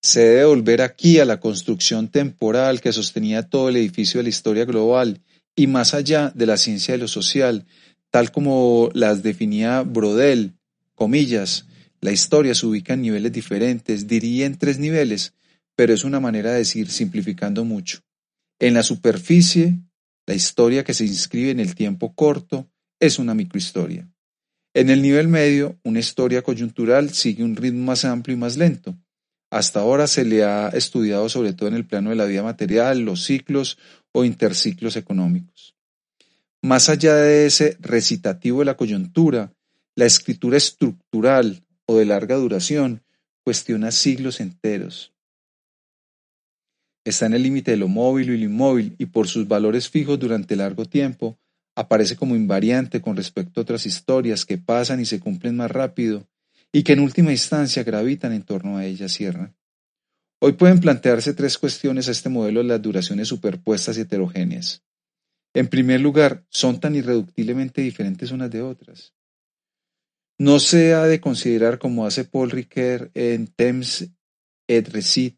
Se 0.01 0.21
debe 0.21 0.45
volver 0.45 0.81
aquí 0.81 1.19
a 1.19 1.25
la 1.25 1.39
construcción 1.39 2.07
temporal 2.07 2.81
que 2.81 2.91
sostenía 2.91 3.43
todo 3.43 3.69
el 3.69 3.75
edificio 3.75 4.17
de 4.17 4.23
la 4.23 4.29
historia 4.29 4.65
global 4.65 5.21
y 5.55 5.67
más 5.67 5.93
allá 5.93 6.31
de 6.33 6.47
la 6.47 6.57
ciencia 6.57 6.93
de 6.93 6.97
lo 6.97 7.07
social, 7.07 7.65
tal 8.09 8.31
como 8.31 8.89
las 8.93 9.21
definía 9.21 9.83
Brodel, 9.83 10.53
comillas, 10.95 11.65
la 11.99 12.11
historia 12.11 12.55
se 12.55 12.65
ubica 12.65 12.95
en 12.95 13.03
niveles 13.03 13.31
diferentes, 13.31 14.07
diría 14.07 14.47
en 14.47 14.57
tres 14.57 14.79
niveles, 14.79 15.33
pero 15.75 15.93
es 15.93 16.03
una 16.03 16.19
manera 16.19 16.51
de 16.51 16.59
decir 16.59 16.89
simplificando 16.89 17.65
mucho. 17.65 17.99
En 18.59 18.73
la 18.73 18.83
superficie, 18.83 19.79
la 20.27 20.35
historia 20.35 20.83
que 20.83 20.93
se 20.93 21.05
inscribe 21.05 21.51
en 21.51 21.59
el 21.59 21.75
tiempo 21.75 22.13
corto 22.13 22.69
es 22.99 23.19
una 23.19 23.33
microhistoria. 23.33 24.07
En 24.73 24.89
el 24.89 25.01
nivel 25.01 25.27
medio, 25.27 25.79
una 25.83 25.99
historia 25.99 26.43
coyuntural 26.43 27.09
sigue 27.09 27.43
un 27.43 27.55
ritmo 27.55 27.85
más 27.85 28.05
amplio 28.05 28.37
y 28.37 28.39
más 28.39 28.57
lento. 28.57 28.95
Hasta 29.49 29.81
ahora 29.81 30.07
se 30.07 30.23
le 30.23 30.43
ha 30.43 30.69
estudiado 30.69 31.27
sobre 31.27 31.53
todo 31.53 31.67
en 31.67 31.75
el 31.75 31.85
plano 31.85 32.11
de 32.11 32.15
la 32.15 32.25
vida 32.25 32.43
material, 32.43 32.99
los 32.99 33.23
ciclos 33.23 33.77
o 34.13 34.23
interciclos 34.23 34.95
económicos. 34.95 35.75
Más 36.61 36.87
allá 36.87 37.15
de 37.15 37.47
ese 37.47 37.75
recitativo 37.81 38.59
de 38.59 38.65
la 38.65 38.77
coyuntura, 38.77 39.51
la 39.95 40.05
escritura 40.05 40.57
estructural 40.57 41.65
o 41.85 41.97
de 41.97 42.05
larga 42.05 42.35
duración 42.35 43.03
cuestiona 43.43 43.91
siglos 43.91 44.39
enteros 44.39 45.11
está 47.03 47.25
en 47.25 47.33
el 47.33 47.43
límite 47.43 47.71
de 47.71 47.77
lo 47.77 47.87
móvil 47.87 48.29
y 48.29 48.37
lo 48.37 48.45
inmóvil 48.45 48.95
y 48.97 49.07
por 49.07 49.27
sus 49.27 49.47
valores 49.47 49.89
fijos 49.89 50.19
durante 50.19 50.55
largo 50.55 50.85
tiempo, 50.85 51.39
aparece 51.75 52.15
como 52.15 52.35
invariante 52.35 53.01
con 53.01 53.15
respecto 53.15 53.59
a 53.59 53.63
otras 53.63 53.85
historias 53.85 54.45
que 54.45 54.57
pasan 54.57 54.99
y 54.99 55.05
se 55.05 55.19
cumplen 55.19 55.55
más 55.55 55.71
rápido 55.71 56.27
y 56.71 56.83
que 56.83 56.93
en 56.93 56.99
última 56.99 57.31
instancia 57.31 57.83
gravitan 57.83 58.33
en 58.33 58.43
torno 58.43 58.77
a 58.77 58.85
ella, 58.85 59.09
cierra. 59.09 59.53
Hoy 60.39 60.53
pueden 60.53 60.79
plantearse 60.79 61.33
tres 61.33 61.57
cuestiones 61.57 62.07
a 62.07 62.11
este 62.11 62.29
modelo 62.29 62.61
de 62.61 62.67
las 62.67 62.81
duraciones 62.81 63.27
superpuestas 63.27 63.97
y 63.97 64.01
heterogéneas. 64.01 64.83
En 65.53 65.67
primer 65.67 65.99
lugar, 65.99 66.45
son 66.49 66.79
tan 66.79 66.95
irreductiblemente 66.95 67.81
diferentes 67.81 68.31
unas 68.31 68.49
de 68.49 68.61
otras. 68.61 69.13
No 70.39 70.59
se 70.59 70.93
ha 70.93 71.03
de 71.03 71.19
considerar, 71.19 71.77
como 71.77 72.05
hace 72.05 72.23
Paul 72.23 72.49
Ricoeur 72.49 73.11
en 73.13 73.47
Temps 73.47 74.07
et 74.67 74.87
Recit, 74.89 75.37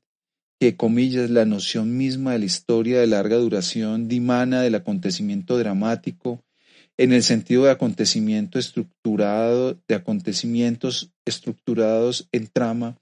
que, 0.63 0.77
comillas, 0.77 1.29
la 1.29 1.43
noción 1.43 1.97
misma 1.97 2.31
de 2.31 2.39
la 2.39 2.45
historia 2.45 3.01
de 3.01 3.07
larga 3.07 3.35
duración 3.35 4.07
dimana 4.07 4.61
del 4.61 4.75
acontecimiento 4.75 5.57
dramático 5.57 6.41
en 6.97 7.11
el 7.11 7.21
sentido 7.21 7.65
de 7.65 7.71
acontecimiento 7.71 8.57
estructurado, 8.57 9.77
de 9.89 9.95
acontecimientos 9.95 11.11
estructurados 11.25 12.29
en 12.31 12.47
trama, 12.47 12.95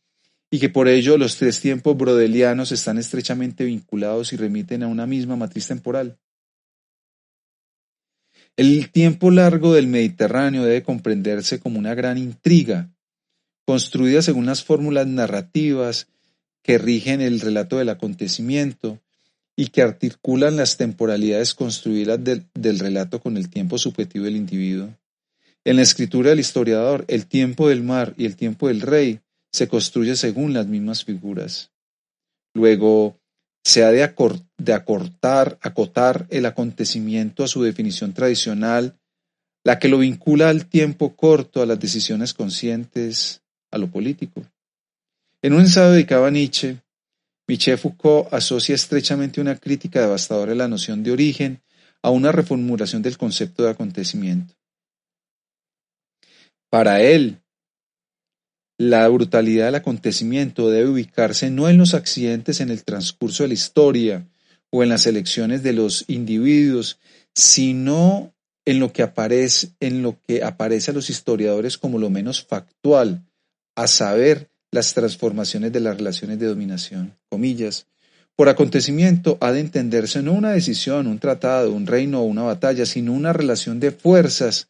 y 0.49 0.57
que 0.57 0.69
por 0.69 0.87
ello 0.87 1.19
los 1.19 1.37
tres 1.37 1.59
tiempos 1.59 1.95
brodelianos 1.95 2.71
están 2.71 2.97
estrechamente 2.97 3.63
vinculados 3.63 4.33
y 4.33 4.37
remiten 4.37 4.81
a 4.81 4.87
una 4.87 5.05
misma 5.05 5.35
matriz 5.35 5.67
temporal. 5.67 6.17
El 8.57 8.89
tiempo 8.89 9.29
largo 9.29 9.75
del 9.75 9.85
Mediterráneo 9.85 10.63
debe 10.63 10.81
comprenderse 10.81 11.59
como 11.59 11.77
una 11.77 11.93
gran 11.93 12.17
intriga, 12.17 12.89
construida 13.67 14.23
según 14.23 14.47
las 14.47 14.63
fórmulas 14.63 15.05
narrativas 15.05 16.07
que 16.63 16.77
rigen 16.77 17.21
el 17.21 17.39
relato 17.39 17.77
del 17.77 17.89
acontecimiento 17.89 18.99
y 19.55 19.67
que 19.67 19.81
articulan 19.81 20.57
las 20.57 20.77
temporalidades 20.77 21.53
construidas 21.53 22.19
del, 22.23 22.79
relato 22.79 23.19
con 23.19 23.37
el 23.37 23.49
tiempo 23.49 23.77
subjetivo 23.77 24.25
del 24.25 24.35
individuo. 24.35 24.89
En 25.63 25.75
la 25.75 25.81
escritura 25.83 26.31
del 26.31 26.39
historiador, 26.39 27.05
el 27.07 27.27
tiempo 27.27 27.69
del 27.69 27.83
mar 27.83 28.13
y 28.17 28.25
el 28.25 28.35
tiempo 28.35 28.67
del 28.67 28.81
rey 28.81 29.19
se 29.51 29.67
construye 29.67 30.15
según 30.15 30.53
las 30.53 30.67
mismas 30.67 31.03
figuras. 31.03 31.71
Luego, 32.53 33.19
se 33.63 33.83
ha 33.83 33.91
de, 33.91 34.03
acortar, 34.03 35.59
acotar 35.61 36.25
el 36.29 36.45
acontecimiento 36.45 37.43
a 37.43 37.47
su 37.47 37.61
definición 37.61 38.13
tradicional, 38.13 38.97
la 39.63 39.77
que 39.77 39.87
lo 39.87 39.99
vincula 39.99 40.49
al 40.49 40.65
tiempo 40.65 41.15
corto, 41.15 41.61
a 41.61 41.67
las 41.67 41.79
decisiones 41.79 42.33
conscientes, 42.33 43.43
a 43.69 43.77
lo 43.77 43.91
político. 43.91 44.43
En 45.43 45.53
un 45.53 45.61
ensayo 45.61 45.91
dedicado 45.91 46.25
a 46.25 46.31
Nietzsche, 46.31 46.77
Michel 47.47 47.77
Foucault 47.77 48.31
asocia 48.31 48.75
estrechamente 48.75 49.41
una 49.41 49.57
crítica 49.57 50.01
devastadora 50.01 50.51
de 50.51 50.57
la 50.57 50.67
noción 50.67 51.03
de 51.03 51.11
origen 51.11 51.61
a 52.03 52.11
una 52.11 52.31
reformulación 52.31 53.01
del 53.01 53.17
concepto 53.17 53.63
de 53.63 53.71
acontecimiento. 53.71 54.53
Para 56.69 57.01
él, 57.01 57.41
la 58.77 59.07
brutalidad 59.07 59.65
del 59.65 59.75
acontecimiento 59.75 60.69
debe 60.69 60.89
ubicarse 60.89 61.49
no 61.49 61.69
en 61.69 61.77
los 61.77 61.93
accidentes 61.93 62.61
en 62.61 62.69
el 62.69 62.83
transcurso 62.83 63.43
de 63.43 63.49
la 63.49 63.53
historia 63.55 64.27
o 64.69 64.83
en 64.83 64.89
las 64.89 65.05
elecciones 65.05 65.63
de 65.63 65.73
los 65.73 66.05
individuos, 66.07 66.99
sino 67.33 68.33
en 68.65 68.79
lo 68.79 68.93
que 68.93 69.01
aparece, 69.01 69.71
en 69.79 70.03
lo 70.03 70.19
que 70.21 70.43
aparece 70.43 70.91
a 70.91 70.93
los 70.93 71.09
historiadores 71.09 71.77
como 71.77 71.97
lo 71.97 72.09
menos 72.09 72.45
factual, 72.45 73.25
a 73.75 73.87
saber, 73.87 74.50
las 74.71 74.93
transformaciones 74.93 75.71
de 75.71 75.81
las 75.81 75.97
relaciones 75.97 76.39
de 76.39 76.47
dominación. 76.47 77.17
Comillas. 77.29 77.87
Por 78.35 78.49
acontecimiento 78.49 79.37
ha 79.41 79.51
de 79.51 79.59
entenderse 79.59 80.21
no 80.23 80.31
una 80.31 80.51
decisión, 80.51 81.07
un 81.07 81.19
tratado, 81.19 81.71
un 81.73 81.85
reino 81.85 82.21
o 82.21 82.23
una 82.23 82.43
batalla, 82.43 82.85
sino 82.85 83.13
una 83.13 83.33
relación 83.33 83.79
de 83.79 83.91
fuerzas 83.91 84.69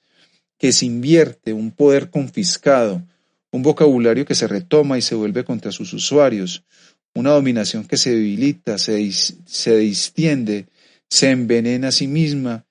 que 0.57 0.72
se 0.72 0.86
invierte, 0.86 1.53
un 1.53 1.72
poder 1.72 2.10
confiscado, 2.10 3.03
un 3.52 3.61
vocabulario 3.61 4.26
que 4.26 4.36
se 4.36 4.48
retoma 4.48 4.98
y 4.98 5.02
se 5.02 5.15
vuelve 5.15 5.44
contra 5.44 5.72
sus 5.72 5.94
usuarios, 5.94 6.64
una 7.14 7.32
dominación 7.32 7.86
que 7.86 7.98
se 7.98 8.11
debilita, 8.11 8.78
se, 8.78 9.11
se 9.11 9.78
distiende, 9.78 10.68
se 11.10 11.30
envenena 11.30 11.90
a 11.90 11.91
sí 11.91 12.07
misma 12.07 12.65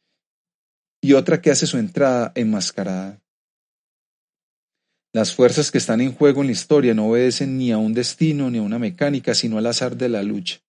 y 1.00 1.12
otra 1.12 1.40
que 1.40 1.50
hace 1.50 1.66
su 1.66 1.78
entrada 1.78 2.32
enmascarada. 2.34 3.20
Las 5.12 5.34
fuerzas 5.34 5.70
que 5.70 5.78
están 5.78 6.00
en 6.00 6.12
juego 6.12 6.40
en 6.40 6.46
la 6.46 6.52
historia 6.52 6.94
no 6.94 7.08
obedecen 7.08 7.58
ni 7.58 7.72
a 7.72 7.78
un 7.78 7.94
destino 7.94 8.50
ni 8.50 8.58
a 8.58 8.62
una 8.62 8.78
mecánica, 8.78 9.34
sino 9.34 9.58
al 9.58 9.66
azar 9.66 9.96
de 9.96 10.08
la 10.08 10.22
lucha. 10.22 10.60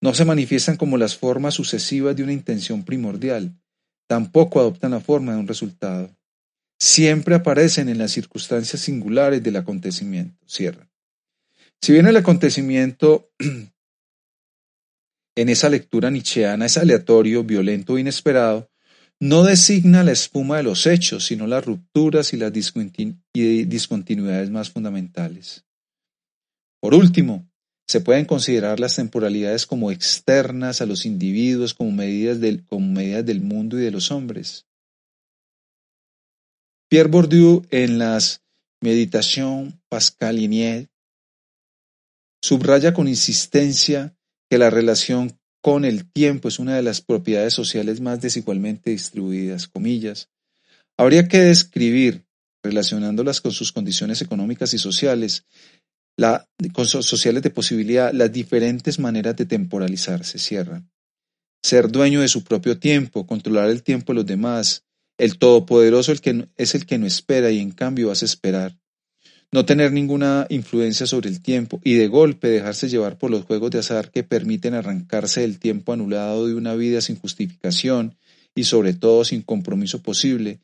No 0.00 0.14
se 0.14 0.24
manifiestan 0.24 0.76
como 0.76 0.98
las 0.98 1.16
formas 1.16 1.54
sucesivas 1.54 2.16
de 2.16 2.24
una 2.24 2.32
intención 2.32 2.84
primordial, 2.84 3.54
tampoco 4.08 4.60
adoptan 4.60 4.90
la 4.90 5.00
forma 5.00 5.32
de 5.32 5.38
un 5.38 5.46
resultado 5.46 6.10
siempre 6.82 7.36
aparecen 7.36 7.88
en 7.88 7.98
las 7.98 8.10
circunstancias 8.10 8.82
singulares 8.82 9.40
del 9.40 9.54
acontecimiento. 9.54 10.44
Cierra. 10.48 10.90
Si 11.80 11.92
bien 11.92 12.08
el 12.08 12.16
acontecimiento 12.16 13.30
en 15.36 15.48
esa 15.48 15.68
lectura 15.68 16.10
nietzscheana 16.10 16.66
es 16.66 16.76
aleatorio, 16.76 17.44
violento 17.44 17.92
o 17.92 17.98
inesperado, 17.98 18.68
no 19.22 19.44
designa 19.44 20.02
la 20.02 20.10
espuma 20.10 20.56
de 20.56 20.64
los 20.64 20.84
hechos, 20.84 21.26
sino 21.26 21.46
las 21.46 21.64
rupturas 21.64 22.32
y 22.32 22.36
las 22.36 22.52
discontinuidades 22.52 24.50
más 24.50 24.70
fundamentales. 24.70 25.64
Por 26.80 26.92
último, 26.92 27.48
se 27.86 28.00
pueden 28.00 28.24
considerar 28.24 28.80
las 28.80 28.96
temporalidades 28.96 29.64
como 29.64 29.92
externas 29.92 30.80
a 30.80 30.86
los 30.86 31.06
individuos 31.06 31.72
como 31.72 31.92
medidas 31.92 32.40
del, 32.40 32.64
mundo 33.40 33.78
y 33.78 33.82
de 33.82 33.92
los 33.92 34.10
hombres. 34.10 34.66
Pierre 36.90 37.08
Bourdieu 37.08 37.64
en 37.70 37.98
las 37.98 38.42
Meditations 38.80 39.72
Pascaliniennes 39.88 40.88
subraya 42.42 42.92
con 42.92 43.06
insistencia 43.06 44.16
que 44.50 44.58
la 44.58 44.68
relación 44.68 45.38
con 45.62 45.84
el 45.84 46.10
tiempo 46.10 46.48
es 46.48 46.58
una 46.58 46.76
de 46.76 46.82
las 46.82 47.00
propiedades 47.00 47.54
sociales 47.54 48.00
más 48.00 48.20
desigualmente 48.20 48.90
distribuidas, 48.90 49.68
comillas. 49.68 50.28
Habría 50.98 51.28
que 51.28 51.38
describir, 51.38 52.24
relacionándolas 52.64 53.40
con 53.40 53.52
sus 53.52 53.72
condiciones 53.72 54.20
económicas 54.20 54.74
y 54.74 54.78
sociales, 54.78 55.44
la, 56.16 56.48
con 56.72 56.86
sociales 56.86 57.42
de 57.42 57.50
posibilidad, 57.50 58.12
las 58.12 58.32
diferentes 58.32 58.98
maneras 58.98 59.36
de 59.36 59.46
temporalizarse, 59.46 60.38
cierra. 60.38 60.82
Ser 61.62 61.90
dueño 61.90 62.20
de 62.20 62.28
su 62.28 62.42
propio 62.42 62.78
tiempo, 62.78 63.26
controlar 63.26 63.70
el 63.70 63.84
tiempo 63.84 64.12
de 64.12 64.16
los 64.16 64.26
demás, 64.26 64.84
el 65.16 65.38
Todopoderoso 65.38 66.10
el 66.10 66.20
que, 66.20 66.48
es 66.56 66.74
el 66.74 66.86
que 66.86 66.98
no 66.98 67.06
espera 67.06 67.50
y 67.52 67.60
en 67.60 67.70
cambio 67.70 68.10
hace 68.10 68.24
esperar. 68.24 68.76
No 69.54 69.66
tener 69.66 69.92
ninguna 69.92 70.46
influencia 70.48 71.06
sobre 71.06 71.28
el 71.28 71.42
tiempo 71.42 71.78
y 71.84 71.94
de 71.94 72.08
golpe 72.08 72.48
dejarse 72.48 72.88
llevar 72.88 73.18
por 73.18 73.30
los 73.30 73.44
juegos 73.44 73.70
de 73.70 73.80
azar 73.80 74.10
que 74.10 74.22
permiten 74.22 74.72
arrancarse 74.72 75.42
del 75.42 75.58
tiempo 75.58 75.92
anulado 75.92 76.46
de 76.46 76.54
una 76.54 76.74
vida 76.74 77.02
sin 77.02 77.16
justificación 77.16 78.16
y 78.54 78.64
sobre 78.64 78.94
todo 78.94 79.24
sin 79.24 79.42
compromiso 79.42 80.02
posible, 80.02 80.60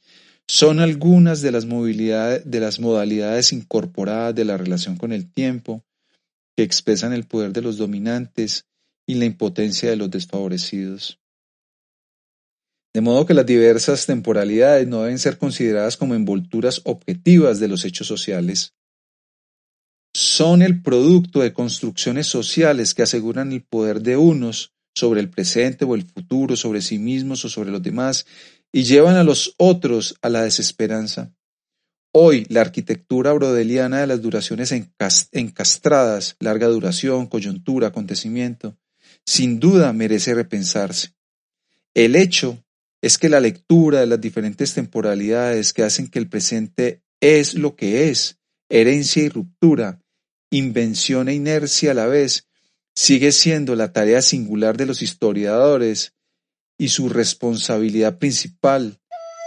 son 0.47 0.81
algunas 0.81 1.43
de 1.43 1.53
las, 1.53 1.67
de 1.69 2.61
las 2.61 2.81
modalidades 2.81 3.53
incorporadas 3.53 4.35
de 4.35 4.47
la 4.47 4.57
relación 4.57 4.97
con 4.97 5.13
el 5.13 5.31
tiempo 5.31 5.85
que 6.57 6.63
expresan 6.63 7.13
el 7.13 7.25
poder 7.25 7.53
de 7.53 7.61
los 7.61 7.77
dominantes 7.77 8.65
y 9.07 9.15
la 9.17 9.27
impotencia 9.27 9.91
de 9.91 9.97
los 9.97 10.11
desfavorecidos. 10.11 11.21
De 12.95 13.03
modo 13.03 13.27
que 13.27 13.35
las 13.35 13.45
diversas 13.45 14.07
temporalidades 14.07 14.89
no 14.89 15.03
deben 15.03 15.19
ser 15.19 15.37
consideradas 15.37 15.99
como 15.99 16.15
envolturas 16.15 16.81
objetivas 16.85 17.61
de 17.61 17.69
los 17.69 17.85
hechos 17.85 18.07
sociales. 18.07 18.73
Son 20.21 20.63
el 20.63 20.83
producto 20.83 21.43
de 21.43 21.53
construcciones 21.53 22.27
sociales 22.27 22.93
que 22.93 23.03
aseguran 23.03 23.53
el 23.53 23.63
poder 23.63 24.03
de 24.03 24.17
unos 24.17 24.73
sobre 24.93 25.21
el 25.21 25.31
presente 25.31 25.85
o 25.85 25.95
el 25.95 26.03
futuro, 26.03 26.57
sobre 26.57 26.83
sí 26.83 26.99
mismos 26.99 27.45
o 27.45 27.49
sobre 27.49 27.71
los 27.71 27.81
demás, 27.85 28.27
y 28.73 28.83
llevan 28.83 29.15
a 29.15 29.23
los 29.23 29.55
otros 29.59 30.17
a 30.21 30.29
la 30.29 30.43
desesperanza. 30.43 31.33
Hoy, 32.11 32.47
la 32.49 32.63
arquitectura 32.63 33.33
brodeliana 33.33 34.01
de 34.01 34.09
las 34.09 34.21
duraciones 34.21 34.73
encastradas, 35.31 36.35
larga 36.41 36.67
duración, 36.67 37.29
coyuntura, 37.29 37.87
acontecimiento, 37.87 38.77
sin 39.25 39.61
duda 39.61 39.93
merece 39.93 40.35
repensarse. 40.35 41.15
El 41.95 42.17
hecho 42.17 42.59
es 43.01 43.19
que 43.19 43.29
la 43.29 43.39
lectura 43.39 44.01
de 44.01 44.09
las 44.09 44.21
diferentes 44.21 44.75
temporalidades 44.75 45.73
que 45.73 45.85
hacen 45.85 46.09
que 46.09 46.19
el 46.19 46.29
presente 46.29 47.05
es 47.21 47.55
lo 47.55 47.77
que 47.77 48.11
es, 48.11 48.41
herencia 48.69 49.23
y 49.23 49.29
ruptura, 49.29 50.01
invención 50.51 51.29
e 51.29 51.35
inercia 51.35 51.93
a 51.93 51.95
la 51.95 52.07
vez, 52.07 52.47
sigue 52.95 53.33
siendo 53.33 53.77
la 53.77 53.93
tarea 53.93 54.23
singular 54.23 54.77
de 54.77 54.87
los 54.87 55.03
historiadores 55.03 56.15
y 56.79 56.89
su 56.89 57.09
responsabilidad 57.09 58.19
principal 58.19 58.99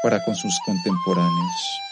para 0.03 0.23
con 0.23 0.35
sus 0.35 0.53
contemporáneos. 0.65 1.90